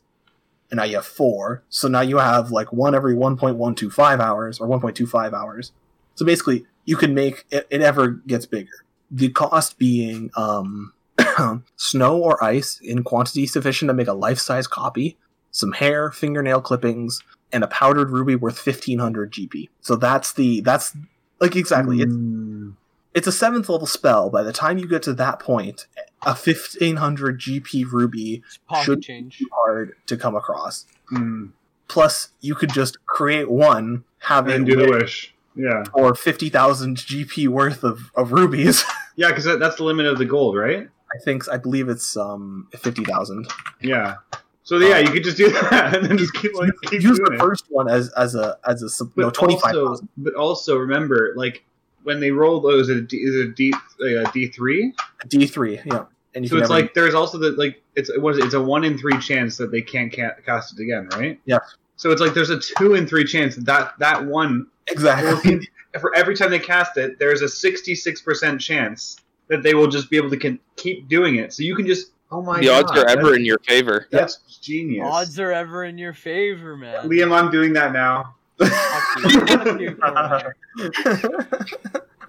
And 0.71 0.79
now 0.79 0.85
you 0.85 0.97
have 0.97 1.07
four, 1.07 1.63
so 1.69 1.87
now 1.87 2.01
you 2.01 2.19
have 2.19 2.51
like 2.51 2.73
one 2.73 2.95
every 2.95 3.15
1.125 3.15 4.21
hours, 4.21 4.59
or 4.59 4.67
1.25 4.67 5.33
hours. 5.33 5.73
So 6.17 6.25
basically, 6.25 6.67
you 6.85 6.97
can 6.97 7.15
make 7.15 7.45
it, 7.51 7.67
it 7.71 7.83
ever 7.83 8.09
gets 8.09 8.47
bigger. 8.47 8.85
The 9.11 9.29
cost 9.29 9.79
being 9.79 10.31
um, 10.37 10.93
snow 11.77 12.19
or 12.19 12.43
ice 12.43 12.81
in 12.83 13.05
quantity 13.05 13.47
sufficient 13.47 13.89
to 13.89 13.95
make 13.95 14.09
a 14.09 14.13
life 14.13 14.39
size 14.39 14.67
copy, 14.67 15.17
some 15.51 15.73
hair, 15.73 16.11
fingernail 16.11 16.63
clippings, 16.63 17.23
and 17.53 17.63
a 17.63 17.69
powdered 17.69 18.11
ruby 18.11 18.35
worth 18.35 18.59
fifteen 18.59 18.99
hundred 18.99 19.33
GP. 19.33 19.69
So 19.81 19.97
that's 19.97 20.33
the 20.33 20.61
that's 20.63 20.97
like 21.41 21.57
exactly 21.57 21.99
Mm. 21.99 22.75
It's 23.17 23.27
a 23.27 23.33
seventh 23.33 23.69
level 23.69 23.87
spell. 23.89 24.31
By 24.31 24.45
the 24.45 24.53
time 24.53 24.79
you 24.79 24.87
get 24.87 25.03
to 25.05 25.15
that 25.15 25.41
point, 25.41 25.87
a 26.25 26.35
fifteen 26.37 26.97
hundred 26.97 27.41
GP 27.41 27.91
ruby 27.91 28.43
Should- 28.85 29.03
change. 29.03 29.41
is 29.41 29.49
hard 29.53 29.95
to 30.07 30.17
come 30.17 30.37
across. 30.37 30.87
Mm. 31.13 31.51
Plus, 31.89 32.31
you 32.41 32.55
could 32.55 32.73
just 32.73 33.05
create 33.07 33.51
one, 33.51 34.05
have 34.19 34.49
And 34.49 34.69
it 34.69 34.73
do 34.77 34.85
the 34.87 34.91
wish. 34.91 35.33
Yeah. 35.55 35.85
for 35.93 36.15
fifty 36.15 36.49
thousand 36.51 36.99
GP 36.99 37.49
worth 37.49 37.83
of, 37.83 38.13
of 38.15 38.31
rubies. 38.33 38.85
Yeah, 39.19 39.29
because 39.29 39.45
that, 39.45 39.59
that's 39.61 39.77
the 39.77 39.83
limit 39.85 40.05
of 40.05 40.19
the 40.19 40.27
gold, 40.27 40.59
right? 40.59 40.87
I 41.11 41.19
think 41.25 41.49
I 41.49 41.57
believe 41.57 41.89
it's 41.89 42.19
um 42.19 42.69
fifty 42.79 43.03
thousand. 43.03 43.49
Yeah. 43.81 44.17
So 44.63 44.77
yeah, 44.77 44.99
you 44.99 45.09
could 45.11 45.25
just 45.25 45.39
do 45.39 45.49
that 45.71 45.95
and 45.97 46.05
then 46.05 46.19
just 46.19 46.35
keep 46.35 46.53
like 46.55 46.71
keep 46.83 47.01
Use 47.01 47.17
doing 47.19 47.31
the 47.31 47.37
it. 47.37 47.39
first 47.41 47.65
one 47.71 47.89
as 47.89 48.11
as 48.11 48.35
a 48.35 48.59
as 48.69 48.83
a 48.83 48.91
sub- 48.91 49.13
But 49.17 49.23
no 49.23 49.31
twenty 49.31 49.59
five 49.59 49.75
but 50.19 50.35
also 50.35 50.77
remember, 50.77 51.33
like 51.35 51.65
when 52.07 52.21
they 52.21 52.31
roll 52.31 52.61
those, 52.61 52.89
is 52.89 52.97
it 52.97 52.99
a 52.99 53.03
D, 53.03 53.17
is 53.17 53.35
it 53.35 53.49
a 53.49 53.53
D 53.53 53.73
like 53.99 54.29
a 54.29 54.33
D 54.33 54.47
three? 54.47 54.95
D 55.27 55.47
three, 55.47 55.81
yeah. 55.85 56.05
And 56.35 56.45
you 56.45 56.49
So 56.49 56.55
can 56.57 56.63
it's 56.63 56.71
never- 56.71 56.81
like 56.83 56.95
there's 56.95 57.15
also 57.15 57.37
the 57.37 57.51
like 57.53 57.83
it's 57.97 58.11
what 58.19 58.35
is 58.35 58.39
it? 58.39 58.45
It's 58.45 58.55
a 58.55 58.61
one 58.63 58.85
in 58.85 58.97
three 58.97 59.19
chance 59.19 59.57
that 59.57 59.73
they 59.73 59.83
can't 59.83 60.15
ca- 60.15 60.35
cast 60.45 60.79
it 60.79 60.83
again, 60.83 61.09
right? 61.17 61.41
Yeah. 61.47 61.59
So 61.97 62.11
it's 62.13 62.21
like 62.21 62.33
there's 62.33 62.51
a 62.51 62.61
two 62.61 62.95
in 62.95 63.07
three 63.09 63.25
chance 63.25 63.57
that 63.57 63.65
that, 63.67 63.95
that 63.99 64.25
one 64.25 64.69
exactly. 64.87 65.69
for 66.01 66.15
every 66.15 66.37
time 66.37 66.51
they 66.51 66.59
cast 66.61 66.97
it, 66.97 67.19
there's 67.19 67.43
a 67.43 67.47
66% 67.47 68.61
chance 68.61 69.17
that 69.49 69.63
they 69.63 69.75
will 69.75 69.87
just 69.89 70.09
be 70.11 70.17
able 70.17 70.31
to 70.31 70.37
con- 70.37 70.61
keep 70.77 71.09
doing 71.09 71.37
it. 71.37 71.53
So 71.55 71.63
you 71.63 71.75
can 71.75 71.87
just, 71.87 72.13
oh 72.31 72.43
my 72.43 72.61
god. 72.61 72.63
the 72.63 72.67
god. 72.67 72.85
odds 72.85 72.99
are 72.99 73.07
ever 73.09 73.35
in 73.35 73.45
your 73.45 73.59
favor. 73.61 74.07
That's 74.11 74.37
genius. 74.61 75.07
Odds 75.11 75.41
are 75.41 75.53
ever 75.53 75.85
in 75.85 75.97
your 75.99 76.13
favor, 76.13 76.77
man. 76.77 77.09
Liam, 77.09 77.33
I'm 77.33 77.51
doing 77.51 77.73
that 77.73 77.93
now. 77.93 78.35
Fuck 78.59 79.23
you. 79.33 79.47
Fuck 79.47 79.81
you, 79.81 79.95
Cormac. 79.97 80.57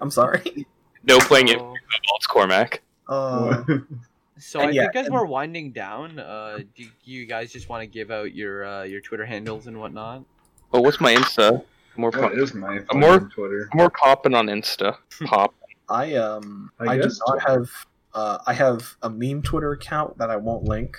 I'm 0.00 0.10
sorry. 0.10 0.66
No 1.04 1.18
playing 1.20 1.48
it 1.48 1.58
So- 1.58 1.74
Vaults 2.08 2.26
Cormac. 2.26 2.82
Uh, 3.08 3.62
So 4.40 4.60
I 4.60 4.70
yeah, 4.70 4.82
think 4.82 4.96
as 4.96 5.06
and- 5.06 5.14
we're 5.14 5.24
winding 5.26 5.72
down, 5.72 6.20
uh, 6.20 6.60
do 6.76 6.84
you 7.04 7.26
guys 7.26 7.50
just 7.52 7.68
want 7.68 7.82
to 7.82 7.86
give 7.88 8.12
out 8.12 8.34
your 8.34 8.64
uh, 8.64 8.82
your 8.84 9.00
Twitter 9.00 9.26
handles 9.26 9.66
and 9.66 9.80
whatnot? 9.80 10.22
Oh, 10.72 10.80
what's 10.80 11.00
my 11.00 11.12
Insta? 11.14 11.64
More 11.96 12.10
What 12.10 12.20
pop- 12.20 12.32
is 12.34 12.54
my 12.54 12.78
I'm 12.90 13.00
more- 13.00 13.14
fucking 13.14 13.30
Twitter? 13.30 13.68
more 13.74 13.90
popping 13.90 14.34
on 14.34 14.46
Insta. 14.46 14.96
Pop. 15.24 15.54
I 15.88 16.14
um 16.14 16.70
I 16.78 16.84
I, 16.92 16.98
do 16.98 17.10
not 17.26 17.40
have 17.48 17.68
uh 18.14 18.38
I 18.46 18.52
have 18.52 18.94
a 19.02 19.10
meme 19.10 19.42
Twitter 19.42 19.72
account 19.72 20.16
that 20.18 20.30
I 20.30 20.36
won't 20.36 20.62
link 20.64 20.96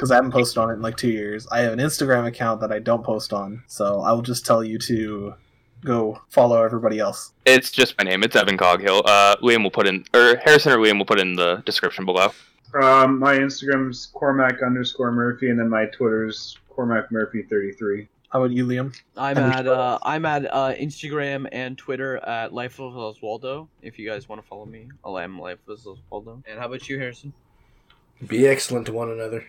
because 0.00 0.10
I 0.10 0.14
haven't 0.14 0.30
posted 0.30 0.56
on 0.56 0.70
it 0.70 0.74
in 0.74 0.80
like 0.80 0.96
two 0.96 1.10
years. 1.10 1.46
I 1.52 1.60
have 1.60 1.74
an 1.74 1.78
Instagram 1.78 2.26
account 2.26 2.62
that 2.62 2.72
I 2.72 2.78
don't 2.78 3.04
post 3.04 3.34
on, 3.34 3.62
so 3.66 4.00
I 4.00 4.12
will 4.12 4.22
just 4.22 4.46
tell 4.46 4.64
you 4.64 4.78
to 4.78 5.34
go 5.84 6.22
follow 6.30 6.62
everybody 6.62 6.98
else. 6.98 7.32
It's 7.44 7.70
just 7.70 7.98
my 7.98 8.04
name. 8.04 8.22
It's 8.22 8.34
Evan 8.34 8.56
Coghill. 8.56 9.02
Uh, 9.04 9.36
Liam 9.42 9.62
will 9.62 9.70
put 9.70 9.86
in, 9.86 10.06
or 10.14 10.36
Harrison 10.36 10.72
or 10.72 10.78
Liam 10.78 10.96
will 10.96 11.04
put 11.04 11.20
in 11.20 11.34
the 11.34 11.62
description 11.66 12.06
below. 12.06 12.32
Um, 12.80 13.18
my 13.18 13.34
Instagram's 13.34 14.06
Cormac 14.14 14.62
underscore 14.62 15.12
Murphy, 15.12 15.50
and 15.50 15.60
then 15.60 15.68
my 15.68 15.84
Twitter's 15.84 16.56
Cormac 16.70 17.12
Murphy 17.12 17.42
33. 17.42 18.08
How 18.30 18.42
about 18.42 18.56
you, 18.56 18.66
Liam? 18.66 18.98
I'm 19.18 19.36
And 19.36 19.52
at 19.52 19.66
uh, 19.66 19.98
I'm 20.02 20.24
at 20.24 20.46
uh, 20.46 20.72
Instagram 20.80 21.46
and 21.52 21.76
Twitter 21.76 22.16
at 22.26 22.54
Life 22.54 22.80
of 22.80 22.94
Oswaldo. 22.94 23.68
If 23.82 23.98
you 23.98 24.08
guys 24.08 24.30
want 24.30 24.40
to 24.40 24.48
follow 24.48 24.64
me, 24.64 24.88
I'll 25.04 25.18
am 25.18 25.38
Life 25.38 25.58
of 25.68 25.78
Oswaldo. 25.78 26.42
And 26.48 26.58
how 26.58 26.66
about 26.66 26.88
you, 26.88 26.98
Harrison? 26.98 27.34
Be 28.26 28.46
excellent 28.46 28.86
to 28.86 28.92
one 28.92 29.10
another. 29.10 29.44